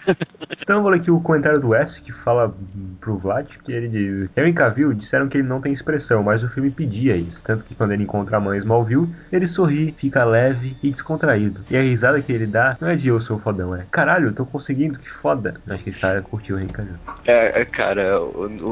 Então 0.62 0.82
vou 0.82 0.92
ler 0.92 1.00
aqui 1.00 1.12
o 1.12 1.22
comentário 1.22 1.62
do 1.62 1.74
S 1.74 2.02
que 2.02 2.12
fala 2.12 2.54
pro 3.00 3.18
Vlad 3.18 3.48
que 3.64 3.72
ele 3.72 3.88
diz: 3.88 4.30
Eu 4.36 4.48
e 4.92 4.96
disseram 4.96 5.30
que 5.30 5.38
ele 5.38 5.48
não 5.48 5.62
tem 5.62 5.74
expressão, 5.74 6.24
mas 6.24 6.44
o 6.44 6.50
filme 6.50 6.72
pedia 6.72 7.16
isso. 7.16 7.42
Tanto 7.44 7.64
que 7.64 7.76
quando 7.76 7.92
ele 7.92 8.04
encontra 8.04 8.38
a 8.38 8.40
mãe 8.40 8.60
Smallville, 8.60 9.10
ele 9.32 9.48
sorri, 9.50 9.94
fica 9.98 10.24
leve 10.24 10.76
e 10.84 10.92
descontraído. 10.92 11.62
E 11.70 11.78
a 11.78 11.82
risada 11.82 12.22
que 12.22 12.32
ele 12.32 12.46
dá 12.46 12.78
não 12.80 12.90
é 12.90 12.96
de 12.96 13.08
eu 13.08 13.20
sou 13.22 13.40
fodão, 13.48 13.74
é 13.74 13.86
caralho, 13.90 14.28
eu 14.28 14.34
tô 14.34 14.46
conseguindo, 14.46 15.00
que 15.00 15.10
foda. 15.22 15.56
Acho 15.70 15.84
que 15.84 15.92
esse 15.92 16.00
cara 16.00 16.22
curtiu 16.22 16.60
Henry 16.60 16.74
Cavill. 16.74 16.96
É, 17.26 17.62
é, 17.62 17.66
cara, 17.66 18.20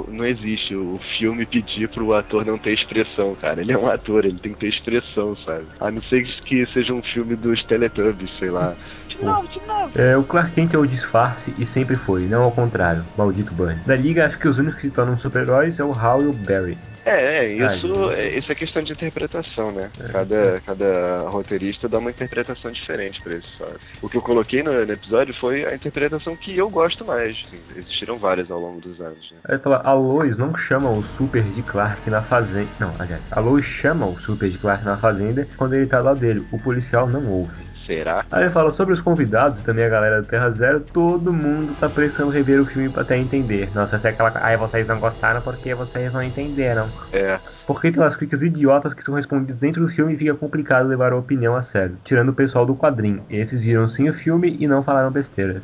não 0.10 0.26
existe 0.26 0.76
o 0.76 1.00
filme 1.18 1.46
pedir 1.46 1.88
pro 1.90 2.14
ator 2.14 2.46
não 2.46 2.58
ter 2.58 2.74
expressão, 2.74 3.36
cara. 3.36 3.62
Ele 3.62 3.72
é 3.72 3.78
um 3.78 3.88
ator, 3.88 4.26
ele 4.26 4.40
tem 4.40 4.54
que 4.54 4.60
ter 4.60 4.68
expressão, 4.68 5.36
sabe? 5.38 5.66
A 5.80 5.90
não 5.90 6.02
ser 6.04 6.24
que 6.24 6.66
seja 6.72 6.94
um 6.94 7.02
filme 7.02 7.36
dos 7.36 7.64
Teletubbies, 7.66 8.38
sei 8.38 8.50
lá. 8.50 8.76
De 9.20 9.26
novo, 9.26 9.48
de 9.48 9.60
novo. 9.66 9.92
É, 9.96 10.18
o 10.18 10.24
Clark 10.24 10.52
Kent 10.52 10.74
é 10.74 10.78
o 10.78 10.86
disfarce 10.86 11.54
e 11.58 11.66
sempre 11.68 11.96
foi, 11.96 12.24
não 12.28 12.44
ao 12.44 12.52
contrário, 12.52 13.06
maldito 13.18 13.54
Bunny. 13.54 13.76
Da 13.86 13.96
liga, 13.96 14.26
acho 14.26 14.38
que 14.40 14.48
os 14.48 14.58
únicos 14.58 14.80
que 14.80 14.88
se 14.88 14.94
tornam 14.94 15.18
super-heróis 15.20 15.80
é 15.80 15.84
o 15.84 15.94
Hal 15.94 16.22
e 16.22 16.28
o 16.28 16.34
Barry. 16.34 16.78
É, 17.06 17.46
é, 17.46 17.54
isso, 17.54 18.10
Ah, 18.10 18.14
é, 18.16 18.38
isso 18.38 18.52
é 18.52 18.56
questão 18.56 18.82
de 18.82 18.92
interpretação, 18.92 19.72
né? 19.72 19.92
Cada, 20.12 20.60
cada 20.66 21.20
roteirista 21.30 21.88
dá 21.88 22.00
uma 22.00 22.10
interpretação 22.10 22.72
diferente 22.72 23.22
pra 23.22 23.36
isso, 23.36 23.48
sabe? 23.60 23.76
O 24.02 24.10
que 24.10 24.18
eu 24.18 24.22
coloquei 24.24 24.64
no, 24.64 24.74
no 24.74 24.92
episódio 24.92 25.34
foi 25.36 25.64
a 25.66 25.76
interpretação 25.76 26.36
que 26.36 26.58
eu 26.58 26.68
gosto 26.68 27.06
mais. 27.06 27.38
Assim, 27.46 27.62
existiram 27.76 28.18
várias 28.18 28.50
ao 28.50 28.60
longo 28.60 28.82
dos 28.82 29.00
anos, 29.00 29.32
né? 29.32 29.38
Aí 29.48 29.60
fala, 29.60 29.82
a 29.86 29.94
Lois 29.94 30.36
não 30.36 30.56
chama 30.58 30.90
o 30.90 31.04
Super 31.16 31.44
de 31.44 31.62
Clark 31.62 32.10
na 32.10 32.24
fazenda. 32.24 32.68
Não, 32.80 32.96
aliás, 32.98 33.22
a 33.30 33.40
Lois 33.40 33.66
chama 33.66 34.08
o 34.08 34.20
Super 34.22 34.50
de 34.50 34.58
Clark 34.58 34.84
na 34.84 34.98
fazenda 34.98 35.48
quando 35.58 35.76
ele 35.76 35.86
tá 35.86 36.00
lá 36.02 36.16
dele. 36.16 36.44
O 36.52 36.58
policial 36.58 37.08
não 37.08 37.24
ouve. 37.30 37.75
Será? 37.86 38.26
Aí 38.32 38.44
ele 38.44 38.52
fala 38.52 38.74
sobre 38.74 38.94
os 38.94 39.02
convidados, 39.02 39.62
também 39.64 39.86
a 39.86 39.90
galera 39.90 40.22
do 40.22 40.28
Terra 40.28 40.50
Zero, 40.52 40.80
todo 40.92 41.32
mundo 41.32 41.76
tá 41.80 41.88
precisando 41.88 42.32
rever 42.32 42.62
o 42.62 42.66
filme 42.66 42.90
pra 42.90 43.04
até 43.04 43.18
entender. 43.18 43.70
Nossa, 43.74 43.98
essa 43.98 44.08
é 44.08 44.12
aquela. 44.12 44.34
Ai, 44.36 44.58
vocês 44.58 44.88
não 44.88 45.00
gostaram 45.00 45.42
porque 45.42 45.76
vocês 45.76 46.12
não 46.12 46.24
entenderam. 46.24 46.90
É. 47.14 47.40
Porque 47.68 47.92
tem 47.92 48.02
umas 48.02 48.16
críticas 48.16 48.42
idiotas 48.42 48.94
que 48.94 49.04
são 49.04 49.14
respondidas 49.14 49.58
dentro 49.58 49.86
do 49.86 49.92
filme 49.94 50.14
e 50.14 50.18
fica 50.18 50.34
complicado 50.36 50.88
levar 50.88 51.14
a 51.14 51.18
opinião 51.18 51.56
a 51.56 51.64
sério. 51.66 51.98
Tirando 52.06 52.30
o 52.30 52.34
pessoal 52.34 52.66
do 52.66 52.76
quadrinho. 52.76 53.24
Esses 53.30 53.62
viram 53.62 53.90
sim 53.90 54.10
o 54.10 54.14
filme 54.16 54.58
e 54.60 54.68
não 54.68 54.84
falaram 54.84 55.12
besteiras. 55.12 55.62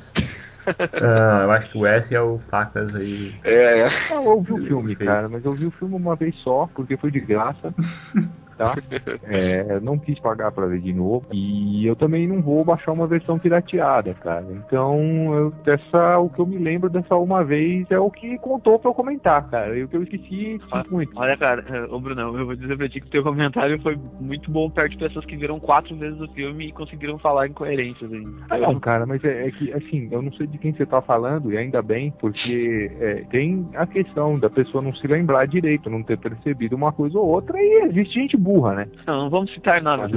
ah, 0.67 1.41
eu 1.43 1.51
acho 1.51 1.71
que 1.71 1.77
o 1.77 1.85
S 1.85 2.13
é 2.13 2.21
o 2.21 2.39
Facas 2.49 2.93
aí. 2.95 3.35
É, 3.43 3.79
é. 3.79 3.87
Ah, 3.87 4.15
eu 4.15 4.25
ouvi 4.25 4.53
o 4.53 4.65
filme, 4.65 4.95
cara, 4.95 5.27
mas 5.27 5.43
eu 5.43 5.53
vi 5.53 5.65
o 5.65 5.71
filme 5.71 5.95
uma 5.95 6.15
vez 6.15 6.35
só, 6.37 6.69
porque 6.75 6.97
foi 6.97 7.09
de 7.09 7.19
graça. 7.19 7.73
Tá? 8.61 8.75
É, 9.23 9.79
não 9.79 9.97
quis 9.97 10.19
pagar 10.19 10.51
pra 10.51 10.65
ver 10.65 10.79
de 10.79 10.93
novo. 10.93 11.25
E 11.31 11.85
eu 11.85 11.95
também 11.95 12.27
não 12.27 12.41
vou 12.41 12.65
baixar 12.65 12.91
uma 12.91 13.07
versão 13.07 13.39
pirateada, 13.39 14.13
cara. 14.15 14.45
Então, 14.51 14.99
eu, 15.33 15.53
essa, 15.65 16.19
o 16.19 16.29
que 16.29 16.39
eu 16.39 16.45
me 16.45 16.57
lembro 16.57 16.89
dessa 16.89 17.15
uma 17.15 17.43
vez 17.43 17.89
é 17.89 17.99
o 17.99 18.09
que 18.09 18.37
contou 18.39 18.77
pra 18.77 18.89
eu 18.89 18.93
comentar, 18.93 19.49
cara. 19.49 19.77
E 19.77 19.83
o 19.83 19.87
que 19.87 19.95
eu 19.95 20.03
esqueci, 20.03 20.59
sinto 20.59 20.91
muito. 20.91 21.11
Olha, 21.15 21.37
cara, 21.37 21.63
ô 21.89 21.99
Brunão, 21.99 22.37
eu 22.37 22.45
vou 22.45 22.55
dizer 22.55 22.77
pra 22.77 22.89
ti 22.89 22.99
que 22.99 23.07
o 23.07 23.11
teu 23.11 23.23
comentário 23.23 23.81
foi 23.81 23.97
muito 24.19 24.51
bom 24.51 24.69
perto 24.69 24.91
de 24.91 24.97
pessoas 24.97 25.25
que 25.25 25.37
viram 25.37 25.59
quatro 25.59 25.95
vezes 25.95 26.19
o 26.19 26.27
filme 26.29 26.67
e 26.67 26.71
conseguiram 26.71 27.17
falar 27.17 27.47
incoerências 27.47 28.11
ainda. 28.11 28.31
Ah, 28.49 28.57
não, 28.57 28.79
cara, 28.79 29.05
mas 29.05 29.23
é, 29.23 29.47
é 29.47 29.51
que, 29.51 29.71
assim, 29.73 30.09
eu 30.11 30.21
não 30.21 30.31
sei 30.33 30.47
de 30.47 30.57
quem 30.57 30.73
você 30.73 30.85
tá 30.85 31.01
falando, 31.01 31.51
e 31.51 31.57
ainda 31.57 31.81
bem, 31.81 32.13
porque 32.19 32.91
é, 32.99 33.15
tem 33.29 33.67
a 33.75 33.85
questão 33.85 34.37
da 34.37 34.49
pessoa 34.49 34.83
não 34.83 34.93
se 34.93 35.07
lembrar 35.07 35.45
direito, 35.47 35.89
não 35.89 36.03
ter 36.03 36.17
percebido 36.17 36.75
uma 36.75 36.91
coisa 36.91 37.17
ou 37.17 37.27
outra, 37.27 37.57
e 37.59 37.85
existe 37.85 38.21
gente 38.21 38.37
burra, 38.51 38.75
né? 38.75 38.87
Não, 39.07 39.23
não 39.23 39.29
vamos 39.29 39.53
citar 39.53 39.81
nomes. 39.81 40.11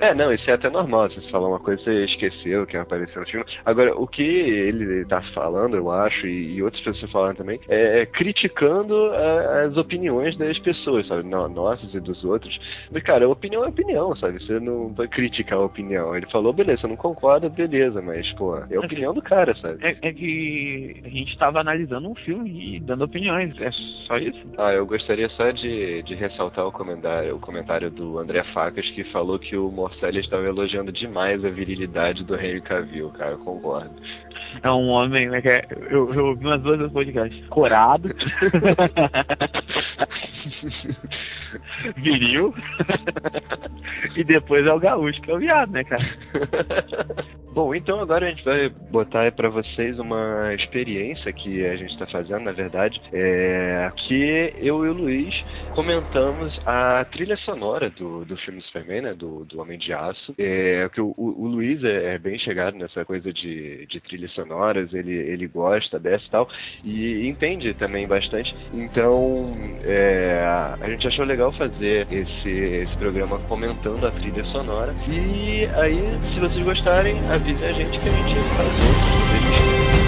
É, 0.00 0.14
não, 0.14 0.32
isso 0.32 0.48
é 0.50 0.54
até 0.54 0.68
normal. 0.68 1.08
Você 1.10 1.20
falar 1.30 1.48
uma 1.48 1.58
coisa, 1.60 1.82
você 1.82 2.04
esqueceu 2.04 2.66
que 2.66 2.76
apareceu 2.76 3.20
no 3.22 3.26
filme. 3.28 3.46
Agora, 3.64 3.94
o 3.96 4.06
que 4.06 4.22
ele 4.22 5.04
tá 5.06 5.22
falando, 5.34 5.76
eu 5.76 5.90
acho, 5.90 6.26
e, 6.26 6.54
e 6.56 6.62
outras 6.62 6.82
pessoas 6.82 7.10
falaram 7.10 7.34
também, 7.34 7.60
é, 7.68 8.04
criticando 8.06 8.94
a- 9.12 9.62
as 9.62 9.76
opiniões 9.76 10.36
das 10.36 10.58
pessoas, 10.58 11.06
sabe? 11.06 11.22
No- 11.28 11.48
Nossas 11.48 11.92
e 11.94 12.00
dos 12.00 12.24
outros. 12.24 12.58
Mas, 12.90 13.02
cara, 13.02 13.28
opinião 13.28 13.64
é 13.64 13.68
opinião, 13.68 14.14
sabe? 14.16 14.42
Você 14.44 14.58
não 14.60 14.92
vai 14.94 15.06
criticar 15.08 15.58
a 15.58 15.64
opinião. 15.64 16.16
Ele 16.16 16.26
falou, 16.30 16.52
beleza, 16.52 16.82
eu 16.84 16.88
não 16.88 16.96
concordo, 16.96 17.48
beleza, 17.50 18.00
mas, 18.02 18.30
pô, 18.32 18.56
é 18.56 18.76
a 18.76 18.80
opinião 18.80 19.12
do 19.14 19.22
cara, 19.22 19.54
sabe? 19.56 19.78
É, 19.82 20.08
é 20.08 20.12
que 20.12 21.00
a 21.04 21.08
gente 21.08 21.36
tava 21.38 21.60
analisando 21.60 22.08
um 22.08 22.14
filme 22.14 22.76
e 22.76 22.80
dando 22.80 23.04
opiniões. 23.04 23.54
É 23.60 23.70
só 24.06 24.16
isso? 24.18 24.40
Ah, 24.58 24.72
eu 24.72 24.86
gostaria 24.86 25.28
só 25.30 25.50
de, 25.50 26.02
de 26.02 26.14
ressaltar 26.14 26.66
o 26.66 26.72
comentário, 26.82 27.36
o 27.36 27.38
comentário 27.38 27.90
do 27.90 28.18
André 28.18 28.42
Facas, 28.52 28.88
que 28.90 29.04
falou 29.04 29.38
que 29.38 29.56
o 29.56 29.70
Morcelli 29.70 30.18
estava 30.18 30.44
elogiando 30.44 30.90
demais 30.90 31.44
a 31.44 31.48
virilidade 31.48 32.24
do 32.24 32.34
Henry 32.34 32.60
Cavill, 32.60 33.10
cara, 33.10 33.32
eu 33.32 33.38
concordo. 33.38 33.94
É 34.62 34.70
um 34.70 34.88
homem, 34.88 35.28
né? 35.28 35.40
Que 35.40 35.48
é, 35.48 35.66
eu, 35.88 36.12
eu 36.12 36.26
ouvi 36.26 36.44
umas 36.44 36.60
duas 36.60 36.78
vezes 36.78 36.92
podcast. 36.92 37.42
Corado. 37.48 38.10
Viril. 41.96 42.54
e 44.16 44.24
depois 44.24 44.66
é 44.66 44.72
o 44.72 44.80
gaúcho, 44.80 45.22
que 45.22 45.30
é 45.30 45.34
o 45.34 45.38
viado, 45.38 45.72
né, 45.72 45.84
cara? 45.84 46.04
Bom, 47.52 47.74
então 47.74 48.00
agora 48.00 48.26
a 48.26 48.30
gente 48.30 48.42
vai 48.44 48.70
botar 48.70 49.30
para 49.32 49.50
vocês 49.50 49.98
uma 49.98 50.54
experiência 50.54 51.30
que 51.34 51.66
a 51.66 51.76
gente 51.76 51.92
está 51.92 52.06
fazendo, 52.06 52.44
na 52.44 52.52
verdade, 52.52 52.98
é 53.12 53.90
que 53.94 54.54
eu 54.56 54.86
e 54.86 54.88
o 54.88 54.92
Luiz 54.94 55.34
comentamos 55.74 56.58
a 56.64 57.04
trilha 57.12 57.36
sonora 57.36 57.90
do, 57.90 58.24
do 58.24 58.38
filme 58.38 58.62
Superman, 58.62 59.02
né, 59.02 59.14
do, 59.14 59.44
do 59.44 59.60
Homem 59.60 59.78
de 59.78 59.92
Aço. 59.92 60.34
É, 60.38 60.88
que 60.94 61.00
o, 61.02 61.12
o, 61.14 61.42
o 61.42 61.46
Luiz 61.46 61.84
é, 61.84 62.14
é, 62.14 62.18
bem 62.18 62.38
chegado 62.38 62.74
nessa 62.78 63.04
coisa 63.04 63.30
de, 63.30 63.84
de 63.86 64.00
trilhas 64.00 64.32
sonoras, 64.32 64.94
ele, 64.94 65.12
ele 65.12 65.46
gosta 65.46 65.98
dessa 65.98 66.24
e 66.24 66.30
tal, 66.30 66.48
e 66.82 67.28
entende 67.28 67.74
também 67.74 68.08
bastante. 68.08 68.54
Então, 68.72 69.54
é, 69.84 70.42
a 70.80 70.88
gente 70.88 71.06
achou 71.06 71.26
legal 71.26 71.52
fazer 71.52 72.06
esse, 72.10 72.48
esse 72.48 72.96
programa 72.96 73.38
comentando 73.40 74.06
a 74.06 74.10
trilha 74.10 74.44
sonora. 74.44 74.94
E 75.06 75.66
aí, 75.76 76.00
se 76.32 76.40
vocês 76.40 76.64
gostarem, 76.64 77.20
avise 77.42 77.64
a 77.64 77.72
gente 77.72 77.98
que 77.98 78.08
a 78.08 78.12
gente 78.12 78.36
faz 78.56 78.68
outros. 78.68 79.22
Cara, 79.50 80.01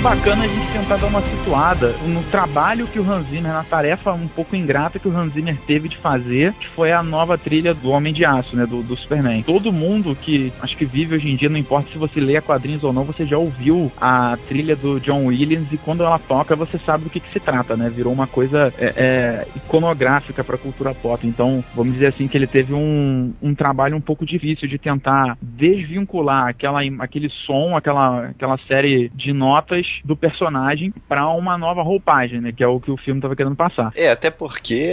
bacana 0.00 0.44
a 0.44 0.48
gente 0.48 0.72
tentar 0.72 0.96
dar 0.96 1.08
uma 1.08 1.20
situada 1.20 1.88
no 2.06 2.22
trabalho 2.30 2.86
que 2.86 2.98
o 2.98 3.08
Hans 3.08 3.26
Zimmer, 3.26 3.52
na 3.52 3.62
tarefa 3.62 4.12
um 4.12 4.26
pouco 4.26 4.56
ingrata 4.56 4.98
que 4.98 5.06
o 5.06 5.14
Hans 5.14 5.34
Zimmer 5.34 5.54
teve 5.66 5.90
de 5.90 5.96
fazer, 5.98 6.54
que 6.54 6.66
foi 6.68 6.90
a 6.90 7.02
nova 7.02 7.36
trilha 7.36 7.74
do 7.74 7.90
Homem 7.90 8.12
de 8.12 8.24
Aço, 8.24 8.56
né, 8.56 8.64
do, 8.64 8.82
do 8.82 8.96
Superman. 8.96 9.42
Todo 9.42 9.70
mundo 9.70 10.16
que 10.16 10.50
acho 10.62 10.74
que 10.74 10.86
vive 10.86 11.16
hoje 11.16 11.30
em 11.30 11.36
dia, 11.36 11.50
não 11.50 11.58
importa 11.58 11.90
se 11.90 11.98
você 11.98 12.18
lê 12.18 12.40
quadrinhos 12.40 12.82
ou 12.82 12.94
não, 12.94 13.04
você 13.04 13.26
já 13.26 13.36
ouviu 13.36 13.92
a 14.00 14.38
trilha 14.48 14.74
do 14.74 14.98
John 15.00 15.26
Williams 15.26 15.70
e 15.70 15.76
quando 15.76 16.02
ela 16.02 16.18
toca 16.18 16.56
você 16.56 16.78
sabe 16.78 17.04
do 17.04 17.10
que, 17.10 17.20
que 17.20 17.32
se 17.32 17.40
trata, 17.40 17.76
né? 17.76 17.90
Virou 17.90 18.12
uma 18.12 18.26
coisa 18.26 18.72
é, 18.78 18.94
é, 18.96 19.48
iconográfica 19.54 20.42
para 20.42 20.56
a 20.56 20.58
cultura 20.58 20.94
pop. 20.94 21.26
Então, 21.26 21.62
vamos 21.74 21.92
dizer 21.92 22.06
assim 22.06 22.26
que 22.26 22.38
ele 22.38 22.46
teve 22.46 22.72
um, 22.72 23.34
um 23.42 23.54
trabalho 23.54 23.96
um 23.96 24.00
pouco 24.00 24.24
difícil 24.24 24.66
de 24.66 24.78
tentar 24.78 25.36
desvincular 25.42 26.48
aquela, 26.48 26.80
aquele 27.00 27.28
som, 27.46 27.76
aquela, 27.76 28.28
aquela 28.28 28.56
série 28.66 29.10
de 29.14 29.32
notas 29.34 29.89
do 30.04 30.16
personagem 30.16 30.92
para 31.08 31.28
uma 31.28 31.56
nova 31.56 31.82
roupagem, 31.82 32.40
né? 32.40 32.52
Que 32.52 32.62
é 32.62 32.66
o 32.66 32.80
que 32.80 32.90
o 32.90 32.96
filme 32.96 33.18
estava 33.18 33.36
querendo 33.36 33.56
passar. 33.56 33.92
É, 33.94 34.10
até 34.10 34.30
porque 34.30 34.90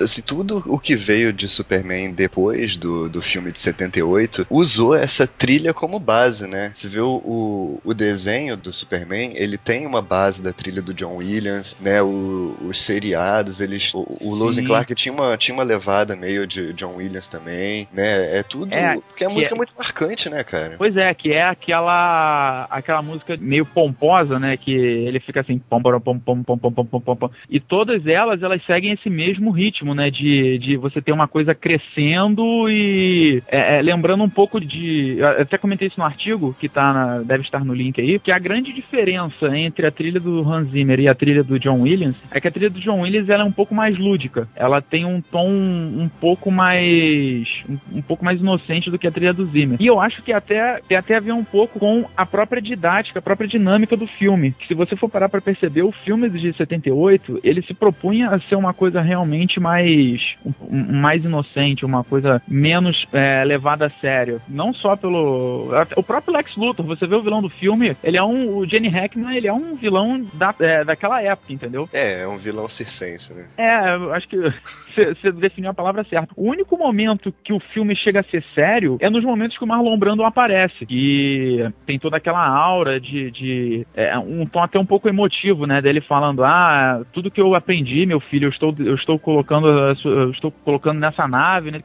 assim, 0.00 0.22
tudo 0.22 0.62
o 0.66 0.78
que 0.78 0.96
veio 0.96 1.32
de 1.32 1.48
Superman 1.48 2.12
depois 2.12 2.76
do, 2.76 3.08
do 3.08 3.22
filme 3.22 3.52
de 3.52 3.60
78 3.60 4.46
usou 4.50 4.94
essa 4.94 5.26
trilha 5.26 5.72
como 5.72 5.98
base, 5.98 6.46
né? 6.46 6.70
Você 6.74 6.88
vê 6.88 7.00
o, 7.00 7.80
o 7.84 7.94
desenho 7.94 8.56
do 8.56 8.72
Superman, 8.72 9.32
ele 9.34 9.58
tem 9.58 9.86
uma 9.86 10.02
base 10.02 10.42
da 10.42 10.52
trilha 10.52 10.82
do 10.82 10.94
John 10.94 11.16
Williams, 11.16 11.76
né? 11.80 12.02
O, 12.02 12.56
os 12.62 12.80
seriados, 12.80 13.60
eles. 13.60 13.92
O, 13.94 14.06
o 14.20 14.34
Lois 14.34 14.58
Clark 14.58 14.94
tinha 14.94 15.12
uma, 15.12 15.36
tinha 15.36 15.54
uma 15.54 15.64
levada 15.64 16.16
meio 16.16 16.46
de 16.46 16.72
John 16.72 16.96
Williams 16.96 17.28
também, 17.28 17.88
né? 17.92 18.38
É 18.38 18.42
tudo. 18.42 18.72
É, 18.72 18.96
porque 18.96 19.24
a 19.24 19.28
música 19.28 19.54
é, 19.54 19.56
é 19.56 19.56
muito 19.56 19.74
marcante, 19.76 20.28
né, 20.28 20.44
cara? 20.44 20.74
Pois 20.78 20.96
é, 20.96 21.12
que 21.14 21.32
é 21.32 21.44
aquela 21.44 22.66
aquela 22.70 23.02
música 23.02 23.36
meio 23.40 23.64
pomposa, 23.64 24.35
né? 24.38 24.56
Que 24.56 24.72
ele 24.72 25.20
fica 25.20 25.40
assim, 25.40 25.58
pom, 25.58 25.80
pom, 25.80 26.00
pom, 26.00 26.18
pom, 26.18 26.42
pom, 26.42 26.58
pom, 26.58 26.84
pom, 26.84 27.00
pom, 27.00 27.16
pom. 27.16 27.30
E 27.48 27.60
todas 27.60 28.06
elas, 28.06 28.42
elas 28.42 28.64
seguem 28.64 28.92
esse 28.92 29.10
mesmo 29.10 29.50
ritmo, 29.50 29.94
né? 29.94 30.10
De, 30.10 30.58
de 30.58 30.76
você 30.76 31.00
ter 31.00 31.12
uma 31.12 31.28
coisa 31.28 31.54
crescendo 31.54 32.68
e 32.68 33.42
é, 33.48 33.78
é, 33.78 33.82
lembrando 33.82 34.22
um 34.24 34.30
pouco 34.30 34.60
de. 34.60 35.16
Eu 35.18 35.42
até 35.42 35.58
comentei 35.58 35.88
isso 35.88 36.00
no 36.00 36.06
artigo, 36.06 36.54
que 36.58 36.68
tá 36.68 36.92
na, 36.92 37.18
deve 37.18 37.44
estar 37.44 37.64
no 37.64 37.74
link 37.74 38.00
aí, 38.00 38.18
que 38.18 38.32
a 38.32 38.38
grande 38.38 38.72
diferença 38.72 39.56
entre 39.56 39.86
a 39.86 39.90
trilha 39.90 40.20
do 40.20 40.48
Hans 40.48 40.70
Zimmer 40.70 41.00
e 41.00 41.08
a 41.08 41.14
trilha 41.14 41.42
do 41.42 41.58
John 41.58 41.82
Williams 41.82 42.16
é 42.30 42.40
que 42.40 42.48
a 42.48 42.50
trilha 42.50 42.70
do 42.70 42.80
John 42.80 43.00
Williams 43.00 43.28
ela 43.28 43.42
é 43.42 43.46
um 43.46 43.52
pouco 43.52 43.74
mais 43.74 43.98
lúdica. 43.98 44.48
Ela 44.54 44.80
tem 44.80 45.04
um 45.04 45.20
tom 45.20 45.48
um 45.48 46.08
pouco 46.20 46.50
mais. 46.50 47.62
um, 47.68 47.98
um 47.98 48.02
pouco 48.02 48.24
mais 48.24 48.40
inocente 48.40 48.90
do 48.90 48.98
que 48.98 49.06
a 49.06 49.10
trilha 49.10 49.32
do 49.32 49.44
Zimmer. 49.46 49.78
E 49.80 49.86
eu 49.86 50.00
acho 50.00 50.22
que 50.22 50.32
até 50.32 50.80
tem 50.86 50.96
até 50.96 51.16
a 51.16 51.20
ver 51.20 51.32
um 51.32 51.44
pouco 51.44 51.78
com 51.78 52.04
a 52.16 52.26
própria 52.26 52.60
didática, 52.60 53.18
a 53.18 53.22
própria 53.22 53.48
dinâmica 53.48 53.96
do 53.96 54.06
filme. 54.06 54.25
Se 54.66 54.74
você 54.74 54.96
for 54.96 55.08
parar 55.08 55.28
para 55.28 55.40
perceber, 55.40 55.82
o 55.82 55.92
filme 55.92 56.28
de 56.28 56.52
78, 56.52 57.40
ele 57.42 57.62
se 57.62 57.74
propunha 57.74 58.30
a 58.30 58.40
ser 58.40 58.56
uma 58.56 58.74
coisa 58.74 59.00
realmente 59.00 59.60
mais 59.60 60.36
mais 60.70 61.24
inocente, 61.24 61.84
uma 61.84 62.02
coisa 62.04 62.42
menos 62.48 63.06
é, 63.12 63.44
levada 63.44 63.86
a 63.86 63.90
sério. 63.90 64.40
Não 64.48 64.72
só 64.72 64.96
pelo 64.96 65.70
o 65.96 66.02
próprio 66.02 66.34
Lex 66.34 66.56
Luthor, 66.56 66.84
você 66.84 67.06
vê 67.06 67.14
o 67.14 67.22
vilão 67.22 67.42
do 67.42 67.48
filme, 67.48 67.96
ele 68.02 68.16
é 68.16 68.22
um 68.22 68.56
o 68.56 68.66
Jenny 68.66 68.88
Hackman, 68.88 69.36
ele 69.36 69.48
é 69.48 69.52
um 69.52 69.74
vilão 69.74 70.20
da, 70.34 70.54
é, 70.60 70.84
daquela 70.84 71.22
época, 71.22 71.52
entendeu? 71.52 71.88
É, 71.92 72.22
é 72.22 72.28
um 72.28 72.38
vilão 72.38 72.68
circense, 72.68 73.34
né? 73.34 73.46
É, 73.56 73.78
acho 74.14 74.28
que 74.28 74.36
você 74.94 75.32
definiu 75.32 75.70
a 75.70 75.74
palavra 75.74 76.04
certa. 76.04 76.32
O 76.36 76.48
único 76.48 76.76
momento 76.76 77.32
que 77.44 77.52
o 77.52 77.60
filme 77.60 77.96
chega 77.96 78.20
a 78.20 78.24
ser 78.24 78.42
sério 78.54 78.96
é 79.00 79.10
nos 79.10 79.24
momentos 79.24 79.56
que 79.58 79.64
o 79.64 79.66
Marlon 79.66 79.98
Brando 79.98 80.24
aparece. 80.24 80.86
E 80.88 81.68
tem 81.84 81.98
toda 81.98 82.16
aquela 82.16 82.46
aura 82.46 83.00
de, 83.00 83.30
de 83.30 83.86
é, 83.94 84.15
um 84.18 84.46
tom 84.46 84.62
até 84.62 84.78
um 84.78 84.86
pouco 84.86 85.08
emotivo, 85.08 85.66
né? 85.66 85.80
Dele 85.80 86.00
falando: 86.00 86.44
Ah, 86.44 87.02
tudo 87.12 87.30
que 87.30 87.40
eu 87.40 87.54
aprendi, 87.54 88.04
meu 88.06 88.20
filho, 88.20 88.46
eu 88.46 88.50
estou, 88.50 88.74
eu 88.78 88.94
estou 88.94 89.18
colocando, 89.18 89.68
eu 89.68 90.30
estou 90.30 90.50
colocando 90.50 90.98
nessa 90.98 91.26
nave, 91.26 91.70
né? 91.70 91.80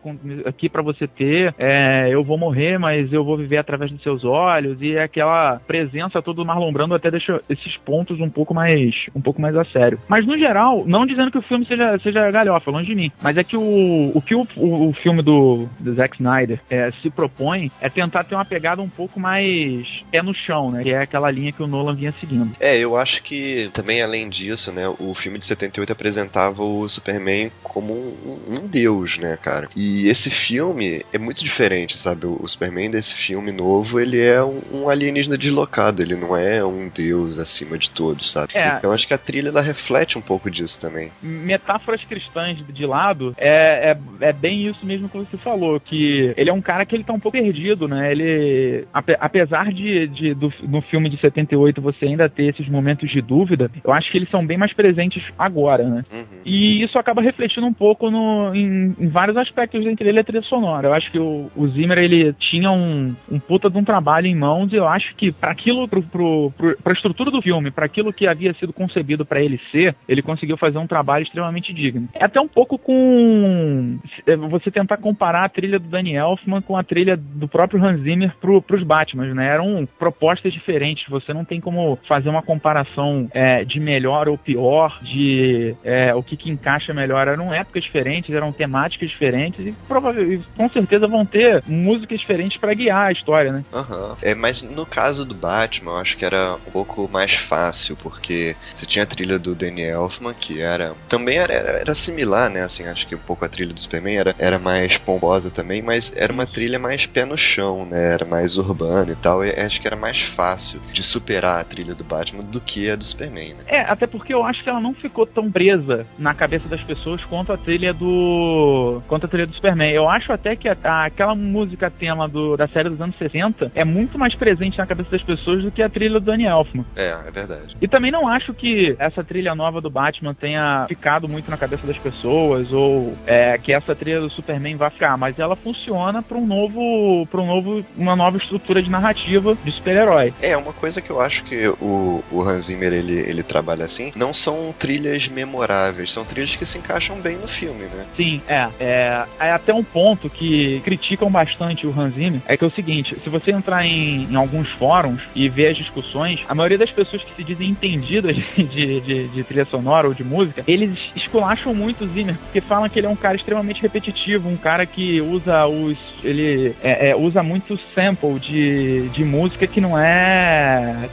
Aqui 0.45 0.67
para 0.69 0.82
você 0.82 1.07
ter. 1.07 1.53
É, 1.57 2.09
eu 2.09 2.23
vou 2.23 2.38
morrer, 2.38 2.77
mas 2.77 3.11
eu 3.13 3.23
vou 3.23 3.38
viver 3.38 3.57
através 3.57 3.91
dos 3.91 4.01
seus 4.01 4.23
olhos. 4.23 4.82
E 4.82 4.95
é 4.95 5.03
aquela 5.03 5.59
presença 5.65 6.21
toda 6.21 6.41
do 6.41 6.45
Marlon 6.45 6.71
Brando 6.71 6.95
até 6.95 7.09
deixa 7.09 7.41
esses 7.49 7.77
pontos 7.77 8.19
um 8.19 8.29
pouco 8.29 8.53
mais, 8.53 8.95
um 9.15 9.21
pouco 9.21 9.41
mais 9.41 9.55
a 9.55 9.63
sério. 9.65 9.99
Mas 10.07 10.25
no 10.25 10.38
geral, 10.38 10.84
não 10.86 11.05
dizendo 11.05 11.32
que 11.32 11.38
o 11.38 11.41
filme 11.41 11.65
seja, 11.65 11.97
seja 11.99 12.32
galhofa, 12.32 12.71
longe 12.71 12.88
de 12.88 12.95
mim. 12.95 13.11
Mas 13.21 13.38
é 13.38 13.43
que 13.43 13.55
o, 13.55 14.11
o 14.13 14.21
que 14.21 14.36
o, 14.36 14.47
o, 14.55 14.93
filme 14.93 15.21
do, 15.21 15.67
do 15.79 15.93
Zack 15.93 16.15
Snyder 16.15 16.59
é, 16.69 16.91
se 17.01 17.09
propõe 17.09 17.71
é 17.79 17.89
tentar 17.89 18.23
ter 18.23 18.36
uma 18.36 18.45
pegada 18.45 18.82
um 18.82 18.89
pouco 18.89 19.19
mais 19.19 19.88
pé 20.11 20.21
no 20.21 20.34
chão, 20.34 20.71
né? 20.71 20.84
Que 20.84 20.91
é 20.91 21.01
aquela 21.01 21.29
linha 21.29 21.51
que 21.51 21.63
o 21.63 21.67
Nolan 21.67 21.95
vinha 21.95 22.11
seguindo. 22.22 22.55
É, 22.59 22.78
eu 22.78 22.95
acho 22.95 23.22
que 23.24 23.69
também 23.74 24.01
além 24.01 24.30
disso, 24.30 24.72
né, 24.72 24.88
o 24.88 25.13
filme 25.13 25.38
de 25.38 25.45
78 25.45 25.91
apresentava 25.91 26.63
o 26.63 26.88
Superman 26.88 27.51
como 27.63 27.93
um, 27.93 28.39
um 28.47 28.67
deus, 28.67 29.17
né, 29.17 29.38
cara? 29.41 29.67
E 29.76 30.07
esse 30.07 30.30
filme 30.30 31.03
é 31.11 31.17
muito 31.17 31.43
diferente, 31.43 31.97
sabe? 31.97 32.26
O, 32.26 32.47
Superman 32.47 32.91
desse 32.91 33.15
filme 33.15 33.51
novo, 33.51 33.99
ele 33.99 34.19
é 34.22 34.43
um, 34.43 34.61
um, 34.72 34.89
alienígena 34.89 35.38
deslocado, 35.38 36.01
ele 36.01 36.15
não 36.15 36.36
é 36.36 36.63
um 36.63 36.89
deus 36.89 37.39
acima 37.39 37.78
de 37.78 37.89
todos, 37.89 38.32
sabe? 38.32 38.51
É. 38.55 38.76
Então 38.78 38.91
acho 38.91 39.07
que 39.07 39.13
a 39.13 39.17
trilha 39.17 39.49
ela 39.49 39.61
reflete 39.61 40.17
um 40.17 40.22
pouco 40.22 40.51
disso 40.51 40.80
também. 40.80 41.11
Metáforas 41.22 42.03
cristãs 42.03 42.57
de 42.67 42.86
lado, 42.86 43.34
é, 43.38 43.91
é, 43.91 44.28
é 44.28 44.34
bem 44.34 44.67
isso 44.67 44.86
mesmo 44.86 45.07
que 45.07 45.17
você 45.17 45.38
falou, 45.38 45.80
que 45.80 46.34
ele 46.36 46.49
é 46.49 46.53
um 46.53 46.61
cara 46.61 46.86
que 46.86 46.93
ele 46.93 47.03
tá 47.03 47.13
um 47.13 47.19
pouco 47.19 47.38
perdido, 47.38 47.88
né? 47.88 48.11
Ele, 48.11 48.86
apesar 49.19 49.72
de, 49.72 50.07
de 50.07 50.34
do, 50.34 50.53
no 50.63 50.82
filme 50.82 51.09
de 51.09 51.17
78 51.17 51.82
você 51.82 52.05
ainda 52.12 52.30
ter 52.30 52.45
esses 52.45 52.68
momentos 52.70 53.09
de 53.09 53.22
dúvida, 53.22 53.70
eu 53.84 53.93
acho 53.93 54.12
que 54.12 54.18
eles 54.18 54.30
são 54.30 54.45
bem 54.45 54.57
mais 54.57 54.74
presentes 54.74 55.24
agora, 55.38 55.84
né? 55.84 56.03
Uhum. 56.12 56.26
E 56.45 56.84
isso 56.84 56.97
acaba 56.97 57.22
refletindo 57.22 57.66
um 57.66 57.74
pouco 57.74 58.09
no, 58.09 58.53
em, 58.53 58.95
em, 58.99 59.07
vários 59.07 59.38
aspectos 59.38 59.86
entre 59.86 60.09
ele 60.09 60.20
a 60.20 60.24
trilha 60.24 60.41
sonora. 60.43 60.88
Eu 60.88 60.93
acho 60.93 61.12
que 61.12 61.20
o, 61.20 61.49
o 61.55 61.68
Zimmer, 61.70 61.97
ele 61.97 62.34
tinha 62.34 62.72
um, 62.72 63.16
um 63.30 63.39
puta 63.39 63.70
de 63.70 63.78
um 63.78 63.84
trabalho 63.84 64.28
em 64.28 64.36
mãos 64.36 64.72
e 64.72 64.76
eu 64.76 64.88
acho 64.88 65.16
que 65.16 65.32
para 65.32 65.51
aquilo, 65.51 65.88
pro, 65.88 66.01
pro, 66.03 66.51
pro, 66.57 66.78
pra 66.78 66.93
estrutura 66.93 67.32
do 67.32 67.41
filme, 67.41 67.72
para 67.72 67.86
aquilo 67.86 68.14
que 68.14 68.28
havia 68.28 68.53
sido 68.53 68.74
concebido 68.74 69.26
para 69.26 69.41
ele 69.41 69.59
ser, 69.72 69.95
ele 70.07 70.22
conseguiu 70.22 70.57
fazer 70.57 70.78
um 70.78 70.88
trabalho 70.88 71.24
extremamente 71.24 71.74
digno. 71.74 72.07
É 72.14 72.26
até 72.26 72.39
um 72.39 72.47
pouco 72.47 72.78
com 72.78 73.99
é, 74.26 74.36
você 74.36 74.72
tentar 74.72 74.97
comparar 74.97 75.45
a 75.45 75.49
trilha 75.49 75.80
do 75.80 75.88
Danny 75.88 76.16
Elfman 76.16 76.62
com 76.62 76.78
a 76.78 76.84
trilha 76.84 77.18
do 77.18 77.47
próprio 77.47 77.84
Hans 77.84 78.01
Zimmer 78.01 78.34
pro, 78.39 78.62
pros 78.62 78.84
Batman, 78.84 79.34
né? 79.34 79.47
Eram 79.47 79.88
propostas 79.99 80.53
diferentes. 80.53 81.07
Você 81.09 81.34
não 81.34 81.45
tem 81.45 81.59
como 81.59 81.97
fazer 82.08 82.30
uma 82.30 82.41
comparação 82.41 83.28
é, 83.34 83.64
de 83.64 83.80
melhor 83.80 84.28
ou 84.28 84.38
pior, 84.38 84.97
de 85.02 85.76
é, 85.84 86.14
o 86.14 86.24
que, 86.24 86.38
que 86.38 86.49
encaixa 86.49 86.93
melhor. 86.93 87.28
Eram 87.28 87.54
épocas 87.54 87.84
diferentes, 87.84 88.34
eram 88.34 88.52
temáticas 88.52 89.10
diferentes 89.10 89.66
e 89.66 89.74
provavelmente, 89.88 90.45
com 90.56 90.70
certeza 90.70 91.08
vão 91.08 91.26
ter 91.26 91.64
músicas 91.66 92.20
diferentes 92.20 92.58
para 92.58 92.74
guiar 92.74 93.08
a 93.08 93.12
história, 93.12 93.52
né? 93.52 93.64
Uhum. 93.72 94.16
É, 94.22 94.36
mas 94.36 94.62
no 94.62 94.86
caso 94.86 95.26
do 95.26 95.36
Batman, 95.36 95.91
eu 95.91 95.97
acho 95.97 96.18
que 96.18 96.26
era 96.26 96.56
um 96.68 96.72
pouco 96.72 97.10
mais 97.12 97.34
fácil, 97.34 97.95
porque 97.97 98.56
você 98.74 98.86
tinha 98.86 99.04
a 99.04 99.08
trilha 99.08 99.39
do 99.39 99.56
Danny 99.56 99.84
Elfman, 99.84 100.34
que 100.34 100.62
era 100.62 100.93
também 101.08 101.38
era, 101.38 101.54
era 101.54 101.95
similar, 101.95 102.49
né? 102.49 102.64
Assim, 102.64 102.86
acho 102.86 103.08
que 103.08 103.16
um 103.16 103.20
pouco 103.20 103.45
a 103.45 103.49
trilha 103.49 103.74
do 103.74 103.80
Superman 103.80 104.18
era, 104.18 104.36
era 104.38 104.60
mais 104.60 104.97
pomposa 104.97 105.49
também, 105.49 105.82
mas 105.82 106.12
era 106.16 106.32
uma 106.32 106.45
trilha 106.45 106.80
mais 106.80 107.06
pé 107.06 107.26
no 107.26 107.38
chão, 107.38 107.86
né? 107.86 108.14
Era 108.14 108.26
mais 108.26 108.58
urbana 108.58 109.12
e 109.12 109.16
tal. 109.16 109.43
E 109.43 109.52
acho 109.52 109.82
que 109.82 109.88
era 109.88 109.95
mais 109.95 110.22
fácil 110.22 110.80
de 110.91 111.04
superar 111.04 111.60
a 111.60 111.64
trilha 111.64 111.80
trilha 111.82 111.95
do 111.95 112.03
Batman 112.03 112.43
do 112.43 112.61
que 112.61 112.89
a 112.89 112.95
do 112.95 113.03
Superman, 113.03 113.55
né? 113.55 113.63
É, 113.67 113.82
até 113.82 114.05
porque 114.05 114.34
eu 114.34 114.43
acho 114.43 114.63
que 114.63 114.69
ela 114.69 114.79
não 114.79 114.93
ficou 114.93 115.25
tão 115.25 115.51
presa 115.51 116.05
na 116.17 116.34
cabeça 116.34 116.67
das 116.69 116.82
pessoas 116.82 117.23
quanto 117.25 117.51
a 117.51 117.57
trilha 117.57 117.93
do. 117.93 119.01
quanto 119.07 119.25
a 119.25 119.29
trilha 119.29 119.47
do 119.47 119.55
Superman. 119.55 119.91
Eu 119.91 120.07
acho 120.07 120.32
até 120.32 120.55
que 120.55 120.69
a, 120.69 120.77
a, 120.84 121.05
aquela 121.05 121.36
música 121.36 121.89
tema 121.89 122.27
do, 122.27 122.55
da 122.55 122.67
série 122.67 122.89
dos 122.89 123.01
anos 123.01 123.15
60 123.15 123.71
é 123.73 123.84
muito 123.84 124.19
mais 124.19 124.36
presente 124.36 124.77
na 124.77 124.86
cabeça 124.86 125.09
das 125.09 125.23
pessoas 125.23 125.63
do 125.63 125.71
que 125.71 125.82
a 125.82 125.89
trilha 125.89 126.19
do 126.19 126.25
Danny 126.25 126.45
Elfman. 126.45 126.86
É, 126.95 127.15
é 127.27 127.32
verdade. 127.32 127.75
E 127.82 127.88
também 127.88 128.11
não 128.11 128.27
acho 128.27 128.53
que 128.53 128.95
essa 128.99 129.23
trilha 129.23 129.55
nova 129.55 129.82
do 129.82 129.89
Batman 129.89 130.34
tenha 130.34 130.86
ficado 130.88 131.27
muito 131.27 131.49
na 131.49 131.57
cabeça 131.57 131.88
das 131.88 131.97
pessoas 131.97 132.71
ou 132.71 133.13
é, 133.25 133.57
que 133.57 133.73
essa 133.73 133.95
trilha 133.95 134.21
do 134.21 134.29
Superman 134.29 134.75
vai 134.75 134.89
ficar, 134.89 135.17
mas 135.17 135.39
ela 135.39 135.55
funciona 135.55 136.21
para 136.21 136.38
um 136.38 136.45
novo, 136.45 137.25
para 137.27 137.41
um 137.41 137.47
novo, 137.47 137.86
uma 137.97 138.15
nova 138.15 138.38
estrutura 138.38 138.82
de 138.82 138.89
narrativa 138.89 139.55
de 139.63 139.71
super-herói. 139.71 140.34
É 140.41 140.55
uma 140.55 140.73
coisa 140.73 141.01
que 141.01 141.09
eu 141.09 141.19
acho 141.21 141.43
que 141.45 141.70
o, 141.80 142.24
o 142.32 142.41
Hans 142.41 142.65
Zimmer 142.65 142.93
ele, 142.93 143.19
ele 143.19 143.43
trabalha 143.43 143.86
assim. 143.86 144.11
Não 144.15 144.34
são 144.34 144.74
trilhas 144.78 145.28
memoráveis, 145.28 146.11
são 146.11 146.26
trilhas 146.26 146.55
que 146.55 146.65
se 146.65 146.78
encaixam 146.78 147.19
bem 147.19 147.38
no 147.38 147.47
filme, 147.47 147.86
né? 147.86 148.05
Sim, 148.15 148.41
é. 148.47 148.69
É, 148.80 149.26
é 149.39 149.51
até 149.51 149.74
um 149.74 149.84
ponto 149.84 150.30
que 150.30 150.82
criticam 150.82 151.30
bastante 151.30 151.86
o 151.86 151.93
Hans 151.97 152.15
Zimmer 152.15 152.41
é 152.45 152.57
que 152.57 152.63
é 152.63 152.67
o 152.67 152.72
seguinte: 152.72 153.15
se 153.24 153.30
você 153.30 153.51
entrar 153.51 153.86
em, 153.86 154.24
em 154.24 154.36
alguns 154.36 154.69
fóruns 154.69 155.22
e 155.36 155.47
ver 155.49 155.69
as 155.69 155.78
discussões, 155.78 156.39
a 156.47 156.55
maioria 156.55 156.78
das 156.78 156.91
pessoas 156.91 157.24
que 157.24 157.36
se 157.36 157.43
dizem 157.43 157.69
entendidas 157.69 158.36
de, 158.55 158.99
de, 159.01 159.28
de 159.28 159.43
trilha 159.43 159.65
sonora 159.65 160.07
ou 160.07 160.13
de 160.13 160.24
música, 160.24 160.63
eles 160.67 160.97
esculacham 161.15 161.74
muito 161.74 162.03
o 162.03 162.07
Zimmer, 162.07 162.36
porque 162.36 162.61
falam 162.61 162.89
que 162.89 162.99
ele 162.99 163.07
é 163.07 163.09
um 163.09 163.15
cara 163.15 163.36
extremamente 163.36 163.82
repetitivo, 163.82 164.49
um 164.49 164.57
cara 164.57 164.86
que 164.86 165.22
usa 165.22 165.65
os. 165.65 165.97
ele 166.24 166.76
é, 166.84 167.09
é, 167.09 167.15
usa 167.15 167.43
muito 167.43 167.80
sample 167.93 168.39
de, 168.39 169.09
de 169.09 169.24
música 169.24 169.67
que 169.67 169.82
não 169.82 169.97
é 169.97 171.09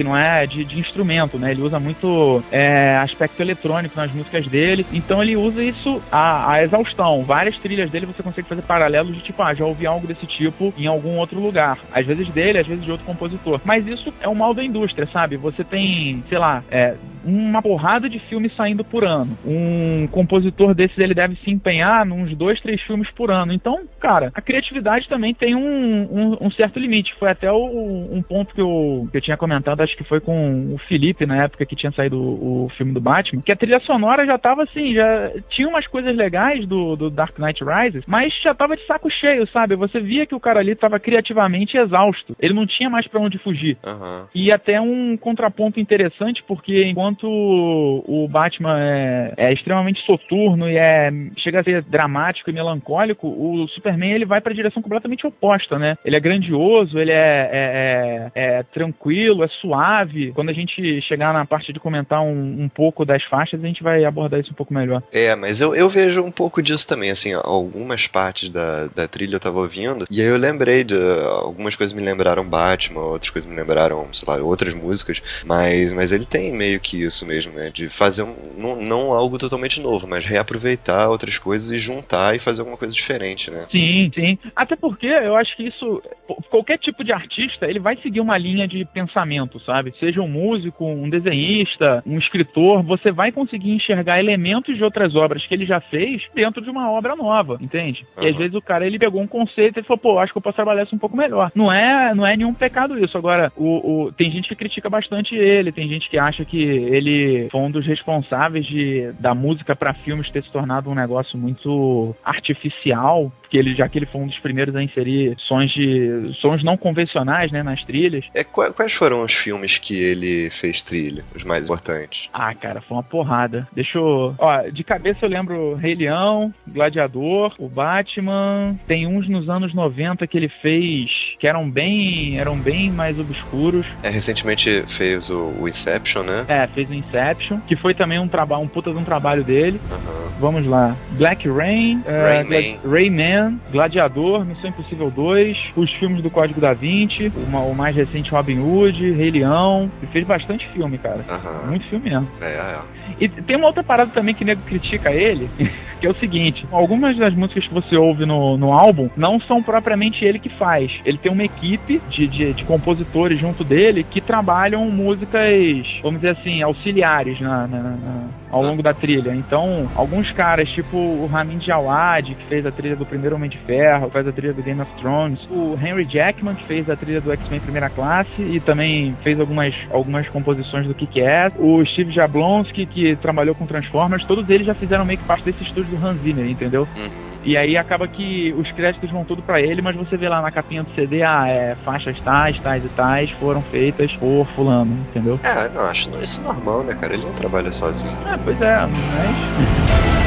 que 0.00 0.04
não 0.04 0.16
é 0.16 0.46
de, 0.46 0.64
de 0.64 0.78
instrumento, 0.78 1.38
né? 1.38 1.50
Ele 1.50 1.60
usa 1.60 1.78
muito 1.78 2.42
é, 2.50 2.96
aspecto 2.96 3.38
eletrônico 3.42 3.94
nas 3.94 4.10
músicas 4.10 4.46
dele, 4.46 4.86
então 4.94 5.22
ele 5.22 5.36
usa 5.36 5.62
isso 5.62 6.02
a, 6.10 6.54
a 6.54 6.62
exaustão. 6.62 7.22
Várias 7.22 7.58
trilhas 7.58 7.90
dele 7.90 8.06
você 8.06 8.22
consegue 8.22 8.48
fazer 8.48 8.62
paralelos 8.62 9.14
de 9.14 9.20
tipo, 9.20 9.42
ah, 9.42 9.52
já 9.52 9.66
ouvi 9.66 9.86
algo 9.86 10.06
desse 10.06 10.26
tipo 10.26 10.72
em 10.78 10.86
algum 10.86 11.18
outro 11.18 11.38
lugar. 11.38 11.78
Às 11.92 12.06
vezes 12.06 12.26
dele, 12.30 12.58
às 12.58 12.66
vezes 12.66 12.82
de 12.82 12.90
outro 12.90 13.04
compositor. 13.04 13.60
Mas 13.62 13.86
isso 13.86 14.10
é 14.22 14.28
o 14.28 14.34
mal 14.34 14.54
da 14.54 14.64
indústria, 14.64 15.06
sabe? 15.12 15.36
Você 15.36 15.62
tem, 15.62 16.24
sei 16.30 16.38
lá, 16.38 16.64
é, 16.70 16.94
uma 17.24 17.62
porrada 17.62 18.08
de 18.08 18.18
filmes 18.20 18.54
saindo 18.56 18.84
por 18.84 19.04
ano. 19.04 19.36
Um 19.44 20.06
compositor 20.08 20.74
desses 20.74 20.98
ele 20.98 21.14
deve 21.14 21.36
se 21.36 21.50
empenhar 21.50 22.04
nos 22.04 22.36
dois, 22.36 22.60
três 22.60 22.80
filmes 22.82 23.10
por 23.10 23.30
ano. 23.30 23.52
Então, 23.52 23.80
cara, 23.98 24.30
a 24.34 24.40
criatividade 24.40 25.08
também 25.08 25.34
tem 25.34 25.54
um, 25.54 25.60
um, 25.60 26.46
um 26.46 26.50
certo 26.50 26.78
limite. 26.78 27.14
Foi 27.18 27.30
até 27.30 27.50
o, 27.50 28.08
um 28.12 28.22
ponto 28.22 28.54
que 28.54 28.60
eu, 28.60 29.08
que 29.10 29.16
eu 29.16 29.20
tinha 29.20 29.36
comentado, 29.36 29.80
acho 29.80 29.96
que 29.96 30.04
foi 30.04 30.20
com 30.20 30.74
o 30.74 30.78
Felipe 30.78 31.26
na 31.26 31.44
época 31.44 31.66
que 31.66 31.76
tinha 31.76 31.92
saído 31.92 32.18
o, 32.18 32.66
o 32.66 32.68
filme 32.70 32.92
do 32.92 33.00
Batman, 33.00 33.42
que 33.42 33.52
a 33.52 33.56
trilha 33.56 33.80
sonora 33.80 34.26
já 34.26 34.38
tava 34.38 34.62
assim, 34.62 34.94
já 34.94 35.32
tinha 35.48 35.68
umas 35.68 35.86
coisas 35.86 36.14
legais 36.14 36.66
do, 36.66 36.96
do 36.96 37.10
Dark 37.10 37.38
Knight 37.38 37.62
Rises, 37.62 38.04
mas 38.06 38.32
já 38.42 38.54
tava 38.54 38.76
de 38.76 38.86
saco 38.86 39.10
cheio, 39.10 39.46
sabe? 39.48 39.76
Você 39.76 40.00
via 40.00 40.26
que 40.26 40.34
o 40.34 40.40
cara 40.40 40.60
ali 40.60 40.74
tava 40.74 40.98
criativamente 40.98 41.76
exausto. 41.76 42.36
Ele 42.40 42.54
não 42.54 42.66
tinha 42.66 42.88
mais 42.88 43.06
para 43.06 43.20
onde 43.20 43.38
fugir. 43.38 43.76
Uhum. 43.84 44.26
E 44.34 44.52
até 44.52 44.80
um 44.80 45.16
contraponto 45.16 45.80
interessante, 45.80 46.42
porque 46.46 46.84
enquanto 46.84 47.09
o 47.26 48.28
Batman 48.28 48.78
é, 48.78 49.34
é, 49.36 49.52
extremamente 49.52 50.04
soturno 50.04 50.68
e 50.68 50.76
é 50.76 51.10
chega 51.36 51.60
a 51.60 51.64
ser 51.64 51.82
dramático 51.82 52.50
e 52.50 52.52
melancólico, 52.52 53.26
o 53.28 53.66
Superman 53.68 54.12
ele 54.12 54.24
vai 54.24 54.40
para 54.40 54.52
a 54.52 54.56
direção 54.56 54.82
completamente 54.82 55.26
oposta, 55.26 55.78
né? 55.78 55.96
Ele 56.04 56.16
é 56.16 56.20
grandioso, 56.20 56.98
ele 56.98 57.12
é, 57.12 57.50
é, 57.52 58.30
é, 58.34 58.58
é, 58.58 58.62
tranquilo, 58.62 59.44
é 59.44 59.48
suave. 59.48 60.32
Quando 60.32 60.50
a 60.50 60.54
gente 60.54 61.00
chegar 61.02 61.32
na 61.32 61.44
parte 61.44 61.72
de 61.72 61.80
comentar 61.80 62.22
um, 62.22 62.62
um, 62.62 62.68
pouco 62.68 63.04
das 63.04 63.22
faixas, 63.24 63.62
a 63.62 63.66
gente 63.66 63.82
vai 63.82 64.04
abordar 64.04 64.40
isso 64.40 64.52
um 64.52 64.54
pouco 64.54 64.74
melhor. 64.74 65.02
É, 65.12 65.34
mas 65.34 65.60
eu, 65.60 65.74
eu 65.74 65.88
vejo 65.88 66.22
um 66.22 66.30
pouco 66.30 66.62
disso 66.62 66.86
também, 66.86 67.10
assim, 67.10 67.32
algumas 67.32 68.06
partes 68.06 68.48
da, 68.50 68.86
da 68.86 69.08
trilha 69.08 69.36
eu 69.36 69.40
tava 69.40 69.58
ouvindo, 69.58 70.06
e 70.10 70.20
aí 70.20 70.26
eu 70.26 70.36
lembrei 70.36 70.84
de 70.84 70.94
algumas 71.40 71.76
coisas 71.76 71.94
me 71.94 72.02
lembraram 72.02 72.44
Batman, 72.48 73.00
outras 73.00 73.30
coisas 73.30 73.50
me 73.50 73.56
lembraram, 73.56 74.08
sei 74.12 74.26
lá, 74.28 74.42
outras 74.42 74.74
músicas, 74.74 75.22
mas, 75.44 75.92
mas 75.92 76.12
ele 76.12 76.26
tem 76.26 76.52
meio 76.52 76.80
que 76.80 76.99
isso 77.06 77.26
mesmo, 77.26 77.52
né? 77.52 77.70
De 77.70 77.88
fazer 77.88 78.22
um, 78.22 78.34
não, 78.56 78.76
não 78.76 79.12
algo 79.12 79.38
totalmente 79.38 79.80
novo, 79.80 80.06
mas 80.06 80.24
reaproveitar 80.24 81.08
outras 81.08 81.38
coisas 81.38 81.70
e 81.70 81.78
juntar 81.78 82.34
e 82.34 82.38
fazer 82.38 82.60
alguma 82.60 82.76
coisa 82.76 82.94
diferente, 82.94 83.50
né? 83.50 83.66
Sim, 83.70 84.10
sim. 84.14 84.38
Até 84.54 84.76
porque 84.76 85.06
eu 85.06 85.36
acho 85.36 85.56
que 85.56 85.64
isso, 85.64 86.02
qualquer 86.50 86.78
tipo 86.78 87.04
de 87.04 87.12
artista, 87.12 87.66
ele 87.66 87.78
vai 87.78 87.96
seguir 87.96 88.20
uma 88.20 88.38
linha 88.38 88.66
de 88.66 88.84
pensamento, 88.84 89.60
sabe? 89.60 89.94
Seja 89.98 90.20
um 90.20 90.28
músico, 90.28 90.84
um 90.84 91.08
desenhista, 91.08 92.02
um 92.06 92.18
escritor, 92.18 92.82
você 92.82 93.10
vai 93.10 93.32
conseguir 93.32 93.72
enxergar 93.72 94.18
elementos 94.18 94.76
de 94.76 94.84
outras 94.84 95.14
obras 95.14 95.46
que 95.46 95.54
ele 95.54 95.66
já 95.66 95.80
fez 95.80 96.22
dentro 96.34 96.62
de 96.62 96.70
uma 96.70 96.90
obra 96.90 97.16
nova, 97.16 97.58
entende? 97.60 98.06
Uhum. 98.16 98.24
E 98.24 98.28
às 98.28 98.36
vezes 98.36 98.54
o 98.54 98.62
cara 98.62 98.86
ele 98.86 98.98
pegou 98.98 99.20
um 99.20 99.26
conceito 99.26 99.80
e 99.80 99.82
falou, 99.82 99.98
pô, 99.98 100.18
acho 100.18 100.32
que 100.32 100.38
eu 100.38 100.42
posso 100.42 100.56
trabalhar 100.56 100.82
isso 100.82 100.94
um 100.94 100.98
pouco 100.98 101.16
melhor. 101.16 101.50
Não 101.54 101.72
é, 101.72 102.14
não 102.14 102.26
é 102.26 102.36
nenhum 102.36 102.54
pecado 102.54 102.98
isso. 103.02 103.16
Agora, 103.16 103.52
o, 103.56 104.06
o, 104.06 104.12
tem 104.12 104.30
gente 104.30 104.48
que 104.48 104.56
critica 104.56 104.88
bastante 104.88 105.34
ele, 105.34 105.72
tem 105.72 105.88
gente 105.88 106.08
que 106.08 106.18
acha 106.18 106.44
que 106.44 106.62
ele 106.90 107.48
foi 107.50 107.60
um 107.60 107.70
dos 107.70 107.86
responsáveis 107.86 108.66
de, 108.66 109.12
da 109.18 109.34
música 109.34 109.76
para 109.76 109.92
filmes 109.92 110.30
ter 110.30 110.42
se 110.42 110.50
tornado 110.50 110.90
um 110.90 110.94
negócio 110.94 111.38
muito 111.38 112.14
artificial, 112.24 113.32
porque 113.50 113.58
ele, 113.58 113.74
já 113.74 113.88
que 113.88 113.98
ele 113.98 114.06
foi 114.06 114.20
um 114.20 114.28
dos 114.28 114.38
primeiros 114.38 114.76
a 114.76 114.82
inserir 114.82 115.34
sons 115.40 115.72
de 115.72 116.32
sons 116.40 116.62
não 116.62 116.76
convencionais, 116.76 117.50
né, 117.50 117.64
nas 117.64 117.82
trilhas. 117.82 118.24
É, 118.32 118.44
quais 118.44 118.92
foram 118.92 119.24
os 119.24 119.34
filmes 119.34 119.76
que 119.76 120.00
ele 120.00 120.50
fez 120.60 120.84
trilha, 120.84 121.24
os 121.34 121.42
mais 121.42 121.64
importantes? 121.64 122.28
Ah, 122.32 122.54
cara, 122.54 122.80
foi 122.80 122.96
uma 122.96 123.02
porrada. 123.02 123.66
Deixa 123.72 123.98
eu, 123.98 124.36
ó, 124.38 124.62
de 124.72 124.84
cabeça 124.84 125.26
eu 125.26 125.28
lembro 125.28 125.74
Rei 125.74 125.96
Leão, 125.96 126.54
Gladiador, 126.68 127.52
o 127.58 127.68
Batman, 127.68 128.78
tem 128.86 129.04
uns 129.04 129.28
nos 129.28 129.48
anos 129.48 129.74
90 129.74 130.24
que 130.28 130.36
ele 130.36 130.48
fez 130.62 131.10
que 131.40 131.48
eram 131.48 131.68
bem, 131.68 132.38
eram 132.38 132.56
bem 132.56 132.88
mais 132.92 133.18
obscuros. 133.18 133.84
É, 134.04 134.10
recentemente 134.10 134.84
fez 134.96 135.28
o, 135.28 135.54
o 135.58 135.68
Inception, 135.68 136.22
né? 136.22 136.44
É, 136.46 136.66
fez 136.68 136.88
o 136.88 136.94
Inception, 136.94 137.58
que 137.66 137.74
foi 137.74 137.94
também 137.94 138.20
um 138.20 138.28
trabalho, 138.28 138.62
um 138.62 138.68
puta 138.68 138.92
de 138.92 138.98
um 138.98 139.04
trabalho 139.04 139.42
dele. 139.42 139.80
Uhum. 139.90 140.30
Vamos 140.38 140.66
lá. 140.66 140.94
Black 141.12 141.48
Rain, 141.48 142.02
Rayman. 142.06 142.78
Uh, 142.84 142.90
Rayman, 142.90 143.39
Gladiador, 143.70 144.44
Missão 144.44 144.70
Impossível 144.70 145.10
2, 145.10 145.56
os 145.76 145.90
filmes 145.94 146.22
do 146.22 146.30
Código 146.30 146.60
da 146.60 146.72
Vinci, 146.72 147.32
o, 147.34 147.56
o 147.56 147.74
mais 147.74 147.94
recente 147.94 148.30
Robin 148.30 148.58
Hood, 148.58 149.12
Rei 149.12 149.30
Leão. 149.30 149.90
Ele 150.02 150.12
fez 150.12 150.26
bastante 150.26 150.68
filme, 150.68 150.98
cara. 150.98 151.24
Uhum. 151.28 151.70
Muito 151.70 151.86
filme 151.86 152.10
mesmo. 152.10 152.28
É, 152.40 152.46
é. 152.46 152.78
E 153.20 153.28
tem 153.28 153.56
uma 153.56 153.66
outra 153.66 153.82
parada 153.82 154.10
também 154.12 154.34
que 154.34 154.42
o 154.42 154.46
nego 154.46 154.62
critica 154.62 155.12
ele, 155.12 155.48
que 156.00 156.06
é 156.06 156.10
o 156.10 156.14
seguinte: 156.14 156.66
algumas 156.70 157.16
das 157.16 157.34
músicas 157.34 157.66
que 157.66 157.74
você 157.74 157.96
ouve 157.96 158.24
no, 158.24 158.56
no 158.56 158.72
álbum 158.72 159.10
não 159.16 159.40
são 159.40 159.62
propriamente 159.62 160.24
ele 160.24 160.38
que 160.38 160.48
faz. 160.48 160.90
Ele 161.04 161.18
tem 161.18 161.30
uma 161.30 161.44
equipe 161.44 162.00
de, 162.08 162.26
de, 162.26 162.52
de 162.52 162.64
compositores 162.64 163.38
junto 163.38 163.64
dele 163.64 164.04
que 164.04 164.20
trabalham 164.20 164.84
músicas, 164.90 165.86
vamos 166.02 166.20
dizer 166.20 166.38
assim, 166.38 166.62
auxiliares 166.62 167.40
na, 167.40 167.66
na, 167.66 167.78
na, 167.82 168.24
ao 168.50 168.62
longo 168.62 168.82
da 168.82 168.92
trilha. 168.92 169.34
Então, 169.34 169.88
alguns 169.94 170.30
caras, 170.32 170.68
tipo 170.70 170.96
o 170.96 171.26
Ramin 171.26 171.58
Djawad, 171.58 172.34
que 172.34 172.46
fez 172.46 172.64
a 172.66 172.70
trilha 172.70 172.96
do 172.96 173.06
primeiro 173.06 173.29
Homem 173.34 173.50
de 173.50 173.58
Ferro, 173.58 174.10
faz 174.10 174.26
a 174.26 174.32
trilha 174.32 174.52
do 174.52 174.62
Game 174.62 174.80
of 174.80 174.90
Thrones, 175.00 175.40
o 175.50 175.78
Henry 175.80 176.06
Jackman, 176.10 176.54
que 176.54 176.64
fez 176.64 176.88
a 176.88 176.96
trilha 176.96 177.20
do 177.20 177.32
X-Men 177.32 177.60
Primeira 177.60 177.90
Classe 177.90 178.42
e 178.42 178.60
também 178.60 179.16
fez 179.22 179.38
algumas, 179.40 179.74
algumas 179.90 180.28
composições 180.28 180.86
do 180.86 180.94
Kick-Ass, 180.94 181.54
o 181.58 181.84
Steve 181.86 182.12
Jablonski, 182.12 182.86
que 182.86 183.16
trabalhou 183.16 183.54
com 183.54 183.66
Transformers, 183.66 184.24
todos 184.24 184.48
eles 184.50 184.66
já 184.66 184.74
fizeram 184.74 185.04
meio 185.04 185.18
que 185.18 185.24
parte 185.24 185.44
desse 185.44 185.62
estúdio 185.62 185.96
do 185.96 186.06
Hans 186.06 186.18
Zimmer, 186.20 186.46
entendeu? 186.46 186.86
Uhum. 186.96 187.30
E 187.42 187.56
aí 187.56 187.76
acaba 187.76 188.06
que 188.06 188.52
os 188.52 188.70
créditos 188.72 189.10
vão 189.10 189.24
tudo 189.24 189.42
para 189.42 189.60
ele, 189.60 189.80
mas 189.80 189.96
você 189.96 190.16
vê 190.16 190.28
lá 190.28 190.42
na 190.42 190.50
capinha 190.50 190.82
do 190.82 190.94
CD, 190.94 191.22
ah, 191.22 191.48
é, 191.48 191.74
faixas 191.84 192.20
tais, 192.20 192.60
tais 192.60 192.84
e 192.84 192.88
tais 192.90 193.30
foram 193.32 193.62
feitas 193.62 194.12
por 194.16 194.46
fulano, 194.54 194.92
entendeu? 195.08 195.40
É, 195.42 195.68
não, 195.70 195.82
acho 195.82 196.10
isso 196.22 196.42
normal, 196.42 196.82
né, 196.82 196.94
cara? 197.00 197.14
Ele 197.14 197.24
não 197.24 197.32
trabalha 197.32 197.72
sozinho. 197.72 198.12
É, 198.26 198.36
pois 198.44 198.60
é, 198.60 198.76
mas... 198.86 200.10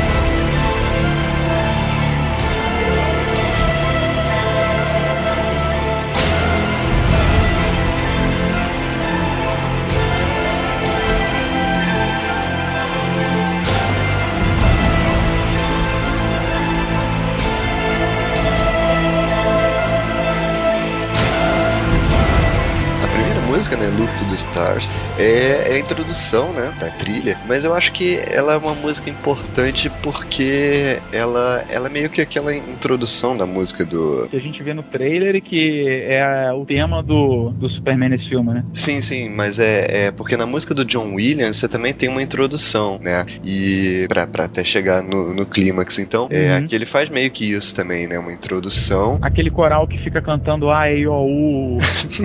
é, 25.23 25.71
é 25.71 25.75
a 25.75 25.79
introdução, 25.79 26.51
né, 26.53 26.73
da 26.79 26.89
trilha, 26.91 27.37
mas 27.47 27.63
eu 27.63 27.73
acho 27.73 27.91
que 27.93 28.21
ela 28.27 28.53
é 28.53 28.57
uma 28.57 28.73
música 28.75 29.09
importante 29.09 29.89
porque 30.01 30.99
ela, 31.11 31.63
ela 31.69 31.87
é 31.87 31.91
meio 31.91 32.09
que 32.09 32.21
aquela 32.21 32.55
introdução 32.55 33.35
da 33.37 33.45
música 33.45 33.85
do... 33.85 34.27
Que 34.29 34.37
a 34.37 34.41
gente 34.41 34.61
vê 34.61 34.73
no 34.73 34.83
trailer 34.83 35.35
e 35.35 35.41
que 35.41 35.85
é 36.07 36.51
o 36.53 36.65
tema 36.65 37.01
do, 37.01 37.51
do 37.59 37.69
Superman 37.69 38.09
nesse 38.09 38.27
filme, 38.29 38.53
né? 38.53 38.63
Sim, 38.73 39.01
sim, 39.01 39.29
mas 39.29 39.59
é, 39.59 40.07
é 40.07 40.11
porque 40.11 40.35
na 40.37 40.45
música 40.45 40.73
do 40.73 40.85
John 40.85 41.15
Williams 41.15 41.57
você 41.57 41.67
também 41.67 41.93
tem 41.93 42.09
uma 42.09 42.21
introdução, 42.21 42.99
né, 43.01 43.25
e 43.43 44.05
pra, 44.09 44.27
pra 44.27 44.45
até 44.45 44.63
chegar 44.63 45.01
no, 45.01 45.33
no 45.33 45.45
clímax, 45.45 45.97
então 45.99 46.27
é, 46.31 46.43
Uhum. 46.43 46.57
aqui 46.65 46.75
ele 46.75 46.85
faz 46.85 47.09
meio 47.09 47.31
que 47.31 47.53
isso 47.53 47.73
também, 47.75 48.05
né, 48.07 48.19
uma 48.19 48.31
introdução 48.33 49.17
Aquele 49.21 49.49
coral 49.49 49.87
que 49.87 49.97
fica 49.99 50.21
cantando 50.21 50.69
A, 50.69 50.91
E, 50.91 51.07
O, 51.07 51.13
U. 51.13 51.77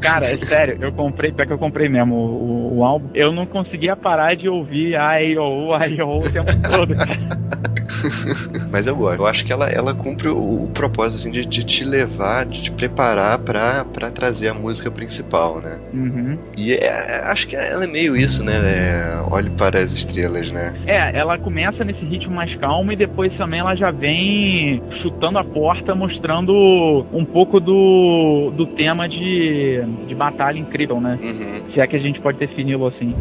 Cara, 0.00 0.32
sério, 0.52 0.76
eu 0.80 0.92
comprei, 0.92 1.32
pior 1.32 1.46
que 1.46 1.52
eu 1.52 1.58
comprei 1.58 1.88
mesmo 1.88 2.14
o, 2.14 2.78
o, 2.78 2.84
álbum. 2.84 3.08
Eu 3.14 3.32
não 3.32 3.46
conseguia 3.46 3.96
parar 3.96 4.36
de 4.36 4.48
ouvir 4.48 4.96
A, 4.96 5.22
E, 5.22 5.38
O, 5.38 5.72
tempo 6.32 6.52
todo. 6.70 6.94
Mas 8.70 8.86
eu 8.86 8.96
gosto. 8.96 9.20
Eu 9.20 9.26
acho 9.26 9.44
que 9.44 9.52
ela, 9.52 9.68
ela 9.68 9.94
cumpre 9.94 10.28
o, 10.28 10.64
o 10.64 10.70
propósito 10.72 11.20
assim, 11.20 11.30
de, 11.30 11.46
de 11.46 11.64
te 11.64 11.84
levar, 11.84 12.44
de 12.46 12.62
te 12.62 12.72
preparar 12.72 13.38
pra, 13.38 13.84
pra 13.84 14.10
trazer 14.10 14.48
a 14.48 14.54
música 14.54 14.90
principal, 14.90 15.60
né? 15.60 15.80
Uhum. 15.92 16.38
E 16.56 16.72
é- 16.72 17.22
acho 17.24 17.46
que 17.46 17.56
ela 17.56 17.84
é 17.84 17.86
meio 17.86 18.16
isso, 18.16 18.44
né? 18.44 18.52
É, 18.52 19.22
olhe 19.30 19.50
para 19.50 19.80
as 19.80 19.92
estrelas, 19.92 20.50
né? 20.50 20.74
É, 20.86 21.18
ela 21.18 21.38
começa 21.38 21.84
nesse 21.84 22.04
ritmo 22.04 22.34
mais 22.34 22.54
calmo 22.56 22.92
e 22.92 22.96
depois 22.96 23.34
também 23.36 23.60
ela 23.60 23.74
já 23.74 23.90
vem 23.90 24.82
chutando 25.02 25.38
a 25.38 25.44
porta, 25.44 25.94
mostrando 25.94 26.52
um 27.12 27.24
pouco 27.24 27.60
do, 27.60 28.52
do 28.56 28.66
tema 28.66 29.08
de, 29.08 29.82
de 30.06 30.14
batalha 30.14 30.31
incrível, 30.56 31.00
né? 31.00 31.18
Uhum. 31.22 31.72
Se 31.72 31.80
é 31.80 31.86
que 31.86 31.96
a 31.96 31.98
gente 31.98 32.20
pode 32.20 32.38
defini-lo 32.38 32.86
assim. 32.86 33.14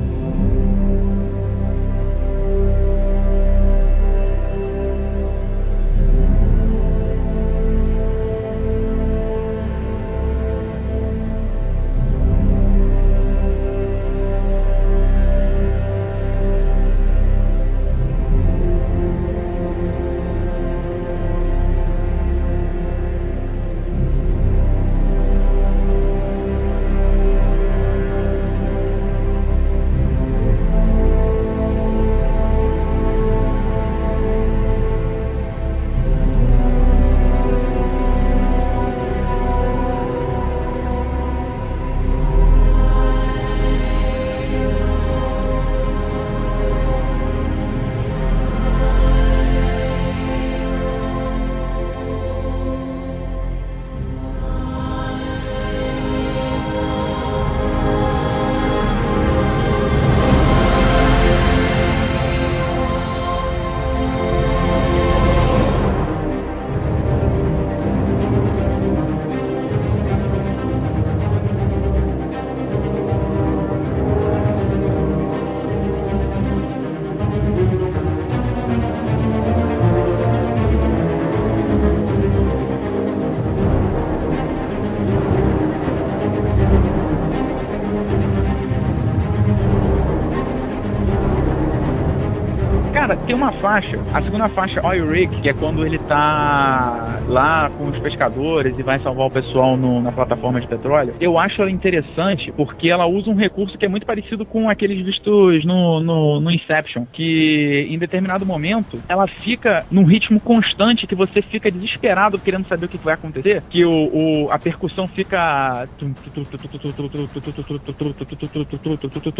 Cara, 93.11 93.20
tem 93.31 93.37
uma 93.37 93.53
faixa, 93.53 93.97
a 94.13 94.21
segunda 94.21 94.49
faixa, 94.49 94.85
Oil 94.85 95.09
Rig, 95.09 95.29
que 95.41 95.47
é 95.47 95.53
quando 95.53 95.85
ele 95.85 95.97
tá 95.99 97.21
lá 97.29 97.69
com 97.69 97.87
os 97.87 97.97
pescadores 97.99 98.77
e 98.77 98.83
vai 98.83 98.99
salvar 98.99 99.27
o 99.27 99.31
pessoal 99.31 99.77
no- 99.77 100.01
na 100.01 100.11
plataforma 100.11 100.59
de 100.59 100.67
petróleo. 100.67 101.15
Eu 101.21 101.39
acho 101.39 101.61
ela 101.61 101.71
interessante 101.71 102.51
porque 102.51 102.89
ela 102.89 103.05
usa 103.07 103.29
um 103.29 103.35
recurso 103.35 103.77
que 103.77 103.85
é 103.85 103.87
muito 103.87 104.05
parecido 104.05 104.45
com 104.45 104.69
aqueles 104.69 105.05
vistos 105.05 105.63
no, 105.63 106.01
no, 106.01 106.41
no 106.41 106.51
Inception, 106.51 107.05
que 107.13 107.87
em 107.89 107.97
determinado 107.97 108.45
momento 108.45 109.01
ela 109.07 109.25
fica 109.41 109.85
num 109.89 110.03
ritmo 110.03 110.41
constante 110.41 111.07
que 111.07 111.15
você 111.15 111.41
fica 111.43 111.71
desesperado 111.71 112.37
querendo 112.37 112.67
saber 112.67 112.87
o 112.87 112.89
que 112.89 112.97
vai 112.97 113.13
acontecer, 113.13 113.63
que 113.69 113.85
o, 113.85 114.09
o- 114.13 114.51
a 114.51 114.59
percussão 114.59 115.07
fica 115.07 115.87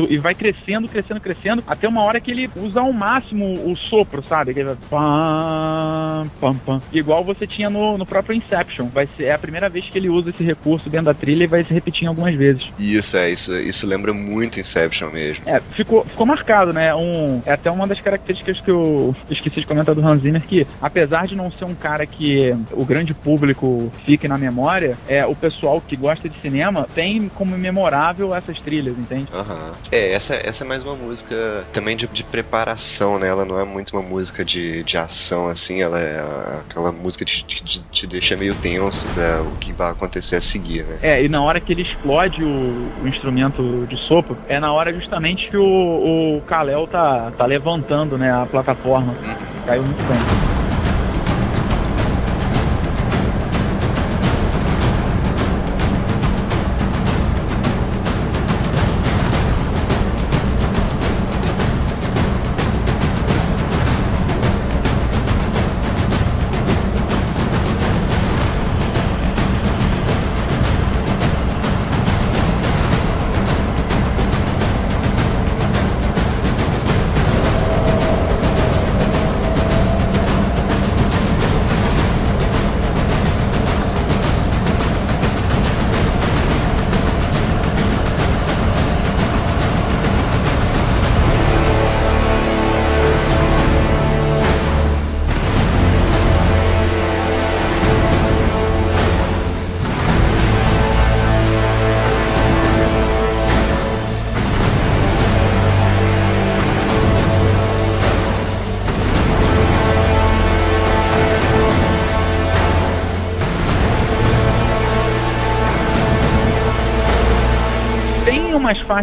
e 0.10 0.18
vai 0.18 0.34
crescendo, 0.34 0.88
crescendo, 0.88 1.20
crescendo, 1.20 1.64
até 1.68 1.90
uma 1.90 2.04
hora 2.04 2.22
que 2.22 2.32
ele 2.32 2.50
usa 2.56 2.80
ao 2.80 2.94
máximo 2.94 3.70
o 3.70 3.76
sopro, 3.90 4.24
sabe? 4.24 4.54
Que 4.54 4.62
ele 4.62 4.70
vai 4.70 4.78
pam, 4.90 6.30
pam, 6.40 6.56
pam. 6.66 6.82
Igual 6.92 7.24
você 7.24 7.48
tinha 7.48 7.70
no, 7.70 7.98
no 7.98 8.06
próprio 8.06 8.36
Inception. 8.36 8.88
Vai 8.88 9.08
ser, 9.08 9.26
é 9.26 9.34
a 9.34 9.40
primeira 9.40 9.70
vez 9.70 9.86
que 9.86 9.98
ele 9.98 10.10
usa 10.10 10.30
esse 10.30 10.44
recurso 10.44 10.90
dentro 10.90 11.08
da 11.08 11.14
trilha 11.14 11.44
e 11.44 11.48
vai 11.48 11.64
se 11.64 11.74
repetir 11.74 12.08
algumas 12.08 12.36
vezes. 12.36 12.72
Isso, 12.78 13.18
é, 13.18 13.30
isso, 13.30 13.54
isso 13.60 13.86
lembra 13.86 14.14
muito 14.14 14.60
Inception 14.60 15.10
mesmo. 15.12 15.44
É, 15.46 15.60
ficou, 15.76 16.04
ficou 16.06 16.26
marcado, 16.26 16.74
né? 16.74 16.94
Um, 16.96 17.42
é 17.46 17.54
até 17.54 17.70
uma 17.72 17.88
das 17.88 18.00
características 18.00 18.60
que 18.62 18.72
eu 18.72 19.16
esqueci 19.30 19.62
de 19.62 19.66
comentar 19.66 19.96
do 19.96 20.06
Hans 20.06 20.22
Zimmer, 20.22 20.42
que 20.42 20.66
apesar 20.82 21.28
de 21.28 21.36
não 21.36 21.52
ser 21.52 21.66
um 21.66 21.76
cara 21.76 22.06
que 22.06 22.56
o 22.72 22.86
grande 22.86 23.14
público 23.14 23.92
fique 24.06 24.28
na 24.28 24.38
memória, 24.38 24.98
é 25.08 25.26
o 25.26 25.36
pessoal 25.36 25.82
que 25.82 25.96
gosta 25.96 26.30
de 26.30 26.40
cinema 26.40 26.88
tem 26.94 27.30
como 27.30 27.58
memorável 27.58 28.34
essas 28.36 28.60
trilhas, 28.60 28.98
entende? 28.98 29.28
Aham. 29.34 29.72
É, 29.92 30.14
essa, 30.14 30.36
essa 30.36 30.64
é 30.64 30.68
mais 30.68 30.84
uma 30.84 30.96
música 30.96 31.66
também 31.74 31.96
de, 31.96 32.08
de 32.08 32.24
preparação, 32.24 33.20
né? 33.20 33.28
Ela 33.28 33.46
não 33.46 33.60
é 33.60 33.66
muito 33.72 33.96
uma 33.96 34.08
música 34.08 34.44
de, 34.44 34.84
de 34.84 34.98
ação, 34.98 35.48
assim, 35.48 35.82
ela 35.82 36.00
é 36.00 36.20
aquela 36.60 36.92
música 36.92 37.26
que 37.26 37.32
te, 37.32 37.66
te, 37.66 37.84
te 37.92 38.08
deixa 38.08 38.36
meio 38.36 38.54
tenso 38.56 39.08
pra 39.10 39.42
o 39.44 39.56
que 39.56 39.74
vai 39.74 39.92
acontecer 39.92 40.36
a 40.36 40.42
seguir, 40.42 40.86
né? 40.86 41.00
É, 41.02 41.24
e 41.24 41.30
na 41.30 41.42
hora 41.42 41.60
que 41.60 41.72
ele 41.72 41.82
explode 41.82 42.44
o, 42.44 42.92
o 43.02 43.08
instrumento 43.08 43.86
de 43.88 43.98
sopro, 44.08 44.38
é 44.48 44.60
na 44.60 44.72
hora 44.74 44.94
justamente 44.94 45.50
que 45.50 45.58
o, 45.58 46.38
o 46.38 46.42
Kal-El 46.44 46.88
tá, 46.88 47.32
tá 47.32 47.46
levantando, 47.46 48.18
né, 48.18 48.32
a 48.32 48.46
plataforma. 48.46 49.16
Caiu 49.66 49.84
muito 49.84 50.04
bem. 50.06 50.71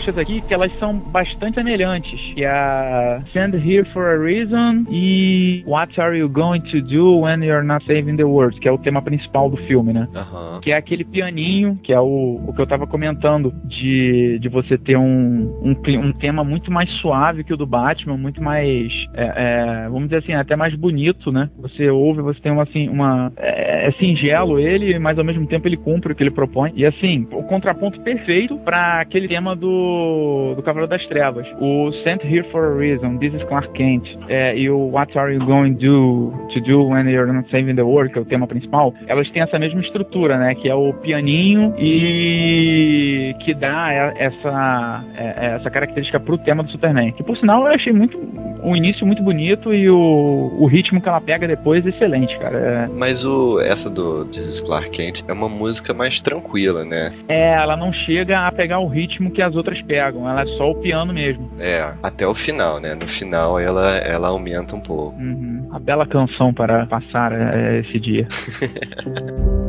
Umas 0.09 0.15
faixas 0.15 0.19
aqui 0.19 0.41
que 0.41 0.55
elas 0.55 0.73
são 0.79 0.99
bastante 0.99 1.55
semelhantes, 1.55 2.21
que 2.35 2.45
é 2.45 2.49
a 2.49 3.23
Stand 3.29 3.57
Here 3.57 3.85
for 3.93 4.07
a 4.07 4.19
Reason 4.19 4.85
e 4.91 5.63
What 5.67 6.01
Are 6.01 6.17
You 6.17 6.29
Going 6.29 6.61
to 6.61 6.81
Do 6.83 7.21
When 7.21 7.45
You're 7.45 7.65
Not 7.65 7.85
Saving 7.87 8.17
the 8.17 8.25
World, 8.25 8.59
que 8.61 8.69
é 8.69 8.73
o 8.73 8.79
tema 8.79 9.03
principal 9.03 9.51
do 9.51 9.57
filme, 9.57 9.93
né? 9.93 10.09
Que 10.63 10.73
é 10.73 10.77
aquele 10.77 11.05
pianinho, 11.05 11.79
que 11.83 11.93
é 11.93 12.01
o, 12.01 12.41
o 12.47 12.53
que 12.55 12.61
eu 12.61 12.67
tava 12.67 12.87
comentando, 12.87 13.53
de, 13.65 14.39
de 14.41 14.49
você 14.49 14.79
ter 14.79 14.97
um, 14.97 15.61
um, 15.63 15.77
um 16.01 16.13
tema 16.13 16.45
muito 16.45 16.71
mais 16.71 16.91
suave 17.01 17.45
que 17.45 17.53
o 17.53 17.57
do 17.57 17.67
Batman, 17.67 18.17
muito 18.17 18.43
mais, 18.43 18.91
é, 19.15 19.85
é, 19.85 19.89
vamos 19.89 20.05
dizer 20.05 20.19
assim, 20.19 20.33
até 20.33 20.57
mais 20.57 20.75
bonito, 20.75 21.31
né? 21.31 21.51
Você 21.59 21.89
ouve, 21.91 22.23
você 22.23 22.41
tem 22.41 22.53
uma, 22.53 22.63
assim, 22.63 22.89
uma... 22.89 23.33
É, 23.37 23.89
é 23.89 23.93
singelo 23.93 24.59
ele, 24.59 24.99
mas 24.99 25.19
ao 25.19 25.25
mesmo 25.25 25.47
tempo 25.47 25.67
ele 25.67 25.77
cumpre 25.77 26.13
o 26.13 26.17
que 26.17 26.23
ele 26.23 26.31
propõe. 26.31 26.73
E 26.75 26.85
assim, 26.85 27.27
o 27.33 27.43
contraponto 27.45 28.01
perfeito 28.01 28.59
para 28.59 29.01
aquele 29.01 29.29
tema 29.29 29.55
do, 29.55 29.98
do 30.57 30.63
Cavaleiro 30.63 30.89
das 30.91 31.05
Trevas. 31.07 31.47
O 31.61 31.91
Sent 32.05 32.25
Here 32.25 32.47
for 32.51 32.65
a 32.65 32.77
Reason, 32.77 33.19
This 33.19 33.35
is 33.35 33.43
Clark 33.45 33.69
Kent, 33.73 34.05
é, 34.29 34.57
e 34.57 34.69
o 34.71 34.91
What 34.91 35.17
Are 35.19 35.33
You 35.33 35.45
Going 35.45 35.75
do, 35.75 36.33
to 36.55 36.61
Do 36.61 36.89
When 36.89 37.09
You're 37.09 37.33
Not 37.33 37.51
Saving 37.51 37.75
the 37.77 37.83
World, 37.83 38.13
que 38.13 38.19
é 38.19 38.23
o 38.23 38.25
tema 38.25 38.47
principal, 38.47 38.95
elas 39.07 39.29
têm 39.31 39.43
essa 39.43 39.59
mesma 39.59 39.81
estrutura, 39.81 40.39
né? 40.39 40.55
Que 40.55 40.69
é 40.69 40.75
o 40.75 40.93
pianinho 40.95 41.75
e 41.79 43.35
que 43.45 43.55
dá 43.55 43.93
essa, 44.17 45.05
é- 45.17 45.47
é 45.47 45.55
essa 45.57 45.71
característica 45.71 46.19
pro 46.21 46.39
tema 46.39 46.63
do 46.63 46.71
Superman. 46.71 47.13
Que 47.13 47.23
por 47.23 47.37
sinal 47.37 47.63
eu 47.67 47.73
achei 47.75 47.93
muito 47.93 48.19
o 48.63 48.77
início 48.77 49.07
muito 49.07 49.23
bonito 49.23 49.73
e 49.73 49.89
o, 49.89 50.57
o 50.59 50.67
ritmo 50.67 51.01
que 51.01 51.09
ela 51.09 51.21
pega 51.21 51.47
depois 51.47 51.85
excelente, 51.87 52.37
cara. 52.39 52.59
É, 52.59 52.87
Mas 52.89 53.25
o, 53.25 53.61
essa 53.61 53.89
do 53.89 54.25
This 54.27 54.49
is 54.49 54.61
Clark 54.61 54.91
Kent 54.91 55.23
é 55.27 55.33
uma 55.33 55.49
música 55.49 55.95
mais 55.95 56.21
tranquila, 56.21 56.85
né? 56.85 57.13
É, 57.29 57.55
ela 57.55 57.77
não 57.77 57.93
chega 57.93 58.47
a 58.47 58.53
pegar 58.53 58.79
o 58.81 58.89
ritmo 58.89 59.31
que 59.31 59.43
as 59.43 59.55
outras 59.55 59.81
pegam, 59.83 60.29
ela 60.29 60.43
é 60.43 60.47
só 60.57 60.71
o 60.71 60.75
piano 60.81 61.13
mesmo. 61.13 61.51
É, 61.59 61.93
até 62.03 62.27
o 62.27 62.35
final, 62.35 62.81
né? 62.81 62.95
No 62.95 63.09
final 63.09 63.59
ela, 63.59 63.97
ela 63.99 64.29
aumenta 64.29 64.75
um 64.75 64.81
pouco. 64.81 65.17
Uhum. 65.19 65.69
A 65.73 65.79
bela 65.79 66.07
canção 66.07 66.53
para 66.53 66.87
passar 66.87 67.33
é, 67.33 67.81
esse 67.81 67.99
dia. 67.99 68.27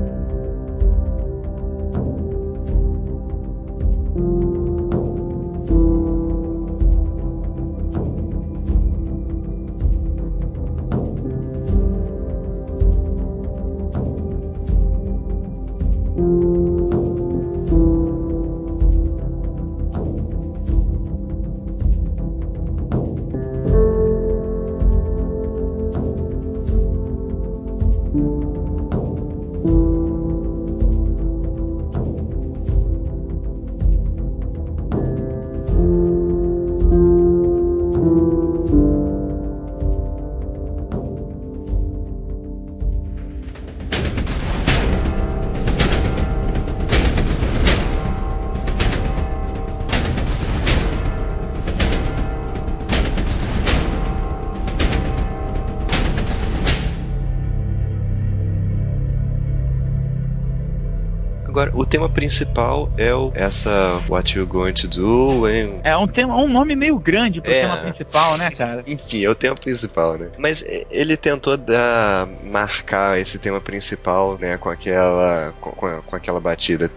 principal 62.09 62.91
é 62.97 63.13
o, 63.13 63.31
essa 63.33 64.01
What 64.07 64.37
You 64.37 64.45
Going 64.45 64.73
to 64.73 64.87
Do? 64.87 65.47
É 65.83 65.97
um 65.97 66.07
tema, 66.07 66.35
um 66.35 66.49
nome 66.49 66.75
meio 66.75 66.97
grande 66.99 67.41
pro 67.41 67.51
é. 67.51 67.61
tema 67.61 67.77
principal, 67.77 68.37
né, 68.37 68.49
cara? 68.51 68.83
Enfim, 68.85 69.23
é 69.23 69.29
o 69.29 69.35
tema 69.35 69.55
principal, 69.55 70.17
né? 70.17 70.31
Mas 70.37 70.63
ele 70.89 71.15
tentou 71.17 71.57
dar, 71.57 72.27
marcar 72.43 73.19
esse 73.19 73.37
tema 73.37 73.59
principal, 73.61 74.37
né, 74.39 74.57
com 74.57 74.69
aquela 74.69 75.53
com, 75.59 75.71
com 76.01 76.15
aquela 76.15 76.39
batida, 76.39 76.89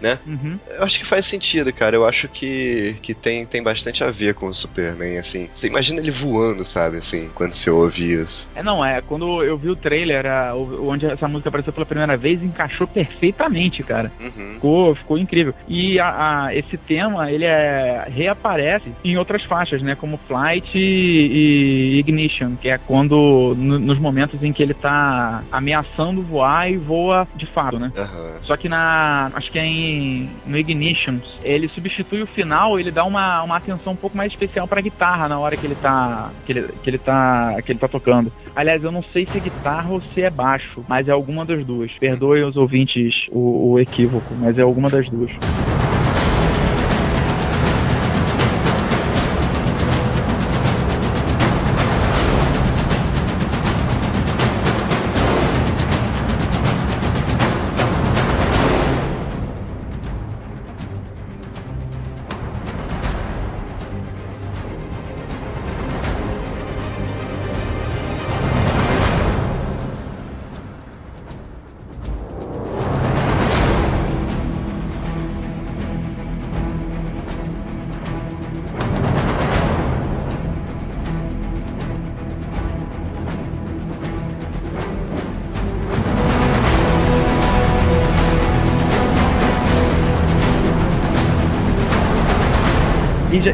né? 0.00 0.18
Uhum. 0.26 0.58
Eu 0.68 0.84
acho 0.84 0.98
que 0.98 1.06
faz 1.06 1.26
sentido, 1.26 1.72
cara. 1.72 1.96
Eu 1.96 2.06
acho 2.06 2.28
que, 2.28 2.96
que 3.02 3.14
tem, 3.14 3.46
tem 3.46 3.62
bastante 3.62 4.02
a 4.04 4.10
ver 4.10 4.34
com 4.34 4.46
o 4.46 4.54
Superman, 4.54 5.18
assim. 5.18 5.48
Você 5.52 5.66
imagina 5.66 6.00
ele 6.00 6.10
voando, 6.10 6.64
sabe, 6.64 6.98
assim, 6.98 7.30
quando 7.34 7.52
você 7.52 7.70
ouve 7.70 8.12
isso. 8.12 8.48
É, 8.54 8.62
não, 8.62 8.84
é. 8.84 9.00
Quando 9.00 9.42
eu 9.42 9.56
vi 9.56 9.70
o 9.70 9.76
trailer, 9.76 10.26
a, 10.26 10.54
onde 10.54 11.06
essa 11.06 11.28
música 11.28 11.48
apareceu 11.48 11.72
pela 11.72 11.86
primeira 11.86 12.16
vez, 12.16 12.42
encaixou 12.56 12.86
perfeitamente, 12.86 13.82
cara. 13.82 14.10
Uhum. 14.18 14.54
Ficou, 14.54 14.94
ficou 14.94 15.18
incrível. 15.18 15.54
E 15.68 16.00
a- 16.00 16.44
a- 16.46 16.54
esse 16.54 16.76
tema, 16.78 17.30
ele 17.30 17.44
é, 17.44 18.04
reaparece 18.08 18.90
em 19.04 19.16
outras 19.18 19.44
faixas, 19.44 19.82
né? 19.82 19.94
Como 19.94 20.16
Flight 20.26 20.66
e, 20.76 21.92
e 21.94 21.98
Ignition, 21.98 22.56
que 22.56 22.68
é 22.68 22.78
quando, 22.78 23.54
no- 23.56 23.78
nos 23.78 23.98
momentos 23.98 24.42
em 24.42 24.52
que 24.52 24.62
ele 24.62 24.74
tá 24.74 25.42
ameaçando 25.52 26.22
voar 26.22 26.70
e 26.70 26.76
voa 26.76 27.28
de 27.36 27.46
fato, 27.46 27.78
né? 27.78 27.92
Aham. 27.96 28.32
Só 28.42 28.56
que 28.56 28.68
na. 28.68 29.30
Acho 29.34 29.50
que 29.52 29.58
é 29.58 29.64
em, 29.66 30.28
no 30.46 30.56
Ignition, 30.56 31.18
ele 31.42 31.68
substitui 31.68 32.22
o 32.22 32.26
final, 32.26 32.78
ele 32.80 32.90
dá 32.90 33.04
uma, 33.04 33.42
uma 33.42 33.56
atenção 33.56 33.92
um 33.92 33.96
pouco 33.96 34.16
mais 34.16 34.32
especial 34.32 34.66
pra 34.66 34.80
guitarra 34.80 35.28
na 35.28 35.38
hora 35.38 35.56
que 35.56 35.66
ele 35.66 35.74
tá. 35.74 36.30
Que 36.46 36.52
ele, 36.52 36.62
que 36.82 36.90
ele 36.90 36.98
tá. 36.98 37.54
que 37.64 37.72
ele 37.72 37.78
tá 37.78 37.88
tocando. 37.88 38.32
Aliás, 38.54 38.82
eu 38.82 38.90
não 38.92 39.02
sei 39.12 39.26
se 39.26 39.36
é 39.36 39.40
guitarra 39.40 39.90
ou 39.90 40.00
se 40.00 40.22
é 40.22 40.30
baixo, 40.30 40.84
mas 40.88 41.08
é 41.08 41.10
alguma 41.12 41.44
das 41.44 41.64
duas. 41.64 41.90
Perdoe 41.98 42.42
os 42.46 42.56
ouvintes 42.56 43.14
o, 43.30 43.72
o 43.72 43.78
equívoco, 43.78 44.34
mas 44.36 44.56
é 44.58 44.62
alguma 44.62 44.90
das 44.90 45.08
duas. 45.08 45.30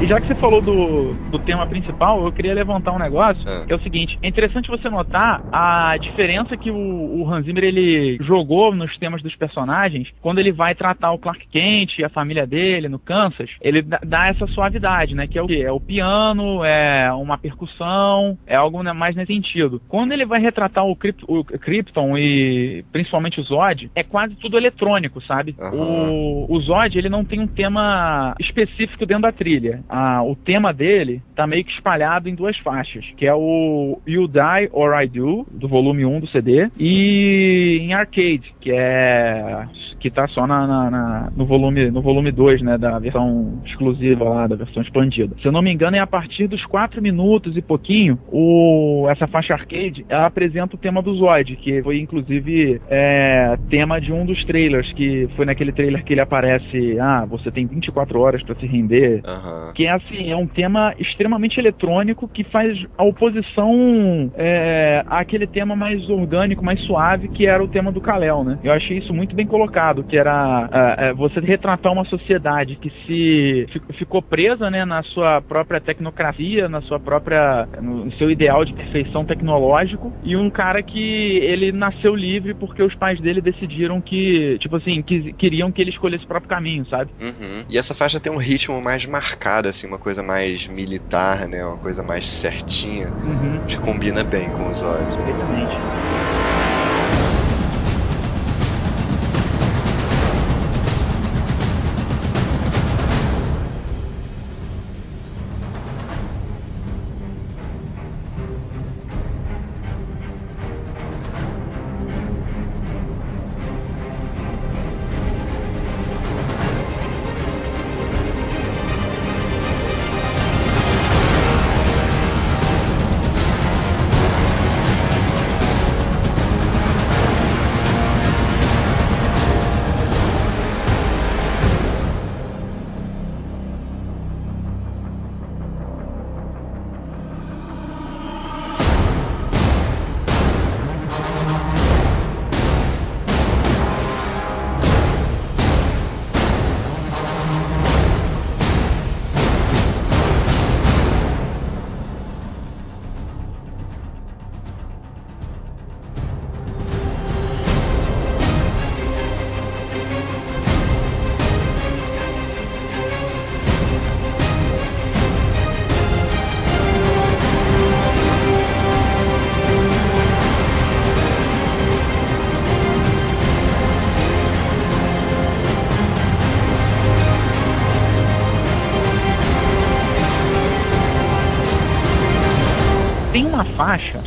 Já, 0.07 0.21
que 0.21 0.27
você 0.27 0.35
falou 0.35 0.61
do, 0.61 1.15
do 1.31 1.39
tema 1.39 1.67
principal, 1.67 2.25
eu 2.25 2.33
queria 2.33 2.55
levantar 2.55 2.93
um 2.93 2.99
negócio, 2.99 3.43
Ah. 3.49 3.65
que 3.67 3.73
é 3.73 3.77
o 3.77 3.83
seguinte, 3.83 4.19
é 4.23 4.29
interessante 4.29 4.69
você 4.69 4.89
notar 4.89 5.43
a 5.53 5.97
diferença 5.99 6.57
que 6.57 6.71
o, 6.71 6.77
o 6.77 7.29
Hans 7.29 7.45
Zimmer 7.45 7.65
ele 7.65 8.19
jogou 8.21 8.75
nos 8.75 8.97
temas 8.99 9.23
dos 9.23 9.35
personagens 9.37 10.09
quando 10.21 10.39
ele 10.39 10.53
vai 10.53 10.75
tratar 10.75 11.13
o 11.13 11.19
Clark 11.19 11.47
Kent 11.49 11.99
e 11.99 12.05
a 12.05 12.09
família 12.09 12.47
dele 12.47 12.89
no 12.89 12.99
Kansas, 12.99 13.51
ele 13.61 13.83
dá, 13.83 14.29
essa 14.29 14.47
suavidade, 14.47 15.15
né, 15.15 15.27
que 15.27 15.39
é 15.39 15.43
o 15.43 15.47
quê? 15.47 15.63
É 15.65 15.73
o 15.73 15.81
piano, 15.81 16.65
é 16.65 17.13
uma 17.13 17.37
percussão, 17.39 18.39
é 18.47 18.55
algo 18.55 18.83
né, 18.83 18.93
mais 18.93 19.17
nesse 19.17 19.33
sentido. 19.33 19.81
Quando 19.89 20.13
ele 20.13 20.25
vai 20.25 20.41
retratar 20.41 20.85
o, 20.85 20.97
o 21.29 21.45
Krypton 21.45 22.17
e 22.19 22.85
principalmente 22.93 23.41
o 23.41 23.45
Zod, 23.45 23.91
é 23.95 24.03
quase 24.03 24.35
tudo 24.37 24.57
eletrônico, 24.57 25.21
sabe? 25.23 25.55
Aham. 25.59 25.75
O, 25.75 26.47
o 26.55 26.61
Zod, 26.61 26.97
ele 26.97 27.09
não 27.09 27.25
tem 27.25 27.41
um 27.41 27.47
tema 27.47 28.35
específico 28.41 29.07
dentro 29.07 29.23
da 29.23 29.33
trilha. 29.33 29.82
O 30.27 30.37
tema 30.37 30.73
dele 30.73 31.23
tá 31.35 31.47
meio 31.47 31.65
que 31.65 31.73
espalhado 31.73 32.29
em 32.29 32.35
duas 32.35 32.57
faixas, 32.59 33.05
que 33.17 33.27
é 33.27 33.35
o 33.35 34.01
You 34.07 34.29
Die 34.29 34.69
or 34.73 35.01
I 35.01 35.07
Do, 35.07 35.47
do 35.51 35.69
volume 35.69 36.05
1 36.05 36.21
do 36.21 36.27
CD, 36.29 36.71
e 36.79 37.79
em 37.81 37.95
Arcade, 37.95 38.55
que 38.61 38.71
é 38.73 39.67
que 40.03 40.11
tá 40.11 40.27
só 40.27 40.49
na, 40.49 40.67
na, 40.67 40.91
na, 40.91 41.33
no 41.37 41.47
volume 41.47 41.89
no 41.93 42.03
volume 42.03 42.33
2, 42.33 42.61
né, 42.63 42.77
da 42.77 42.99
versão 42.99 43.63
exclusiva 43.65 44.25
lá, 44.25 44.47
da 44.49 44.57
versão 44.57 44.83
expandida. 44.83 45.37
Se 45.41 45.47
eu 45.47 45.53
não 45.53 45.63
me 45.63 45.73
engano, 45.73 45.97
é 45.97 46.01
a 46.01 46.07
partir 46.07 46.49
dos 46.49 46.65
4 46.67 47.01
minutos 47.01 47.57
e 47.57 47.63
pouquinho, 47.63 48.19
o, 48.29 49.07
essa 49.09 49.29
faixa 49.29 49.55
arcade, 49.55 50.05
ela 50.09 50.27
apresenta 50.27 50.75
o 50.75 50.79
tema 50.79 51.01
do 51.01 51.15
Zoid, 51.15 51.55
que 51.55 51.81
foi 51.85 52.01
inclusive 52.01 52.81
é, 52.91 53.57
tema 53.71 54.01
de 54.01 54.13
um 54.13 54.27
dos 54.27 54.45
trailers, 54.45 54.93
que 54.95 55.29
foi 55.37 55.47
naquele 55.47 55.71
trailer 55.71 56.03
que 56.03 56.13
ele 56.13 56.21
aparece, 56.21 56.99
ah, 56.99 57.25
você 57.25 57.53
tem 57.53 57.65
24 57.65 58.19
horas 58.19 58.43
para 58.43 58.57
se 58.57 58.67
render, 58.67 59.23
Aham. 59.25 59.72
Que 59.75 59.87
é 59.87 59.91
assim, 59.91 60.31
é 60.31 60.37
um 60.37 60.47
tema 60.47 60.95
extremamente 60.99 61.59
eletrônico 61.59 62.29
que 62.29 62.45
faz 62.45 62.79
a 62.97 63.05
oposição 63.05 64.31
é, 64.35 65.05
àquele 65.07 65.47
tema 65.47 65.75
mais 65.77 66.09
orgânico, 66.09 66.65
mais 66.65 66.81
suave, 66.83 67.29
que 67.29 67.47
era 67.47 67.63
o 67.63 67.69
tema 67.69 67.93
do 67.93 68.01
Kalel, 68.01 68.45
né? 68.45 68.59
Eu 68.63 68.73
achei 68.73 68.99
isso 68.99 69.13
muito 69.13 69.35
bem 69.35 69.47
colocado, 69.47 70.05
que 70.05 70.17
era 70.17 70.69
é, 70.73 71.09
é, 71.09 71.13
você 71.13 71.41
retratar 71.41 71.93
uma 71.93 72.05
sociedade 72.05 72.77
que 72.77 72.91
se 73.07 73.67
fi- 73.73 73.95
ficou 73.99 74.23
presa, 74.23 74.71
né, 74.71 74.85
na 74.85 75.03
sua 75.03 75.41
própria 75.41 75.81
tecnocracia, 75.81 76.69
na 76.69 76.81
sua 76.83 76.99
própria, 76.99 77.69
no 77.81 78.11
seu 78.13 78.31
ideal 78.31 78.65
de 78.65 78.73
perfeição 78.73 79.25
tecnológico, 79.25 80.13
e 80.25 80.37
um 80.37 80.51
cara 80.51 80.83
que 80.83 81.39
ele 81.39 81.73
nasceu 81.73 82.15
livre 82.15 82.55
porque 82.55 82.83
os 82.83 82.95
pais 82.95 83.21
dele 83.21 83.41
decidiram 83.41 84.01
que, 84.01 84.59
tipo 84.61 84.77
assim, 84.77 85.03
que, 85.03 85.33
queriam 85.35 85.71
que 85.71 85.81
ele 85.81 85.91
escolhesse 85.91 86.25
o 86.25 86.29
próprio 86.29 86.49
caminho, 86.49 86.87
sabe? 86.87 87.11
Uhum. 87.21 87.65
E 87.69 87.79
essa 87.79 87.95
faixa 87.95 88.21
tem 88.21 88.33
um 88.33 88.39
ritmo 88.39 88.81
mais 88.83 89.05
marcado, 89.07 89.52
assim, 89.71 89.87
uma 89.87 89.99
coisa 89.99 90.23
mais 90.23 90.67
militar, 90.67 91.49
né? 91.49 91.65
Uma 91.65 91.79
coisa 91.79 92.03
mais 92.03 92.29
certinha. 92.29 93.15
Uhum. 93.23 93.67
Que 93.67 93.79
combina 93.79 94.25
bem 94.25 94.51
com 94.51 94.69
os 94.69 94.83
olhos. 94.83 95.15
Perfeitamente. 95.17 95.81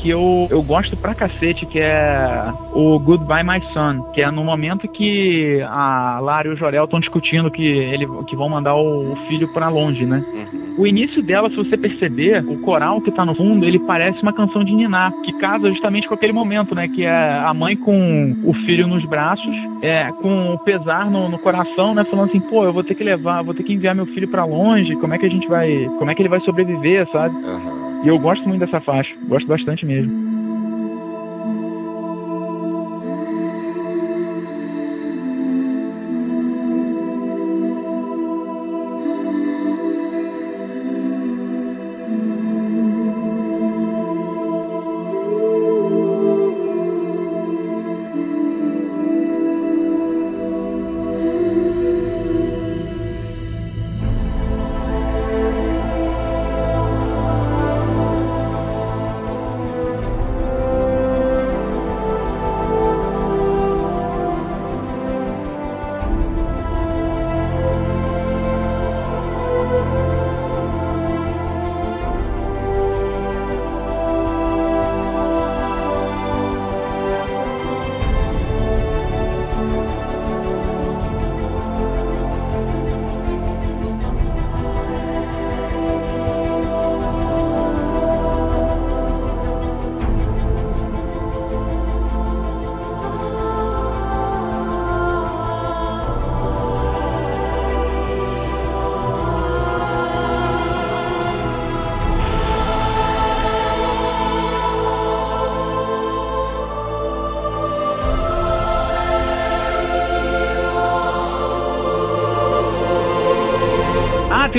Que 0.05 0.11
eu, 0.11 0.47
eu 0.51 0.61
gosto 0.61 0.95
pra 0.95 1.15
cacete, 1.15 1.65
que 1.65 1.79
é 1.79 2.53
o 2.71 2.99
Goodbye 2.99 3.43
My 3.43 3.59
Son, 3.73 4.03
que 4.13 4.21
é 4.21 4.29
no 4.29 4.43
momento 4.43 4.87
que 4.87 5.59
a 5.63 6.19
Lara 6.19 6.47
e 6.47 6.51
o 6.51 6.55
Jorel 6.55 6.83
estão 6.83 6.99
discutindo 6.99 7.49
que, 7.49 7.65
ele, 7.65 8.05
que 8.27 8.35
vão 8.35 8.47
mandar 8.47 8.75
o, 8.75 9.13
o 9.13 9.15
filho 9.27 9.47
pra 9.47 9.67
longe, 9.67 10.05
né? 10.05 10.23
Uhum. 10.31 10.75
O 10.77 10.85
início 10.85 11.23
dela, 11.23 11.49
se 11.49 11.55
você 11.55 11.75
perceber, 11.75 12.45
o 12.47 12.59
coral 12.59 13.01
que 13.01 13.09
tá 13.09 13.25
no 13.25 13.33
fundo, 13.33 13.65
ele 13.65 13.79
parece 13.79 14.21
uma 14.21 14.31
canção 14.31 14.63
de 14.63 14.75
Niná, 14.75 15.11
que 15.23 15.33
casa 15.39 15.71
justamente 15.71 16.07
com 16.07 16.13
aquele 16.13 16.33
momento, 16.33 16.75
né? 16.75 16.87
Que 16.87 17.03
é 17.03 17.39
a 17.39 17.51
mãe 17.51 17.75
com 17.75 18.35
o 18.43 18.53
filho 18.53 18.85
nos 18.85 19.03
braços, 19.05 19.55
é, 19.81 20.11
com 20.21 20.53
o 20.53 20.59
pesar 20.59 21.09
no, 21.09 21.29
no 21.29 21.39
coração, 21.39 21.95
né? 21.95 22.03
Falando 22.03 22.29
assim, 22.29 22.41
pô, 22.41 22.63
eu 22.63 22.71
vou 22.71 22.83
ter 22.83 22.93
que 22.93 23.03
levar, 23.03 23.41
vou 23.41 23.55
ter 23.55 23.63
que 23.63 23.73
enviar 23.73 23.95
meu 23.95 24.05
filho 24.05 24.27
pra 24.27 24.45
longe, 24.45 24.95
como 24.97 25.15
é 25.15 25.17
que 25.17 25.25
a 25.25 25.29
gente 25.29 25.47
vai, 25.47 25.89
como 25.97 26.11
é 26.11 26.13
que 26.13 26.21
ele 26.21 26.29
vai 26.29 26.41
sobreviver, 26.41 27.09
sabe? 27.11 27.35
Aham. 27.43 27.84
E 28.05 28.07
eu 28.07 28.19
gosto 28.19 28.47
muito 28.47 28.59
dessa 28.59 28.79
faixa, 28.81 29.11
gosto 29.27 29.47
bastante 29.47 29.83
mesmo. 29.83 30.34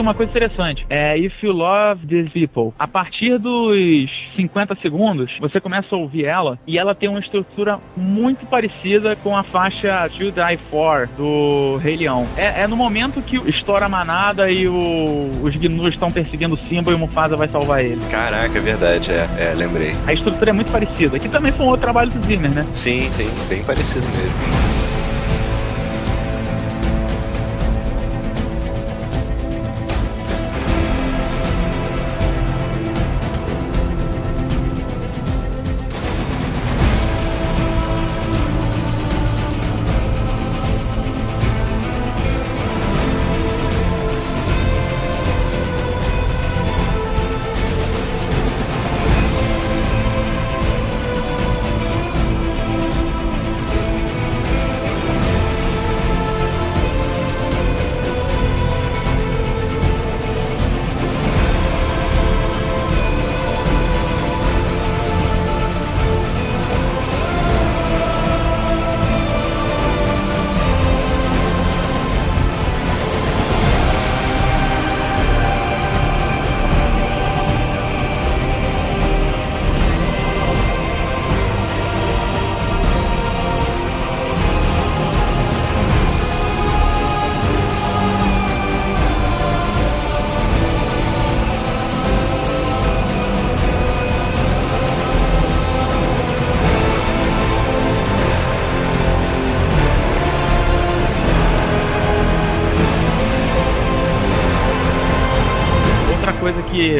Uma 0.07 0.15
coisa 0.15 0.31
interessante. 0.31 0.87
É 0.89 1.19
If 1.19 1.43
You 1.43 1.53
Love 1.53 2.07
These 2.07 2.31
People. 2.31 2.73
A 2.79 2.87
partir 2.87 3.39
dos 3.39 4.09
50 4.37 4.77
segundos, 4.77 5.31
você 5.41 5.61
começa 5.61 5.95
a 5.95 5.99
ouvir 5.99 6.25
ela 6.25 6.59
e 6.67 6.79
ela 6.79 6.95
tem 6.95 7.09
uma 7.09 7.19
estrutura 7.21 7.79
muito 7.97 8.47
parecida 8.47 9.17
com 9.17 9.37
a 9.37 9.43
faixa 9.45 10.09
To 10.11 10.31
Die 10.31 10.57
For 10.71 11.09
do 11.17 11.79
Rei 11.79 11.97
Leão. 11.97 12.27
É, 12.37 12.63
é 12.63 12.67
no 12.69 12.77
momento 12.77 13.21
que 13.23 13.37
estoura 13.49 13.87
a 13.87 13.89
manada 13.89 14.51
e 14.51 14.69
o- 14.69 15.29
os 15.43 15.55
gnus 15.57 15.95
estão 15.95 16.11
perseguindo 16.11 16.55
o 16.55 16.59
Simba 16.59 16.91
e 16.91 16.95
o 16.95 16.99
Mufasa 16.99 17.37
vai 17.37 17.49
salvar 17.49 17.85
ele. 17.85 18.01
Caraca, 18.11 18.57
é 18.59 18.61
verdade, 18.61 19.11
é, 19.13 19.51
é, 19.51 19.55
lembrei. 19.55 19.93
A 20.07 20.13
estrutura 20.13 20.51
é 20.51 20.53
muito 20.53 20.71
parecida. 20.71 21.19
Que 21.19 21.29
também 21.29 21.53
foi 21.53 21.67
um 21.67 21.69
outro 21.69 21.83
trabalho 21.83 22.11
do 22.11 22.21
Zimmer, 22.23 22.51
né? 22.51 22.63
Sim, 22.73 23.01
sim, 23.11 23.49
bem 23.49 23.65
parecido 23.65 24.07
mesmo. 24.07 25.16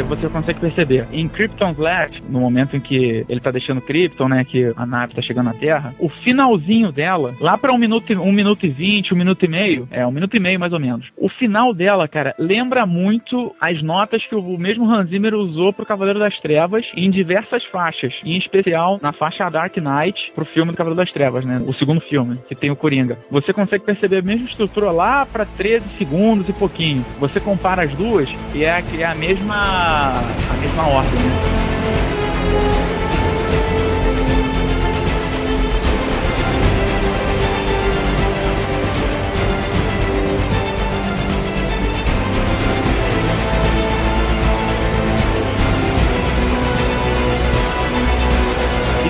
Você 0.03 0.29
consegue 0.29 0.61
perceber. 0.61 1.07
Em 1.13 1.29
Krypton's 1.29 1.79
Last, 1.79 2.23
no 2.29 2.41
momento 2.41 2.77
em 2.77 2.81
que 2.81 3.25
ele 3.29 3.41
tá 3.41 3.51
deixando 3.51 3.81
Krypton, 3.81 4.29
né, 4.29 4.45
que 4.45 4.73
a 4.77 4.87
nave 4.87 5.15
tá 5.15 5.23
chegando 5.23 5.47
na 5.47 5.55
Terra, 5.55 5.95
o 5.99 6.09
finalzinho 6.09 6.93
dela, 6.93 7.35
lá 7.41 7.57
pra 7.57 7.73
um 7.73 7.79
minuto, 7.79 8.13
um 8.13 8.33
minuto 8.33 8.67
e 8.67 8.69
vinte, 8.69 9.13
um 9.13 9.17
minuto 9.17 9.45
e 9.45 9.49
meio, 9.49 9.89
é, 9.91 10.07
um 10.07 10.11
minuto 10.11 10.37
e 10.37 10.41
meio 10.41 10.59
mais 10.59 10.73
ou 10.73 10.81
menos, 10.81 11.07
o 11.17 11.29
final 11.29 11.73
dela, 11.73 12.09
cara, 12.09 12.35
lembra 12.39 12.87
muito 12.87 13.55
as 13.61 13.83
notas 13.83 14.25
que 14.27 14.35
o 14.35 14.59
mesmo 14.59 14.91
Hans 14.91 15.09
Zimmer 15.09 15.35
usou 15.35 15.73
pro 15.73 15.87
Cavaleiro 15.87 16.19
das 16.19 16.39
Trevas 16.41 16.85
em 16.95 17.11
diversas 17.11 17.65
faixas, 17.65 18.15
em 18.25 18.37
especial 18.37 18.99
na 19.03 19.13
faixa 19.13 19.49
Dark 19.49 19.77
Knight 19.77 20.33
pro 20.35 20.45
filme 20.45 20.73
do 20.73 20.77
Cavaleiro 20.77 21.05
das 21.05 21.13
Trevas, 21.13 21.45
né, 21.45 21.63
o 21.67 21.73
segundo 21.75 22.01
filme, 22.01 22.39
que 22.49 22.55
tem 22.55 22.71
o 22.71 22.77
Coringa. 22.77 23.19
Você 23.31 23.53
consegue 23.53 23.85
perceber 23.85 24.19
a 24.19 24.23
mesma 24.23 24.49
estrutura 24.49 24.91
lá 24.91 25.27
pra 25.27 25.45
13 25.45 25.87
segundos 25.99 26.49
e 26.49 26.53
pouquinho. 26.53 27.05
Você 27.19 27.41
compara 27.41 27.83
as 27.83 27.93
duas 27.93 28.29
e 28.55 28.65
é, 28.65 28.83
é 28.99 29.05
a 29.05 29.15
mesma 29.15 29.86
a 29.87 30.57
mesma 30.61 30.87
ordem, 30.89 31.13
né? 31.21 32.86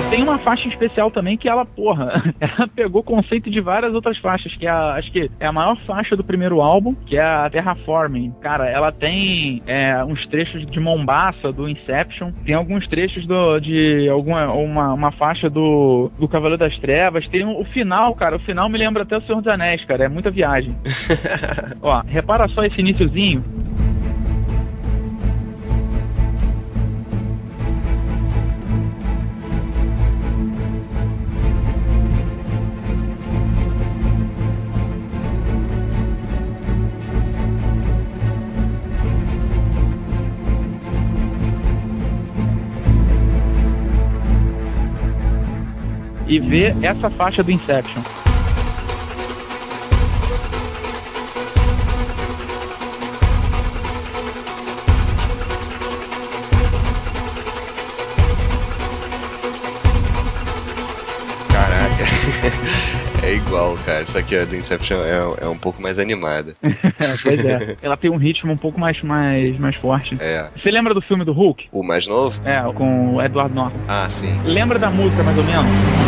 Tem 0.09 0.23
uma 0.23 0.37
faixa 0.37 0.67
especial 0.67 1.11
também 1.11 1.37
que 1.37 1.49
ela, 1.49 1.65
porra, 1.65 2.33
ela 2.39 2.67
pegou 2.67 3.03
conceito 3.03 3.49
de 3.49 3.59
várias 3.59 3.93
outras 3.93 4.17
faixas, 4.19 4.55
que 4.55 4.65
é 4.65 4.69
a, 4.69 4.93
acho 4.93 5.11
que 5.11 5.29
é 5.39 5.45
a 5.45 5.51
maior 5.51 5.77
faixa 5.85 6.15
do 6.15 6.23
primeiro 6.23 6.61
álbum, 6.61 6.95
que 7.05 7.17
é 7.17 7.21
a 7.21 7.49
Terraforming. 7.49 8.31
Cara, 8.41 8.69
ela 8.69 8.91
tem 8.91 9.61
é, 9.67 10.03
uns 10.03 10.25
trechos 10.27 10.65
de 10.65 10.79
Mombasa, 10.79 11.51
do 11.51 11.67
Inception, 11.67 12.31
tem 12.45 12.55
alguns 12.55 12.87
trechos 12.87 13.25
do, 13.25 13.59
de 13.59 14.07
alguma 14.09 14.51
uma, 14.53 14.93
uma 14.93 15.11
faixa 15.11 15.49
do, 15.49 16.09
do 16.17 16.27
Cavaleiro 16.27 16.57
das 16.57 16.77
Trevas, 16.79 17.27
tem 17.27 17.43
o, 17.43 17.59
o 17.59 17.65
final, 17.65 18.15
cara, 18.15 18.37
o 18.37 18.39
final 18.39 18.69
me 18.69 18.77
lembra 18.77 19.03
até 19.03 19.17
o 19.17 19.21
Senhor 19.21 19.41
dos 19.41 19.51
Anéis, 19.51 19.83
cara, 19.85 20.05
é 20.05 20.09
muita 20.09 20.31
viagem. 20.31 20.75
Ó, 21.81 22.01
repara 22.07 22.47
só 22.49 22.63
esse 22.63 22.79
iníciozinho. 22.79 23.43
E 46.27 46.39
ver 46.39 46.75
essa 46.83 47.09
faixa 47.09 47.43
do 47.43 47.51
Inception. 47.51 48.01
Caraca. 61.51 62.97
É 63.23 63.33
igual, 63.33 63.75
cara. 63.85 64.05
Só 64.05 64.21
que 64.21 64.35
a 64.37 64.45
do 64.45 64.55
Inception 64.55 64.99
é, 65.03 65.45
é 65.45 65.47
um 65.47 65.57
pouco 65.57 65.81
mais 65.81 65.99
animada. 65.99 66.53
pois 67.23 67.43
é. 67.43 67.75
Ela 67.81 67.97
tem 67.97 68.09
um 68.09 68.15
ritmo 68.15 68.53
um 68.53 68.57
pouco 68.57 68.79
mais, 68.79 69.01
mais, 69.01 69.57
mais 69.59 69.75
forte. 69.77 70.15
É. 70.19 70.49
Você 70.55 70.69
lembra 70.71 70.93
do 70.93 71.01
filme 71.01 71.25
do 71.25 71.33
Hulk? 71.33 71.67
O 71.71 71.83
mais 71.83 72.07
novo? 72.07 72.39
É, 72.45 72.61
com 72.73 73.15
o 73.15 73.21
Edward 73.21 73.53
Norton. 73.53 73.79
Ah, 73.87 74.07
sim. 74.09 74.39
Lembra 74.45 74.79
da 74.79 74.89
música 74.89 75.23
mais 75.23 75.37
ou 75.37 75.43
menos? 75.43 76.06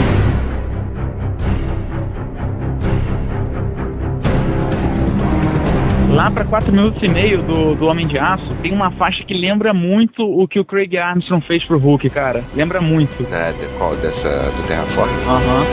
Lá 6.10 6.32
pra 6.32 6.44
4 6.44 6.72
minutos 6.72 7.02
e 7.04 7.08
meio 7.08 7.44
do, 7.44 7.76
do 7.76 7.86
Homem 7.86 8.08
de 8.08 8.18
Aço, 8.18 8.56
tem 8.64 8.74
uma 8.74 8.90
faixa 8.92 9.24
que 9.24 9.34
lembra 9.34 9.74
muito 9.74 10.24
o 10.24 10.48
que 10.48 10.60
o 10.60 10.66
Craig 10.66 10.98
Armstrong 10.98 11.46
fez 11.46 11.64
pro 11.64 11.78
Hulk, 11.78 12.10
cara. 12.10 12.44
Lembra 12.54 12.82
muito. 12.82 13.30
Nada, 13.30 13.70
qual 13.78 13.96
dessa 13.96 14.52
do 14.52 14.64
Terraform? 14.64 15.12
Aham. 15.28 15.68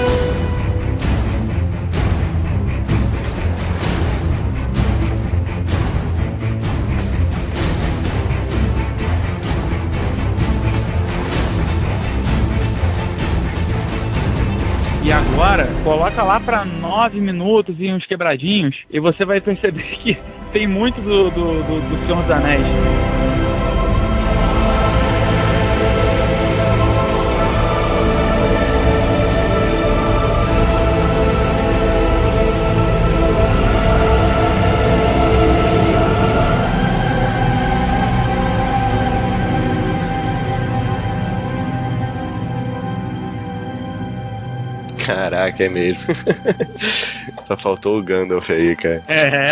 E 0.55 0.55
coloca 15.86 16.20
lá 16.24 16.40
pra 16.40 16.64
9 16.64 17.20
minutos 17.20 17.76
e 17.78 17.92
uns 17.92 18.04
quebradinhos, 18.06 18.74
e 18.90 18.98
você 18.98 19.24
vai 19.24 19.40
perceber 19.40 19.84
que 20.02 20.18
tem 20.52 20.66
muito 20.66 21.00
do, 21.00 21.30
do, 21.30 21.62
do, 21.62 21.80
do 21.80 22.06
Senhor 22.06 22.20
dos 22.22 22.30
Anéis. 22.32 23.15
Caraca, 45.46 45.64
é 45.64 45.68
mesmo. 45.68 46.02
Só 47.46 47.56
faltou 47.56 47.98
o 47.98 48.02
Gandalf 48.02 48.50
aí, 48.50 48.74
cara. 48.74 49.02
É, 49.06 49.48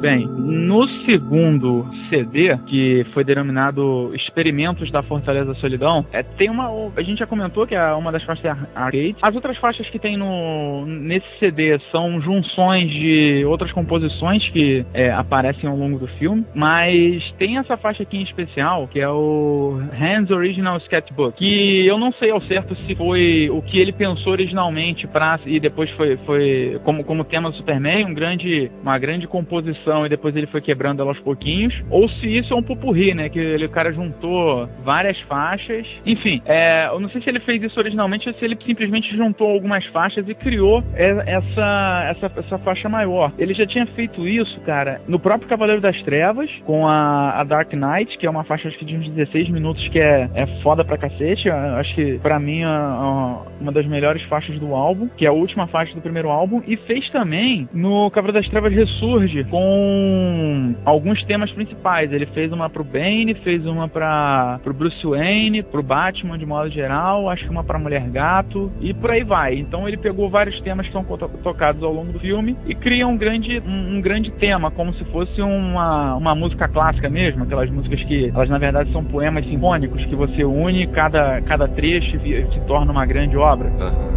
Bem, 0.00 0.26
no 0.26 0.86
segundo 1.04 1.88
CD, 2.08 2.56
que 2.66 3.04
foi 3.12 3.24
denominado 3.24 4.12
Experimentos 4.14 4.90
da 4.90 5.02
Fortaleza 5.02 5.54
Solidão, 5.54 6.04
é, 6.12 6.22
tem 6.22 6.50
uma. 6.50 6.68
A 6.96 7.02
gente 7.02 7.18
já 7.18 7.26
comentou 7.26 7.66
que 7.66 7.74
é 7.74 7.92
uma 7.92 8.12
das 8.12 8.22
faixas 8.24 8.44
ar- 8.46 8.68
arcade. 8.74 9.16
As 9.22 9.34
outras 9.34 9.56
faixas 9.58 9.88
que 9.88 9.98
tem 9.98 10.16
no, 10.16 10.86
nesse 10.86 11.26
CD 11.38 11.78
são 11.90 12.20
junções 12.20 12.90
de 12.90 13.44
outras 13.46 13.72
composições 13.72 14.48
que 14.50 14.84
é, 14.92 15.10
aparecem 15.12 15.68
ao 15.68 15.76
longo 15.76 15.98
do 15.98 16.06
filme, 16.18 16.44
mas 16.54 17.22
tem 17.38 17.58
essa 17.58 17.76
faixa 17.76 18.02
aqui 18.02 18.16
em 18.18 18.22
especial, 18.22 18.88
que 18.88 19.00
é 19.00 19.08
o 19.08 19.78
Hans 20.00 20.30
Original 20.30 20.76
Sketchbook, 20.78 21.36
que 21.36 21.86
eu 21.86 21.98
não 21.98 22.12
sei 22.12 22.30
ao 22.30 22.40
certo 22.42 22.74
se 22.86 22.94
foi 22.94 23.48
o 23.50 23.62
que 23.62 23.78
ele 23.78 23.92
pensou 23.92 24.32
originalmente 24.32 25.06
para 25.06 25.38
e 25.44 25.58
depois 25.58 25.90
foi, 25.90 26.16
foi 26.18 26.80
como, 26.84 27.04
como 27.04 27.24
tema 27.24 27.50
do 27.50 27.56
Superman, 27.56 28.06
um 28.06 28.14
grande, 28.14 28.70
uma 28.82 28.98
grande 28.98 29.26
composição 29.26 30.06
e 30.06 30.08
depois 30.08 30.34
ele 30.36 30.46
foi 30.46 30.60
quebrando 30.60 31.00
ela 31.02 31.10
aos 31.10 31.20
pouquinhos, 31.20 31.74
ou 31.96 32.08
se 32.08 32.26
isso 32.26 32.52
é 32.52 32.56
um 32.56 32.62
pupurri, 32.62 33.14
né, 33.14 33.28
que 33.28 33.38
ele, 33.38 33.66
o 33.66 33.70
cara 33.70 33.92
juntou 33.92 34.68
várias 34.84 35.18
faixas. 35.22 35.86
Enfim, 36.04 36.42
é, 36.44 36.88
eu 36.92 37.00
não 37.00 37.08
sei 37.08 37.22
se 37.22 37.28
ele 37.28 37.40
fez 37.40 37.62
isso 37.62 37.78
originalmente 37.78 38.28
ou 38.28 38.34
se 38.34 38.44
ele 38.44 38.56
simplesmente 38.64 39.16
juntou 39.16 39.50
algumas 39.50 39.84
faixas 39.86 40.28
e 40.28 40.34
criou 40.34 40.82
essa, 40.94 42.06
essa, 42.10 42.32
essa 42.38 42.58
faixa 42.58 42.88
maior. 42.88 43.32
Ele 43.38 43.54
já 43.54 43.66
tinha 43.66 43.86
feito 43.86 44.28
isso, 44.28 44.60
cara, 44.60 45.00
no 45.08 45.18
próprio 45.18 45.48
Cavaleiro 45.48 45.80
das 45.80 46.00
Trevas, 46.02 46.50
com 46.64 46.86
a, 46.86 47.40
a 47.40 47.44
Dark 47.44 47.72
Knight, 47.72 48.18
que 48.18 48.26
é 48.26 48.30
uma 48.30 48.44
faixa 48.44 48.68
acho 48.68 48.78
que 48.78 48.84
de 48.84 48.96
uns 48.96 49.08
16 49.10 49.48
minutos 49.48 49.86
que 49.88 49.98
é, 49.98 50.28
é 50.34 50.46
foda 50.62 50.84
pra 50.84 50.98
cacete. 50.98 51.48
Acho 51.48 51.94
que 51.94 52.18
pra 52.18 52.38
mim 52.38 52.62
é 52.62 52.66
é 52.66 53.60
uma 53.60 53.72
das 53.72 53.86
melhores 53.86 54.22
faixas 54.24 54.58
do 54.58 54.74
álbum, 54.74 55.08
que 55.16 55.24
é 55.24 55.28
a 55.28 55.32
última 55.32 55.66
faixa 55.66 55.94
do 55.94 56.00
primeiro 56.00 56.28
álbum, 56.28 56.62
e 56.66 56.76
fez 56.76 57.08
também 57.10 57.68
no 57.72 58.10
Cavaleiro 58.10 58.40
das 58.40 58.50
Trevas 58.50 58.72
Ressurge 58.72 59.44
com 59.44 60.74
alguns 60.84 61.22
temas 61.24 61.50
principais. 61.52 61.85
Ele 62.12 62.26
fez 62.26 62.52
uma 62.52 62.68
pro 62.68 62.82
Bane, 62.84 63.34
fez 63.44 63.64
uma 63.66 63.88
para 63.88 64.58
pro 64.62 64.74
Bruce 64.74 65.06
Wayne, 65.06 65.62
pro 65.62 65.82
Batman 65.82 66.36
de 66.38 66.44
modo 66.46 66.68
geral, 66.70 67.28
acho 67.30 67.44
que 67.44 67.50
uma 67.50 67.62
pra 67.64 67.78
Mulher 67.78 68.08
Gato 68.10 68.70
e 68.80 68.92
por 68.92 69.10
aí 69.10 69.22
vai. 69.22 69.54
Então 69.54 69.86
ele 69.86 69.96
pegou 69.96 70.28
vários 70.28 70.60
temas 70.62 70.86
que 70.86 70.92
são 70.92 71.04
to- 71.04 71.28
tocados 71.42 71.82
ao 71.82 71.92
longo 71.92 72.12
do 72.12 72.18
filme 72.18 72.56
e 72.66 72.74
cria 72.74 73.06
um 73.06 73.16
grande 73.16 73.62
um, 73.66 73.96
um 73.96 74.00
grande 74.00 74.30
tema, 74.32 74.70
como 74.70 74.92
se 74.94 75.04
fosse 75.06 75.40
uma, 75.40 76.14
uma 76.16 76.34
música 76.34 76.66
clássica 76.68 77.08
mesmo, 77.08 77.44
aquelas 77.44 77.70
músicas 77.70 78.02
que 78.04 78.30
elas 78.34 78.48
na 78.48 78.58
verdade 78.58 78.90
são 78.92 79.04
poemas 79.04 79.44
sinfônicos 79.46 80.04
que 80.04 80.14
você 80.14 80.44
une 80.44 80.86
cada 80.88 81.40
cada 81.42 81.68
trecho 81.68 82.16
e 82.16 82.44
se 82.52 82.60
torna 82.66 82.90
uma 82.92 83.06
grande 83.06 83.36
obra. 83.36 83.70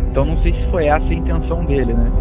Então 0.09 0.25
não 0.25 0.41
sei 0.41 0.53
se 0.53 0.65
foi 0.71 0.85
essa 0.87 1.05
a 1.05 1.13
intenção 1.13 1.63
dele, 1.65 1.93
né? 1.93 2.11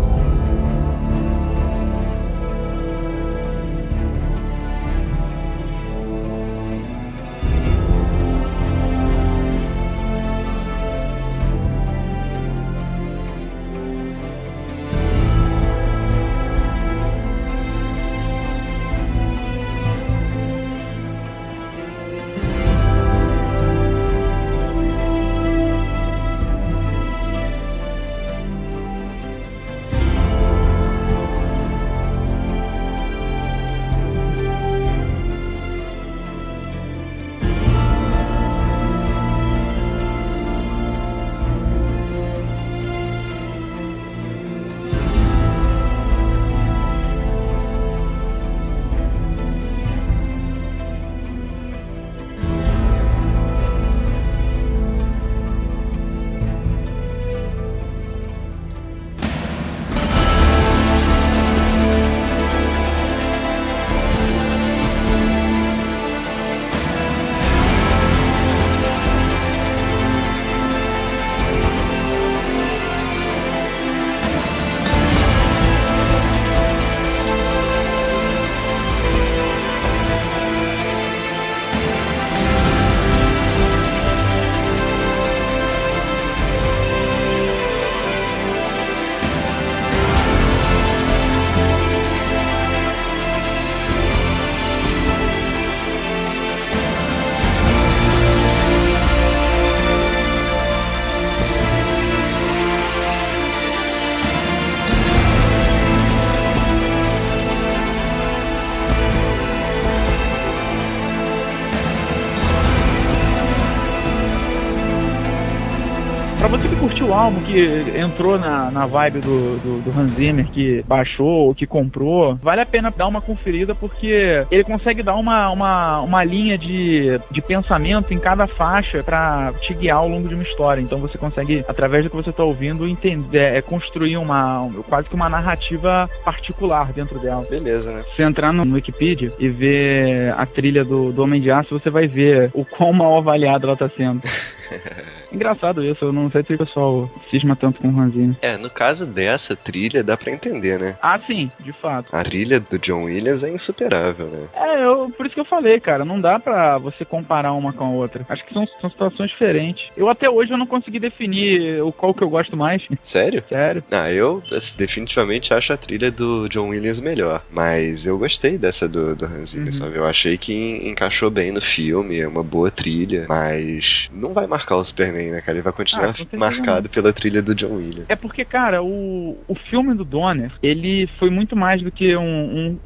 Álbum, 117.12 117.42
que 117.48 117.98
entrou 117.98 118.38
na, 118.38 118.70
na 118.70 118.86
vibe 118.86 119.20
do, 119.20 119.56
do, 119.58 119.82
do 119.82 119.98
Hans 119.98 120.10
Zimmer, 120.12 120.46
que 120.50 120.84
baixou, 120.86 121.54
que 121.54 121.66
comprou, 121.66 122.36
vale 122.36 122.60
a 122.60 122.66
pena 122.66 122.92
dar 122.94 123.06
uma 123.06 123.22
conferida 123.22 123.74
porque 123.74 124.44
ele 124.50 124.64
consegue 124.64 125.02
dar 125.02 125.16
uma, 125.16 125.50
uma, 125.50 126.00
uma 126.00 126.22
linha 126.24 126.58
de, 126.58 127.18
de 127.30 127.40
pensamento 127.40 128.12
em 128.12 128.18
cada 128.18 128.46
faixa 128.46 129.02
para 129.02 129.52
te 129.60 129.72
guiar 129.72 129.98
ao 129.98 130.08
longo 130.08 130.28
de 130.28 130.34
uma 130.34 130.42
história. 130.42 130.80
Então 130.80 130.98
você 130.98 131.16
consegue, 131.16 131.64
através 131.66 132.04
do 132.04 132.10
que 132.10 132.16
você 132.16 132.32
tá 132.32 132.44
ouvindo, 132.44 132.86
entender, 132.86 133.56
é, 133.56 133.62
construir 133.62 134.18
uma 134.18 134.68
quase 134.86 135.08
que 135.08 135.14
uma 135.14 135.28
narrativa 135.28 136.08
particular 136.24 136.92
dentro 136.92 137.18
dela. 137.18 137.46
Beleza, 137.48 137.90
né? 137.90 138.04
Se 138.14 138.22
entrar 138.22 138.52
no 138.52 138.74
Wikipedia 138.74 139.32
e 139.38 139.48
ver 139.48 140.34
a 140.36 140.44
trilha 140.44 140.84
do, 140.84 141.12
do 141.12 141.22
Homem 141.22 141.40
de 141.40 141.50
Aço, 141.50 141.78
você 141.78 141.88
vai 141.88 142.06
ver 142.06 142.50
o 142.52 142.64
quão 142.64 142.92
mal 142.92 143.16
avaliada 143.16 143.66
ela 143.66 143.76
tá 143.76 143.88
sendo. 143.88 144.20
Engraçado 145.32 145.84
isso, 145.84 146.06
eu 146.06 146.12
não 146.12 146.30
sei 146.30 146.42
se 146.42 146.54
o 146.54 146.58
pessoal 146.58 147.10
cisma 147.38 147.56
tanto 147.56 147.80
com 147.80 147.88
o 147.88 148.08
Zimmer. 148.10 148.36
É, 148.42 148.56
no 148.56 148.70
caso 148.70 149.06
dessa 149.06 149.54
trilha, 149.56 150.02
dá 150.02 150.16
pra 150.16 150.32
entender, 150.32 150.78
né? 150.78 150.96
Ah, 151.02 151.18
sim, 151.26 151.50
de 151.60 151.72
fato. 151.72 152.14
A 152.14 152.22
trilha 152.24 152.60
do 152.60 152.78
John 152.78 153.04
Williams 153.04 153.42
é 153.42 153.50
insuperável, 153.50 154.26
né? 154.28 154.48
É, 154.54 154.84
eu, 154.84 155.10
por 155.10 155.26
isso 155.26 155.34
que 155.34 155.40
eu 155.40 155.44
falei, 155.44 155.80
cara, 155.80 156.04
não 156.04 156.20
dá 156.20 156.38
pra 156.38 156.78
você 156.78 157.04
comparar 157.04 157.52
uma 157.52 157.72
com 157.72 157.84
a 157.84 157.90
outra. 157.90 158.24
Acho 158.28 158.44
que 158.44 158.52
são, 158.54 158.66
são 158.80 158.90
situações 158.90 159.30
diferentes. 159.30 159.88
Eu 159.96 160.08
até 160.08 160.28
hoje 160.28 160.52
eu 160.52 160.58
não 160.58 160.66
consegui 160.66 160.98
definir 160.98 161.82
o 161.82 161.92
qual 161.92 162.14
que 162.14 162.22
eu 162.22 162.30
gosto 162.30 162.56
mais. 162.56 162.82
Sério? 163.02 163.42
Sério. 163.48 163.82
Ah, 163.90 164.10
eu 164.12 164.42
assim, 164.52 164.76
definitivamente 164.76 165.52
acho 165.54 165.72
a 165.72 165.76
trilha 165.76 166.10
do 166.10 166.48
John 166.48 166.68
Williams 166.68 167.00
melhor. 167.00 167.42
Mas 167.50 168.06
eu 168.06 168.18
gostei 168.18 168.58
dessa 168.58 168.88
do, 168.88 169.14
do 169.14 169.24
Hans 169.26 169.50
Zimmer, 169.50 169.66
Uhum. 169.68 169.72
sabe? 169.72 169.96
Eu 169.96 170.06
achei 170.06 170.36
que 170.38 170.52
en- 170.52 170.88
encaixou 170.90 171.30
bem 171.30 171.52
no 171.52 171.60
filme, 171.60 172.18
é 172.18 172.26
uma 172.28 172.42
boa 172.42 172.70
trilha. 172.70 173.26
Mas 173.28 174.08
não 174.12 174.32
vai 174.32 174.46
marcar 174.46 174.76
o 174.76 174.84
Superman, 174.84 175.30
né, 175.30 175.40
cara? 175.40 175.56
Ele 175.58 175.62
vai 175.62 175.72
Ah, 175.72 175.76
continuar 175.76 176.16
certeza 176.16 176.38
marcado 176.38 176.88
pela 176.88 177.12
trilha 177.12 177.27
do 177.30 177.54
John 177.54 177.76
Williams. 177.76 178.06
É 178.08 178.16
porque, 178.16 178.44
cara, 178.44 178.82
o, 178.82 179.36
o 179.46 179.54
filme 179.70 179.94
do 179.94 180.04
Donner, 180.04 180.52
ele 180.62 181.08
foi 181.18 181.30
muito 181.30 181.54
mais 181.54 181.82
do 181.82 181.90
que 181.90 182.16
um, 182.16 182.22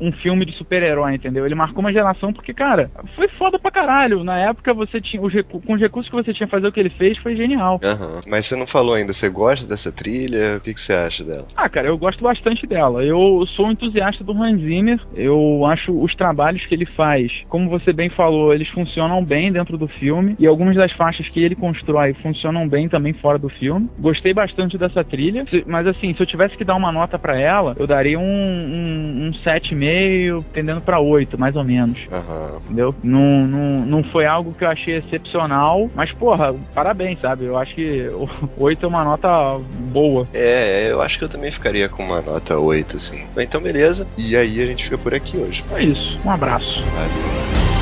um, 0.01 0.09
um 0.09 0.13
filme 0.13 0.45
de 0.45 0.53
super-herói, 0.53 1.15
entendeu? 1.15 1.47
Ele 1.47 1.55
marcou 1.55 1.81
uma 1.81 1.93
geração 1.93 2.33
porque, 2.33 2.53
cara, 2.53 2.91
foi 3.15 3.29
foda 3.29 3.59
pra 3.59 3.71
caralho. 3.71 4.25
Na 4.25 4.39
época, 4.39 4.75
você 4.75 5.01
tinha. 5.01 5.23
Os 5.23 5.33
com 5.43 5.75
os 5.75 5.81
recursos 5.81 6.11
que 6.11 6.17
você 6.17 6.33
tinha 6.33 6.49
fazer 6.49 6.67
o 6.67 6.73
que 6.73 6.81
ele 6.81 6.91
fez, 6.91 7.17
foi 7.19 7.37
genial. 7.37 7.81
Aham. 7.83 8.21
Mas 8.27 8.47
você 8.47 8.57
não 8.57 8.67
falou 8.67 8.95
ainda, 8.95 9.13
você 9.13 9.29
gosta 9.29 9.67
dessa 9.67 9.91
trilha? 9.93 10.57
O 10.57 10.61
que, 10.61 10.75
que 10.75 10.81
você 10.81 10.93
acha 10.93 11.25
dela? 11.25 11.47
Ah, 11.57 11.69
cara, 11.69 11.89
eu 11.89 11.99
gosto 11.99 12.23
bastante 12.23 12.67
dela. 12.67 13.05
Eu 13.05 13.45
sou 13.57 13.67
um 13.67 13.73
entusiasta 13.73 14.23
do 14.25 14.33
Hans 14.33 14.61
Zimmer. 14.61 15.01
Eu 15.15 15.65
acho 15.67 15.93
os 15.93 16.15
trabalhos 16.15 16.65
que 16.67 16.75
ele 16.75 16.87
faz, 16.87 17.31
como 17.49 17.69
você 17.69 17.93
bem 17.93 18.11
falou, 18.11 18.55
eles 18.55 18.69
funcionam 18.69 19.25
bem 19.25 19.53
dentro 19.53 19.79
do 19.79 19.89
filme. 19.89 20.37
E 20.39 20.47
algumas 20.47 20.77
das 20.77 20.93
faixas 20.93 21.29
que 21.29 21.41
ele 21.41 21.55
constrói 21.55 22.15
funcionam 22.15 22.69
bem 22.69 22.89
também 22.89 23.13
fora 23.15 23.39
do 23.39 23.49
filme. 23.49 23.89
Gostei 23.99 24.32
bastante 24.35 24.79
dessa 24.79 25.05
trilha. 25.05 25.45
Mas 25.67 25.87
assim, 25.87 26.15
se 26.15 26.21
eu 26.23 26.27
tivesse 26.27 26.57
que 26.57 26.65
dar 26.65 26.75
uma 26.75 26.93
nota 26.93 27.19
pra 27.19 27.39
ela, 27.39 27.75
eu 27.79 27.87
daria 27.87 28.19
um, 28.19 28.23
um, 28.23 29.27
um 29.29 29.31
7,5, 29.45 30.45
tendendo 30.53 30.81
pra 30.81 31.01
8, 31.01 31.39
mais 31.39 31.57
ou 31.57 31.65
menos. 31.65 31.99
Aham. 32.11 32.59
Entendeu? 32.65 32.95
Não, 33.03 33.47
não, 33.47 33.87
não 33.87 34.05
foi 34.05 34.27
algo 34.27 34.55
que 34.55 34.65
eu 34.65 34.69
achei 34.69 34.97
excepcional, 34.97 35.91
mas 35.95 36.13
porra, 36.13 36.55
parabéns, 36.75 37.21
sabe? 37.21 37.45
Eu 37.45 37.59
acho 37.59 37.75
que 37.75 38.11
8 38.57 38.85
é 38.85 38.89
uma 38.89 39.05
nota 39.05 39.59
boa. 39.93 40.27
É, 40.33 40.91
eu 40.91 41.03
acho 41.03 41.19
que 41.19 41.25
eu 41.25 41.29
também 41.29 41.51
ficaria 41.51 41.89
com 41.89 42.03
uma 42.03 42.21
nota 42.21 42.59
8, 42.59 42.97
assim. 42.97 43.27
Então, 43.37 43.61
beleza. 43.61 44.07
E 44.17 44.37
aí 44.37 44.61
a 44.61 44.67
gente 44.67 44.85
fica 44.85 44.99
por 44.99 45.15
aqui 45.15 45.37
hoje. 45.37 45.65
É 45.73 45.83
isso. 45.83 46.19
Um 46.25 46.31
abraço. 46.31 46.83
Valeu. 46.95 47.82